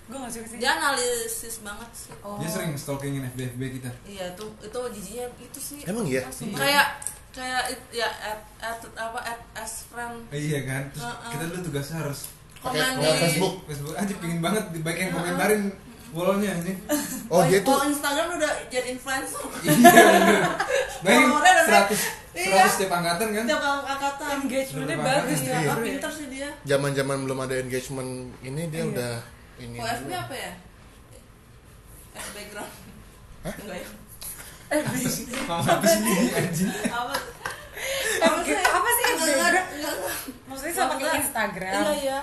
gue 0.08 0.18
nggak 0.18 0.32
suka 0.34 0.48
sih. 0.48 0.58
Dia 0.60 0.72
analisis 0.74 1.56
banget 1.62 1.90
sih. 1.94 2.12
Oh. 2.20 2.36
dia 2.36 2.48
sering 2.48 2.72
stalkingin 2.76 3.24
FB-FB 3.28 3.62
kita. 3.80 3.92
Iya 4.06 4.32
itu 4.32 4.44
itu 4.62 4.80
jijinya 4.92 5.26
itu 5.38 5.60
sih. 5.62 5.80
Emang 5.84 6.04
iya? 6.04 6.24
Kayak 6.54 6.88
kayak 7.32 7.64
it- 7.70 7.92
ya 7.94 8.08
at, 8.08 8.40
at, 8.60 8.80
apa 8.94 9.20
at 9.22 9.40
as 9.56 9.86
friend 9.86 10.28
iya 10.30 10.60
kan 10.62 10.84
terus 10.90 11.02
Heeh. 11.02 11.30
kita 11.32 11.44
dulu 11.48 11.60
tugasnya 11.66 11.98
harus 12.00 12.20
komen 12.58 12.78
di 12.94 13.08
Facebook 13.20 13.56
Facebook 13.66 13.96
aja 13.96 14.14
pingin 14.16 14.40
banget 14.40 14.64
dibagiin 14.70 15.10
komentarin 15.10 15.62
wallnya 16.12 16.52
anjing 16.52 16.76
oh 17.28 17.42
dia 17.42 17.60
tuh 17.62 17.72
kalau 17.72 17.88
Instagram 17.88 18.36
udah 18.36 18.52
jadi 18.68 18.88
influencer 18.92 19.40
iya 19.62 19.72
bener 19.72 20.44
bayangin 21.04 21.28
Followernya 21.30 21.54
udah 21.54 21.66
naik. 21.66 21.88
100 21.90 22.20
Iya. 22.32 22.64
100 22.64 22.74
setiap 22.74 22.92
angkatan 22.94 23.28
kan 23.34 23.44
tiap 23.46 23.60
angkatan 23.86 24.28
engagementnya 24.42 24.98
bagus 24.98 25.12
banget. 25.38 25.48
ya 25.48 25.58
iya 25.58 25.68
ya. 25.68 25.74
pinter 25.78 26.12
sih 26.12 26.28
dia 26.30 26.50
zaman 26.66 26.92
zaman 26.92 27.18
belum 27.24 27.40
ada 27.42 27.56
engagement 27.58 28.12
ini 28.42 28.62
dia 28.68 28.82
Iya. 28.82 28.90
udah 28.90 29.14
ini 29.58 29.76
OFB 29.78 30.04
dulu. 30.06 30.16
apa 30.18 30.36
ya 30.38 30.52
eh 32.12 32.26
background 32.30 32.74
Hah? 33.42 33.54
enggak 33.58 33.78
ya 33.78 33.88
eh 34.72 34.82
mau 35.44 35.60
apa 35.60 35.86
sih? 35.86 36.00
ini 36.00 36.32
anjing. 36.32 36.70
Apa? 36.88 37.14
Apa 38.22 38.40
sih? 38.42 38.56
Apa 38.56 38.90
sih 38.90 39.04
Enggak, 39.04 39.28
enggak. 39.28 39.50
ada, 39.50 39.62
maksudnya 40.48 40.74
sama 40.74 40.94
Maksudnya- 40.94 41.20
Instagram. 41.20 41.72
Iya 41.74 41.92
iya. 41.98 42.20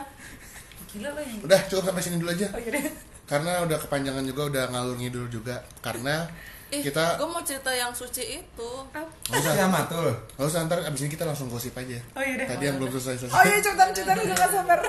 Gila 0.89 1.09
lo 1.13 1.21
yang 1.21 1.39
udah 1.45 1.61
cukup 1.69 1.85
sampai 1.85 2.03
sini 2.03 2.17
dulu 2.17 2.31
aja. 2.33 2.47
Oh 2.49 2.59
iya 2.59 2.71
deh. 2.73 2.85
karena 3.29 3.61
udah 3.61 3.77
kepanjangan 3.79 4.25
juga 4.25 4.43
udah 4.49 4.65
ngalur 4.73 4.97
ngidul 4.97 5.29
juga. 5.29 5.61
Karena 5.79 6.25
Ih, 6.69 6.81
kita 6.81 7.17
gue 7.17 7.25
mau 7.25 7.41
cerita 7.41 7.69
yang 7.69 7.93
suci 7.93 8.41
itu. 8.41 8.71
Nggak 8.89 9.37
usah. 9.37 9.53
Kiamat 9.53 9.85
tuh 9.87 10.09
nggak 10.35 10.49
usah 10.49 10.61
ntar 10.65 10.79
abis 10.81 11.01
ini 11.05 11.11
kita 11.13 11.25
langsung 11.25 11.49
gosip 11.49 11.73
aja. 11.75 12.01
Oh 12.13 12.21
iya 12.21 12.41
deh. 12.41 12.47
Tadi 12.49 12.65
yang 12.65 12.77
belum 12.77 12.89
selesai 12.91 13.15
selesai. 13.23 13.37
Oh 13.37 13.43
iya 13.43 13.59
cepetan 13.59 13.89
cepetan 13.93 14.17
gue 14.19 14.33
gak 14.33 14.49
sabar. 14.51 14.81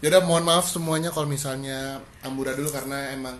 Yaudah 0.00 0.22
mohon 0.24 0.42
maaf 0.42 0.66
semuanya 0.66 1.10
kalau 1.10 1.26
misalnya 1.26 1.98
Ambura 2.20 2.50
dulu 2.52 2.70
karena 2.70 3.12
emang 3.12 3.38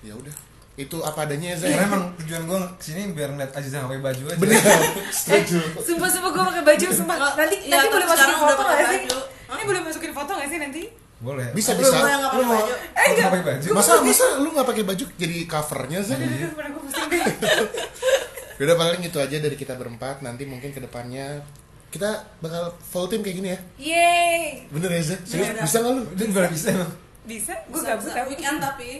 ya 0.00 0.14
udah 0.14 0.32
itu 0.76 0.96
apa 1.00 1.24
adanya 1.24 1.52
ya 1.52 1.72
karena 1.72 1.84
emang 1.86 2.02
tujuan 2.18 2.42
gue 2.44 2.58
ke 2.70 2.82
sini 2.84 3.00
biar 3.10 3.32
ngeliat 3.32 3.52
Aziza 3.52 3.80
pakai 3.82 3.96
baju 3.98 4.22
aja. 4.26 4.36
Bener, 4.36 4.60
setuju. 5.16 5.56
sumpah 5.80 6.08
sumpah 6.08 6.30
gue 6.30 6.44
pakai 6.46 6.64
baju 6.66 6.86
sumpah. 6.92 7.16
Nanti 7.32 7.56
Iya, 7.62 7.72
nanti 7.74 7.88
boleh 7.88 8.06
masukin 8.06 8.28
udah 8.28 8.40
foto 8.42 8.62
pakai 8.62 8.76
gak 8.76 8.88
sih? 8.90 9.00
ini 9.46 9.62
boleh 9.64 9.80
masukin 9.80 10.12
foto 10.12 10.30
gak 10.32 10.48
sih 10.48 10.58
nanti? 10.58 10.82
Boleh. 11.16 11.48
Bisa 11.50 11.72
Belum, 11.72 11.88
bisa. 11.88 12.28
Lu 12.30 12.42
mau- 12.44 12.60
baju. 12.60 12.74
Eh 12.92 13.04
enggak. 13.08 13.28
pakai 13.32 13.44
baju? 13.46 13.68
Masa 13.72 13.92
masa 14.00 14.26
lu 14.36 14.48
nggak 14.52 14.68
pakai 14.68 14.84
baju 14.84 15.04
jadi 15.16 15.36
covernya 15.46 15.98
aduh 15.98 16.12
aduh 16.12 16.28
deh 16.28 17.24
Yaudah 18.58 18.76
paling 18.76 19.02
itu 19.02 19.16
aja 19.16 19.36
dari 19.38 19.52
kita 19.54 19.74
berempat. 19.74 20.20
Nanti 20.20 20.44
mungkin 20.44 20.70
ke 20.70 20.80
depannya 20.80 21.40
kita 21.88 22.08
bakal 22.38 22.76
full 22.82 23.08
team 23.08 23.20
kayak 23.20 23.36
gini 23.36 23.48
ya. 23.48 23.58
yeay. 23.78 24.68
Bener 24.68 24.92
ya 24.92 25.00
Iya, 25.00 25.64
bisa 25.64 25.76
nggak 25.78 25.92
lu? 25.94 26.02
udah 26.06 26.24
nggak 26.26 26.52
bisa 26.52 26.68
emang. 26.70 26.92
Bisa? 27.24 27.52
Gue 27.64 27.80
bisa, 27.80 27.88
gabut 27.90 28.02
bisa. 28.02 28.12
tapi 28.14 28.28
weekend 28.30 28.58
tapi. 28.58 28.90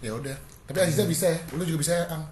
Ya 0.00 0.12
udah. 0.12 0.36
Tapi 0.64 0.78
Aziza 0.80 1.04
bisa 1.04 1.26
ya. 1.28 1.38
Lu 1.52 1.62
juga 1.62 1.78
bisa 1.80 1.92
ya, 1.94 2.04
Ang. 2.08 2.24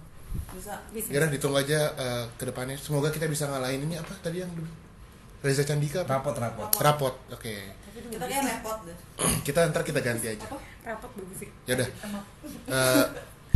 bisa 0.51 0.73
bisa 0.89 1.07
Ya 1.09 1.21
udah 1.21 1.29
ditunggu 1.29 1.57
aja 1.57 1.79
eh, 1.93 2.25
ke 2.33 2.43
depannya. 2.43 2.73
Semoga 2.75 3.13
kita 3.13 3.29
bisa 3.29 3.45
ngalahin 3.45 3.83
ini 3.83 3.95
apa 3.95 4.13
tadi 4.19 4.41
yang 4.41 4.49
dulu? 4.49 4.69
Reza 5.39 5.61
Candika 5.61 6.01
apa? 6.01 6.17
rapot 6.17 6.35
rapot 6.35 6.69
Rapot. 6.79 7.15
Oke. 7.29 7.53
kita 7.93 8.25
kayak 8.25 8.43
repot 8.47 8.77
deh 8.87 8.97
Kita 9.45 9.69
ntar 9.69 9.83
kita 9.83 9.99
ganti 9.99 10.25
aja. 10.25 10.45
apa 10.45 10.57
rapat 10.81 11.09
bagus 11.13 11.37
sih 11.37 11.49
Ya 11.67 11.73
udah. 11.77 11.89
Eh, 12.67 13.05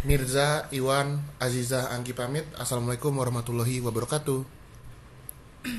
Mirza, 0.05 0.69
Iwan, 0.69 1.17
Aziza, 1.41 1.89
Anggi 1.89 2.13
pamit. 2.13 2.45
Assalamualaikum 2.53 3.09
warahmatullahi 3.17 3.81
wabarakatuh. 3.81 4.45